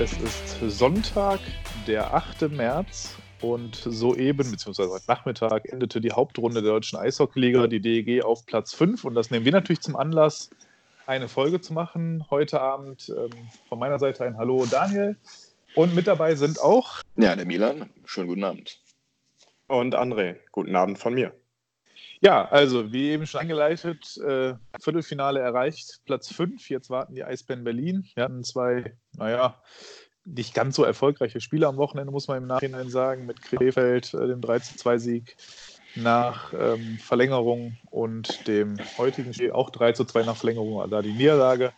Es 0.00 0.12
ist 0.20 0.76
Sonntag, 0.76 1.38
der 1.86 2.12
8. 2.12 2.50
März 2.50 3.14
und 3.40 3.76
soeben, 3.76 4.50
beziehungsweise 4.50 4.90
heute 4.90 5.04
Nachmittag, 5.06 5.66
endete 5.66 6.00
die 6.00 6.10
Hauptrunde 6.10 6.62
der 6.62 6.72
Deutschen 6.72 6.98
Eishockeyliga, 6.98 7.68
die 7.68 7.78
DEG, 7.78 8.24
auf 8.24 8.44
Platz 8.44 8.74
5. 8.74 9.04
Und 9.04 9.14
das 9.14 9.30
nehmen 9.30 9.44
wir 9.44 9.52
natürlich 9.52 9.82
zum 9.82 9.94
Anlass, 9.94 10.50
eine 11.06 11.28
Folge 11.28 11.60
zu 11.60 11.72
machen. 11.72 12.26
Heute 12.28 12.60
Abend 12.60 13.08
ähm, 13.16 13.30
von 13.68 13.78
meiner 13.78 14.00
Seite 14.00 14.24
ein 14.24 14.36
Hallo 14.36 14.66
Daniel. 14.68 15.16
Und 15.76 15.94
mit 15.94 16.08
dabei 16.08 16.34
sind 16.34 16.60
auch. 16.60 17.00
Ja, 17.16 17.36
der 17.36 17.46
Milan. 17.46 17.88
Schönen 18.04 18.26
guten 18.26 18.42
Abend. 18.42 18.80
Und 19.68 19.94
André. 19.94 20.38
Guten 20.50 20.74
Abend 20.74 20.98
von 20.98 21.14
mir. 21.14 21.32
Ja, 22.24 22.48
also 22.48 22.90
wie 22.90 23.10
eben 23.10 23.26
schon 23.26 23.42
angeleitet, 23.42 24.16
äh, 24.16 24.54
Viertelfinale 24.80 25.40
erreicht, 25.40 26.00
Platz 26.06 26.32
5. 26.32 26.70
Jetzt 26.70 26.88
warten 26.88 27.14
die 27.14 27.22
Eisbären 27.22 27.64
Berlin. 27.64 28.08
Wir 28.14 28.24
hatten 28.24 28.42
zwei, 28.44 28.96
naja, 29.12 29.62
nicht 30.24 30.54
ganz 30.54 30.76
so 30.76 30.84
erfolgreiche 30.84 31.42
Spiele 31.42 31.66
am 31.66 31.76
Wochenende, 31.76 32.10
muss 32.10 32.26
man 32.26 32.38
im 32.38 32.46
Nachhinein 32.46 32.88
sagen, 32.88 33.26
mit 33.26 33.42
Krefeld, 33.42 34.14
äh, 34.14 34.26
dem 34.26 34.40
3-2-Sieg 34.40 35.36
nach 35.96 36.54
ähm, 36.58 36.98
Verlängerung 36.98 37.76
und 37.90 38.48
dem 38.48 38.78
heutigen 38.96 39.34
Spiel 39.34 39.52
auch 39.52 39.68
3-2 39.68 40.24
nach 40.24 40.38
Verlängerung, 40.38 40.88
da 40.88 41.02
die 41.02 41.12
Niederlage. 41.12 41.74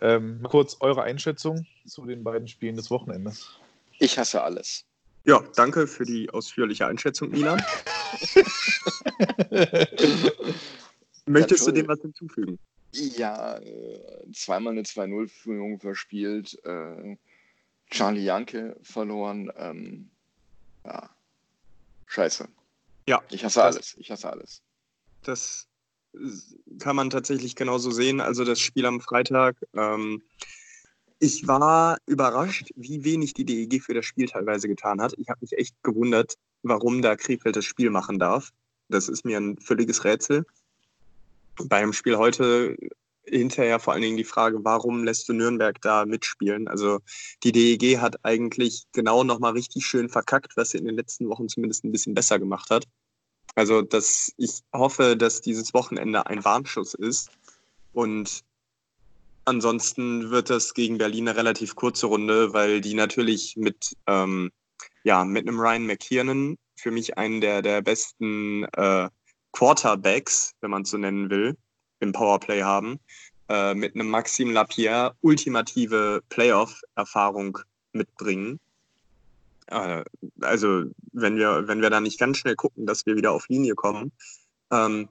Ähm, 0.00 0.40
kurz 0.44 0.76
eure 0.78 1.02
Einschätzung 1.02 1.66
zu 1.84 2.06
den 2.06 2.22
beiden 2.22 2.46
Spielen 2.46 2.76
des 2.76 2.92
Wochenendes. 2.92 3.58
Ich 3.98 4.20
hasse 4.20 4.40
alles. 4.40 4.84
Ja, 5.24 5.42
danke 5.56 5.88
für 5.88 6.04
die 6.04 6.30
ausführliche 6.30 6.86
Einschätzung, 6.86 7.30
Milan. 7.30 7.60
Möchtest 11.26 11.66
du 11.66 11.72
dem 11.72 11.88
was 11.88 12.00
hinzufügen? 12.00 12.58
Ja, 12.92 13.58
äh, 13.58 14.32
zweimal 14.32 14.72
eine 14.72 14.82
2-0-Führung 14.82 15.78
verspielt, 15.78 16.58
äh, 16.64 17.16
Charlie 17.90 18.24
Janke 18.24 18.76
verloren. 18.82 19.52
Ähm, 19.56 20.10
ja, 20.84 21.10
scheiße. 22.06 22.48
Ja. 23.06 23.22
Ich 23.30 23.44
hasse 23.44 23.62
alles. 23.62 23.94
Ich 23.98 24.10
hasse 24.10 24.30
alles. 24.30 24.62
Das 25.22 25.66
kann 26.78 26.96
man 26.96 27.10
tatsächlich 27.10 27.56
genauso 27.56 27.90
sehen. 27.90 28.20
Also 28.20 28.44
das 28.44 28.60
Spiel 28.60 28.86
am 28.86 29.00
Freitag. 29.00 29.56
Ähm, 29.74 30.22
ich 31.18 31.48
war 31.48 31.98
überrascht, 32.06 32.70
wie 32.76 33.04
wenig 33.04 33.34
die 33.34 33.44
DEG 33.44 33.82
für 33.82 33.94
das 33.94 34.06
Spiel 34.06 34.28
teilweise 34.28 34.68
getan 34.68 35.00
hat. 35.00 35.14
Ich 35.18 35.28
habe 35.28 35.40
mich 35.40 35.52
echt 35.52 35.74
gewundert, 35.82 36.34
warum 36.62 37.02
da 37.02 37.16
Krefeld 37.16 37.56
das 37.56 37.64
Spiel 37.64 37.90
machen 37.90 38.18
darf. 38.18 38.52
Das 38.88 39.08
ist 39.08 39.24
mir 39.24 39.38
ein 39.38 39.58
völliges 39.58 40.04
Rätsel. 40.04 40.46
Beim 41.64 41.92
Spiel 41.92 42.16
heute 42.16 42.76
hinterher 43.24 43.78
vor 43.78 43.92
allen 43.92 44.02
Dingen 44.02 44.16
die 44.16 44.24
Frage, 44.24 44.64
warum 44.64 45.04
lässt 45.04 45.28
du 45.28 45.34
Nürnberg 45.34 45.80
da 45.82 46.06
mitspielen? 46.06 46.66
Also 46.68 47.00
die 47.42 47.52
DEG 47.52 47.98
hat 47.98 48.24
eigentlich 48.24 48.84
genau 48.92 49.24
nochmal 49.24 49.52
richtig 49.52 49.84
schön 49.84 50.08
verkackt, 50.08 50.56
was 50.56 50.70
sie 50.70 50.78
in 50.78 50.86
den 50.86 50.96
letzten 50.96 51.28
Wochen 51.28 51.48
zumindest 51.48 51.84
ein 51.84 51.92
bisschen 51.92 52.14
besser 52.14 52.38
gemacht 52.38 52.70
hat. 52.70 52.86
Also 53.54 53.82
dass 53.82 54.32
ich 54.36 54.60
hoffe, 54.72 55.16
dass 55.16 55.40
dieses 55.40 55.74
Wochenende 55.74 56.26
ein 56.26 56.44
Warnschuss 56.44 56.94
ist 56.94 57.30
und 57.92 58.44
Ansonsten 59.48 60.30
wird 60.30 60.50
das 60.50 60.74
gegen 60.74 60.98
Berlin 60.98 61.26
eine 61.26 61.38
relativ 61.38 61.74
kurze 61.74 62.04
Runde, 62.04 62.52
weil 62.52 62.82
die 62.82 62.92
natürlich 62.92 63.56
mit, 63.56 63.96
ähm, 64.06 64.50
ja, 65.08 65.24
mit 65.24 65.48
einem 65.48 65.58
Ryan 65.58 65.86
McKiernan, 65.86 66.58
für 66.76 66.90
mich 66.90 67.16
einen 67.16 67.40
der, 67.40 67.62
der 67.62 67.80
besten 67.80 68.64
äh, 68.74 69.08
Quarterbacks, 69.52 70.54
wenn 70.60 70.70
man 70.70 70.82
es 70.82 70.90
so 70.90 70.98
nennen 70.98 71.30
will, 71.30 71.56
im 72.00 72.12
Powerplay 72.12 72.60
haben, 72.60 73.00
äh, 73.48 73.72
mit 73.74 73.94
einem 73.94 74.10
Maxim 74.10 74.50
Lapierre 74.50 75.16
ultimative 75.22 76.22
Playoff-Erfahrung 76.28 77.56
mitbringen. 77.94 78.60
Äh, 79.68 80.04
also 80.42 80.84
wenn 81.14 81.38
wir, 81.38 81.66
wenn 81.66 81.80
wir 81.80 81.88
da 81.88 82.02
nicht 82.02 82.20
ganz 82.20 82.36
schnell 82.36 82.56
gucken, 82.56 82.84
dass 82.84 83.06
wir 83.06 83.16
wieder 83.16 83.32
auf 83.32 83.48
Linie 83.48 83.76
kommen, 83.76 84.12
ähm, 84.70 85.08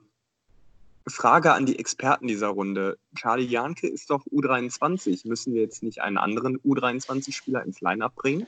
Frage 1.07 1.53
an 1.53 1.66
die 1.66 1.80
Experten 1.80 2.28
dieser 2.28 2.50
Runde. 2.50 3.00
Charlie 3.16 3.47
Janke 3.47 3.88
ist 3.88 4.12
doch 4.12 4.24
U23. 4.28 5.28
Müssen 5.28 5.56
wir 5.56 5.63
jetzt 5.63 5.81
nicht 5.81 6.02
einen 6.02 6.18
anderen 6.18 6.59
U23-Spieler 6.59 7.63
ins 7.63 7.81
Line-Up 7.81 8.13
bringen? 8.13 8.46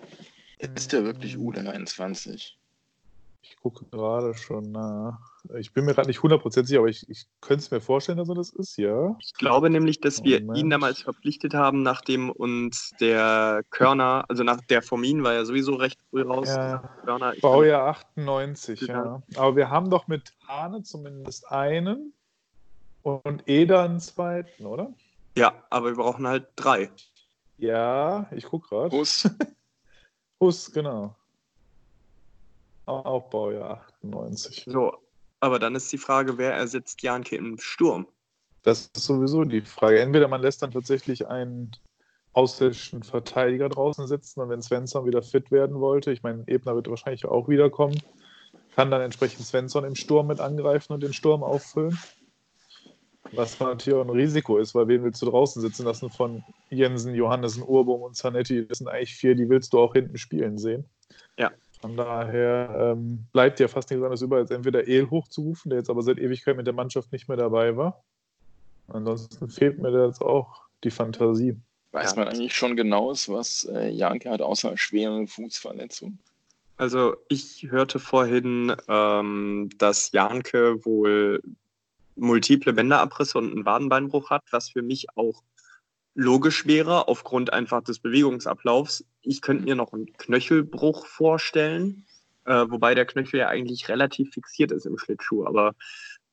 Ist 0.60 0.92
der 0.92 1.06
wirklich 1.06 1.36
U23? 1.36 2.54
Ich 3.42 3.56
gucke 3.62 3.86
gerade 3.86 4.36
schon 4.36 4.72
nach. 4.72 5.18
Ich 5.58 5.72
bin 5.72 5.86
mir 5.86 5.94
gerade 5.94 6.10
nicht 6.10 6.20
100% 6.20 6.66
sicher, 6.66 6.80
aber 6.80 6.90
ich, 6.90 7.10
ich 7.10 7.26
könnte 7.40 7.64
es 7.64 7.72
mir 7.72 7.80
vorstellen, 7.80 8.18
dass 8.18 8.28
er 8.28 8.36
das 8.36 8.50
ist, 8.50 8.78
ja. 8.78 9.16
Ich 9.22 9.34
glaube 9.34 9.70
nämlich, 9.70 10.02
dass 10.02 10.24
wir 10.24 10.42
Moment. 10.42 10.60
ihn 10.60 10.70
damals 10.70 11.02
verpflichtet 11.02 11.54
haben, 11.54 11.82
nachdem 11.82 12.30
uns 12.30 12.92
der 13.00 13.64
Körner, 13.70 14.26
also 14.28 14.44
nach 14.44 14.60
der 14.62 14.82
Formin 14.82 15.24
war 15.24 15.34
ja 15.34 15.46
sowieso 15.46 15.76
recht 15.76 16.00
früh 16.10 16.24
raus. 16.24 16.50
Ja, 16.50 16.80
Körner, 17.06 17.34
Baujahr 17.42 17.88
98, 18.18 18.82
ja. 18.82 19.24
Aber 19.36 19.56
wir 19.56 19.70
haben 19.70 19.90
doch 19.90 20.08
mit 20.08 20.34
Hane 20.46 20.84
zumindest 20.84 21.50
einen 21.50 22.14
und 23.02 23.48
Eder 23.48 23.84
einen 23.84 24.02
zweiten, 24.02 24.66
oder? 24.66 24.94
Ja, 25.38 25.54
aber 25.70 25.88
wir 25.88 25.96
brauchen 25.96 26.28
halt 26.28 26.48
drei. 26.58 26.92
Ja, 27.58 28.28
ich 28.32 28.46
gucke 28.46 28.68
gerade. 28.68 29.04
Hus. 30.40 30.72
Genau. 30.72 31.16
Auch 32.86 33.30
Baujahr 33.30 33.86
98. 34.02 34.66
So, 34.68 34.98
aber 35.40 35.60
dann 35.60 35.76
ist 35.76 35.92
die 35.92 35.98
Frage, 35.98 36.38
wer 36.38 36.54
ersetzt 36.54 37.02
Janke 37.04 37.36
im 37.36 37.58
Sturm? 37.60 38.08
Das 38.64 38.90
ist 38.96 39.06
sowieso 39.06 39.44
die 39.44 39.62
Frage. 39.62 40.00
Entweder 40.00 40.28
man 40.28 40.42
lässt 40.42 40.62
dann 40.62 40.72
tatsächlich 40.72 41.28
einen 41.28 41.72
ausländischen 42.34 43.04
Verteidiger 43.04 43.70
draußen 43.70 44.08
sitzen 44.08 44.40
und 44.42 44.50
wenn 44.50 44.62
Svensson 44.62 45.06
wieder 45.06 45.22
fit 45.22 45.52
werden 45.52 45.80
wollte, 45.80 46.12
ich 46.12 46.24
meine, 46.24 46.44
Ebner 46.48 46.76
wird 46.76 46.90
wahrscheinlich 46.90 47.26
auch 47.26 47.48
wiederkommen, 47.48 48.02
kann 48.76 48.92
dann 48.92 49.02
entsprechend 49.02 49.46
Svensson 49.46 49.84
im 49.84 49.96
Sturm 49.96 50.28
mit 50.28 50.40
angreifen 50.40 50.94
und 50.94 51.02
den 51.02 51.14
Sturm 51.14 51.44
auffüllen. 51.44 51.98
Was 53.34 53.60
natürlich 53.60 54.00
auch 54.00 54.06
ein 54.06 54.10
Risiko 54.10 54.58
ist, 54.58 54.74
weil 54.74 54.88
wen 54.88 55.04
willst 55.04 55.22
du 55.22 55.28
draußen 55.28 55.62
sitzen 55.62 55.86
lassen 55.86 56.10
von 56.10 56.44
Jensen, 56.70 57.14
Johannessen, 57.14 57.64
Urbum 57.64 58.02
und 58.02 58.16
Zanetti? 58.16 58.68
Das 58.68 58.80
sind 58.80 58.88
eigentlich 58.88 59.16
vier, 59.16 59.36
die 59.36 59.50
willst 59.50 59.74
du 59.74 59.80
auch 59.80 59.94
hinten 59.94 60.18
spielen 60.18 60.58
sehen. 60.58 60.86
Ja. 61.38 61.52
Von 61.82 61.96
daher 61.96 62.94
ähm, 62.98 63.26
bleibt 63.32 63.60
ja 63.60 63.68
fast 63.68 63.90
nichts 63.90 64.04
anderes 64.04 64.22
über, 64.22 64.38
als 64.38 64.52
entweder 64.52 64.88
El 64.88 65.10
hochzurufen, 65.10 65.70
der 65.70 65.80
jetzt 65.80 65.90
aber 65.90 66.02
seit 66.02 66.18
Ewigkeit 66.18 66.58
mit 66.58 66.68
der 66.68 66.74
Mannschaft 66.74 67.12
nicht 67.12 67.28
mehr 67.28 67.38
dabei 67.38 67.78
war. 67.78 68.04
Ansonsten 68.88 69.50
fehlt 69.50 69.80
mir 69.80 69.92
da 69.92 70.06
jetzt 70.08 70.22
auch 70.22 70.64
die 70.84 70.92
Fantasie. 70.92 71.56
Weiß 71.92 72.16
man 72.16 72.28
eigentlich 72.28 72.56
schon 72.56 72.76
genau, 72.76 73.10
was 73.12 73.66
äh, 73.66 73.90
Janke 73.90 74.30
hat, 74.30 74.42
außer 74.42 74.78
schweren 74.78 75.28
Fußverletzungen? 75.28 76.20
Also 76.78 77.16
ich 77.30 77.68
hörte 77.70 78.00
vorhin, 78.00 78.76
ähm, 78.88 79.70
dass 79.78 80.12
Janke 80.12 80.86
wohl 80.86 81.42
multiple 82.20 82.74
Bänderabrisse 82.74 83.38
und 83.38 83.52
einen 83.52 83.66
Wadenbeinbruch 83.66 84.30
hat, 84.30 84.44
was 84.52 84.70
für 84.70 84.82
mich 84.82 85.08
auch 85.16 85.44
logisch 86.16 86.66
wäre, 86.66 87.08
aufgrund 87.08 87.54
einfach 87.54 87.84
des 87.84 88.00
Bewegungsablaufs. 88.00 89.06
Ich 89.22 89.42
könnte 89.42 89.64
mir 89.64 89.76
noch 89.76 89.94
einen 89.94 90.12
Knöchelbruch 90.18 91.06
vorstellen, 91.06 92.06
äh, 92.46 92.66
wobei 92.70 92.96
der 92.96 93.06
Knöchel 93.06 93.40
ja 93.40 93.48
eigentlich 93.48 93.88
relativ 93.90 94.32
fixiert 94.34 94.72
ist 94.72 94.86
im 94.86 94.98
Schlittschuh. 94.98 95.46
Aber 95.46 95.76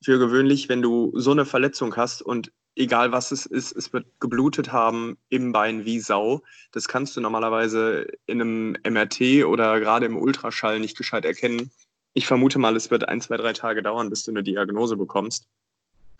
für 0.03 0.19
gewöhnlich, 0.19 0.69
wenn 0.69 0.83
du 0.83 1.13
so 1.15 1.31
eine 1.31 1.45
Verletzung 1.45 1.97
hast 1.97 2.23
und 2.23 2.53
egal 2.75 3.13
was 3.13 3.33
es 3.33 3.47
ist, 3.47 3.73
es 3.73 3.93
wird 3.93 4.07
geblutet 4.21 4.73
haben 4.73 5.17
im 5.29 5.53
Bein 5.53 5.85
wie 5.85 6.01
Sau, 6.01 6.43
das 6.73 6.89
kannst 6.89 7.17
du 7.17 7.21
normalerweise 7.21 8.07
in 8.27 8.41
einem 8.41 8.77
MRT 8.89 9.45
oder 9.47 9.81
gerade 9.81 10.07
im 10.07 10.17
Ultraschall 10.17 10.81
nicht 10.81 10.97
gescheit 10.97 11.25
erkennen. 11.25 11.71
Ich 12.13 12.27
vermute 12.27 12.59
mal, 12.59 12.77
es 12.77 12.91
wird 12.91 13.09
ein, 13.09 13.21
zwei, 13.21 13.37
drei 13.37 13.53
Tage 13.53 13.83
dauern, 13.83 14.11
bis 14.11 14.25
du 14.25 14.31
eine 14.31 14.43
Diagnose 14.43 14.97
bekommst. 14.97 15.49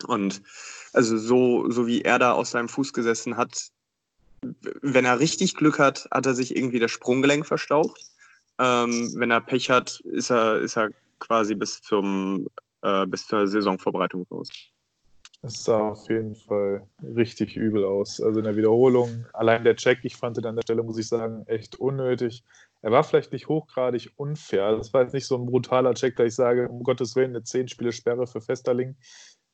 Und 0.05 0.43
also 0.93 1.17
so, 1.19 1.71
so 1.71 1.87
wie 1.87 2.03
er 2.03 2.19
da 2.19 2.33
aus 2.33 2.51
seinem 2.51 2.69
Fuß 2.69 2.93
gesessen 2.93 3.37
hat, 3.37 3.69
wenn 4.83 5.05
er 5.05 5.19
richtig 5.19 5.55
Glück 5.57 5.79
hat, 5.79 6.09
hat 6.11 6.27
er 6.27 6.35
sich 6.35 6.57
irgendwie 6.57 6.79
das 6.79 6.91
Sprunggelenk 6.91 7.47
verstaucht. 7.47 8.01
Ähm, 8.59 9.13
wenn 9.17 9.31
er 9.31 9.41
Pech 9.41 9.71
hat, 9.71 10.01
ist 10.05 10.31
er, 10.31 10.61
ist 10.61 10.77
er 10.77 10.91
quasi 11.19 11.55
bis 11.55 11.81
zum 11.83 12.47
äh, 12.83 13.07
bis 13.07 13.27
zur 13.27 13.47
Saisonvorbereitung 13.47 14.27
raus. 14.31 14.49
Es 15.43 15.65
sah 15.65 15.91
auf 15.91 16.09
jeden 16.09 16.35
Fall 16.35 16.87
richtig 17.03 17.57
übel 17.57 17.85
aus. 17.85 18.21
Also 18.21 18.39
in 18.39 18.45
der 18.45 18.57
Wiederholung, 18.57 19.27
allein 19.33 19.65
der 19.65 19.77
Check, 19.77 20.01
ich 20.03 20.17
fand 20.17 20.39
ihn 20.39 20.47
an 20.47 20.57
der 20.57 20.63
Stelle, 20.63 20.83
muss 20.83 20.99
ich 20.99 21.09
sagen, 21.09 21.45
echt 21.47 21.77
unnötig. 21.77 22.43
Er 22.83 22.91
war 22.91 23.05
vielleicht 23.05 23.33
nicht 23.33 23.49
hochgradig 23.49 24.11
unfair. 24.17 24.77
Das 24.77 24.93
war 24.95 25.03
jetzt 25.03 25.15
nicht 25.15 25.27
so 25.27 25.37
ein 25.37 25.47
brutaler 25.47 25.95
Check, 25.95 26.17
da 26.17 26.25
ich 26.25 26.35
sage, 26.35 26.69
um 26.69 26.83
Gottes 26.83 27.17
Willen, 27.17 27.31
eine 27.31 27.41
10-Spiele-Sperre 27.41 28.27
für 28.27 28.41
Festerling. 28.41 28.97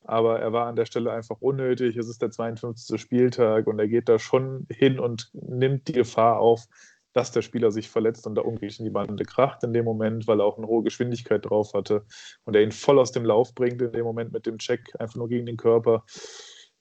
Aber 0.03 0.39
er 0.39 0.51
war 0.53 0.67
an 0.67 0.75
der 0.75 0.85
Stelle 0.85 1.11
einfach 1.11 1.37
unnötig. 1.39 1.95
Es 1.97 2.07
ist 2.07 2.21
der 2.21 2.31
52. 2.31 2.99
Spieltag 2.99 3.67
und 3.67 3.79
er 3.79 3.87
geht 3.87 4.09
da 4.09 4.19
schon 4.19 4.67
hin 4.69 4.99
und 4.99 5.29
nimmt 5.33 5.87
die 5.87 5.93
Gefahr 5.93 6.39
auf, 6.39 6.67
dass 7.13 7.31
der 7.31 7.41
Spieler 7.41 7.71
sich 7.71 7.89
verletzt 7.89 8.27
und 8.27 8.35
da 8.35 8.41
unglücklich 8.41 8.79
in 8.79 8.85
die 8.85 8.91
Bande 8.91 9.23
kracht 9.23 9.63
in 9.63 9.73
dem 9.73 9.85
Moment, 9.85 10.27
weil 10.27 10.41
er 10.41 10.45
auch 10.45 10.57
eine 10.57 10.67
hohe 10.67 10.83
Geschwindigkeit 10.83 11.47
drauf 11.47 11.73
hatte 11.73 12.05
und 12.43 12.55
er 12.55 12.63
ihn 12.63 12.71
voll 12.71 12.99
aus 12.99 13.11
dem 13.11 13.23
Lauf 13.23 13.53
bringt 13.53 13.81
in 13.81 13.91
dem 13.91 14.03
Moment 14.03 14.33
mit 14.33 14.45
dem 14.45 14.57
Check, 14.57 14.89
einfach 14.99 15.15
nur 15.15 15.29
gegen 15.29 15.45
den 15.45 15.57
Körper. 15.57 16.03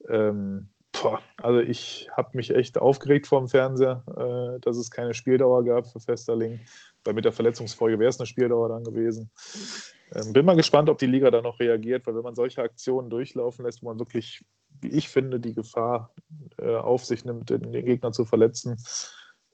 Ähm, 0.08 0.70
boah, 0.92 1.20
also 1.36 1.60
ich 1.60 2.08
habe 2.16 2.30
mich 2.36 2.50
echt 2.54 2.78
aufgeregt 2.78 3.26
vor 3.26 3.40
dem 3.40 3.48
Fernseher, 3.48 4.04
äh, 4.16 4.60
dass 4.60 4.76
es 4.76 4.90
keine 4.90 5.14
Spieldauer 5.14 5.64
gab 5.64 5.86
für 5.86 6.00
Festerling, 6.00 6.60
weil 7.04 7.14
mit 7.14 7.24
der 7.24 7.32
Verletzungsfolge 7.32 7.98
wäre 7.98 8.08
es 8.08 8.18
eine 8.18 8.26
Spieldauer 8.26 8.70
dann 8.70 8.84
gewesen. 8.84 9.30
Ähm, 10.14 10.32
bin 10.32 10.44
mal 10.44 10.56
gespannt, 10.56 10.88
ob 10.88 10.98
die 10.98 11.06
Liga 11.06 11.30
da 11.30 11.42
noch 11.42 11.60
reagiert, 11.60 12.06
weil 12.06 12.14
wenn 12.14 12.22
man 12.22 12.34
solche 12.34 12.62
Aktionen 12.62 13.10
durchlaufen 13.10 13.64
lässt, 13.64 13.82
wo 13.82 13.86
man 13.86 13.98
wirklich, 13.98 14.44
wie 14.80 14.88
ich 14.88 15.08
finde, 15.08 15.40
die 15.40 15.54
Gefahr 15.54 16.14
äh, 16.58 16.74
auf 16.74 17.04
sich 17.04 17.24
nimmt, 17.24 17.50
den, 17.50 17.72
Gegner 17.72 18.12
zu 18.12 18.24
verletzen, 18.24 18.76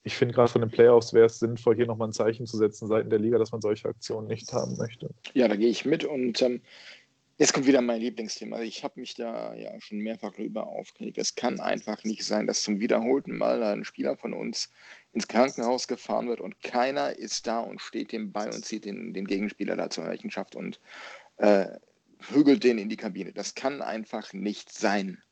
ich 0.04 0.16
finde 0.16 0.34
gerade 0.34 0.50
von 0.50 0.62
den 0.62 0.70
Playoffs 0.70 1.12
wäre 1.12 1.26
es 1.26 1.38
sinnvoll, 1.38 1.76
hier 1.76 1.86
nochmal 1.86 2.08
ein 2.08 2.12
Zeichen 2.12 2.46
zu 2.46 2.56
setzen 2.56 2.88
seitens 2.88 3.10
der 3.10 3.18
Liga, 3.18 3.38
dass 3.38 3.52
man 3.52 3.60
solche 3.60 3.88
Aktionen 3.88 4.26
nicht 4.26 4.52
haben 4.52 4.76
möchte. 4.76 5.10
Ja, 5.34 5.48
da 5.48 5.56
gehe 5.56 5.68
ich 5.68 5.84
mit 5.84 6.04
und 6.04 6.40
ähm, 6.40 6.62
jetzt 7.36 7.52
kommt 7.52 7.66
wieder 7.66 7.80
mein 7.80 8.00
Lieblingsthema. 8.00 8.56
Also 8.56 8.68
ich 8.68 8.84
habe 8.84 9.00
mich 9.00 9.14
da 9.14 9.54
ja 9.54 9.78
schon 9.80 9.98
mehrfach 9.98 10.32
drüber 10.32 10.66
aufgeregt. 10.66 11.18
Es 11.18 11.34
kann 11.34 11.60
einfach 11.60 12.04
nicht 12.04 12.24
sein, 12.24 12.46
dass 12.46 12.62
zum 12.62 12.80
wiederholten 12.80 13.36
Mal 13.36 13.62
ein 13.62 13.84
Spieler 13.84 14.16
von 14.16 14.32
uns 14.32 14.70
ins 15.12 15.28
Krankenhaus 15.28 15.88
gefahren 15.88 16.28
wird 16.28 16.40
und 16.40 16.62
keiner 16.62 17.18
ist 17.18 17.46
da 17.46 17.60
und 17.60 17.80
steht 17.80 18.12
dem 18.12 18.32
bei 18.32 18.46
und 18.46 18.64
zieht 18.64 18.84
den, 18.84 19.14
den 19.14 19.26
Gegenspieler 19.26 19.76
da 19.76 19.90
zur 19.90 20.06
Rechenschaft 20.06 20.54
und 20.54 20.80
äh, 21.38 21.66
hügelt 22.30 22.64
den 22.64 22.78
in 22.78 22.88
die 22.88 22.96
Kabine. 22.96 23.32
Das 23.32 23.54
kann 23.54 23.82
einfach 23.82 24.32
nicht 24.32 24.72
sein. 24.72 25.22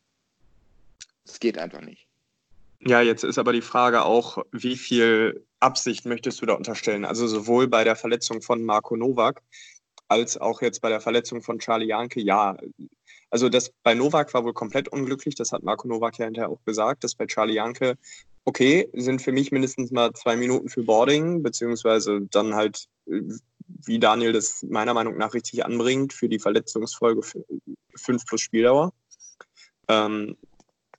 Das 1.24 1.40
geht 1.40 1.58
einfach 1.58 1.80
nicht. 1.80 2.06
Ja, 2.80 3.00
jetzt 3.00 3.24
ist 3.24 3.38
aber 3.38 3.52
die 3.52 3.62
Frage 3.62 4.04
auch, 4.04 4.38
wie 4.52 4.76
viel 4.76 5.44
Absicht 5.60 6.04
möchtest 6.04 6.40
du 6.40 6.46
da 6.46 6.54
unterstellen? 6.54 7.04
Also 7.04 7.26
sowohl 7.26 7.68
bei 7.68 7.84
der 7.84 7.96
Verletzung 7.96 8.42
von 8.42 8.62
Marco 8.62 8.96
Novak 8.96 9.42
als 10.08 10.36
auch 10.38 10.62
jetzt 10.62 10.80
bei 10.80 10.88
der 10.88 11.00
Verletzung 11.00 11.42
von 11.42 11.58
Charlie 11.58 11.86
Janke. 11.86 12.20
Ja, 12.20 12.56
also 13.30 13.48
das 13.48 13.72
bei 13.82 13.94
Novak 13.94 14.32
war 14.34 14.44
wohl 14.44 14.52
komplett 14.52 14.88
unglücklich, 14.88 15.34
das 15.34 15.52
hat 15.52 15.62
Marco 15.62 15.88
Novak 15.88 16.18
ja 16.18 16.26
hinterher 16.26 16.50
auch 16.50 16.64
gesagt. 16.64 17.02
Das 17.02 17.14
bei 17.14 17.26
Charlie 17.26 17.54
Janke, 17.54 17.98
okay, 18.46 18.88
sind 18.94 19.20
für 19.20 19.32
mich 19.32 19.52
mindestens 19.52 19.90
mal 19.90 20.12
zwei 20.14 20.36
Minuten 20.36 20.68
für 20.68 20.82
Boarding, 20.82 21.42
beziehungsweise 21.42 22.20
dann 22.30 22.54
halt, 22.54 22.86
wie 23.04 23.98
Daniel 23.98 24.32
das 24.32 24.62
meiner 24.62 24.94
Meinung 24.94 25.18
nach 25.18 25.34
richtig 25.34 25.64
anbringt, 25.64 26.12
für 26.12 26.28
die 26.28 26.38
Verletzungsfolge 26.38 27.20
fünf 27.96 28.24
plus 28.24 28.40
Spieldauer. 28.40 28.92
Ähm, 29.88 30.36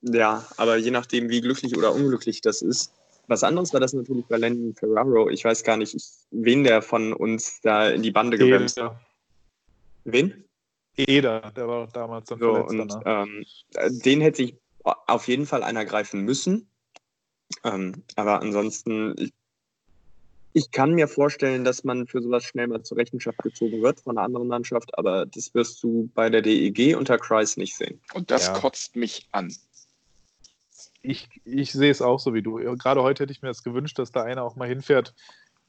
ja, 0.02 0.46
aber 0.58 0.78
je 0.78 0.92
nachdem, 0.92 1.30
wie 1.30 1.42
glücklich 1.42 1.76
oder 1.76 1.94
unglücklich 1.94 2.42
das 2.42 2.62
ist. 2.62 2.94
Was 3.28 3.44
anderes 3.44 3.74
war 3.74 3.80
das 3.80 3.94
natürlich 3.94 4.26
bei 4.26 4.38
Landon 4.38 4.74
Ferraro. 4.76 5.30
Ich 5.30 5.44
weiß 5.44 5.64
gar 5.64 5.76
nicht, 5.76 5.98
wen 6.32 6.64
der 6.64 6.82
von 6.82 7.14
uns 7.14 7.60
da 7.62 7.90
in 7.90 8.04
die 8.04 8.12
Bande 8.12 8.38
gewämst 8.38 8.80
hat. 8.80 8.98
Wen? 10.04 10.46
Eder, 10.96 11.52
der 11.56 11.68
war 11.68 11.88
damals 11.88 12.30
dann 12.30 12.40
so, 12.40 12.54
und, 12.54 12.78
ne? 12.78 13.02
ähm, 13.06 13.46
Den 14.06 14.22
hätte 14.22 14.44
ich 14.44 14.56
auf 14.84 15.28
jeden 15.28 15.46
Fall 15.46 15.64
einer 15.64 15.86
greifen 15.86 16.22
müssen. 16.22 16.70
Ähm, 17.68 18.04
aber 18.16 18.42
ansonsten, 18.42 19.16
ich, 19.18 19.34
ich 20.54 20.72
kann 20.72 20.94
mir 20.94 21.08
vorstellen, 21.08 21.64
dass 21.64 21.84
man 21.84 22.08
für 22.08 22.22
sowas 22.22 22.44
schnell 22.44 22.68
mal 22.68 22.81
zur 22.84 22.98
Rechenschaft 22.98 23.38
gezogen 23.40 23.81
wird 23.81 24.00
von 24.00 24.18
einer 24.18 24.25
anderen 24.25 24.48
Mannschaft, 24.48 24.98
aber 24.98 25.25
das 25.25 25.54
wirst 25.54 25.84
du 25.84 26.10
bei 26.16 26.30
der 26.30 26.42
DEG 26.42 26.96
unter 26.98 27.18
Kreis 27.18 27.58
nicht 27.58 27.75
sehen. 27.75 28.00
Und 28.14 28.31
das 28.31 28.48
ja. 28.48 28.54
kotzt 28.54 28.96
mich 28.96 29.28
an 29.31 29.52
ich, 31.08 31.30
ich 31.46 31.72
sehe 31.72 31.92
es 31.92 32.02
auch 32.02 32.19
so 32.19 32.34
wie 32.34 32.42
du. 32.42 32.56
Gerade 32.78 33.02
heute 33.02 33.24
hätte 33.24 33.31
ich 33.31 33.42
mir 33.42 33.48
das 33.48 33.64
gewünscht, 33.64 33.98
dass 34.00 34.12
da 34.12 34.24
einer 34.24 34.44
auch 34.44 34.56
mal 34.56 34.68
hinfährt 34.68 35.13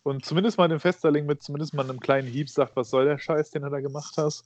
und 0.03 0.25
zumindest 0.25 0.59
mal 0.59 0.69
den 0.69 0.81
Festerling 0.81 1.27
mit 1.27 1.43
zumindest 1.43 1.75
mal 1.75 1.89
einem 1.89 2.01
kleinen 2.01 2.29
Hieb 2.29 2.49
sagt, 2.49 2.77
was 2.77 2.91
soll 2.91 3.05
der 3.05 3.19
Scheiß, 3.19 3.51
den 3.51 3.63
du 3.63 3.71
da 3.71 3.81
gemacht 3.81 4.15
hast. 4.17 4.45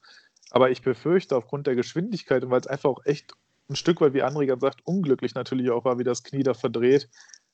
Aber 0.51 0.71
ich 0.71 0.83
befürchte, 0.83 1.37
aufgrund 1.37 1.67
der 1.67 1.77
Geschwindigkeit 1.77 2.45
und 2.45 2.51
weil 2.51 2.61
es 2.61 2.67
einfach 2.67 2.91
auch 2.91 3.05
echt 3.05 3.33
ein 3.71 3.77
Stück 3.77 4.01
weit, 4.01 4.13
wie 4.13 4.23
André 4.23 4.61
sagt, 4.61 4.81
unglücklich 4.85 5.35
natürlich 5.35 5.71
auch 5.71 5.85
war, 5.85 5.99
wie 5.99 6.05
das 6.05 6.25
Knie 6.25 6.43
da 6.43 6.53
verdreht, 6.53 7.09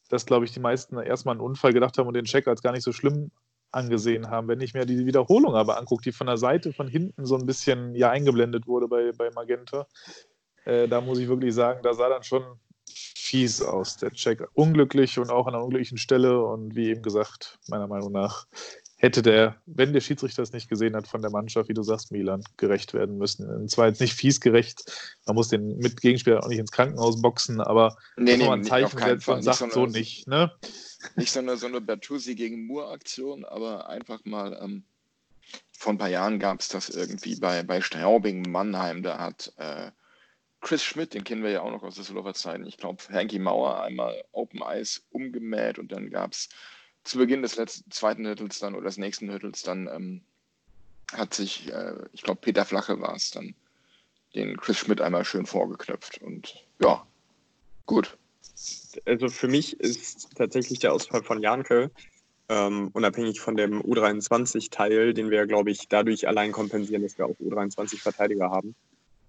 dass, 0.08 0.26
glaube 0.26 0.44
ich, 0.44 0.52
die 0.52 0.60
meisten 0.60 0.99
erstmal 0.99 1.34
einen 1.34 1.40
Unfall 1.40 1.72
gedacht 1.72 1.99
haben 1.99 2.06
und 2.06 2.14
den 2.14 2.25
Check 2.25 2.49
als 2.49 2.62
gar 2.62 2.72
nicht 2.72 2.84
so 2.84 2.93
schlimm 2.93 3.31
angesehen 3.70 4.31
haben. 4.31 4.49
Wenn 4.49 4.60
ich 4.60 4.75
mir 4.75 4.87
die 4.87 5.06
Wiederholung 5.06 5.55
aber 5.55 5.78
angucke, 5.78 6.02
die 6.02 6.12
von 6.12 6.26
der 6.26 6.38
Seite, 6.38 6.72
von 6.72 6.88
hinten 6.88 7.26
so 7.26 7.37
ein 7.37 7.46
bisschen 7.46 7.94
ja 7.94 8.10
eingeblendet 8.10 8.66
wurde 8.66 8.88
bei, 8.88 9.12
bei 9.12 9.31
Magenta, 9.31 9.87
äh, 10.64 10.88
da 10.88 11.00
muss 11.00 11.19
ich 11.19 11.28
wirklich 11.28 11.55
sagen, 11.55 11.81
da 11.82 11.93
sah 11.93 12.08
dann 12.08 12.22
schon 12.22 12.44
fies 13.28 13.60
aus, 13.62 13.99
der 13.99 14.12
Check. 14.12 14.49
Unglücklich 14.55 15.19
und 15.19 15.31
auch 15.31 15.46
an 15.46 15.55
einer 15.55 15.62
unglücklichen 15.62 15.99
Stelle. 15.99 16.43
Und 16.43 16.75
wie 16.75 16.88
eben 16.88 17.02
gesagt, 17.02 17.58
meiner 17.69 17.87
Meinung 17.87 18.12
nach 18.12 18.46
hätte 18.99 19.23
der, 19.23 19.56
wenn 19.65 19.93
der 19.93 20.00
Schiedsrichter 20.00 20.43
es 20.43 20.53
nicht 20.53 20.69
gesehen 20.69 20.97
hat 20.97 21.06
von 21.06 21.23
der 21.23 21.31
Mannschaft, 21.31 21.69
wie 21.69 21.75
du 21.75 21.83
sagst, 21.83 22.11
Milan, 22.11 22.43
gerecht 22.56 22.95
werden 22.95 23.17
müssen. 23.17 23.49
Und 23.49 23.71
zwar 23.71 23.87
jetzt 23.87 24.00
nicht 24.00 24.12
fies 24.12 24.41
gerecht, 24.41 24.85
man 25.25 25.37
muss 25.37 25.49
den 25.49 25.79
mit 25.79 26.00
Gegenspieler 26.00 26.43
auch 26.43 26.49
nicht 26.49 26.59
ins 26.59 26.73
Krankenhaus 26.73 27.23
boxen, 27.23 27.61
aber 27.61 27.97
nee, 28.17 28.37
nee, 28.37 28.45
man 28.45 28.61
ein 28.61 28.65
Zeichen 28.65 28.99
setzt 28.99 29.29
und 29.29 29.43
sagt 29.43 29.73
so, 29.73 29.87
nicht. 29.87 30.27
Ne? 30.27 30.53
Nicht 31.15 31.31
so 31.31 31.39
eine, 31.39 31.56
so 31.56 31.67
eine 31.67 31.81
Bertuzzi 31.81 32.35
gegen 32.35 32.67
Moore-Aktion, 32.67 33.45
aber 33.45 33.89
einfach 33.89 34.25
mal, 34.25 34.59
ähm, 34.61 34.85
vor 35.71 35.93
ein 35.93 35.99
paar 35.99 36.09
Jahren 36.09 36.41
gab 36.41 36.61
es 36.61 36.69
das 36.69 36.89
irgendwie 36.89 37.37
bei, 37.37 37.62
bei 37.62 37.81
Straubing 37.81 38.51
Mannheim, 38.51 39.05
da 39.05 39.19
hat 39.19 39.53
äh, 39.59 39.93
Chris 40.61 40.83
Schmidt, 40.83 41.15
den 41.15 41.23
kennen 41.23 41.44
wir 41.44 41.53
ja 41.53 41.62
auch 41.62 41.71
noch 41.71 41.85
aus 41.85 41.94
der 41.94 42.03
Düsseldorfer 42.03 42.35
Zeiten. 42.35 42.67
Ich 42.67 42.79
glaube, 42.79 43.01
Hanky 43.11 43.39
Mauer 43.39 43.81
einmal 43.81 44.25
Open 44.33 44.61
Eyes 44.61 45.06
umgemäht 45.11 45.79
und 45.79 45.93
dann 45.93 46.11
gab 46.11 46.33
es 46.33 46.49
zu 47.08 47.19
Beginn 47.19 47.43
des 47.43 47.56
letzten, 47.56 47.90
zweiten 47.90 48.26
Hüttels 48.26 48.58
dann 48.58 48.75
oder 48.75 48.84
des 48.84 48.99
nächsten 48.99 49.31
Hüttels 49.32 49.62
dann 49.62 49.88
ähm, 49.88 50.20
hat 51.12 51.34
sich, 51.34 51.72
äh, 51.72 51.94
ich 52.12 52.22
glaube, 52.22 52.40
Peter 52.40 52.64
Flache 52.64 53.00
war 53.00 53.14
es 53.14 53.31
dann, 53.31 53.55
den 54.34 54.56
Chris 54.58 54.78
Schmidt 54.78 55.00
einmal 55.00 55.25
schön 55.25 55.46
vorgeknöpft 55.46 56.20
und 56.22 56.64
ja, 56.81 57.06
gut. 57.87 58.16
Also 59.06 59.28
für 59.28 59.49
mich 59.49 59.78
ist 59.81 60.37
tatsächlich 60.37 60.81
der 60.81 60.93
Ausfall 60.93 61.22
von 61.22 61.40
Janke 61.40 61.90
ähm, 62.49 62.90
unabhängig 62.93 63.41
von 63.41 63.56
dem 63.56 63.82
U23-Teil, 63.82 65.15
den 65.15 65.31
wir, 65.31 65.46
glaube 65.46 65.70
ich, 65.70 65.88
dadurch 65.88 66.27
allein 66.27 66.53
kompensieren, 66.53 67.03
dass 67.03 67.17
wir 67.19 67.27
auch 67.27 67.36
U23-Verteidiger 67.41 68.50
haben 68.50 68.74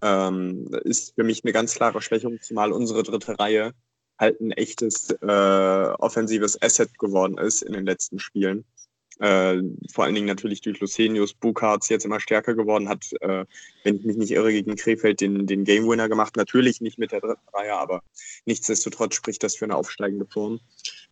ähm, 0.01 0.69
ist 0.83 1.15
für 1.15 1.23
mich 1.23 1.43
eine 1.43 1.53
ganz 1.53 1.75
klare 1.75 2.01
Schwächung, 2.01 2.39
zumal 2.41 2.71
unsere 2.71 3.03
dritte 3.03 3.37
Reihe 3.39 3.73
halt 4.19 4.39
ein 4.41 4.51
echtes 4.51 5.09
äh, 5.21 5.25
offensives 5.25 6.61
Asset 6.61 6.99
geworden 6.99 7.37
ist 7.37 7.61
in 7.61 7.73
den 7.73 7.85
letzten 7.85 8.19
Spielen. 8.19 8.65
Äh, 9.19 9.61
vor 9.91 10.05
allen 10.05 10.15
Dingen 10.15 10.27
natürlich 10.27 10.61
durch 10.61 10.79
Lucenius, 10.79 11.33
Bukarts 11.33 11.89
jetzt 11.89 12.05
immer 12.05 12.21
stärker 12.21 12.53
geworden, 12.53 12.87
hat, 12.87 13.05
äh, 13.19 13.45
wenn 13.83 13.95
ich 13.97 14.05
mich 14.05 14.17
nicht 14.17 14.31
irre, 14.31 14.51
gegen 14.51 14.75
Krefeld 14.75 15.19
den, 15.19 15.45
den 15.45 15.65
Game 15.65 15.87
Winner 15.87 16.07
gemacht. 16.07 16.37
Natürlich 16.37 16.79
nicht 16.79 16.97
mit 16.97 17.11
der 17.11 17.19
dritten 17.19 17.49
Reihe, 17.53 17.73
aber 17.77 18.01
nichtsdestotrotz 18.45 19.15
spricht 19.15 19.43
das 19.43 19.55
für 19.55 19.65
eine 19.65 19.75
aufsteigende 19.75 20.25
Form. 20.25 20.59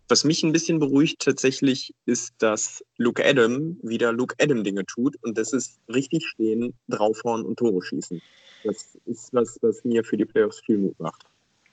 Was 0.07 0.23
mich 0.23 0.41
ein 0.43 0.53
bisschen 0.53 0.79
beruhigt 0.79 1.19
tatsächlich, 1.19 1.93
ist, 2.05 2.33
dass 2.37 2.81
Luke 2.95 3.25
Adam 3.25 3.77
wieder 3.83 4.13
Luke 4.13 4.35
Adam 4.39 4.63
Dinge 4.63 4.85
tut 4.85 5.17
und 5.21 5.37
das 5.37 5.51
ist 5.51 5.79
richtig 5.93 6.25
stehen, 6.25 6.73
draufhauen 6.87 7.43
und 7.43 7.59
Tore 7.59 7.81
schießen. 7.81 8.21
Das 8.63 8.97
ist 9.05 9.33
was, 9.33 9.59
was 9.61 9.83
mir 9.83 10.05
für 10.05 10.15
die 10.15 10.25
Playoffs 10.25 10.61
viel 10.65 10.77
Mut 10.77 10.97
macht. 10.97 11.25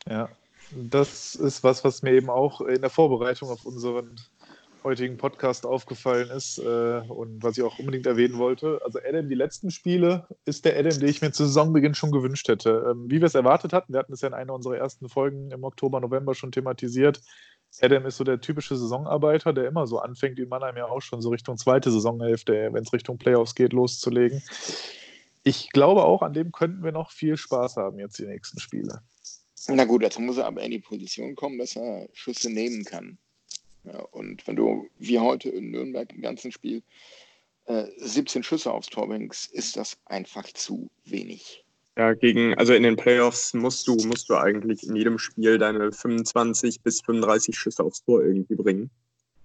Ja, 0.09 0.29
das 0.71 1.35
ist 1.35 1.63
was, 1.65 1.85
was 1.85 2.03
mir 2.03 2.13
eben 2.13 2.31
auch 2.31 2.61
in 2.61 2.81
der 2.81 2.91
Vorbereitung 2.91 3.51
auf 3.51 3.65
unseren 3.65 4.17
heutigen 4.83 5.17
Podcast 5.17 5.65
aufgefallen 5.65 6.29
ist 6.31 6.59
äh, 6.59 7.01
und 7.09 7.43
was 7.43 7.57
ich 7.57 7.65
auch 7.65 7.79
unbedingt 7.79 8.07
erwähnen 8.07 8.37
wollte. 8.37 8.81
Also 8.85 8.99
Adam, 9.07 9.29
die 9.29 9.35
letzten 9.35 9.71
Spiele 9.71 10.27
ist 10.45 10.67
der 10.67 10.79
Adam, 10.79 10.99
den 10.99 11.09
ich 11.09 11.23
mir 11.23 11.33
zu 11.33 11.47
Saisonbeginn 11.47 11.95
schon 11.95 12.11
gewünscht 12.11 12.49
hätte. 12.49 12.91
Ähm, 12.91 13.07
wie 13.09 13.21
wir 13.21 13.27
es 13.27 13.35
erwartet 13.35 13.73
hatten, 13.73 13.95
wir 13.95 14.01
hatten 14.01 14.13
es 14.13 14.21
ja 14.21 14.29
in 14.29 14.35
einer 14.35 14.53
unserer 14.53 14.77
ersten 14.77 15.09
Folgen 15.09 15.51
im 15.53 15.65
Oktober, 15.65 16.01
November 16.01 16.35
schon 16.35 16.53
thematisiert. 16.53 17.23
Adam 17.81 18.05
ist 18.05 18.19
so 18.19 18.25
der 18.25 18.41
typische 18.41 18.77
Saisonarbeiter, 18.77 19.55
der 19.55 19.67
immer 19.67 19.87
so 19.87 19.99
anfängt, 19.99 20.39
wie 20.39 20.47
Mannheim 20.47 20.77
ja 20.77 20.87
auch 20.87 21.01
schon 21.01 21.23
so 21.23 21.31
Richtung 21.31 21.57
zweite 21.57 21.91
Saisonhälfte, 21.91 22.69
wenn 22.73 22.83
es 22.83 22.93
Richtung 22.93 23.17
Playoffs 23.17 23.55
geht, 23.55 23.73
loszulegen 23.73 24.43
ich 25.45 25.71
glaube 25.71 26.05
auch, 26.05 26.23
an 26.23 26.33
dem 26.33 26.51
könnten 26.51 26.83
wir 26.83 26.93
noch 26.93 27.11
viel 27.13 27.37
Spaß 27.37 27.77
haben 27.77 27.99
jetzt 27.99 28.19
die 28.19 28.27
nächsten 28.27 28.59
Spiele. 28.59 29.03
Na 29.69 29.85
gut, 29.85 30.03
dazu 30.03 30.21
muss 30.21 30.37
er 30.37 30.47
aber 30.47 30.63
in 30.63 30.71
die 30.71 30.79
Position 30.79 31.35
kommen, 31.35 31.59
dass 31.59 31.77
er 31.77 32.09
Schüsse 32.13 32.51
nehmen 32.51 32.85
kann. 32.85 33.19
Ja, 33.85 33.99
und 33.99 34.47
wenn 34.47 34.57
du 34.57 34.89
wie 34.99 35.19
heute 35.19 35.51
in 35.51 35.71
Nürnberg 35.71 36.13
im 36.13 36.23
ganzen 36.23 36.53
Spiel 36.53 36.83
äh, 37.67 37.85
17 37.99 38.43
Schüsse 38.43 38.73
aufs 38.73 38.89
Tor 38.89 39.09
bringst, 39.09 39.53
ist 39.53 39.77
das 39.77 39.97
einfach 40.07 40.45
zu 40.53 40.91
wenig. 41.05 41.65
Ja, 41.97 42.13
gegen, 42.15 42.55
also 42.55 42.75
in 42.75 42.83
den 42.83 42.97
Playoffs 42.97 43.55
musst 43.55 43.87
du, 43.87 43.95
musst 44.07 44.29
du 44.29 44.35
eigentlich 44.35 44.83
in 44.83 44.97
jedem 44.97 45.19
Spiel 45.19 45.59
deine 45.59 45.93
25 45.93 46.81
bis 46.81 47.01
35 47.03 47.57
Schüsse 47.57 47.85
aufs 47.85 48.05
Tor 48.05 48.23
irgendwie 48.23 48.57
bringen, 48.57 48.91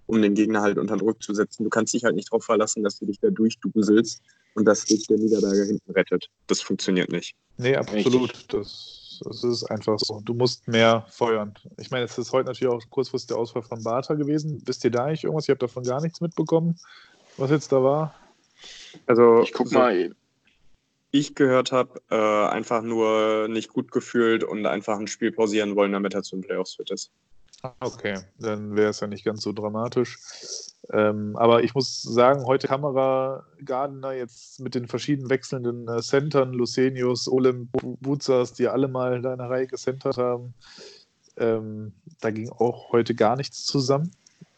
um 0.06 0.20
den 0.20 0.34
Gegner 0.34 0.60
halt 0.60 0.78
unter 0.78 0.96
Druck 0.96 1.22
zu 1.22 1.32
setzen. 1.32 1.62
Du 1.62 1.70
kannst 1.70 1.94
dich 1.94 2.04
halt 2.04 2.16
nicht 2.16 2.32
darauf 2.32 2.44
verlassen, 2.44 2.82
dass 2.82 2.98
du 2.98 3.06
dich 3.06 3.20
da 3.20 3.30
durchduselst 3.30 4.20
und 4.54 4.64
dass 4.64 4.84
dich 4.84 5.06
der 5.06 5.18
Niederlage 5.18 5.64
hinten 5.64 5.92
rettet. 5.92 6.28
Das 6.48 6.60
funktioniert 6.60 7.12
nicht. 7.12 7.36
Nee, 7.56 7.76
absolut. 7.76 8.52
Das, 8.52 8.99
das 9.24 9.44
ist 9.44 9.64
einfach 9.64 9.98
so. 9.98 10.20
Du 10.24 10.34
musst 10.34 10.66
mehr 10.68 11.06
feuern. 11.10 11.54
Ich 11.78 11.90
meine, 11.90 12.04
es 12.04 12.18
ist 12.18 12.32
heute 12.32 12.46
natürlich 12.46 12.72
auch 12.72 12.82
kurzfristig 12.90 13.28
der 13.28 13.38
Ausfall 13.38 13.62
von 13.62 13.82
Bartha 13.82 14.14
gewesen. 14.14 14.62
Wisst 14.66 14.84
ihr 14.84 14.90
da 14.90 15.04
eigentlich 15.04 15.24
irgendwas? 15.24 15.44
Ich 15.44 15.50
habe 15.50 15.58
davon 15.58 15.84
gar 15.84 16.00
nichts 16.00 16.20
mitbekommen, 16.20 16.78
was 17.36 17.50
jetzt 17.50 17.72
da 17.72 17.82
war. 17.82 18.14
Also, 19.06 19.42
Ich 19.42 19.52
guck 19.52 19.68
so 19.68 19.78
mal, 19.78 20.14
ich 21.10 21.34
gehört 21.34 21.72
habe, 21.72 22.00
äh, 22.10 22.48
einfach 22.54 22.82
nur 22.82 23.48
nicht 23.48 23.72
gut 23.72 23.90
gefühlt 23.90 24.44
und 24.44 24.66
einfach 24.66 24.98
ein 24.98 25.08
Spiel 25.08 25.32
pausieren 25.32 25.76
wollen, 25.76 25.92
damit 25.92 26.14
er 26.14 26.22
zu 26.22 26.36
den 26.36 26.42
Playoffs 26.42 26.76
fit 26.76 26.90
ist. 26.90 27.10
Okay, 27.80 28.18
dann 28.38 28.76
wäre 28.76 28.90
es 28.90 29.00
ja 29.00 29.06
nicht 29.06 29.24
ganz 29.24 29.42
so 29.42 29.52
dramatisch. 29.52 30.18
Ähm, 30.92 31.36
aber 31.36 31.62
ich 31.62 31.74
muss 31.74 32.02
sagen, 32.02 32.44
heute 32.46 32.66
Kamera 32.66 33.44
Gardner 33.64 34.12
jetzt 34.12 34.58
mit 34.58 34.74
den 34.74 34.88
verschiedenen 34.88 35.30
wechselnden 35.30 35.88
äh, 35.88 36.02
Centern, 36.02 36.52
Lucenius, 36.52 37.28
Olem 37.28 37.68
Buzas, 38.00 38.54
die 38.54 38.66
alle 38.66 38.88
mal 38.88 39.14
in 39.14 39.22
der 39.22 39.38
Reihe 39.38 39.68
gecentert 39.68 40.16
haben, 40.16 40.54
ähm, 41.36 41.92
da 42.20 42.30
ging 42.30 42.50
auch 42.50 42.90
heute 42.92 43.14
gar 43.14 43.36
nichts 43.36 43.64
zusammen. 43.64 44.10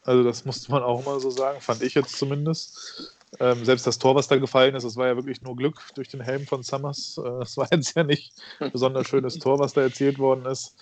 Also 0.04 0.24
das 0.24 0.44
musste 0.44 0.72
man 0.72 0.82
auch 0.82 1.04
mal 1.04 1.20
so 1.20 1.30
sagen, 1.30 1.60
fand 1.60 1.82
ich 1.82 1.94
jetzt 1.94 2.16
zumindest. 2.16 3.16
Ähm, 3.40 3.64
selbst 3.64 3.86
das 3.86 3.98
Tor, 3.98 4.14
was 4.14 4.28
da 4.28 4.36
gefallen 4.36 4.74
ist, 4.74 4.84
das 4.84 4.96
war 4.96 5.06
ja 5.06 5.16
wirklich 5.16 5.40
nur 5.42 5.56
Glück 5.56 5.80
durch 5.94 6.08
den 6.08 6.20
Helm 6.20 6.46
von 6.46 6.62
Summers. 6.62 7.18
Äh, 7.18 7.22
das 7.40 7.56
war 7.56 7.68
jetzt 7.70 7.94
ja 7.96 8.04
nicht 8.04 8.32
ein 8.58 8.72
besonders 8.72 9.06
schönes 9.06 9.38
Tor, 9.38 9.58
was 9.58 9.74
da 9.74 9.82
erzielt 9.82 10.18
worden 10.18 10.46
ist. 10.46 10.74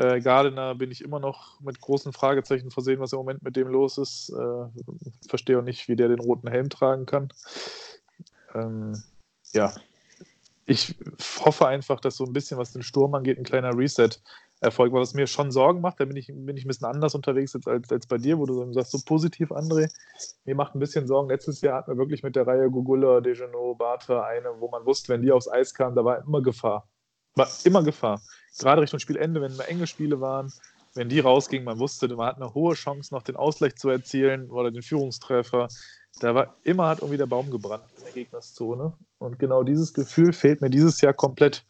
Äh, 0.00 0.22
Gardiner 0.22 0.74
bin 0.74 0.90
ich 0.90 1.04
immer 1.04 1.20
noch 1.20 1.60
mit 1.60 1.78
großen 1.78 2.14
Fragezeichen 2.14 2.70
versehen, 2.70 3.00
was 3.00 3.12
im 3.12 3.18
Moment 3.18 3.42
mit 3.42 3.54
dem 3.54 3.68
los 3.68 3.98
ist. 3.98 4.30
Äh, 4.30 5.28
verstehe 5.28 5.58
auch 5.58 5.62
nicht, 5.62 5.88
wie 5.88 5.96
der 5.96 6.08
den 6.08 6.20
roten 6.20 6.48
Helm 6.48 6.70
tragen 6.70 7.04
kann. 7.04 7.30
Ähm, 8.54 9.02
ja, 9.52 9.74
ich 10.64 10.94
hoffe 11.44 11.66
einfach, 11.68 12.00
dass 12.00 12.16
so 12.16 12.24
ein 12.24 12.32
bisschen, 12.32 12.56
was 12.56 12.72
den 12.72 12.82
Sturm 12.82 13.14
angeht, 13.14 13.36
ein 13.36 13.44
kleiner 13.44 13.76
Reset 13.76 14.08
erfolgt, 14.60 14.94
was 14.94 15.12
mir 15.12 15.26
schon 15.26 15.52
Sorgen 15.52 15.82
macht. 15.82 16.00
Da 16.00 16.06
bin 16.06 16.16
ich, 16.16 16.28
bin 16.28 16.56
ich 16.56 16.64
ein 16.64 16.68
bisschen 16.68 16.86
anders 16.86 17.14
unterwegs 17.14 17.54
als, 17.54 17.90
als 17.90 18.06
bei 18.06 18.16
dir, 18.16 18.38
wo 18.38 18.46
du 18.46 18.72
sagst, 18.72 18.92
so 18.92 19.00
positiv, 19.04 19.52
André. 19.52 19.90
Mir 20.46 20.54
macht 20.54 20.74
ein 20.74 20.80
bisschen 20.80 21.06
Sorgen. 21.08 21.28
Letztes 21.28 21.60
Jahr 21.60 21.76
hatten 21.76 21.90
wir 21.90 21.98
wirklich 21.98 22.22
mit 22.22 22.36
der 22.36 22.46
Reihe 22.46 22.70
Gugula, 22.70 23.20
Dejanot, 23.20 23.76
Bartra 23.76 24.24
eine, 24.24 24.48
wo 24.60 24.70
man 24.70 24.86
wusste, 24.86 25.12
wenn 25.12 25.20
die 25.20 25.30
aufs 25.32 25.48
Eis 25.48 25.74
kamen, 25.74 25.94
da 25.94 26.02
war 26.06 26.24
immer 26.24 26.40
Gefahr. 26.40 26.88
War 27.34 27.48
immer 27.64 27.82
Gefahr. 27.82 28.20
Gerade 28.58 28.82
Richtung 28.82 29.00
Spielende, 29.00 29.40
wenn 29.40 29.58
enge 29.60 29.86
Spiele 29.86 30.20
waren, 30.20 30.52
wenn 30.94 31.08
die 31.08 31.20
rausgingen, 31.20 31.64
man 31.64 31.78
wusste, 31.78 32.08
man 32.08 32.26
hat 32.26 32.36
eine 32.36 32.52
hohe 32.54 32.74
Chance, 32.74 33.14
noch 33.14 33.22
den 33.22 33.36
Ausgleich 33.36 33.76
zu 33.76 33.88
erzielen 33.88 34.50
oder 34.50 34.70
den 34.70 34.82
Führungstreffer. 34.82 35.68
Da 36.18 36.34
war 36.34 36.56
immer 36.64 36.88
hat 36.88 36.98
irgendwie 36.98 37.18
der 37.18 37.26
Baum 37.26 37.50
gebrannt 37.50 37.84
in 37.98 38.04
der 38.04 38.12
Gegnerszone. 38.12 38.92
Und 39.18 39.38
genau 39.38 39.62
dieses 39.62 39.94
Gefühl 39.94 40.32
fehlt 40.32 40.60
mir 40.60 40.70
dieses 40.70 41.00
Jahr 41.00 41.14
komplett. 41.14 41.64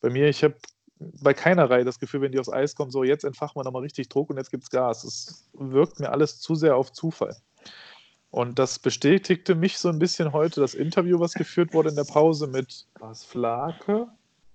Bei 0.00 0.10
mir, 0.10 0.28
ich 0.28 0.44
habe 0.44 0.54
bei 1.00 1.34
keiner 1.34 1.68
Reihe 1.68 1.84
das 1.84 1.98
Gefühl, 1.98 2.20
wenn 2.20 2.32
die 2.32 2.38
aufs 2.38 2.52
Eis 2.52 2.74
kommen, 2.74 2.90
so 2.90 3.02
jetzt 3.02 3.24
entfachen 3.24 3.56
wir 3.56 3.64
nochmal 3.64 3.82
richtig 3.82 4.08
Druck 4.08 4.30
und 4.30 4.36
jetzt 4.36 4.50
gibt 4.50 4.64
es 4.64 4.70
Gas. 4.70 5.02
Es 5.02 5.48
wirkt 5.54 5.98
mir 5.98 6.12
alles 6.12 6.38
zu 6.38 6.54
sehr 6.54 6.76
auf 6.76 6.92
Zufall. 6.92 7.36
Und 8.30 8.60
das 8.60 8.78
bestätigte 8.78 9.56
mich 9.56 9.78
so 9.78 9.88
ein 9.88 9.98
bisschen 9.98 10.32
heute, 10.32 10.60
das 10.60 10.74
Interview, 10.74 11.18
was 11.18 11.34
geführt 11.34 11.74
wurde 11.74 11.88
in 11.88 11.96
der 11.96 12.04
Pause 12.04 12.46
mit, 12.46 12.86
was, 13.00 13.24
Flake? 13.24 14.06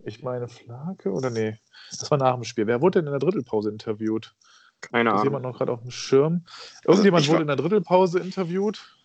Ich 0.06 0.22
meine 0.22 0.48
Flake 0.48 1.12
oder 1.12 1.32
nee? 1.32 1.58
Das 1.90 2.10
war 2.12 2.20
nach 2.20 2.36
dem 2.36 2.44
Spiel. 2.44 2.68
Wer 2.68 2.80
wurde 2.82 3.00
denn 3.00 3.08
in 3.08 3.12
der 3.12 3.20
Drittelpause 3.20 3.70
interviewt? 3.70 4.36
Keine 4.80 5.10
Ist 5.10 5.14
Ahnung. 5.14 5.24
jemand 5.26 5.44
noch 5.44 5.58
gerade 5.58 5.72
auf 5.72 5.82
dem 5.82 5.90
Schirm? 5.90 6.46
Irgendjemand 6.84 7.28
wurde 7.28 7.42
in 7.42 7.48
der 7.48 7.56
Drittelpause 7.56 8.20
interviewt. 8.20 8.96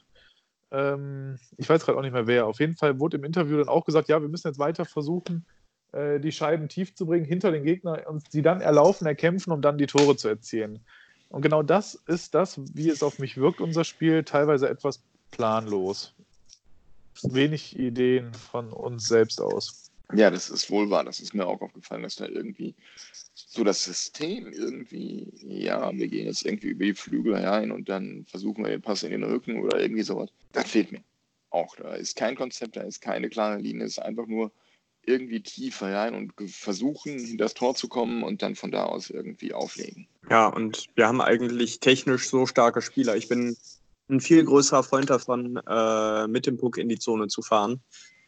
Ähm, 0.71 1.39
ich 1.57 1.69
weiß 1.69 1.85
gerade 1.85 1.97
auch 1.97 2.03
nicht 2.03 2.13
mehr 2.13 2.27
wer. 2.27 2.47
Auf 2.47 2.61
jeden 2.61 2.77
Fall 2.77 3.01
wurde 3.01 3.17
im 3.17 3.25
Interview 3.25 3.57
dann 3.57 3.69
auch 3.69 3.87
gesagt, 3.87 4.09
ja, 4.09 4.21
wir 4.21 4.29
müssen 4.29 4.49
jetzt 4.49 4.59
weiter 4.59 4.85
versuchen, 4.85 5.47
äh, 5.93 6.21
die 6.21 6.33
Scheiben 6.33 6.69
tief 6.69 6.95
zu 6.95 7.07
bringen 7.07 7.25
hinter 7.25 7.51
den 7.51 7.65
Gegner 7.65 8.07
und 8.07 8.31
sie 8.31 8.43
dann 8.43 8.61
erlaufen, 8.61 9.07
erkämpfen, 9.07 9.53
um 9.53 9.63
dann 9.63 9.79
die 9.79 9.87
Tore 9.87 10.17
zu 10.17 10.29
erzielen. 10.29 10.85
Und 11.31 11.41
genau 11.41 11.63
das 11.63 11.95
ist 11.95 12.35
das, 12.35 12.61
wie 12.75 12.91
es 12.91 13.03
auf 13.03 13.19
mich 13.19 13.39
wirkt, 13.39 13.63
unser 13.63 13.85
Spiel, 13.85 14.23
teilweise 14.25 14.69
etwas 14.69 15.03
planlos. 15.31 16.15
Wenig 17.23 17.79
Ideen 17.79 18.35
von 18.35 18.73
uns 18.73 19.07
selbst 19.07 19.41
aus. 19.41 19.90
Ja, 20.15 20.31
das 20.31 20.51
ist 20.51 20.71
wohl 20.71 20.91
wahr. 20.91 21.05
Das 21.05 21.21
ist 21.21 21.35
mir 21.35 21.47
auch 21.47 21.61
aufgefallen, 21.61 22.03
dass 22.03 22.17
da 22.17 22.27
irgendwie 22.27 22.75
so 23.35 23.65
das 23.65 23.85
System 23.85 24.53
irgendwie, 24.53 25.33
ja, 25.43 25.93
wir 25.93 26.09
gehen 26.09 26.27
jetzt 26.27 26.45
irgendwie 26.45 26.69
über 26.69 26.85
die 26.85 26.95
Flügel 26.95 27.35
rein 27.35 27.71
und 27.71 27.89
dann 27.89 28.25
versuchen 28.27 28.65
wir 28.65 28.71
den 28.71 28.83
Pass 28.83 29.03
in 29.03 29.11
den 29.11 29.25
Rücken 29.25 29.61
oder 29.61 29.81
irgendwie 29.81 30.03
sowas. 30.03 30.31
Das 30.53 30.71
fehlt 30.71 30.93
mir 30.93 31.03
auch. 31.51 31.77
Da 31.77 31.95
ist 31.95 32.17
kein 32.17 32.37
Konzept, 32.37 32.77
da 32.77 32.83
ist 32.83 33.01
keine 33.01 33.29
klare 33.29 33.59
Linie. 33.59 33.85
Es 33.85 33.93
ist 33.93 33.99
einfach 33.99 34.27
nur 34.27 34.53
irgendwie 35.03 35.43
tief 35.43 35.83
rein 35.83 36.15
und 36.15 36.33
versuchen, 36.51 37.19
hinter 37.19 37.45
das 37.45 37.55
Tor 37.55 37.75
zu 37.75 37.89
kommen 37.89 38.23
und 38.23 38.43
dann 38.43 38.55
von 38.55 38.71
da 38.71 38.85
aus 38.85 39.11
irgendwie 39.11 39.53
auflegen. 39.53 40.07
Ja, 40.29 40.49
und 40.49 40.89
wir 40.95 41.09
haben 41.09 41.21
eigentlich 41.21 41.81
technisch 41.81 42.29
so 42.29 42.47
starke 42.47 42.83
Spieler. 42.83 43.17
Ich 43.17 43.29
bin 43.29 43.57
ein 44.09 44.21
viel 44.21 44.45
größerer 44.45 44.83
Freund 44.83 45.09
davon, 45.09 45.57
äh, 45.67 46.29
mit 46.29 46.47
dem 46.47 46.59
Puck 46.59 46.77
in 46.77 46.89
die 46.89 46.99
Zone 46.99 47.29
zu 47.29 47.43
fahren. 47.43 47.81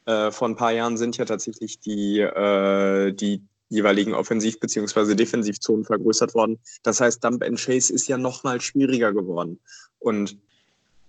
Äh, 0.06 0.30
vor 0.30 0.48
ein 0.48 0.56
paar 0.56 0.72
Jahren 0.72 0.96
sind 0.96 1.16
ja 1.16 1.24
tatsächlich 1.24 1.78
die, 1.80 2.20
äh, 2.20 3.12
die 3.12 3.42
jeweiligen 3.68 4.14
Offensiv- 4.14 4.60
bzw. 4.60 5.14
Defensivzonen 5.14 5.84
vergrößert 5.84 6.34
worden. 6.34 6.58
Das 6.82 7.00
heißt, 7.00 7.24
Dump 7.24 7.42
and 7.42 7.58
Chase 7.58 7.92
ist 7.92 8.08
ja 8.08 8.18
noch 8.18 8.44
mal 8.44 8.60
schwieriger 8.60 9.12
geworden. 9.12 9.58
Und 9.98 10.36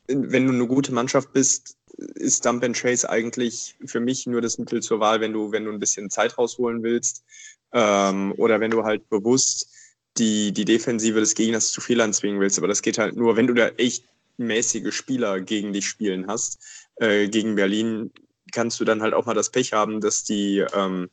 wenn 0.07 0.47
du 0.47 0.53
eine 0.53 0.67
gute 0.67 0.93
Mannschaft 0.93 1.33
bist, 1.33 1.77
ist 1.97 2.45
Dump 2.45 2.63
and 2.63 2.75
Chase 2.75 3.09
eigentlich 3.09 3.75
für 3.85 3.99
mich 3.99 4.25
nur 4.27 4.41
das 4.41 4.57
Mittel 4.57 4.81
zur 4.81 4.99
Wahl, 4.99 5.21
wenn 5.21 5.33
du, 5.33 5.51
wenn 5.51 5.65
du 5.65 5.71
ein 5.71 5.79
bisschen 5.79 6.09
Zeit 6.09 6.37
rausholen 6.37 6.83
willst. 6.83 7.23
Ähm, 7.71 8.33
oder 8.37 8.59
wenn 8.59 8.71
du 8.71 8.83
halt 8.83 9.09
bewusst 9.09 9.69
die, 10.17 10.51
die 10.51 10.65
Defensive 10.65 11.19
des 11.19 11.35
Gegners 11.35 11.71
zu 11.71 11.81
Fehlern 11.81 12.13
zwingen 12.13 12.39
willst. 12.39 12.57
Aber 12.57 12.67
das 12.67 12.81
geht 12.81 12.97
halt 12.97 13.15
nur, 13.15 13.35
wenn 13.35 13.47
du 13.47 13.53
da 13.53 13.67
echt 13.69 14.05
mäßige 14.37 14.93
Spieler 14.93 15.39
gegen 15.41 15.73
dich 15.73 15.87
spielen 15.87 16.27
hast. 16.27 16.59
Äh, 16.95 17.27
gegen 17.27 17.55
Berlin 17.55 18.11
kannst 18.53 18.79
du 18.79 18.85
dann 18.85 19.01
halt 19.01 19.13
auch 19.13 19.25
mal 19.25 19.33
das 19.33 19.49
Pech 19.49 19.73
haben, 19.73 19.99
dass 19.99 20.23
die, 20.23 20.65
ähm, 20.73 21.09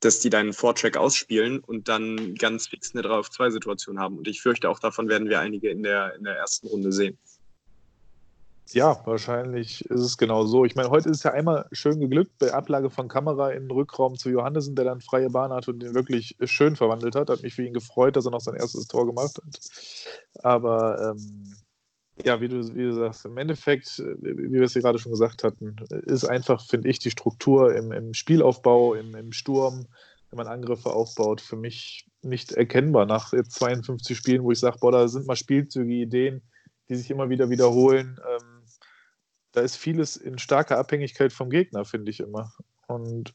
dass 0.00 0.20
die 0.20 0.30
deinen 0.30 0.52
Vorcheck 0.52 0.96
ausspielen 0.96 1.58
und 1.58 1.88
dann 1.88 2.34
ganz 2.36 2.68
fix 2.68 2.94
eine 2.94 3.02
3 3.02 3.14
auf 3.14 3.30
2 3.30 3.50
Situation 3.50 3.98
haben. 3.98 4.18
Und 4.18 4.28
ich 4.28 4.40
fürchte, 4.40 4.70
auch 4.70 4.78
davon 4.78 5.08
werden 5.08 5.28
wir 5.28 5.40
einige 5.40 5.70
in 5.70 5.82
der, 5.82 6.14
in 6.14 6.24
der 6.24 6.36
ersten 6.36 6.68
Runde 6.68 6.92
sehen. 6.92 7.18
Ja, 8.70 9.02
wahrscheinlich 9.04 9.84
ist 9.86 10.00
es 10.00 10.16
genau 10.16 10.44
so. 10.44 10.64
Ich 10.64 10.76
meine, 10.76 10.88
heute 10.88 11.10
ist 11.10 11.18
es 11.18 11.22
ja 11.24 11.32
einmal 11.32 11.66
schön 11.72 12.00
geglückt 12.00 12.38
bei 12.38 12.54
Ablage 12.54 12.90
von 12.90 13.08
Kamera 13.08 13.50
in 13.50 13.64
den 13.64 13.70
Rückraum 13.70 14.16
zu 14.16 14.30
Johannessen, 14.30 14.76
der 14.76 14.86
dann 14.86 15.00
freie 15.00 15.28
Bahn 15.28 15.52
hat 15.52 15.68
und 15.68 15.80
den 15.80 15.94
wirklich 15.94 16.36
schön 16.44 16.76
verwandelt 16.76 17.14
hat. 17.14 17.28
Hat 17.28 17.42
mich 17.42 17.54
für 17.54 17.64
ihn 17.64 17.74
gefreut, 17.74 18.16
dass 18.16 18.24
er 18.24 18.30
noch 18.30 18.40
sein 18.40 18.54
erstes 18.54 18.86
Tor 18.86 19.06
gemacht 19.06 19.36
hat. 19.36 20.44
Aber 20.44 21.10
ähm, 21.10 21.54
ja, 22.24 22.40
wie 22.40 22.48
du, 22.48 22.74
wie 22.74 22.82
du 22.82 22.94
sagst, 22.94 23.24
im 23.24 23.38
Endeffekt, 23.38 23.98
äh, 23.98 24.16
wie 24.20 24.52
wir 24.52 24.62
es 24.62 24.72
hier 24.72 24.82
gerade 24.82 24.98
schon 24.98 25.12
gesagt 25.12 25.44
hatten, 25.44 25.76
ist 26.06 26.24
einfach, 26.24 26.66
finde 26.66 26.88
ich, 26.88 26.98
die 26.98 27.10
Struktur 27.10 27.74
im, 27.74 27.92
im 27.92 28.14
Spielaufbau, 28.14 28.94
im, 28.94 29.14
im 29.14 29.32
Sturm, 29.32 29.86
wenn 30.30 30.36
man 30.36 30.46
Angriffe 30.46 30.90
aufbaut, 30.90 31.40
für 31.40 31.56
mich 31.56 32.06
nicht 32.22 32.52
erkennbar 32.52 33.06
nach 33.06 33.32
jetzt 33.32 33.52
52 33.52 34.16
Spielen, 34.16 34.44
wo 34.44 34.52
ich 34.52 34.60
sage, 34.60 34.78
boah, 34.80 34.92
da 34.92 35.08
sind 35.08 35.26
mal 35.26 35.36
Spielzüge, 35.36 35.92
Ideen, 35.92 36.42
die 36.88 36.94
sich 36.94 37.10
immer 37.10 37.28
wieder 37.28 37.50
wiederholen. 37.50 38.18
Ähm, 38.26 38.62
da 39.52 39.60
ist 39.60 39.76
vieles 39.76 40.16
in 40.16 40.38
starker 40.38 40.78
Abhängigkeit 40.78 41.32
vom 41.32 41.50
Gegner, 41.50 41.84
finde 41.84 42.10
ich 42.10 42.20
immer. 42.20 42.52
Und 42.86 43.32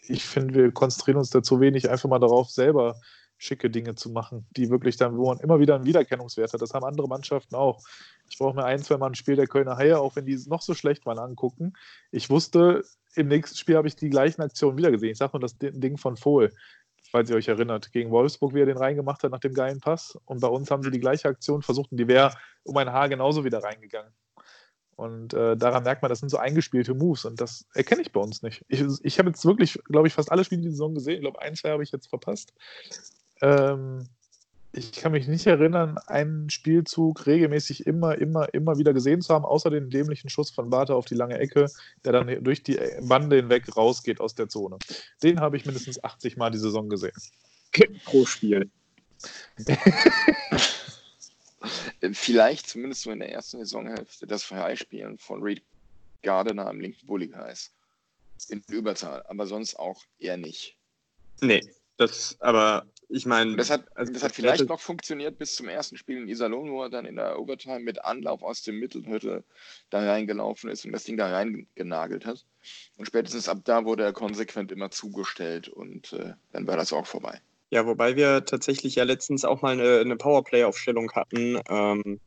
ich 0.00 0.24
finde, 0.24 0.54
wir 0.54 0.72
konzentrieren 0.72 1.18
uns 1.18 1.30
da 1.30 1.42
zu 1.42 1.60
wenig 1.60 1.90
einfach 1.90 2.08
mal 2.08 2.18
darauf, 2.18 2.50
selber 2.50 3.00
schicke 3.38 3.70
Dinge 3.70 3.94
zu 3.94 4.10
machen, 4.10 4.46
die 4.56 4.70
wirklich 4.70 4.96
dann, 4.96 5.16
wo 5.16 5.26
man 5.26 5.40
immer 5.40 5.60
wieder 5.60 5.74
einen 5.74 5.84
Wiedererkennungswert 5.84 6.52
hat. 6.52 6.62
Das 6.62 6.72
haben 6.72 6.84
andere 6.84 7.08
Mannschaften 7.08 7.54
auch. 7.54 7.82
Ich 8.30 8.38
brauche 8.38 8.56
mir 8.56 8.64
ein, 8.64 8.82
zwei 8.82 8.96
Mal 8.96 9.08
ein 9.08 9.14
Spiel 9.14 9.36
der 9.36 9.46
Kölner 9.46 9.76
Haie, 9.76 9.98
auch 9.98 10.16
wenn 10.16 10.26
die 10.26 10.38
noch 10.46 10.62
so 10.62 10.74
schlecht 10.74 11.06
waren, 11.06 11.18
angucken. 11.18 11.74
Ich 12.10 12.30
wusste, 12.30 12.82
im 13.14 13.28
nächsten 13.28 13.56
Spiel 13.56 13.76
habe 13.76 13.88
ich 13.88 13.96
die 13.96 14.10
gleichen 14.10 14.42
Aktionen 14.42 14.78
wieder 14.78 14.90
gesehen. 14.90 15.10
Ich 15.10 15.18
sage 15.18 15.32
nur 15.34 15.40
das 15.40 15.56
Ding 15.58 15.96
von 15.98 16.16
Vohl, 16.16 16.52
falls 17.10 17.30
ihr 17.30 17.36
euch 17.36 17.48
erinnert, 17.48 17.92
gegen 17.92 18.10
Wolfsburg, 18.10 18.54
wie 18.54 18.60
er 18.60 18.66
den 18.66 18.78
reingemacht 18.78 19.22
hat 19.22 19.30
nach 19.30 19.40
dem 19.40 19.54
geilen 19.54 19.80
Pass. 19.80 20.18
Und 20.24 20.40
bei 20.40 20.48
uns 20.48 20.70
haben 20.70 20.82
sie 20.82 20.90
die 20.90 21.00
gleiche 21.00 21.28
Aktion 21.28 21.62
versucht 21.62 21.92
und 21.92 21.98
die 21.98 22.08
wäre 22.08 22.34
um 22.64 22.76
ein 22.76 22.92
Haar 22.92 23.08
genauso 23.08 23.44
wieder 23.44 23.62
reingegangen. 23.62 24.12
Und 24.96 25.34
äh, 25.34 25.58
daran 25.58 25.82
merkt 25.82 26.00
man, 26.00 26.08
das 26.08 26.20
sind 26.20 26.30
so 26.30 26.38
eingespielte 26.38 26.94
Moves 26.94 27.26
und 27.26 27.38
das 27.38 27.66
erkenne 27.74 28.00
ich 28.00 28.12
bei 28.12 28.20
uns 28.20 28.42
nicht. 28.42 28.64
Ich, 28.68 28.82
ich 29.02 29.18
habe 29.18 29.28
jetzt 29.28 29.44
wirklich, 29.44 29.78
glaube 29.84 30.08
ich, 30.08 30.14
fast 30.14 30.32
alle 30.32 30.42
Spiele 30.42 30.62
die 30.62 30.70
Saison 30.70 30.94
gesehen. 30.94 31.16
Ich 31.16 31.20
glaube, 31.20 31.40
ein, 31.42 31.54
zwei 31.54 31.70
habe 31.70 31.82
ich 31.82 31.92
jetzt 31.92 32.08
verpasst. 32.08 32.54
Ähm, 33.42 34.08
ich 34.76 34.92
kann 34.92 35.12
mich 35.12 35.26
nicht 35.26 35.46
erinnern, 35.46 35.96
einen 36.06 36.50
Spielzug 36.50 37.26
regelmäßig 37.26 37.86
immer, 37.86 38.18
immer, 38.18 38.52
immer 38.52 38.76
wieder 38.76 38.92
gesehen 38.92 39.22
zu 39.22 39.32
haben, 39.32 39.44
außer 39.46 39.70
den 39.70 39.88
dämlichen 39.88 40.28
Schuss 40.28 40.50
von 40.50 40.68
Bartha 40.68 40.92
auf 40.94 41.06
die 41.06 41.14
lange 41.14 41.38
Ecke, 41.38 41.70
der 42.04 42.12
dann 42.12 42.44
durch 42.44 42.62
die 42.62 42.78
Bande 43.00 43.36
hinweg 43.36 43.74
rausgeht 43.74 44.20
aus 44.20 44.34
der 44.34 44.48
Zone. 44.48 44.78
Den 45.22 45.40
habe 45.40 45.56
ich 45.56 45.64
mindestens 45.64 46.02
80 46.04 46.36
Mal 46.36 46.50
die 46.50 46.58
Saison 46.58 46.90
gesehen. 46.90 47.16
Pro 48.04 48.26
Spiel. 48.26 48.70
Vielleicht 52.12 52.68
zumindest 52.68 53.02
so 53.02 53.10
in 53.10 53.20
der 53.20 53.32
ersten 53.32 53.58
Saisonhälfte 53.58 54.26
das 54.26 54.44
Freispielen 54.44 55.18
von 55.18 55.42
Reed 55.42 55.62
Gardner 56.22 56.66
am 56.66 56.80
linken 56.80 57.06
Bulligkreis. 57.06 57.72
In 58.50 58.62
Überzahl, 58.68 59.24
aber 59.28 59.46
sonst 59.46 59.78
auch 59.78 60.02
eher 60.18 60.36
nicht. 60.36 60.76
Nee, 61.40 61.62
das, 61.96 62.36
aber 62.40 62.86
ich 63.08 63.26
meine. 63.26 63.56
Das 63.56 63.70
hat, 63.70 63.84
also 63.96 64.12
das 64.12 64.22
hat 64.22 64.32
vielleicht 64.32 64.68
noch 64.68 64.80
funktioniert 64.80 65.38
bis 65.38 65.54
zum 65.54 65.68
ersten 65.68 65.96
Spiel 65.96 66.18
in 66.18 66.28
Iserlohn, 66.28 66.70
wo 66.70 66.82
er 66.82 66.90
dann 66.90 67.04
in 67.04 67.16
der 67.16 67.38
Overtime 67.38 67.80
mit 67.80 68.04
Anlauf 68.04 68.42
aus 68.42 68.62
dem 68.62 68.78
Mittelhütte 68.78 69.44
da 69.90 70.04
reingelaufen 70.04 70.70
ist 70.70 70.84
und 70.84 70.92
das 70.92 71.04
Ding 71.04 71.16
da 71.16 71.28
reingenagelt 71.28 72.26
hat. 72.26 72.44
Und 72.96 73.06
spätestens 73.06 73.48
ab 73.48 73.58
da 73.64 73.84
wurde 73.84 74.04
er 74.04 74.12
konsequent 74.12 74.72
immer 74.72 74.90
zugestellt 74.90 75.68
und 75.68 76.12
äh, 76.12 76.34
dann 76.52 76.66
war 76.66 76.76
das 76.76 76.92
auch 76.92 77.06
vorbei. 77.06 77.40
Ja, 77.70 77.84
wobei 77.86 78.16
wir 78.16 78.44
tatsächlich 78.44 78.94
ja 78.94 79.04
letztens 79.04 79.44
auch 79.44 79.62
mal 79.62 79.72
eine, 79.72 79.98
eine 79.98 80.16
Powerplay-Aufstellung 80.16 81.12
hatten. 81.12 81.60
Ähm, 81.68 82.20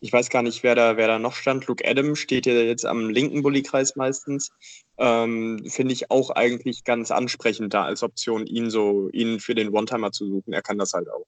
ich 0.00 0.12
weiß 0.12 0.30
gar 0.30 0.42
nicht, 0.42 0.62
wer 0.62 0.74
da, 0.74 0.96
wer 0.96 1.06
da 1.06 1.18
noch 1.18 1.34
stand. 1.34 1.66
Luke 1.66 1.86
Adam 1.86 2.16
steht 2.16 2.46
ja 2.46 2.54
jetzt 2.54 2.86
am 2.86 3.10
linken 3.10 3.42
Bullykreis 3.42 3.96
meistens. 3.96 4.50
Ähm, 4.96 5.62
Finde 5.66 5.92
ich 5.92 6.10
auch 6.10 6.30
eigentlich 6.30 6.84
ganz 6.84 7.10
ansprechend 7.10 7.74
da 7.74 7.84
als 7.84 8.02
Option, 8.02 8.46
ihn 8.46 8.70
so, 8.70 9.10
ihn 9.10 9.40
für 9.40 9.54
den 9.54 9.70
One-Timer 9.70 10.10
zu 10.10 10.26
suchen. 10.26 10.52
Er 10.52 10.62
kann 10.62 10.78
das 10.78 10.94
halt 10.94 11.10
auch. 11.10 11.26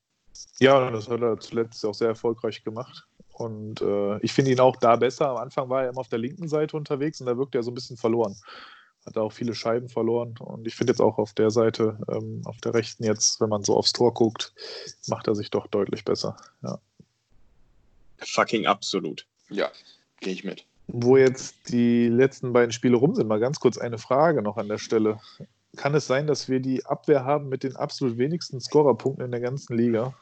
Ja, 0.59 0.91
das 0.91 1.09
hat 1.09 1.21
er 1.21 1.39
zuletzt 1.39 1.85
auch 1.85 1.95
sehr 1.95 2.09
erfolgreich 2.09 2.65
gemacht. 2.65 3.07
Und 3.33 3.83
äh, 3.83 4.19
ich 4.21 4.33
finde 4.33 4.53
ihn 4.53 4.61
auch 4.61 4.77
da 4.77 4.97
besser. 4.97 5.29
Am 5.29 5.37
Anfang 5.37 5.69
war 5.69 5.83
er 5.83 5.91
immer 5.91 6.01
auf 6.01 6.09
der 6.09 6.19
linken 6.19 6.49
Seite 6.49 6.77
unterwegs 6.77 7.21
und 7.21 7.27
da 7.27 7.37
wirkt 7.37 7.55
er 7.55 7.63
so 7.63 7.71
ein 7.71 7.75
bisschen 7.75 7.97
verloren. 7.97 8.37
Hat 9.05 9.19
auch 9.19 9.33
viele 9.33 9.55
Scheiben 9.55 9.89
verloren. 9.89 10.35
Und 10.39 10.67
ich 10.67 10.77
finde 10.77 10.93
jetzt 10.93 11.01
auch 11.01 11.19
auf 11.19 11.35
der 11.35 11.51
Seite, 11.51 11.99
ähm, 12.11 12.43
auf 12.45 12.59
der 12.59 12.73
rechten 12.73 13.05
jetzt, 13.05 13.41
wenn 13.41 13.49
man 13.49 13.65
so 13.65 13.77
aufs 13.77 13.93
Tor 13.93 14.15
guckt, 14.15 14.55
macht 15.09 15.27
er 15.27 15.35
sich 15.35 15.51
doch 15.51 15.67
deutlich 15.67 16.05
besser. 16.05 16.37
Ja 16.63 16.79
fucking 18.25 18.67
absolut. 18.67 19.27
Ja, 19.51 19.71
gehe 20.21 20.33
ich 20.33 20.45
mit. 20.45 20.65
Wo 20.89 21.17
jetzt 21.17 21.69
die 21.69 22.09
letzten 22.09 22.53
beiden 22.53 22.73
Spiele 22.73 22.97
rum 22.97 23.15
sind, 23.15 23.29
mal 23.29 23.41
ganz 23.41 23.61
kurz 23.61 23.79
eine 23.79 23.99
Frage 23.99 24.43
noch 24.43 24.57
an 24.57 24.69
der 24.69 24.79
Stelle. 24.79 25.21
Kann 25.77 25.95
es 25.95 26.07
sein, 26.07 26.27
dass 26.27 26.49
wir 26.49 26.61
die 26.61 26.85
Abwehr 26.85 27.25
haben 27.25 27.49
mit 27.49 27.63
den 27.63 27.77
absolut 27.77 28.19
wenigsten 28.19 28.61
Scorerpunkten 28.61 29.25
in 29.25 29.31
der 29.31 29.41
ganzen 29.41 29.77
Liga? 29.77 30.15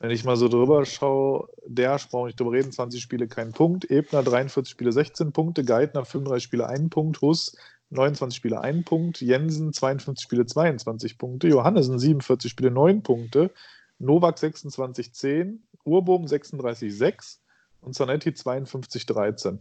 Wenn 0.00 0.10
ich 0.10 0.24
mal 0.24 0.36
so 0.36 0.48
drüber 0.48 0.84
schaue, 0.84 1.48
der 1.66 1.98
brauche 2.10 2.28
ich 2.28 2.36
drüber 2.36 2.52
reden, 2.52 2.72
20 2.72 3.00
Spiele 3.00 3.28
kein 3.28 3.52
Punkt, 3.52 3.90
Ebner 3.90 4.22
43 4.22 4.70
Spiele 4.70 4.92
16 4.92 5.32
Punkte, 5.32 5.64
Geithner 5.64 6.04
35 6.04 6.44
Spiele 6.44 6.66
1 6.66 6.90
Punkt, 6.90 7.22
Huss 7.22 7.56
29 7.90 8.36
Spiele 8.36 8.60
1 8.60 8.84
Punkt, 8.84 9.20
Jensen 9.20 9.72
52 9.72 10.22
Spiele 10.22 10.46
22 10.46 11.16
Punkte, 11.16 11.48
Johannesen 11.48 11.98
47 11.98 12.50
Spiele 12.50 12.70
9 12.70 13.02
Punkte, 13.02 13.50
Novak 13.98 14.38
26 14.38 15.12
10, 15.12 15.62
Urbogen 15.84 16.26
36,6 16.26 17.38
und 17.80 17.94
Zanetti 17.94 18.30
52,13. 18.30 19.58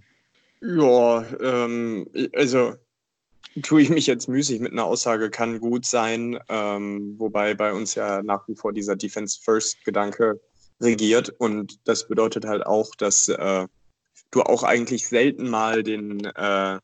Ja, 0.62 1.25
ähm, 1.42 2.08
also 2.34 2.75
tue 3.62 3.82
ich 3.82 3.90
mich 3.90 4.08
jetzt 4.08 4.28
müßig 4.28 4.62
mit 4.62 4.72
einer 4.72 4.86
Aussage, 4.86 5.30
kann 5.30 5.60
gut 5.60 5.86
sein, 5.86 6.40
ähm, 6.50 7.16
wobei 7.20 7.54
bei 7.54 7.74
uns 7.74 7.96
ja 7.96 8.24
nach 8.24 8.48
wie 8.48 8.56
vor 8.56 8.74
dieser 8.74 8.96
Defense-First-Gedanke 8.96 10.40
regiert 10.82 11.30
und 11.30 11.80
das 11.88 12.08
bedeutet 12.08 12.46
halt 12.46 12.66
auch, 12.66 12.96
dass 12.96 13.28
äh, 13.30 13.68
du 14.32 14.42
auch 14.42 14.63
eigentlich 14.63 15.08
selten 15.08 15.50
mal 15.50 15.84
den, 15.84 16.25
äh, 16.25 16.80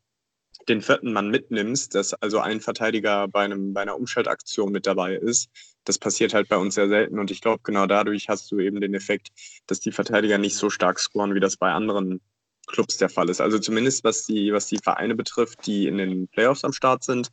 den 0.68 0.82
vierten 0.82 1.12
Mann 1.12 1.30
mitnimmst, 1.30 1.94
dass 1.94 2.14
also 2.14 2.38
ein 2.38 2.60
Verteidiger 2.60 3.28
bei, 3.28 3.44
einem, 3.44 3.72
bei 3.72 3.82
einer 3.82 3.96
Umschaltaktion 3.96 4.72
mit 4.72 4.86
dabei 4.86 5.14
ist. 5.16 5.48
Das 5.84 5.98
passiert 5.98 6.34
halt 6.34 6.48
bei 6.48 6.56
uns 6.56 6.74
sehr 6.74 6.88
selten 6.88 7.18
und 7.18 7.30
ich 7.30 7.40
glaube, 7.40 7.60
genau 7.62 7.86
dadurch 7.86 8.28
hast 8.28 8.50
du 8.52 8.60
eben 8.60 8.80
den 8.80 8.94
Effekt, 8.94 9.28
dass 9.66 9.80
die 9.80 9.92
Verteidiger 9.92 10.38
nicht 10.38 10.56
so 10.56 10.70
stark 10.70 11.00
scoren, 11.00 11.34
wie 11.34 11.40
das 11.40 11.56
bei 11.56 11.72
anderen 11.72 12.20
Clubs 12.66 12.98
der 12.98 13.08
Fall 13.08 13.28
ist. 13.30 13.40
Also 13.40 13.58
zumindest 13.58 14.04
was 14.04 14.26
die, 14.26 14.52
was 14.52 14.66
die 14.66 14.78
Vereine 14.78 15.14
betrifft, 15.14 15.66
die 15.66 15.86
in 15.86 15.98
den 15.98 16.28
Playoffs 16.28 16.64
am 16.64 16.72
Start 16.72 17.04
sind, 17.04 17.30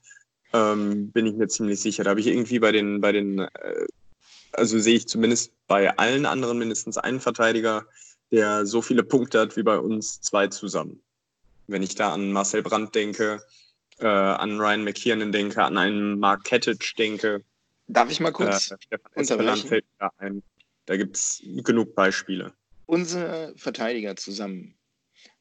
ähm, 0.54 1.12
bin 1.12 1.26
ich 1.26 1.36
mir 1.36 1.48
ziemlich 1.48 1.80
sicher. 1.80 2.04
Da 2.04 2.12
habe 2.12 2.20
ich 2.20 2.28
irgendwie 2.28 2.60
bei 2.60 2.72
den, 2.72 3.02
bei 3.02 3.12
den, 3.12 3.40
äh, 3.40 3.88
also 4.54 4.80
sehe 4.80 4.96
ich 4.96 5.08
zumindest 5.08 5.52
bei 5.68 5.96
allen 5.98 6.26
anderen 6.26 6.58
mindestens 6.58 6.98
einen 6.98 7.20
Verteidiger, 7.20 7.86
der 8.32 8.66
so 8.66 8.82
viele 8.82 9.04
Punkte 9.04 9.40
hat 9.40 9.58
wie 9.58 9.63
bei 9.63 9.78
uns 9.78 10.22
zwei 10.22 10.48
zusammen. 10.48 11.02
Wenn 11.67 11.84
ich 11.84 11.95
da 11.95 12.13
an 12.13 12.32
Marcel 12.32 12.63
Brandt 12.63 12.95
denke, 12.95 13.41
äh, 13.99 14.08
an 14.08 14.60
Ryan 14.60 14.84
McKiernan 14.84 15.32
denke, 15.32 15.63
an 15.63 15.77
einen 15.77 16.19
Mark 16.19 16.43
Kettich 16.45 16.95
denke. 16.95 17.43
Darf 17.88 18.10
ich 18.10 18.19
mal 18.19 18.32
kurz 18.32 18.71
äh, 18.71 18.97
unterbrechen? 19.15 19.82
Da, 19.99 20.12
da 20.86 20.97
gibt 20.97 21.17
es 21.17 21.41
genug 21.43 21.95
Beispiele. 21.95 22.53
Unsere 22.86 23.53
Verteidiger 23.58 24.15
zusammen 24.15 24.77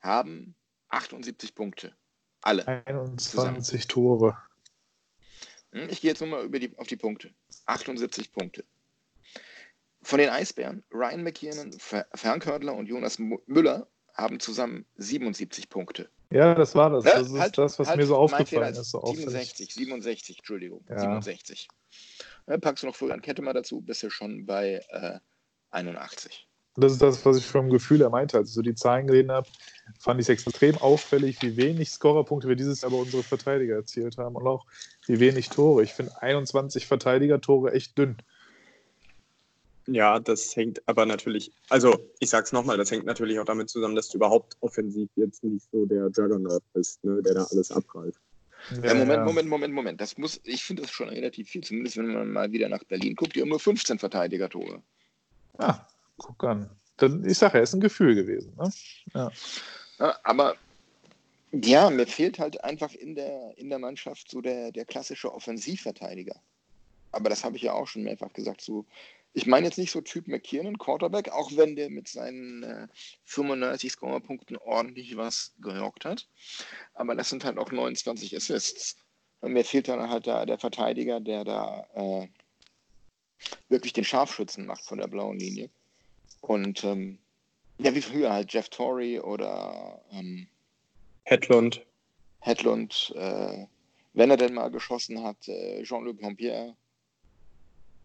haben 0.01 0.55
78 0.89 1.55
Punkte. 1.55 1.95
Alle. 2.43 2.67
21 2.87 3.31
zusammen. 3.31 3.89
Tore. 3.89 4.37
Hm, 5.73 5.89
ich 5.91 6.01
gehe 6.01 6.11
jetzt 6.11 6.21
nochmal 6.21 6.45
über 6.45 6.59
die, 6.59 6.77
auf 6.79 6.87
die 6.87 6.97
Punkte. 6.97 7.31
78 7.67 8.33
Punkte. 8.33 8.65
Von 10.03 10.19
den 10.19 10.31
Eisbären, 10.31 10.85
Ryan 10.93 11.25
McKiernan, 11.25 11.73
Frank 11.79 12.47
Hördler 12.47 12.75
und 12.75 12.87
Jonas 12.87 13.19
Müller 13.19 13.89
haben 14.17 14.41
zusammen 14.41 14.87
77 14.97 15.69
Punkte. 15.69 16.09
Ja, 16.31 16.55
das 16.55 16.75
war 16.75 16.91
das. 16.91 17.05
Ne? 17.05 17.11
Das 17.15 17.29
ist 17.29 17.39
halt, 17.39 17.59
das, 17.59 17.79
was 17.79 17.89
halt 17.89 17.99
mir 17.99 18.07
so 18.07 18.17
aufgefallen 18.17 18.75
ist. 18.75 18.91
So 18.91 19.05
67, 19.05 19.73
67, 19.73 20.39
Entschuldigung. 20.39 20.85
Ja. 20.89 20.99
67. 20.99 21.69
Ne, 22.47 22.59
packst 22.59 22.83
du 22.83 22.89
noch 22.89 22.97
Florian 22.97 23.23
Kettemer 23.23 23.53
dazu, 23.53 23.81
bist 23.81 24.03
du 24.03 24.11
schon 24.11 24.47
bei 24.47 24.81
äh, 24.89 25.19
81. 25.71 26.49
Das 26.79 26.93
ist 26.93 27.01
das, 27.01 27.25
was 27.25 27.39
ich 27.39 27.47
vom 27.47 27.71
Gefühl 27.71 28.01
her 28.01 28.11
meinte. 28.11 28.37
Als 28.37 28.51
ich 28.51 28.55
so 28.55 28.63
die 28.63 28.75
Zahlen 28.75 29.07
gesehen 29.07 29.33
habe, 29.33 29.49
fand 29.99 30.21
ich 30.21 30.29
es 30.29 30.29
extrem 30.29 30.77
auffällig, 30.77 31.41
wie 31.41 31.57
wenig 31.57 31.91
Scorerpunkte 31.91 32.49
wir 32.49 32.57
dieses 32.57 32.83
Jahr 32.83 32.91
bei 32.91 32.99
unsere 32.99 33.23
Verteidiger 33.23 33.77
erzielt 33.77 34.19
haben 34.19 34.37
und 34.37 34.47
auch 34.47 34.67
wie 35.07 35.19
wenig 35.19 35.49
Tore. 35.49 35.83
Ich 35.83 35.95
finde 35.95 36.21
21 36.21 36.87
Verteidiger-Tore 36.87 37.73
echt 37.73 37.97
dünn. 37.97 38.19
Ja, 39.87 40.19
das 40.19 40.55
hängt 40.57 40.83
aber 40.89 41.07
natürlich, 41.07 41.53
also 41.69 42.11
ich 42.19 42.31
sag's 42.31 42.53
nochmal, 42.53 42.77
das 42.77 42.91
hängt 42.91 43.07
natürlich 43.07 43.39
auch 43.39 43.45
damit 43.45 43.71
zusammen, 43.71 43.95
dass 43.95 44.09
du 44.09 44.19
überhaupt 44.19 44.57
offensiv 44.61 45.09
jetzt 45.17 45.45
nicht 45.45 45.67
so 45.71 45.87
der 45.87 46.11
Juggernaut 46.17 46.63
bist, 46.73 47.05
ne, 47.05 47.23
der 47.23 47.35
da 47.35 47.45
alles 47.45 47.71
abreißt. 47.71 48.19
Ja, 48.83 48.95
Moment, 48.95 49.25
Moment, 49.25 49.49
Moment, 49.49 49.75
Moment. 49.75 50.01
Das 50.01 50.19
muss, 50.19 50.41
ich 50.43 50.65
finde 50.65 50.83
das 50.83 50.91
schon 50.91 51.09
relativ 51.09 51.49
viel, 51.49 51.63
zumindest 51.63 51.97
wenn 51.97 52.13
man 52.13 52.33
mal 52.33 52.51
wieder 52.51 52.69
nach 52.69 52.83
Berlin 52.85 53.15
guckt, 53.15 53.37
die 53.37 53.43
haben 53.43 53.49
nur 53.49 53.61
15 53.61 53.99
Verteidiger-Tore. 53.99 54.83
Ah, 55.59 55.87
guck 56.17 56.43
an. 56.43 56.69
Dann, 56.97 57.25
ich 57.25 57.39
sage, 57.39 57.59
er 57.59 57.63
ist 57.63 57.75
ein 57.75 57.81
Gefühl 57.81 58.15
gewesen. 58.15 58.55
Ne? 58.57 58.71
Ja. 59.15 59.31
ja. 59.99 60.19
aber 60.25 60.57
ja, 61.53 61.91
mir 61.91 62.07
fehlt 62.07 62.39
halt 62.39 62.63
einfach 62.65 62.93
in 62.95 63.15
der, 63.15 63.57
in 63.57 63.69
der 63.69 63.79
Mannschaft 63.79 64.31
so 64.31 64.41
der, 64.41 64.73
der 64.73 64.85
klassische 64.85 65.33
Offensivverteidiger. 65.33 66.35
Aber 67.13 67.31
das 67.31 67.45
habe 67.45 67.57
ich 67.57 67.63
ja 67.63 67.73
auch 67.73 67.87
schon 67.87 68.03
mehrfach 68.03 68.33
gesagt. 68.33 68.61
So, 68.61 68.85
ich 69.37 69.47
meine 69.47 69.67
jetzt 69.67 69.77
nicht 69.77 69.91
so 69.91 70.01
Typ 70.01 70.29
McKiernan, 70.29 70.79
Quarterback, 70.79 71.29
auch 71.29 71.51
wenn 71.57 71.77
der 71.77 71.91
mit 71.91 72.09
seinen 72.09 72.63
äh, 72.63 72.89
95 73.27 73.93
Scorerpunkten 73.93 74.57
ordentlich 74.57 75.15
was 75.19 75.53
gerockt 75.61 76.07
hat. 76.07 76.27
Aber 76.95 77.15
das 77.15 77.29
sind 77.29 77.45
halt 77.45 77.59
auch 77.59 77.71
29 77.71 78.35
Assists. 78.35 78.97
Und 79.41 79.53
mir 79.53 79.63
fehlt 79.63 79.89
dann 79.89 80.09
halt 80.09 80.27
da 80.27 80.47
der 80.47 80.59
Verteidiger, 80.59 81.21
der 81.21 81.45
da 81.45 81.87
äh, 81.93 82.29
wirklich 83.69 83.93
den 83.93 84.05
Scharfschützen 84.05 84.65
macht 84.65 84.87
von 84.87 84.97
der 84.97 85.07
blauen 85.07 85.39
Linie. 85.39 85.69
Und 86.41 86.83
ähm, 86.85 87.19
ja, 87.77 87.95
wie 87.95 88.01
früher 88.01 88.33
halt 88.33 88.51
Jeff 88.55 88.71
Torrey 88.71 89.21
oder 89.21 90.01
ähm, 90.13 90.49
Hedlund. 91.25 91.85
Hedlund, 92.41 93.13
äh, 93.15 93.67
wenn 94.15 94.31
er 94.31 94.39
denn 94.39 94.55
mal 94.55 94.71
geschossen 94.71 95.23
hat, 95.23 95.47
äh, 95.47 95.83
Jean-Luc 95.83 96.23
Pompier. 96.23 96.75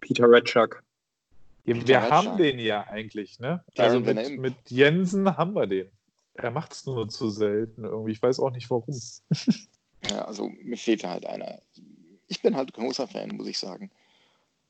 Peter 0.02 0.30
Redchuck. 0.30 0.84
Ja, 1.66 1.88
wir 1.88 2.10
haben 2.10 2.38
den 2.38 2.60
ja 2.60 2.88
eigentlich, 2.88 3.40
ne? 3.40 3.64
Also 3.78 4.00
mit, 4.00 4.40
mit, 4.40 4.56
Jensen 4.70 5.38
haben 5.38 5.54
wir 5.54 5.68
den. 5.68 5.90
Er 6.34 6.52
macht 6.52 6.74
es 6.74 6.86
nur 6.86 7.08
zu 7.10 7.30
selten 7.30 7.84
irgendwie. 7.84 8.12
Ich 8.12 8.22
weiß 8.22 8.40
auch 8.40 8.52
nicht 8.52 8.70
warum. 8.70 9.00
ja, 10.10 10.26
also 10.26 10.50
mir 10.64 10.78
fehlt 10.78 11.04
halt 11.04 11.26
einer. 11.26 11.62
Ich 12.28 12.42
bin 12.42 12.56
halt 12.56 12.74
großer 12.74 13.08
Fan, 13.08 13.36
muss 13.36 13.48
ich 13.48 13.60
sagen. 13.60 13.92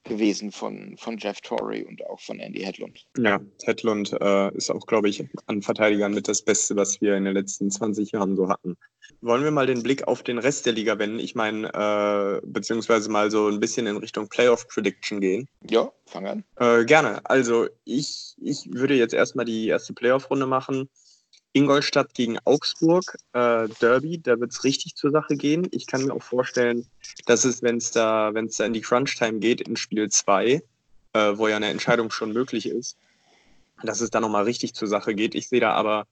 Gewesen 0.03 0.51
von, 0.51 0.95
von 0.97 1.17
Jeff 1.17 1.41
Torrey 1.41 1.83
und 1.83 2.05
auch 2.07 2.19
von 2.19 2.39
Andy 2.39 2.61
Hedlund. 2.61 3.05
Ja, 3.17 3.39
Hedlund 3.63 4.13
äh, 4.19 4.55
ist 4.55 4.69
auch, 4.69 4.85
glaube 4.87 5.09
ich, 5.09 5.23
an 5.45 5.61
Verteidigern 5.61 6.13
mit 6.13 6.27
das 6.27 6.41
Beste, 6.41 6.75
was 6.75 7.01
wir 7.01 7.15
in 7.15 7.25
den 7.25 7.33
letzten 7.33 7.69
20 7.69 8.11
Jahren 8.11 8.35
so 8.35 8.49
hatten. 8.49 8.77
Wollen 9.21 9.43
wir 9.43 9.51
mal 9.51 9.67
den 9.67 9.83
Blick 9.83 10.07
auf 10.07 10.23
den 10.23 10.39
Rest 10.39 10.65
der 10.65 10.73
Liga 10.73 10.97
wenden? 10.97 11.19
Ich 11.19 11.35
meine, 11.35 11.67
äh, 11.73 12.41
beziehungsweise 12.45 13.09
mal 13.09 13.29
so 13.29 13.47
ein 13.47 13.59
bisschen 13.59 13.85
in 13.87 13.97
Richtung 13.97 14.27
Playoff 14.27 14.67
Prediction 14.67 15.21
gehen. 15.21 15.47
Ja, 15.69 15.91
fang 16.05 16.25
an. 16.27 16.43
Äh, 16.57 16.85
gerne. 16.85 17.21
Also 17.25 17.67
ich, 17.85 18.35
ich 18.41 18.69
würde 18.71 18.95
jetzt 18.95 19.13
erstmal 19.13 19.45
die 19.45 19.67
erste 19.67 19.93
Playoff-Runde 19.93 20.47
machen. 20.47 20.89
Ingolstadt 21.53 22.13
gegen 22.13 22.39
Augsburg, 22.45 23.17
äh, 23.33 23.67
Derby, 23.81 24.19
da 24.19 24.39
wird 24.39 24.51
es 24.51 24.63
richtig 24.63 24.95
zur 24.95 25.11
Sache 25.11 25.35
gehen. 25.35 25.67
Ich 25.71 25.85
kann 25.85 26.05
mir 26.05 26.13
auch 26.13 26.23
vorstellen, 26.23 26.87
dass 27.25 27.43
es, 27.43 27.61
wenn 27.61 27.77
es 27.77 27.91
da, 27.91 28.33
wenn's 28.33 28.57
da 28.57 28.65
in 28.65 28.73
die 28.73 28.81
Crunch-Time 28.81 29.39
geht, 29.39 29.61
in 29.61 29.75
Spiel 29.75 30.09
2, 30.09 30.61
äh, 31.13 31.19
wo 31.33 31.47
ja 31.47 31.57
eine 31.57 31.69
Entscheidung 31.69 32.09
schon 32.09 32.31
möglich 32.31 32.67
ist, 32.67 32.97
dass 33.83 33.99
es 33.99 34.11
da 34.11 34.21
nochmal 34.21 34.43
richtig 34.43 34.73
zur 34.73 34.87
Sache 34.87 35.13
geht. 35.13 35.35
Ich 35.35 35.49
sehe 35.49 35.59
da 35.59 35.73
aber 35.73 36.07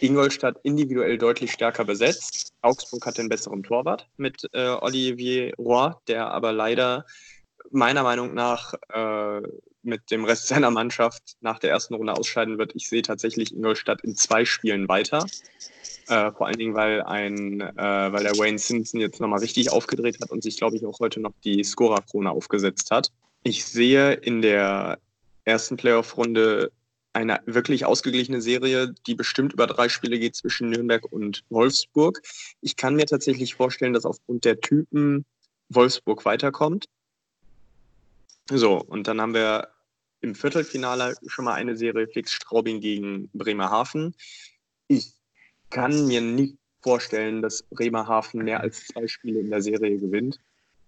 Ingolstadt 0.00 0.58
individuell 0.62 1.18
deutlich 1.18 1.52
stärker 1.52 1.84
besetzt. 1.84 2.52
Augsburg 2.62 3.06
hat 3.06 3.18
den 3.18 3.28
besseren 3.28 3.62
Torwart 3.62 4.08
mit 4.16 4.48
äh, 4.52 4.68
Olivier 4.68 5.54
Roy, 5.58 5.92
der 6.06 6.30
aber 6.30 6.52
leider 6.52 7.06
meiner 7.70 8.02
Meinung 8.02 8.34
nach 8.34 8.74
äh, 8.88 9.42
mit 9.82 10.10
dem 10.10 10.24
Rest 10.24 10.48
seiner 10.48 10.70
Mannschaft 10.70 11.36
nach 11.40 11.58
der 11.58 11.70
ersten 11.70 11.94
Runde 11.94 12.14
ausscheiden 12.14 12.58
wird. 12.58 12.74
Ich 12.74 12.88
sehe 12.88 13.02
tatsächlich 13.02 13.54
Ingolstadt 13.54 14.02
in 14.02 14.14
zwei 14.16 14.44
Spielen 14.44 14.88
weiter. 14.88 15.26
Äh, 16.08 16.32
vor 16.32 16.46
allen 16.46 16.58
Dingen, 16.58 16.74
weil 16.74 17.02
ein, 17.02 17.60
äh, 17.60 17.76
weil 17.76 18.24
der 18.24 18.36
Wayne 18.36 18.58
Simpson 18.58 19.00
jetzt 19.00 19.20
nochmal 19.20 19.40
richtig 19.40 19.70
aufgedreht 19.70 20.18
hat 20.20 20.30
und 20.30 20.42
sich, 20.42 20.56
glaube 20.56 20.76
ich, 20.76 20.84
auch 20.84 20.98
heute 21.00 21.20
noch 21.20 21.32
die 21.44 21.62
Scorer-Krone 21.62 22.30
aufgesetzt 22.30 22.90
hat. 22.90 23.10
Ich 23.42 23.64
sehe 23.64 24.12
in 24.14 24.42
der 24.42 24.98
ersten 25.44 25.76
Playoff-Runde 25.76 26.72
eine 27.12 27.40
wirklich 27.46 27.84
ausgeglichene 27.84 28.40
Serie, 28.40 28.94
die 29.06 29.14
bestimmt 29.14 29.52
über 29.52 29.66
drei 29.66 29.88
Spiele 29.88 30.18
geht 30.18 30.36
zwischen 30.36 30.70
Nürnberg 30.70 31.10
und 31.10 31.42
Wolfsburg. 31.48 32.22
Ich 32.60 32.76
kann 32.76 32.94
mir 32.94 33.06
tatsächlich 33.06 33.54
vorstellen, 33.54 33.94
dass 33.94 34.04
aufgrund 34.04 34.44
der 34.44 34.60
Typen 34.60 35.24
Wolfsburg 35.68 36.24
weiterkommt. 36.24 36.86
So, 38.52 38.82
und 38.82 39.06
dann 39.06 39.20
haben 39.20 39.34
wir 39.34 39.68
im 40.22 40.34
Viertelfinale 40.34 41.14
schon 41.26 41.44
mal 41.44 41.54
eine 41.54 41.76
Serie 41.76 42.08
Fix 42.08 42.32
Straubing 42.32 42.80
gegen 42.80 43.30
Bremerhaven. 43.32 44.14
Ich 44.88 45.12
kann 45.70 46.06
mir 46.06 46.20
nicht 46.20 46.56
vorstellen, 46.82 47.42
dass 47.42 47.62
Bremerhaven 47.62 48.42
mehr 48.42 48.60
als 48.60 48.86
zwei 48.88 49.06
Spiele 49.06 49.40
in 49.40 49.50
der 49.50 49.62
Serie 49.62 49.98
gewinnt. 49.98 50.38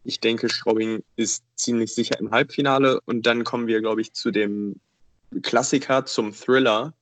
Ich 0.05 0.19
denke, 0.19 0.49
Straubing 0.49 1.05
ist 1.17 1.45
ziemlich 1.55 1.95
sicher 1.95 2.19
im 2.19 2.31
Halbfinale 2.33 3.01
und 3.03 3.25
dann 3.27 3.45
kommen 3.45 3.69
wir, 3.69 3.81
glaube 3.81 4.01
ich, 4.01 4.13
zu 4.13 4.33
dem 4.33 4.81
Klassiker, 5.43 6.05
zum 6.05 6.33
Thriller. 6.33 6.95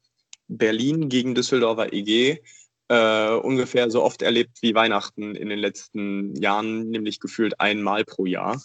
Berlin 0.48 1.08
gegen 1.08 1.34
Düsseldorfer 1.34 1.92
EG. 1.92 2.42
Äh, 2.88 3.30
ungefähr 3.36 3.90
so 3.90 4.02
oft 4.02 4.20
erlebt 4.20 4.58
wie 4.62 4.74
Weihnachten 4.74 5.36
in 5.36 5.48
den 5.48 5.60
letzten 5.60 6.34
Jahren, 6.34 6.90
nämlich 6.90 7.20
gefühlt 7.20 7.60
einmal 7.60 8.04
pro 8.04 8.26
Jahr. 8.26 8.60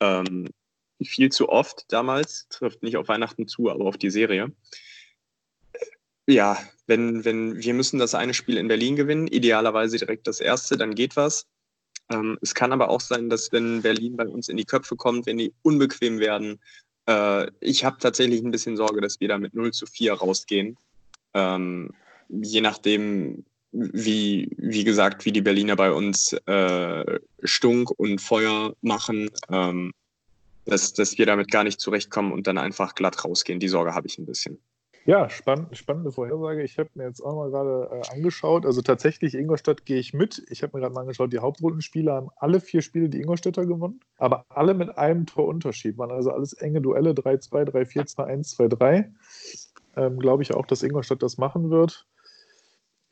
Ähm, 0.00 0.48
viel 1.04 1.30
zu 1.30 1.48
oft 1.48 1.84
damals, 1.88 2.48
trifft 2.48 2.82
nicht 2.82 2.96
auf 2.96 3.08
Weihnachten 3.08 3.48
zu, 3.48 3.70
aber 3.70 3.84
auf 3.86 3.98
die 3.98 4.10
Serie. 4.10 4.52
Ja, 6.26 6.58
wenn, 6.86 7.24
wenn 7.24 7.62
wir 7.62 7.74
müssen 7.74 7.98
das 7.98 8.14
eine 8.14 8.34
Spiel 8.34 8.56
in 8.56 8.68
Berlin 8.68 8.96
gewinnen, 8.96 9.26
idealerweise 9.26 9.98
direkt 9.98 10.26
das 10.26 10.40
erste, 10.40 10.76
dann 10.76 10.94
geht 10.94 11.16
was. 11.16 11.46
Ähm, 12.10 12.38
es 12.40 12.54
kann 12.54 12.72
aber 12.72 12.88
auch 12.90 13.00
sein, 13.00 13.28
dass 13.30 13.52
wenn 13.52 13.82
Berlin 13.82 14.16
bei 14.16 14.26
uns 14.26 14.48
in 14.48 14.56
die 14.56 14.64
Köpfe 14.64 14.96
kommt, 14.96 15.26
wenn 15.26 15.38
die 15.38 15.52
unbequem 15.62 16.18
werden, 16.18 16.60
äh, 17.06 17.50
ich 17.60 17.84
habe 17.84 17.98
tatsächlich 17.98 18.42
ein 18.42 18.50
bisschen 18.50 18.76
Sorge, 18.76 19.00
dass 19.00 19.20
wir 19.20 19.28
da 19.28 19.38
mit 19.38 19.54
0 19.54 19.72
zu 19.72 19.86
4 19.86 20.14
rausgehen. 20.14 20.76
Ähm, 21.34 21.90
je 22.28 22.60
nachdem, 22.60 23.44
wie, 23.72 24.50
wie 24.56 24.84
gesagt, 24.84 25.24
wie 25.24 25.32
die 25.32 25.42
Berliner 25.42 25.76
bei 25.76 25.90
uns 25.90 26.32
äh, 26.46 27.20
Stunk 27.42 27.90
und 27.98 28.20
Feuer 28.20 28.74
machen. 28.82 29.30
Ähm, 29.50 29.92
dass, 30.66 30.92
dass 30.92 31.18
wir 31.18 31.26
damit 31.26 31.50
gar 31.50 31.64
nicht 31.64 31.80
zurechtkommen 31.80 32.32
und 32.32 32.46
dann 32.46 32.58
einfach 32.58 32.94
glatt 32.94 33.24
rausgehen. 33.24 33.60
Die 33.60 33.68
Sorge 33.68 33.94
habe 33.94 34.06
ich 34.06 34.18
ein 34.18 34.26
bisschen. 34.26 34.58
Ja, 35.06 35.28
spann 35.28 35.68
spannende 35.72 36.12
Vorhersage. 36.12 36.62
Ich 36.62 36.78
habe 36.78 36.88
mir 36.94 37.04
jetzt 37.04 37.20
auch 37.20 37.34
mal 37.34 37.50
gerade 37.50 37.90
äh, 37.92 38.14
angeschaut. 38.14 38.64
Also 38.64 38.80
tatsächlich, 38.80 39.34
Ingolstadt 39.34 39.84
gehe 39.84 39.98
ich 39.98 40.14
mit. 40.14 40.42
Ich 40.48 40.62
habe 40.62 40.74
mir 40.74 40.80
gerade 40.80 40.94
mal 40.94 41.02
angeschaut, 41.02 41.30
die 41.30 41.40
Hauptrundenspiele 41.40 42.10
haben 42.10 42.30
alle 42.36 42.58
vier 42.58 42.80
Spiele 42.80 43.10
die 43.10 43.20
Ingolstädter 43.20 43.66
gewonnen, 43.66 44.00
aber 44.16 44.46
alle 44.48 44.72
mit 44.72 44.96
einem 44.96 45.26
Torunterschied. 45.26 45.98
Waren 45.98 46.10
also 46.10 46.30
alles 46.30 46.54
enge 46.54 46.80
Duelle, 46.80 47.10
3-2, 47.10 47.70
3-4, 47.70 48.16
2-1, 48.16 48.56
2-3. 48.56 49.12
Ähm, 49.96 50.18
Glaube 50.18 50.42
ich 50.42 50.54
auch, 50.54 50.64
dass 50.64 50.82
Ingolstadt 50.82 51.22
das 51.22 51.36
machen 51.36 51.68
wird 51.70 52.06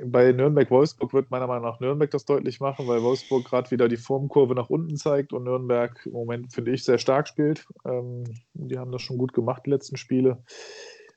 bei 0.06 0.32
Nürnberg-Wolfsburg 0.32 1.12
wird 1.12 1.30
meiner 1.30 1.46
Meinung 1.46 1.64
nach 1.64 1.80
Nürnberg 1.80 2.10
das 2.10 2.24
deutlich 2.24 2.60
machen, 2.60 2.86
weil 2.88 3.02
Wolfsburg 3.02 3.44
gerade 3.44 3.70
wieder 3.70 3.88
die 3.88 3.96
Formkurve 3.96 4.54
nach 4.54 4.70
unten 4.70 4.96
zeigt 4.96 5.32
und 5.32 5.44
Nürnberg 5.44 6.04
im 6.06 6.12
Moment, 6.12 6.52
finde 6.52 6.72
ich, 6.72 6.84
sehr 6.84 6.98
stark 6.98 7.28
spielt. 7.28 7.66
Ähm, 7.84 8.24
die 8.54 8.78
haben 8.78 8.92
das 8.92 9.02
schon 9.02 9.18
gut 9.18 9.32
gemacht, 9.32 9.62
die 9.66 9.70
letzten 9.70 9.96
Spiele. 9.96 10.42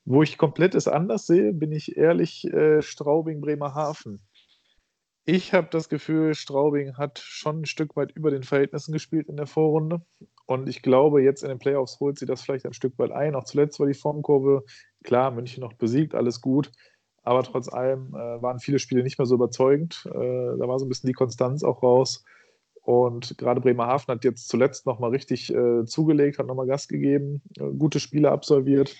Wo 0.03 0.21
ich 0.21 0.37
komplett 0.37 0.75
es 0.75 0.87
anders 0.87 1.25
sehe, 1.25 1.53
bin 1.53 1.71
ich 1.71 1.97
ehrlich, 1.97 2.45
äh, 2.45 2.81
Straubing, 2.81 3.41
Bremerhaven. 3.41 4.21
Ich 5.25 5.53
habe 5.53 5.67
das 5.71 5.89
Gefühl, 5.89 6.35
Straubing 6.35 6.97
hat 6.97 7.17
schon 7.17 7.61
ein 7.61 7.65
Stück 7.65 7.95
weit 7.95 8.11
über 8.11 8.29
den 8.29 8.43
Verhältnissen 8.43 8.91
gespielt 8.91 9.27
in 9.27 9.37
der 9.37 9.47
Vorrunde. 9.47 10.01
Und 10.45 10.69
ich 10.69 10.83
glaube, 10.83 11.23
jetzt 11.23 11.41
in 11.41 11.49
den 11.49 11.57
Playoffs 11.57 11.99
holt 11.99 12.19
sie 12.19 12.27
das 12.27 12.43
vielleicht 12.43 12.67
ein 12.67 12.73
Stück 12.73 12.99
weit 12.99 13.11
ein. 13.11 13.33
Auch 13.33 13.45
zuletzt 13.45 13.79
war 13.79 13.87
die 13.87 13.95
Formkurve, 13.95 14.63
klar, 15.03 15.31
München 15.31 15.61
noch 15.61 15.73
besiegt, 15.73 16.13
alles 16.13 16.41
gut. 16.41 16.71
Aber 17.25 17.43
trotz 17.43 17.67
allem 17.67 18.09
äh, 18.09 18.41
waren 18.41 18.59
viele 18.59 18.79
Spiele 18.79 19.03
nicht 19.03 19.17
mehr 19.17 19.25
so 19.25 19.35
überzeugend. 19.35 20.07
Äh, 20.11 20.13
da 20.13 20.67
war 20.67 20.79
so 20.79 20.85
ein 20.85 20.89
bisschen 20.89 21.07
die 21.07 21.13
Konstanz 21.13 21.63
auch 21.63 21.81
raus. 21.81 22.23
Und 22.83 23.35
gerade 23.39 23.61
Bremerhaven 23.61 24.13
hat 24.13 24.23
jetzt 24.23 24.47
zuletzt 24.47 24.85
nochmal 24.85 25.09
richtig 25.09 25.51
äh, 25.51 25.85
zugelegt, 25.85 26.37
hat 26.37 26.45
nochmal 26.45 26.67
Gas 26.67 26.87
gegeben, 26.87 27.41
äh, 27.57 27.63
gute 27.63 27.99
Spiele 27.99 28.31
absolviert. 28.31 28.95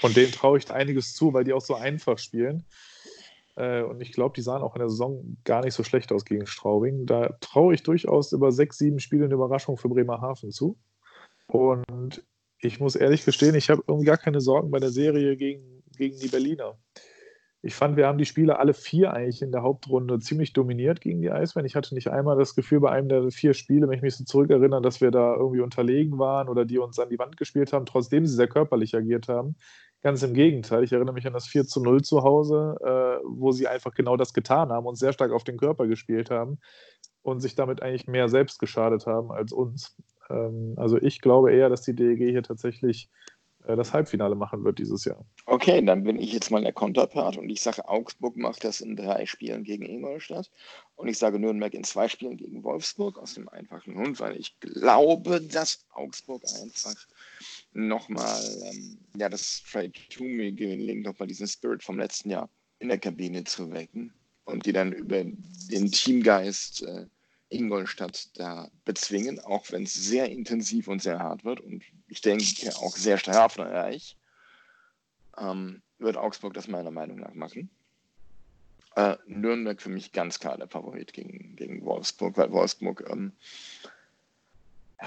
Von 0.00 0.12
denen 0.14 0.32
traue 0.32 0.58
ich 0.58 0.70
einiges 0.70 1.14
zu, 1.14 1.32
weil 1.32 1.44
die 1.44 1.52
auch 1.52 1.60
so 1.60 1.76
einfach 1.76 2.18
spielen. 2.18 2.64
Äh, 3.54 3.82
und 3.82 4.00
ich 4.02 4.10
glaube, 4.10 4.34
die 4.34 4.42
sahen 4.42 4.62
auch 4.62 4.74
in 4.74 4.80
der 4.80 4.88
Saison 4.88 5.36
gar 5.44 5.64
nicht 5.64 5.74
so 5.74 5.84
schlecht 5.84 6.10
aus 6.10 6.24
gegen 6.24 6.46
Straubing. 6.46 7.06
Da 7.06 7.36
traue 7.40 7.72
ich 7.72 7.84
durchaus 7.84 8.32
über 8.32 8.50
sechs, 8.50 8.78
sieben 8.78 8.98
Spiele 8.98 9.26
eine 9.26 9.34
Überraschung 9.34 9.76
für 9.76 9.88
Bremerhaven 9.88 10.50
zu. 10.50 10.76
Und 11.46 12.24
ich 12.60 12.80
muss 12.80 12.96
ehrlich 12.96 13.24
gestehen, 13.24 13.54
ich 13.54 13.70
habe 13.70 13.84
irgendwie 13.86 14.06
gar 14.06 14.18
keine 14.18 14.40
Sorgen 14.40 14.72
bei 14.72 14.80
der 14.80 14.90
Serie 14.90 15.36
gegen, 15.36 15.84
gegen 15.96 16.18
die 16.18 16.28
Berliner. 16.28 16.76
Ich 17.60 17.74
fand, 17.74 17.96
wir 17.96 18.06
haben 18.06 18.18
die 18.18 18.24
Spiele 18.24 18.60
alle 18.60 18.72
vier 18.72 19.12
eigentlich 19.12 19.42
in 19.42 19.50
der 19.50 19.62
Hauptrunde 19.62 20.20
ziemlich 20.20 20.52
dominiert 20.52 21.00
gegen 21.00 21.20
die 21.20 21.30
Eisbären. 21.30 21.66
Ich 21.66 21.74
hatte 21.74 21.92
nicht 21.94 22.08
einmal 22.08 22.38
das 22.38 22.54
Gefühl 22.54 22.78
bei 22.78 22.90
einem 22.90 23.08
der 23.08 23.30
vier 23.32 23.52
Spiele, 23.52 23.88
wenn 23.88 23.96
ich 23.96 24.02
mich 24.02 24.16
so 24.16 24.24
zurückerinnere, 24.24 24.80
dass 24.80 25.00
wir 25.00 25.10
da 25.10 25.34
irgendwie 25.34 25.60
unterlegen 25.60 26.18
waren 26.18 26.48
oder 26.48 26.64
die 26.64 26.78
uns 26.78 27.00
an 27.00 27.08
die 27.08 27.18
Wand 27.18 27.36
gespielt 27.36 27.72
haben, 27.72 27.84
trotzdem 27.84 28.26
sie 28.26 28.34
sehr 28.36 28.46
körperlich 28.46 28.94
agiert 28.94 29.28
haben. 29.28 29.56
Ganz 30.02 30.22
im 30.22 30.34
Gegenteil. 30.34 30.84
Ich 30.84 30.92
erinnere 30.92 31.14
mich 31.14 31.26
an 31.26 31.32
das 31.32 31.48
4 31.48 31.64
zu 31.66 31.82
0 31.82 32.02
zu 32.02 32.22
Hause, 32.22 32.76
äh, 32.80 33.24
wo 33.26 33.50
sie 33.50 33.66
einfach 33.66 33.92
genau 33.92 34.16
das 34.16 34.32
getan 34.32 34.70
haben 34.70 34.86
und 34.86 34.96
sehr 34.96 35.12
stark 35.12 35.32
auf 35.32 35.42
den 35.42 35.56
Körper 35.56 35.88
gespielt 35.88 36.30
haben 36.30 36.58
und 37.22 37.40
sich 37.40 37.56
damit 37.56 37.82
eigentlich 37.82 38.06
mehr 38.06 38.28
selbst 38.28 38.60
geschadet 38.60 39.06
haben 39.06 39.32
als 39.32 39.52
uns. 39.52 39.96
Ähm, 40.30 40.74
also 40.76 40.96
ich 40.98 41.20
glaube 41.20 41.52
eher, 41.52 41.68
dass 41.68 41.82
die 41.82 41.94
DEG 41.94 42.30
hier 42.30 42.44
tatsächlich 42.44 43.10
das 43.76 43.92
Halbfinale 43.92 44.34
machen 44.34 44.64
wird 44.64 44.78
dieses 44.78 45.04
Jahr. 45.04 45.24
Okay, 45.46 45.84
dann 45.84 46.04
bin 46.04 46.18
ich 46.18 46.32
jetzt 46.32 46.50
mal 46.50 46.62
der 46.62 46.72
Konterpart 46.72 47.36
und 47.36 47.48
ich 47.48 47.60
sage, 47.60 47.88
Augsburg 47.88 48.36
macht 48.36 48.64
das 48.64 48.80
in 48.80 48.96
drei 48.96 49.26
Spielen 49.26 49.64
gegen 49.64 49.84
Ingolstadt 49.84 50.50
und 50.96 51.08
ich 51.08 51.18
sage 51.18 51.38
Nürnberg 51.38 51.74
in 51.74 51.84
zwei 51.84 52.08
Spielen 52.08 52.36
gegen 52.36 52.64
Wolfsburg 52.64 53.18
aus 53.18 53.34
dem 53.34 53.48
einfachen 53.48 53.94
Grund, 53.94 54.20
weil 54.20 54.36
ich 54.36 54.58
glaube, 54.60 55.40
dass 55.40 55.86
Augsburg 55.90 56.42
einfach 56.62 56.94
nochmal 57.72 58.42
ähm, 58.64 58.98
ja, 59.16 59.28
das 59.28 59.62
Trade 59.70 59.92
to 60.10 60.24
me 60.24 60.52
gelingt, 60.52 61.04
nochmal 61.04 61.28
diesen 61.28 61.46
Spirit 61.46 61.82
vom 61.82 61.98
letzten 61.98 62.30
Jahr 62.30 62.48
in 62.78 62.88
der 62.88 62.98
Kabine 62.98 63.44
zu 63.44 63.70
wecken 63.70 64.12
und 64.44 64.66
die 64.66 64.72
dann 64.72 64.92
über 64.92 65.22
den 65.24 65.92
Teamgeist 65.92 66.82
äh, 66.82 67.06
Ingolstadt 67.50 68.36
da 68.38 68.70
bezwingen, 68.84 69.40
auch 69.40 69.70
wenn 69.70 69.84
es 69.84 69.94
sehr 69.94 70.28
intensiv 70.28 70.88
und 70.88 71.02
sehr 71.02 71.18
hart 71.18 71.44
wird 71.44 71.60
und 71.60 71.82
ich 72.08 72.20
denke 72.20 72.44
auch 72.76 72.96
sehr 72.96 73.18
strafreich, 73.18 74.16
ähm, 75.38 75.82
wird 75.98 76.16
Augsburg 76.16 76.54
das 76.54 76.68
meiner 76.68 76.90
Meinung 76.90 77.18
nach 77.18 77.34
machen. 77.34 77.70
Äh, 78.96 79.16
Nürnberg 79.26 79.80
für 79.80 79.90
mich 79.90 80.12
ganz 80.12 80.40
klar 80.40 80.56
der 80.56 80.68
Favorit 80.68 81.12
gegen, 81.12 81.56
gegen 81.56 81.84
Wolfsburg, 81.84 82.36
weil 82.36 82.50
Wolfsburg 82.52 83.08
ähm, 83.10 83.32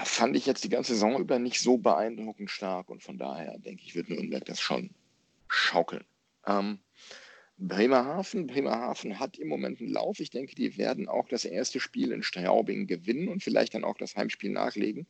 fand 0.04 0.36
ich 0.36 0.46
jetzt 0.46 0.64
die 0.64 0.68
ganze 0.68 0.94
Saison 0.94 1.20
über 1.20 1.38
nicht 1.38 1.60
so 1.60 1.76
beeindruckend 1.76 2.50
stark 2.50 2.88
und 2.88 3.02
von 3.02 3.18
daher 3.18 3.58
denke 3.58 3.82
ich, 3.84 3.94
wird 3.94 4.08
Nürnberg 4.08 4.44
das 4.44 4.60
schon 4.60 4.90
schaukeln. 5.48 6.04
Ähm, 6.46 6.78
Bremerhaven. 7.58 8.46
Bremerhaven 8.46 9.18
hat 9.18 9.38
im 9.38 9.48
Moment 9.48 9.80
einen 9.80 9.92
Lauf. 9.92 10.20
Ich 10.20 10.30
denke, 10.30 10.54
die 10.54 10.76
werden 10.78 11.08
auch 11.08 11.28
das 11.28 11.44
erste 11.44 11.80
Spiel 11.80 12.12
in 12.12 12.22
Straubing 12.22 12.86
gewinnen 12.86 13.28
und 13.28 13.42
vielleicht 13.42 13.74
dann 13.74 13.84
auch 13.84 13.96
das 13.96 14.16
Heimspiel 14.16 14.50
nachlegen. 14.50 15.06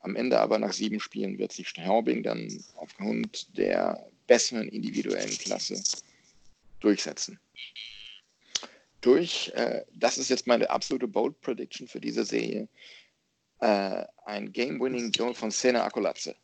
Am 0.00 0.14
Ende 0.14 0.38
aber 0.38 0.58
nach 0.58 0.72
sieben 0.72 1.00
Spielen 1.00 1.38
wird 1.38 1.52
sich 1.52 1.68
Straubing 1.68 2.22
dann 2.22 2.64
aufgrund 2.76 3.56
der 3.56 4.08
besseren 4.26 4.68
individuellen 4.68 5.36
Klasse 5.38 5.82
durchsetzen. 6.80 7.40
Durch, 9.00 9.50
äh, 9.54 9.84
das 9.94 10.18
ist 10.18 10.28
jetzt 10.28 10.46
meine 10.46 10.70
absolute 10.70 11.08
Bold 11.08 11.40
Prediction 11.40 11.88
für 11.88 12.00
diese 12.00 12.24
Serie, 12.24 12.68
äh, 13.60 14.04
ein 14.24 14.52
Game-Winning 14.52 15.12
Goal 15.12 15.34
von 15.34 15.50
Sena 15.50 15.84
Akolatze. 15.84 16.36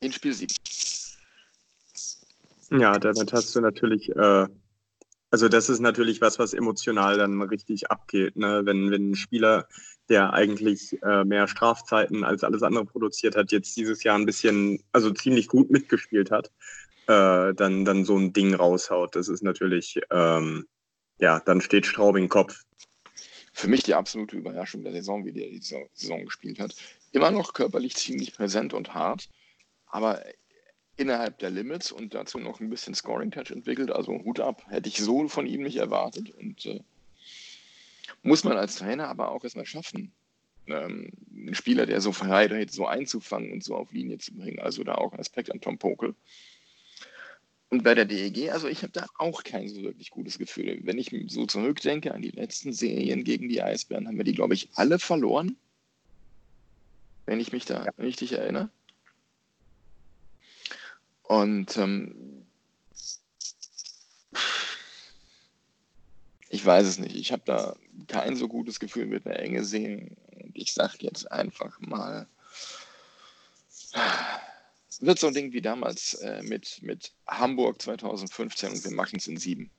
In 0.00 0.12
Spiel 0.12 0.32
7. 0.32 0.54
Ja, 2.70 2.98
damit 2.98 3.32
hast 3.32 3.54
du 3.54 3.60
natürlich, 3.60 4.10
äh, 4.14 4.46
also 5.30 5.48
das 5.48 5.68
ist 5.68 5.80
natürlich 5.80 6.20
was, 6.20 6.38
was 6.38 6.52
emotional 6.52 7.16
dann 7.16 7.40
richtig 7.42 7.90
abgeht, 7.90 8.36
ne? 8.36 8.62
wenn, 8.64 8.90
wenn 8.90 9.10
ein 9.10 9.16
Spieler, 9.16 9.66
der 10.08 10.32
eigentlich 10.32 10.98
äh, 11.02 11.24
mehr 11.24 11.48
Strafzeiten 11.48 12.24
als 12.24 12.44
alles 12.44 12.62
andere 12.62 12.84
produziert 12.84 13.36
hat, 13.36 13.52
jetzt 13.52 13.76
dieses 13.76 14.02
Jahr 14.02 14.18
ein 14.18 14.26
bisschen, 14.26 14.82
also 14.92 15.10
ziemlich 15.10 15.48
gut 15.48 15.70
mitgespielt 15.70 16.30
hat, 16.30 16.50
äh, 17.06 17.54
dann, 17.54 17.84
dann 17.84 18.04
so 18.04 18.16
ein 18.16 18.32
Ding 18.32 18.54
raushaut. 18.54 19.16
Das 19.16 19.28
ist 19.28 19.42
natürlich, 19.42 20.00
ähm, 20.10 20.66
ja, 21.18 21.40
dann 21.40 21.60
steht 21.60 21.86
Straubing 21.86 22.28
Kopf. 22.28 22.64
Für 23.52 23.68
mich 23.68 23.82
die 23.82 23.94
absolute 23.94 24.36
Überraschung 24.36 24.84
der 24.84 24.92
Saison, 24.92 25.24
wie 25.24 25.32
der 25.32 25.48
die 25.48 25.60
Saison 25.60 26.24
gespielt 26.24 26.60
hat. 26.60 26.74
Immer 27.12 27.30
noch 27.30 27.54
körperlich 27.54 27.96
ziemlich 27.96 28.34
präsent 28.34 28.72
und 28.72 28.94
hart, 28.94 29.28
aber 29.86 30.22
innerhalb 30.98 31.38
der 31.38 31.50
Limits 31.50 31.92
und 31.92 32.12
dazu 32.12 32.38
noch 32.38 32.60
ein 32.60 32.68
bisschen 32.68 32.94
Scoring-Touch 32.94 33.50
entwickelt. 33.50 33.90
Also 33.90 34.12
Hut 34.12 34.40
ab, 34.40 34.66
hätte 34.68 34.88
ich 34.88 34.98
so 34.98 35.28
von 35.28 35.46
ihm 35.46 35.62
nicht 35.62 35.76
erwartet. 35.76 36.30
Und 36.30 36.66
äh, 36.66 36.80
muss 38.22 38.44
man 38.44 38.56
als 38.56 38.76
Trainer 38.76 39.08
aber 39.08 39.30
auch 39.30 39.44
erstmal 39.44 39.64
schaffen, 39.64 40.12
ähm, 40.66 41.10
einen 41.32 41.54
Spieler, 41.54 41.86
der 41.86 42.00
so 42.00 42.12
frei 42.12 42.66
so 42.68 42.86
einzufangen 42.86 43.52
und 43.52 43.64
so 43.64 43.76
auf 43.76 43.92
Linie 43.92 44.18
zu 44.18 44.34
bringen. 44.34 44.58
Also 44.58 44.82
da 44.84 44.96
auch 44.96 45.12
ein 45.12 45.20
Aspekt 45.20 45.50
an 45.52 45.60
Tom 45.60 45.78
Pokel. 45.78 46.14
Und 47.70 47.84
bei 47.84 47.94
der 47.94 48.06
DEG, 48.06 48.50
also 48.50 48.66
ich 48.66 48.82
habe 48.82 48.92
da 48.92 49.06
auch 49.18 49.44
kein 49.44 49.68
so 49.68 49.82
wirklich 49.82 50.10
gutes 50.10 50.38
Gefühl. 50.38 50.80
Wenn 50.82 50.98
ich 50.98 51.14
so 51.28 51.46
zurückdenke 51.46 52.14
an 52.14 52.22
die 52.22 52.30
letzten 52.30 52.72
Serien 52.72 53.24
gegen 53.24 53.48
die 53.48 53.62
Eisbären, 53.62 54.08
haben 54.08 54.16
wir 54.16 54.24
die, 54.24 54.34
glaube 54.34 54.54
ich, 54.54 54.70
alle 54.74 54.98
verloren. 54.98 55.56
Wenn 57.26 57.40
ich 57.40 57.52
mich 57.52 57.66
da 57.66 57.84
ja. 57.84 57.92
richtig 57.98 58.32
erinnere. 58.32 58.70
Und 61.28 61.76
ähm, 61.76 62.46
ich 66.48 66.64
weiß 66.64 66.86
es 66.86 66.98
nicht. 66.98 67.14
Ich 67.14 67.32
habe 67.32 67.42
da 67.44 67.76
kein 68.06 68.34
so 68.34 68.48
gutes 68.48 68.80
Gefühl 68.80 69.04
mit 69.04 69.26
einer 69.26 69.38
enge 69.38 69.62
Serie. 69.62 70.16
Und 70.42 70.56
ich 70.56 70.72
sage 70.72 70.96
jetzt 71.00 71.30
einfach 71.30 71.78
mal, 71.80 72.26
wird 75.00 75.18
so 75.18 75.26
ein 75.26 75.34
Ding 75.34 75.52
wie 75.52 75.60
damals 75.60 76.14
äh, 76.14 76.42
mit, 76.44 76.80
mit 76.82 77.12
Hamburg 77.26 77.82
2015 77.82 78.70
und 78.70 78.84
wir 78.84 78.92
machen 78.92 79.16
es 79.18 79.28
in 79.28 79.36
sieben. 79.36 79.70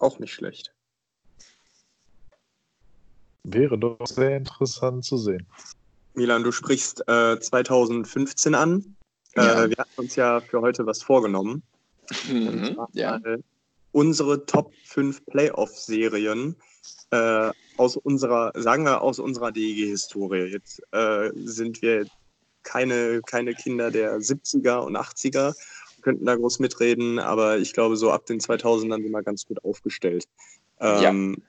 Auch 0.00 0.18
nicht 0.18 0.32
schlecht. 0.34 0.74
Wäre 3.44 3.78
doch 3.78 4.04
sehr 4.08 4.36
interessant 4.36 5.04
zu 5.04 5.18
sehen. 5.18 5.46
Milan, 6.14 6.42
du 6.42 6.50
sprichst 6.50 7.08
äh, 7.08 7.38
2015 7.38 8.56
an. 8.56 8.96
Ja. 9.38 9.64
Äh, 9.64 9.70
wir 9.70 9.76
hatten 9.76 10.00
uns 10.00 10.16
ja 10.16 10.40
für 10.40 10.60
heute 10.60 10.86
was 10.86 11.02
vorgenommen. 11.02 11.62
Mhm, 12.28 12.78
ja. 12.92 13.20
Unsere 13.92 14.44
Top 14.46 14.72
5 14.84 15.26
Playoff-Serien 15.26 16.56
äh, 17.10 17.50
aus 17.76 17.96
unserer, 17.96 18.52
sagen 18.54 18.84
wir, 18.84 19.02
aus 19.02 19.18
unserer 19.18 19.52
DEG-Historie. 19.52 20.44
Jetzt 20.44 20.82
äh, 20.92 21.30
sind 21.34 21.80
wir 21.82 22.06
keine, 22.62 23.22
keine 23.22 23.54
Kinder 23.54 23.90
der 23.90 24.18
70er 24.18 24.80
und 24.80 24.96
80er, 24.96 25.54
könnten 26.02 26.26
da 26.26 26.36
groß 26.36 26.58
mitreden, 26.58 27.18
aber 27.18 27.58
ich 27.58 27.72
glaube, 27.72 27.96
so 27.96 28.10
ab 28.10 28.26
den 28.26 28.40
2000ern 28.40 29.02
sind 29.02 29.10
wir 29.10 29.22
ganz 29.22 29.46
gut 29.46 29.64
aufgestellt. 29.64 30.26
Ähm, 30.80 31.36
ja. 31.38 31.44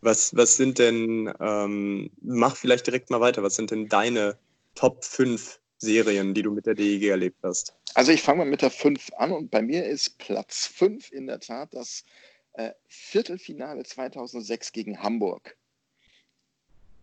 was, 0.00 0.34
was 0.36 0.56
sind 0.56 0.78
denn, 0.78 1.32
ähm, 1.40 2.10
mach 2.22 2.56
vielleicht 2.56 2.86
direkt 2.86 3.10
mal 3.10 3.20
weiter, 3.20 3.42
was 3.42 3.56
sind 3.56 3.70
denn 3.70 3.88
deine 3.88 4.38
Top 4.74 5.04
5 5.04 5.59
Serien, 5.80 6.34
die 6.34 6.42
du 6.42 6.50
mit 6.50 6.66
der 6.66 6.74
DEG 6.74 7.08
erlebt 7.08 7.38
hast? 7.42 7.74
Also 7.94 8.12
ich 8.12 8.22
fange 8.22 8.38
mal 8.38 8.50
mit 8.50 8.62
der 8.62 8.70
5 8.70 9.12
an 9.14 9.32
und 9.32 9.50
bei 9.50 9.62
mir 9.62 9.84
ist 9.84 10.18
Platz 10.18 10.66
5 10.66 11.10
in 11.10 11.26
der 11.26 11.40
Tat 11.40 11.74
das 11.74 12.04
äh, 12.52 12.70
Viertelfinale 12.86 13.82
2006 13.82 14.72
gegen 14.72 15.02
Hamburg. 15.02 15.56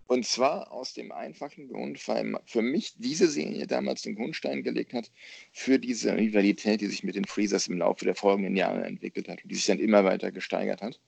Und 0.05 0.25
zwar 0.25 0.71
aus 0.71 0.93
dem 0.93 1.11
einfachen 1.11 1.67
Grund, 1.67 2.07
weil 2.07 2.39
für 2.45 2.61
mich 2.61 2.93
diese 2.97 3.27
Serie 3.27 3.67
damals 3.67 4.03
den 4.03 4.15
Grundstein 4.15 4.63
gelegt 4.63 4.93
hat 4.93 5.11
für 5.51 5.79
diese 5.79 6.15
Rivalität, 6.15 6.79
die 6.79 6.87
sich 6.87 7.03
mit 7.03 7.15
den 7.15 7.25
Freezers 7.25 7.67
im 7.67 7.79
Laufe 7.79 8.05
der 8.05 8.15
folgenden 8.15 8.55
Jahre 8.55 8.85
entwickelt 8.85 9.27
hat 9.27 9.43
und 9.43 9.49
die 9.49 9.55
sich 9.55 9.65
dann 9.65 9.79
immer 9.79 10.05
weiter 10.05 10.31
gesteigert 10.31 10.81
hat. 10.81 11.01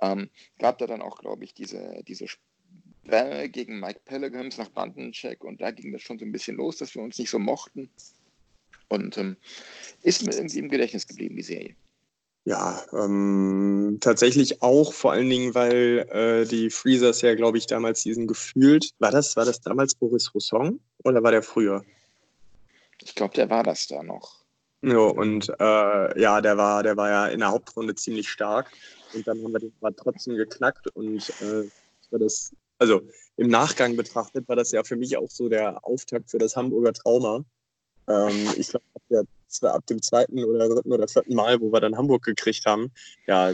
Ähm, 0.00 0.30
gab 0.58 0.78
da 0.78 0.86
dann 0.86 1.02
auch, 1.02 1.18
glaube 1.18 1.42
ich, 1.42 1.52
diese, 1.52 2.04
diese 2.06 2.26
Bälle 3.04 3.48
gegen 3.48 3.80
Mike 3.80 4.00
Pellegrims 4.04 4.58
nach 4.58 4.68
Bandencheck 4.68 5.44
und 5.44 5.60
da 5.60 5.70
ging 5.70 5.92
das 5.92 6.02
schon 6.02 6.18
so 6.18 6.24
ein 6.24 6.32
bisschen 6.32 6.56
los, 6.56 6.76
dass 6.76 6.94
wir 6.94 7.02
uns 7.02 7.18
nicht 7.18 7.30
so 7.30 7.38
mochten. 7.38 7.90
Und 8.88 9.16
ähm, 9.16 9.36
ist 10.02 10.24
mir 10.24 10.34
irgendwie 10.34 10.58
im 10.58 10.68
Gedächtnis 10.68 11.06
geblieben, 11.06 11.36
die 11.36 11.42
Serie. 11.42 11.74
Ja, 12.44 12.82
ähm, 12.92 13.98
tatsächlich 14.00 14.62
auch, 14.62 14.92
vor 14.92 15.12
allen 15.12 15.30
Dingen, 15.30 15.54
weil 15.54 16.06
äh, 16.10 16.44
die 16.44 16.70
Freezers 16.70 17.20
ja, 17.22 17.34
glaube 17.34 17.58
ich, 17.58 17.66
damals 17.66 18.02
diesen 18.02 18.26
gefühlt, 18.26 18.90
war 18.98 19.12
das, 19.12 19.36
war 19.36 19.44
das 19.44 19.60
damals 19.60 19.94
Boris 19.94 20.34
Rousson 20.34 20.80
oder 21.04 21.22
war 21.22 21.30
der 21.30 21.42
früher? 21.42 21.84
Ich 23.00 23.14
glaube, 23.14 23.34
der 23.34 23.48
war 23.48 23.62
das 23.62 23.86
da 23.86 24.02
noch. 24.02 24.42
Ja, 24.82 24.98
und 24.98 25.48
äh, 25.60 26.20
ja, 26.20 26.40
der 26.40 26.56
war, 26.56 26.82
der 26.82 26.96
war 26.96 27.08
ja 27.08 27.26
in 27.28 27.38
der 27.38 27.50
Hauptrunde 27.50 27.94
ziemlich 27.94 28.28
stark. 28.28 28.72
Und 29.14 29.26
dann 29.26 29.42
haben 29.42 29.52
wir 29.52 29.60
den 29.60 29.72
aber 29.80 29.94
trotzdem 29.94 30.36
geknackt 30.36 30.88
und 30.96 31.28
äh, 31.40 31.68
war 32.10 32.18
das 32.18 32.52
also 32.82 33.02
im 33.36 33.48
Nachgang 33.48 33.96
betrachtet, 33.96 34.48
war 34.48 34.56
das 34.56 34.72
ja 34.72 34.82
für 34.82 34.96
mich 34.96 35.16
auch 35.16 35.30
so 35.30 35.48
der 35.48 35.86
Auftakt 35.86 36.30
für 36.30 36.38
das 36.38 36.56
Hamburger 36.56 36.92
Trauma. 36.92 37.44
Ähm, 38.08 38.48
ich 38.56 38.70
glaube, 38.70 38.84
ab, 38.94 39.74
ab, 39.74 39.86
dem 39.86 40.02
zweiten 40.02 40.42
oder 40.42 40.68
dritten 40.68 40.92
oder 40.92 41.06
vierten 41.06 41.34
Mal, 41.36 41.60
wo 41.60 41.72
wir 41.72 41.80
dann 41.80 41.96
Hamburg 41.96 42.24
gekriegt 42.24 42.66
haben, 42.66 42.90
ja, 43.28 43.52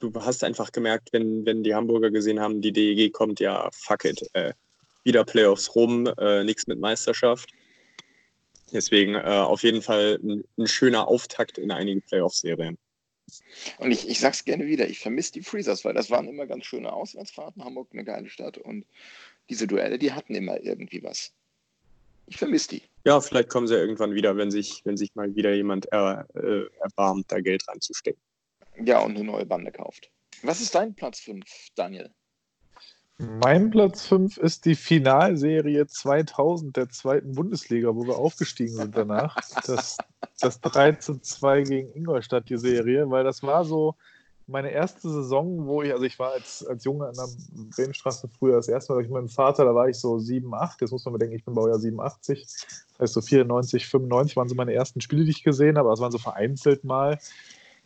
du 0.00 0.12
hast 0.16 0.44
einfach 0.44 0.70
gemerkt, 0.70 1.08
wenn, 1.12 1.46
wenn 1.46 1.62
die 1.62 1.74
Hamburger 1.74 2.10
gesehen 2.10 2.40
haben, 2.40 2.60
die 2.60 2.72
DEG 2.72 3.10
kommt, 3.10 3.40
ja, 3.40 3.70
fuck 3.72 4.04
it, 4.04 4.28
äh, 4.34 4.52
wieder 5.02 5.24
Playoffs 5.24 5.74
rum, 5.74 6.06
äh, 6.18 6.44
nichts 6.44 6.66
mit 6.66 6.78
Meisterschaft. 6.78 7.48
Deswegen 8.70 9.14
äh, 9.14 9.20
auf 9.20 9.62
jeden 9.62 9.80
Fall 9.80 10.18
ein, 10.22 10.44
ein 10.58 10.66
schöner 10.66 11.08
Auftakt 11.08 11.56
in 11.56 11.70
einige 11.70 12.02
Playoff-Serien. 12.02 12.76
Und 13.78 13.90
ich, 13.90 14.08
ich 14.08 14.20
sag's 14.20 14.44
gerne 14.44 14.66
wieder, 14.66 14.88
ich 14.88 15.00
vermisse 15.00 15.32
die 15.32 15.42
Freezers, 15.42 15.84
weil 15.84 15.94
das 15.94 16.10
waren 16.10 16.28
immer 16.28 16.46
ganz 16.46 16.64
schöne 16.64 16.92
Auswärtsfahrten. 16.92 17.64
Hamburg 17.64 17.88
eine 17.92 18.04
geile 18.04 18.28
Stadt 18.28 18.58
und 18.58 18.84
diese 19.48 19.66
Duelle, 19.66 19.98
die 19.98 20.12
hatten 20.12 20.34
immer 20.34 20.60
irgendwie 20.62 21.02
was. 21.02 21.32
Ich 22.26 22.36
vermisse 22.36 22.68
die. 22.68 22.82
Ja, 23.04 23.20
vielleicht 23.20 23.48
kommen 23.48 23.66
sie 23.66 23.74
ja 23.74 23.80
irgendwann 23.80 24.14
wieder, 24.14 24.36
wenn 24.36 24.50
sich, 24.50 24.82
wenn 24.84 24.96
sich 24.96 25.14
mal 25.14 25.34
wieder 25.34 25.54
jemand 25.54 25.86
er, 25.86 26.26
äh, 26.34 26.66
erbarmt, 26.80 27.32
da 27.32 27.40
Geld 27.40 27.66
reinzustecken. 27.66 28.20
Ja, 28.84 29.00
und 29.00 29.16
eine 29.16 29.24
neue 29.24 29.46
Bande 29.46 29.72
kauft. 29.72 30.10
Was 30.42 30.60
ist 30.60 30.74
dein 30.74 30.94
Platz 30.94 31.20
5, 31.20 31.44
Daniel? 31.74 32.10
Mein 33.18 33.70
Platz 33.70 34.06
5 34.06 34.36
ist 34.38 34.64
die 34.64 34.76
Finalserie 34.76 35.88
2000 35.88 36.76
der 36.76 36.88
zweiten 36.88 37.32
Bundesliga, 37.34 37.94
wo 37.96 38.06
wir 38.06 38.16
aufgestiegen 38.16 38.76
sind 38.76 38.96
danach. 38.96 39.34
Das, 39.66 39.98
das 40.40 40.60
3 40.60 40.92
zu 40.92 41.18
2 41.18 41.62
gegen 41.62 41.92
Ingolstadt, 41.94 42.48
die 42.48 42.58
Serie, 42.58 43.10
weil 43.10 43.24
das 43.24 43.42
war 43.42 43.64
so 43.64 43.96
meine 44.46 44.70
erste 44.70 45.10
Saison, 45.10 45.66
wo 45.66 45.82
ich, 45.82 45.92
also 45.92 46.04
ich 46.04 46.18
war 46.20 46.32
als, 46.32 46.64
als 46.64 46.84
Junge 46.84 47.08
an 47.08 47.14
der 47.14 47.28
Bremenstraße 47.76 48.28
früher 48.38 48.56
das 48.56 48.68
erste 48.68 48.92
Mal 48.92 49.00
durch 49.00 49.10
meinen 49.10 49.28
Vater, 49.28 49.64
da 49.64 49.74
war 49.74 49.88
ich 49.88 49.98
so 49.98 50.18
7, 50.18 50.54
8, 50.54 50.80
jetzt 50.80 50.92
muss 50.92 51.04
man 51.04 51.12
bedenken, 51.14 51.36
ich 51.36 51.44
bin 51.44 51.54
Baujahr 51.54 51.78
87, 51.78 52.46
das 52.46 52.98
heißt 53.00 53.14
so 53.14 53.20
94, 53.20 53.86
95 53.88 54.36
waren 54.36 54.48
so 54.48 54.54
meine 54.54 54.72
ersten 54.72 55.00
Spiele, 55.00 55.24
die 55.24 55.32
ich 55.32 55.42
gesehen 55.42 55.76
habe, 55.76 55.88
aber 55.88 55.94
es 55.94 56.00
waren 56.00 56.12
so 56.12 56.18
vereinzelt 56.18 56.84
mal. 56.84 57.18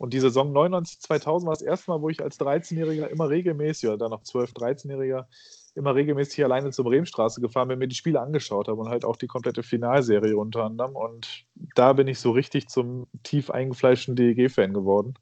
Und 0.03 0.13
die 0.13 0.19
Saison 0.19 0.51
99, 0.51 0.99
2000 0.99 1.47
war 1.47 1.53
das 1.53 1.61
erste 1.61 1.89
Mal, 1.89 2.01
wo 2.01 2.09
ich 2.09 2.21
als 2.21 2.37
13-Jähriger 2.37 3.07
immer 3.07 3.29
regelmäßig, 3.29 3.87
oder 3.87 3.97
dann 3.97 4.11
noch 4.11 4.23
12, 4.23 4.51
13-Jähriger, 4.51 5.27
immer 5.75 5.95
regelmäßig 5.95 6.43
alleine 6.43 6.71
zur 6.71 6.83
Bremenstraße 6.83 7.39
gefahren 7.39 7.69
bin, 7.69 7.79
mir 7.79 7.87
die 7.87 7.95
Spiele 7.95 8.19
angeschaut 8.19 8.67
habe 8.67 8.81
und 8.81 8.89
halt 8.89 9.05
auch 9.05 9.15
die 9.15 9.27
komplette 9.27 9.63
Finalserie 9.63 10.35
unter 10.35 10.65
anderem. 10.65 10.97
Und 10.97 11.45
da 11.75 11.93
bin 11.93 12.09
ich 12.09 12.19
so 12.19 12.31
richtig 12.31 12.67
zum 12.67 13.07
tief 13.23 13.49
eingefleischten 13.49 14.17
DEG-Fan 14.17 14.73
geworden. 14.73 15.13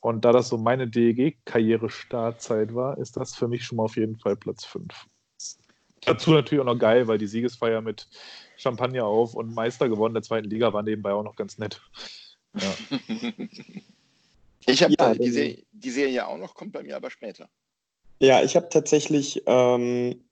Und 0.00 0.24
da 0.24 0.32
das 0.32 0.48
so 0.48 0.56
meine 0.56 0.88
DEG-Karriere-Startzeit 0.88 2.74
war, 2.74 2.96
ist 2.96 3.18
das 3.18 3.34
für 3.34 3.48
mich 3.48 3.66
schon 3.66 3.76
mal 3.76 3.84
auf 3.84 3.98
jeden 3.98 4.16
Fall 4.16 4.36
Platz 4.36 4.64
5. 4.64 4.94
Dazu 6.06 6.30
natürlich 6.30 6.62
auch 6.62 6.72
noch 6.72 6.78
geil, 6.78 7.06
weil 7.06 7.18
die 7.18 7.26
Siegesfeier 7.26 7.82
mit 7.82 8.08
Champagner 8.56 9.04
auf 9.04 9.34
und 9.34 9.54
Meister 9.54 9.90
gewonnen 9.90 10.14
der 10.14 10.22
zweiten 10.22 10.48
Liga 10.48 10.72
war 10.72 10.82
nebenbei 10.82 11.12
auch 11.12 11.22
noch 11.22 11.36
ganz 11.36 11.58
nett. 11.58 11.82
Ja. 12.54 12.72
Ich 14.66 14.82
habe 14.82 14.94
ja, 14.98 15.14
die, 15.14 15.30
Serie, 15.30 15.62
die 15.72 15.90
Serie 15.90 16.26
auch 16.26 16.38
noch, 16.38 16.54
kommt 16.54 16.72
bei 16.72 16.82
mir 16.82 16.96
aber 16.96 17.10
später. 17.10 17.48
Ja, 18.18 18.42
ich 18.42 18.56
habe 18.56 18.68
tatsächlich 18.68 19.42
ähm, 19.46 20.24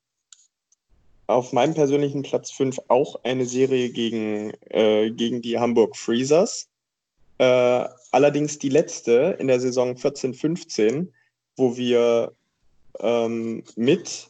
auf 1.27 1.53
meinem 1.53 1.75
persönlichen 1.75 2.23
Platz 2.23 2.51
5 2.51 2.81
auch 2.89 3.23
eine 3.25 3.47
Serie 3.47 3.91
gegen, 3.91 4.53
äh, 4.71 5.11
gegen 5.11 5.43
die 5.43 5.59
Hamburg 5.59 5.97
Freezers. 5.97 6.69
Äh, 7.39 7.89
allerdings 8.11 8.59
die 8.59 8.69
letzte 8.69 9.37
in 9.39 9.47
der 9.47 9.61
Saison 9.61 9.95
14-15, 9.95 11.09
wo 11.57 11.77
wir 11.77 12.33
ähm, 13.01 13.65
mit 13.77 14.29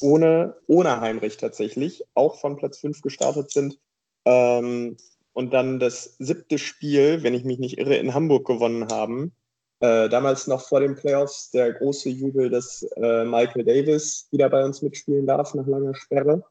ohne, 0.00 0.56
ohne 0.66 1.00
Heinrich 1.00 1.36
tatsächlich 1.36 2.04
auch 2.14 2.38
von 2.40 2.56
Platz 2.56 2.78
5 2.78 3.02
gestartet 3.02 3.50
sind. 3.50 3.78
Ähm, 4.24 4.96
und 5.32 5.52
dann 5.52 5.78
das 5.78 6.16
siebte 6.18 6.58
Spiel, 6.58 7.22
wenn 7.22 7.34
ich 7.34 7.44
mich 7.44 7.58
nicht 7.58 7.78
irre, 7.78 7.96
in 7.96 8.14
Hamburg 8.14 8.46
gewonnen 8.46 8.88
haben. 8.88 9.32
Äh, 9.80 10.08
damals 10.08 10.46
noch 10.46 10.68
vor 10.68 10.80
den 10.80 10.94
Playoffs 10.94 11.50
der 11.50 11.72
große 11.72 12.08
Jubel, 12.08 12.50
dass 12.50 12.82
äh, 12.96 13.24
Michael 13.24 13.64
Davis 13.64 14.28
wieder 14.30 14.48
bei 14.48 14.64
uns 14.64 14.80
mitspielen 14.82 15.26
darf 15.26 15.54
nach 15.54 15.66
langer 15.66 15.94
Sperre. 15.94 16.44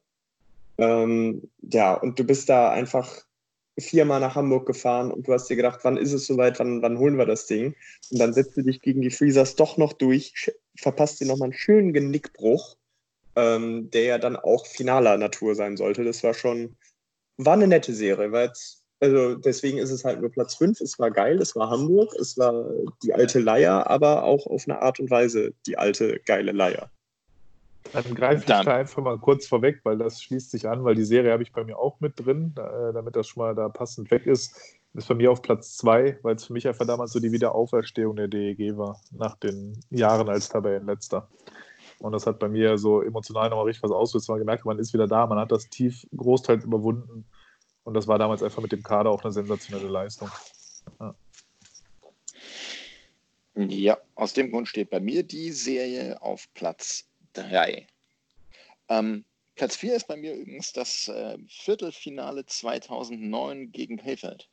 Ähm, 0.78 1.50
ja, 1.62 1.94
und 1.94 2.20
du 2.20 2.24
bist 2.24 2.50
da 2.50 2.72
einfach 2.72 3.24
viermal 3.80 4.20
nach 4.20 4.36
Hamburg 4.36 4.65
gefahren 4.65 5.12
und 5.12 5.28
du 5.28 5.34
hast 5.34 5.48
dir 5.48 5.56
gedacht, 5.56 5.80
wann 5.84 5.98
ist 5.98 6.12
es 6.12 6.26
soweit, 6.28 6.60
wann, 6.60 6.82
wann 6.82 6.98
holen 6.98 7.17
wir 7.17 7.26
das 7.26 7.46
Ding? 7.46 7.76
Und 8.12 8.20
dann 8.20 8.34
setzt 8.34 8.58
du 8.58 8.63
dich 8.63 8.82
gegen 8.82 9.02
die 9.02 9.12
Freezers 9.12 9.56
doch 9.56 9.78
noch 9.78 9.94
durch, 9.94 10.52
verpasst 10.76 11.20
dir 11.20 11.28
nochmal 11.28 11.48
einen 11.48 11.54
schönen 11.54 11.94
Genickbruch, 11.94 12.76
ähm, 13.36 13.89
der 13.91 14.04
ja 14.04 14.17
dann 14.17 14.36
auch 14.36 14.65
finaler 14.65 15.17
Natur 15.17 15.56
sein 15.56 15.78
sollte. 15.78 16.04
Das 16.04 16.24
war 16.24 16.34
schon, 16.34 16.76
war 17.45 17.54
eine 17.54 17.67
nette 17.67 17.93
Serie, 17.93 18.32
weil 18.32 18.47
jetzt, 18.47 18.84
also 18.99 19.36
deswegen 19.36 19.77
ist 19.77 19.91
es 19.91 20.06
halt 20.06 20.21
nur 20.21 20.32
Platz 20.32 20.56
5. 20.56 20.80
Es 20.82 20.99
war 20.99 21.12
geil, 21.12 21.39
es 21.41 21.56
war 21.56 21.69
Hamburg, 21.69 22.13
es 22.19 22.38
war 22.38 22.65
die 23.04 23.13
alte 23.13 23.39
Leier, 23.39 23.89
aber 23.89 24.23
auch 24.23 24.45
auf 24.47 24.63
eine 24.67 24.82
Art 24.82 24.99
und 24.99 25.10
Weise 25.10 25.54
die 25.65 25.77
alte 25.77 26.19
geile 26.25 26.51
Leier. 26.51 26.89
Dann 27.93 28.15
greife 28.15 28.41
ich 28.41 28.45
Dann. 28.45 28.65
da 28.65 28.75
einfach 28.75 29.01
mal 29.01 29.17
kurz 29.17 29.47
vorweg, 29.47 29.82
weil 29.84 29.97
das 29.97 30.21
schließt 30.21 30.51
sich 30.51 30.67
an, 30.67 30.84
weil 30.84 30.95
die 30.95 31.04
Serie 31.04 31.32
habe 31.32 31.43
ich 31.43 31.51
bei 31.51 31.63
mir 31.63 31.77
auch 31.77 31.99
mit 31.99 32.13
drin, 32.23 32.54
äh, 32.58 32.93
damit 32.93 33.15
das 33.15 33.27
schon 33.27 33.43
mal 33.43 33.56
da 33.56 33.69
passend 33.69 34.12
weg 34.12 34.27
ist. 34.27 34.56
Ist 34.93 35.08
bei 35.08 35.15
mir 35.15 35.32
auf 35.32 35.41
Platz 35.41 35.77
2, 35.77 36.19
weil 36.21 36.36
es 36.36 36.45
für 36.45 36.54
mich 36.54 36.67
einfach 36.67 36.86
damals 36.86 37.12
so 37.12 37.19
die 37.19 37.32
Wiederauferstehung 37.32 38.15
der 38.17 38.27
DEG 38.27 38.77
war, 38.77 38.99
nach 39.12 39.38
den 39.38 39.80
Jahren 39.89 40.30
als 40.30 40.49
Tabellenletzter. 40.49 41.27
Und 42.02 42.14
das 42.14 42.26
hat 42.26 42.40
bei 42.40 42.50
mir 42.50 42.80
so 42.80 43.02
emotional 43.04 43.50
nochmal 43.50 43.66
richtig 43.66 43.84
was 43.84 43.92
ausgelöst. 43.92 44.28
Man 44.28 44.40
gemerkt, 44.40 44.66
man 44.66 44.80
ist 44.80 44.92
wieder 44.92 45.08
da, 45.08 45.28
man 45.28 45.38
hat 45.38 45.52
das 45.52 45.70
tief 45.70 46.08
großteils 46.16 46.64
überwunden. 46.64 47.26
Und 47.84 47.94
das 47.94 48.08
war 48.08 48.18
damals 48.18 48.42
einfach 48.42 48.62
mit 48.62 48.72
dem 48.72 48.82
Kader 48.82 49.12
auch 49.12 49.24
eine 49.24 49.32
sensationelle 49.32 49.88
Leistung. 49.88 50.30
Ja, 53.54 54.00
aus 54.16 54.34
dem 54.34 54.50
Grund 54.50 54.68
steht 54.68 54.90
bei 54.90 55.00
mir 55.00 55.22
die 55.22 55.52
Serie 55.52 56.20
auf 56.22 56.52
Platz 56.56 57.08
3. 57.34 57.86
Ähm, 58.90 59.24
Platz 59.56 59.76
4 59.76 59.96
ist 59.96 60.08
bei 60.08 60.16
mir 60.16 60.34
übrigens 60.34 60.74
das 60.74 61.08
äh, 61.08 61.38
Viertelfinale 61.48 62.46
2009 62.48 63.72
gegen 63.72 63.98
Krefeld. 63.98 64.50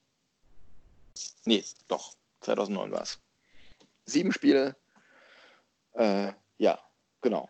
Nee, 1.46 1.64
doch, 1.86 2.14
2009 2.40 2.92
war 2.92 3.02
es. 3.02 3.18
Sieben 4.04 4.32
Spiele, 4.32 4.76
äh, 5.94 6.32
ja, 6.58 6.78
genau. 7.20 7.48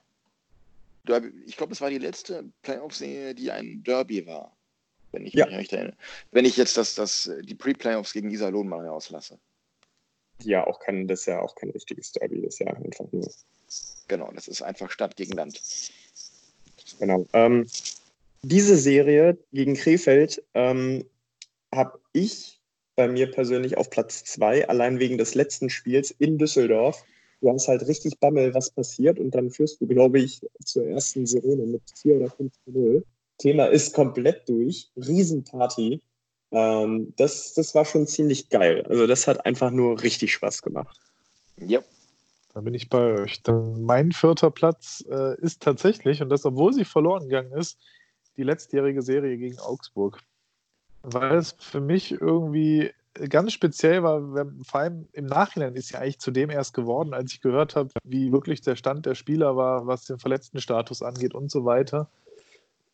Derby, 1.04 1.32
ich 1.46 1.56
glaube, 1.56 1.72
es 1.72 1.80
war 1.80 1.90
die 1.90 1.98
letzte 1.98 2.50
Playoff-Serie, 2.62 3.34
die 3.34 3.50
ein 3.50 3.82
Derby 3.82 4.26
war, 4.26 4.56
wenn 5.12 5.24
ich 5.26 5.34
Ja. 5.34 5.46
mich 5.46 5.56
recht 5.56 5.72
erinnere. 5.72 5.96
Wenn 6.32 6.44
ich 6.44 6.56
jetzt 6.56 6.76
das, 6.76 6.94
das, 6.94 7.30
die 7.42 7.54
Pre-Playoffs 7.54 8.12
gegen 8.12 8.30
Iserlohn 8.30 8.68
mal 8.68 8.86
rauslasse. 8.86 9.38
Ja, 10.42 10.66
auch 10.66 10.78
kein, 10.80 11.08
das 11.08 11.20
ist 11.20 11.26
ja 11.26 11.40
auch 11.40 11.54
kein 11.54 11.70
richtiges 11.70 12.12
Derby, 12.12 12.42
das 12.42 12.54
ist 12.54 12.60
ja 12.60 12.66
einfach 12.68 13.10
nur 13.10 13.28
Genau, 14.08 14.30
das 14.32 14.48
ist 14.48 14.62
einfach 14.62 14.90
Stadt 14.90 15.16
gegen 15.16 15.32
Land. 15.34 15.60
Genau. 16.98 17.26
Ähm, 17.34 17.66
diese 18.42 18.76
Serie 18.76 19.38
gegen 19.52 19.74
Krefeld 19.74 20.42
ähm, 20.54 21.04
habe 21.72 22.00
ich 22.12 22.60
bei 22.96 23.08
mir 23.08 23.30
persönlich 23.30 23.76
auf 23.76 23.90
Platz 23.90 24.24
zwei, 24.24 24.66
allein 24.68 24.98
wegen 24.98 25.18
des 25.18 25.34
letzten 25.34 25.70
Spiels 25.70 26.10
in 26.10 26.38
Düsseldorf. 26.38 27.04
Du 27.40 27.50
hast 27.50 27.68
halt 27.68 27.86
richtig 27.86 28.18
Bammel, 28.20 28.54
was 28.54 28.70
passiert, 28.70 29.20
und 29.20 29.32
dann 29.32 29.50
führst 29.50 29.80
du, 29.80 29.86
glaube 29.86 30.20
ich, 30.20 30.40
zur 30.64 30.86
ersten 30.86 31.26
Sirene 31.26 31.66
mit 31.66 31.82
4 31.96 32.16
oder 32.16 32.30
5 32.30 32.52
zu 32.64 32.70
0. 32.72 33.04
Thema 33.38 33.66
ist 33.66 33.94
komplett 33.94 34.48
durch. 34.48 34.90
Riesenparty. 34.96 36.02
Ähm, 36.50 37.14
das, 37.16 37.54
das 37.54 37.74
war 37.74 37.84
schon 37.84 38.06
ziemlich 38.06 38.48
geil. 38.48 38.84
Also, 38.88 39.06
das 39.06 39.26
hat 39.28 39.46
einfach 39.46 39.70
nur 39.70 40.02
richtig 40.02 40.32
Spaß 40.32 40.62
gemacht. 40.62 40.98
Ja, 41.58 41.80
Da 42.54 42.60
bin 42.62 42.74
ich 42.74 42.88
bei 42.88 43.22
euch. 43.22 43.42
Dann 43.42 43.82
mein 43.82 44.12
vierter 44.12 44.50
Platz 44.50 45.04
äh, 45.10 45.40
ist 45.40 45.62
tatsächlich, 45.62 46.22
und 46.22 46.28
das 46.30 46.44
obwohl 46.44 46.72
sie 46.72 46.84
verloren 46.84 47.28
gegangen 47.28 47.52
ist, 47.52 47.78
die 48.36 48.42
letztjährige 48.42 49.02
Serie 49.02 49.36
gegen 49.38 49.58
Augsburg. 49.60 50.20
Weil 51.02 51.36
es 51.36 51.54
für 51.58 51.80
mich 51.80 52.12
irgendwie 52.12 52.90
ganz 53.28 53.52
speziell 53.52 54.02
war, 54.02 54.46
vor 54.64 54.80
allem 54.80 55.08
im 55.12 55.26
Nachhinein 55.26 55.74
ist 55.74 55.90
ja 55.90 56.00
eigentlich 56.00 56.18
zu 56.18 56.30
dem 56.30 56.50
erst 56.50 56.74
geworden, 56.74 57.14
als 57.14 57.32
ich 57.32 57.40
gehört 57.40 57.76
habe, 57.76 57.90
wie 58.04 58.32
wirklich 58.32 58.60
der 58.60 58.76
Stand 58.76 59.06
der 59.06 59.14
Spieler 59.14 59.56
war, 59.56 59.86
was 59.86 60.04
den 60.04 60.18
Verletztenstatus 60.18 61.02
angeht 61.02 61.34
und 61.34 61.50
so 61.50 61.64
weiter. 61.64 62.08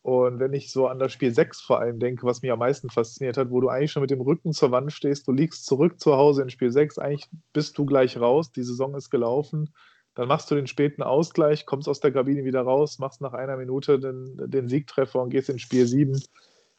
Und 0.01 0.39
wenn 0.39 0.53
ich 0.53 0.71
so 0.71 0.87
an 0.87 0.99
das 0.99 1.13
Spiel 1.13 1.33
6 1.33 1.61
vor 1.61 1.79
allem 1.79 1.99
denke, 1.99 2.27
was 2.27 2.43
mich 2.43 2.51
am 2.51 2.59
meisten 2.59 2.91
fasziniert 2.91 3.37
hat, 3.37 3.49
wo 3.49 3.59
du 3.59 3.69
eigentlich 3.69 3.91
schon 3.91 4.01
mit 4.01 4.11
dem 4.11 4.21
Rücken 4.21 4.53
zur 4.53 4.69
Wand 4.69 4.93
stehst, 4.93 5.27
du 5.27 5.31
liegst 5.31 5.65
zurück 5.65 5.99
zu 5.99 6.15
Hause 6.15 6.43
in 6.43 6.51
Spiel 6.51 6.71
6, 6.71 6.99
eigentlich 6.99 7.27
bist 7.53 7.75
du 7.77 7.85
gleich 7.85 8.17
raus, 8.17 8.51
die 8.51 8.61
Saison 8.61 8.93
ist 8.93 9.09
gelaufen, 9.09 9.73
dann 10.13 10.27
machst 10.27 10.51
du 10.51 10.55
den 10.55 10.67
späten 10.67 11.01
Ausgleich, 11.01 11.65
kommst 11.65 11.89
aus 11.89 12.01
der 12.01 12.11
Kabine 12.11 12.45
wieder 12.45 12.61
raus, 12.61 12.99
machst 12.99 13.19
nach 13.19 13.33
einer 13.33 13.57
Minute 13.57 13.99
den, 13.99 14.37
den 14.49 14.69
Siegtreffer 14.69 15.21
und 15.21 15.31
gehst 15.31 15.49
in 15.49 15.57
Spiel 15.57 15.87
7. 15.87 16.21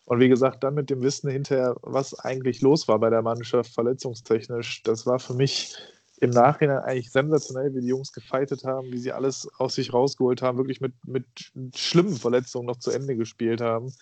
Und 0.07 0.21
wie 0.21 0.29
gesagt, 0.29 0.63
dann 0.63 0.75
mit 0.75 0.89
dem 0.89 1.03
Wissen 1.03 1.29
hinterher, 1.29 1.77
was 1.83 2.19
eigentlich 2.21 2.61
los 2.61 2.87
war 2.87 2.99
bei 2.99 3.11
der 3.11 3.23
Mannschaft, 3.23 3.75
verletzungstechnisch, 3.75 4.83
das 4.85 5.05
war 5.05 5.19
für 5.19 5.35
mich 5.35 5.75
im 6.21 6.31
Nachhinein 6.31 6.79
eigentlich 6.79 7.11
sensationell, 7.11 7.75
wie 7.75 7.81
die 7.81 7.89
Jungs 7.89 8.13
gefeitet 8.13 8.65
haben, 8.65 8.91
wie 8.91 8.99
sie 8.99 9.13
alles 9.13 9.49
aus 9.59 9.75
sich 9.75 9.93
rausgeholt 9.93 10.43
haben, 10.43 10.59
wirklich 10.59 10.81
mit, 10.81 10.95
mit 11.05 11.27
schlimmen 11.75 12.17
Verletzungen 12.17 12.67
noch 12.67 12.79
zu 12.79 12.91
Ende 12.91 13.17
gespielt 13.17 13.61
haben. 13.61 13.93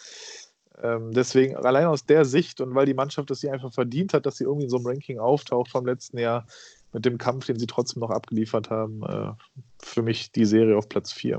Ähm, 0.82 1.12
deswegen, 1.12 1.56
allein 1.56 1.86
aus 1.86 2.04
der 2.04 2.24
Sicht 2.24 2.60
und 2.60 2.74
weil 2.74 2.86
die 2.86 2.94
Mannschaft 2.94 3.30
das 3.30 3.40
sie 3.40 3.50
einfach 3.50 3.72
verdient 3.72 4.12
hat, 4.12 4.26
dass 4.26 4.36
sie 4.36 4.44
irgendwie 4.44 4.64
in 4.64 4.70
so 4.70 4.76
einem 4.76 4.86
Ranking 4.86 5.18
auftaucht 5.18 5.70
vom 5.70 5.86
letzten 5.86 6.18
Jahr, 6.18 6.46
mit 6.92 7.04
dem 7.04 7.18
Kampf, 7.18 7.46
den 7.46 7.58
sie 7.58 7.66
trotzdem 7.66 8.00
noch 8.00 8.10
abgeliefert 8.10 8.70
haben, 8.70 9.02
äh, 9.02 9.32
für 9.82 10.02
mich 10.02 10.30
die 10.30 10.44
Serie 10.44 10.76
auf 10.76 10.88
Platz 10.88 11.12
4. 11.12 11.38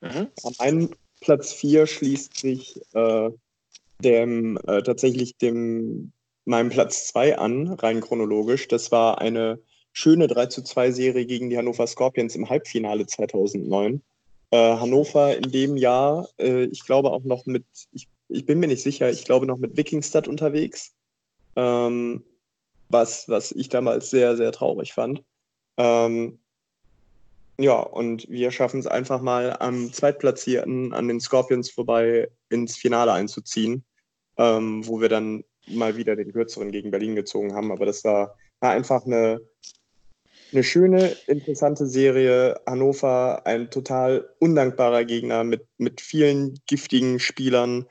Mhm. 0.00 0.28
An 0.44 0.52
meinem 0.58 0.90
Platz 1.20 1.52
4 1.52 1.86
schließt 1.86 2.36
sich 2.36 2.80
äh, 2.94 3.30
dem 4.02 4.58
äh, 4.66 4.82
tatsächlich 4.82 5.36
dem 5.36 6.12
meinem 6.44 6.70
Platz 6.70 7.08
2 7.08 7.38
an, 7.38 7.72
rein 7.74 8.00
chronologisch. 8.00 8.68
Das 8.68 8.90
war 8.90 9.20
eine 9.20 9.58
schöne 9.92 10.28
3 10.28 10.46
zu 10.46 10.62
2 10.62 10.92
Serie 10.92 11.26
gegen 11.26 11.50
die 11.50 11.58
Hannover 11.58 11.86
Scorpions 11.86 12.34
im 12.34 12.48
Halbfinale 12.48 13.06
2009. 13.06 14.00
Äh, 14.50 14.56
Hannover 14.56 15.36
in 15.36 15.50
dem 15.50 15.76
Jahr, 15.76 16.28
äh, 16.38 16.64
ich 16.64 16.84
glaube 16.84 17.10
auch 17.10 17.24
noch 17.24 17.44
mit, 17.44 17.64
ich, 17.92 18.08
ich 18.28 18.46
bin 18.46 18.60
mir 18.60 18.68
nicht 18.68 18.82
sicher, 18.82 19.10
ich 19.10 19.24
glaube 19.24 19.46
noch 19.46 19.58
mit 19.58 19.76
Wikingstad 19.76 20.26
unterwegs. 20.26 20.94
Ähm, 21.56 22.24
was, 22.88 23.28
was 23.28 23.52
ich 23.52 23.68
damals 23.68 24.08
sehr, 24.08 24.36
sehr 24.36 24.52
traurig 24.52 24.94
fand. 24.94 25.22
Ähm, 25.76 26.38
ja, 27.60 27.80
und 27.80 28.28
wir 28.28 28.52
schaffen 28.52 28.78
es 28.78 28.86
einfach 28.86 29.20
mal 29.20 29.56
am 29.58 29.92
Zweitplatzierten 29.92 30.92
an 30.92 31.08
den 31.08 31.20
Scorpions 31.20 31.70
vorbei 31.70 32.30
ins 32.50 32.76
Finale 32.76 33.12
einzuziehen, 33.12 33.84
ähm, 34.36 34.86
wo 34.86 35.00
wir 35.00 35.08
dann 35.08 35.42
mal 35.66 35.96
wieder 35.96 36.14
den 36.14 36.32
kürzeren 36.32 36.70
gegen 36.70 36.92
Berlin 36.92 37.16
gezogen 37.16 37.54
haben. 37.54 37.72
Aber 37.72 37.84
das 37.84 38.04
war, 38.04 38.36
war 38.60 38.70
einfach 38.70 39.04
eine, 39.04 39.40
eine 40.52 40.62
schöne, 40.62 41.16
interessante 41.26 41.86
Serie. 41.86 42.60
Hannover, 42.64 43.44
ein 43.44 43.70
total 43.70 44.28
undankbarer 44.38 45.04
Gegner 45.04 45.42
mit, 45.42 45.66
mit 45.78 46.00
vielen 46.00 46.60
giftigen 46.66 47.18
Spielern, 47.18 47.86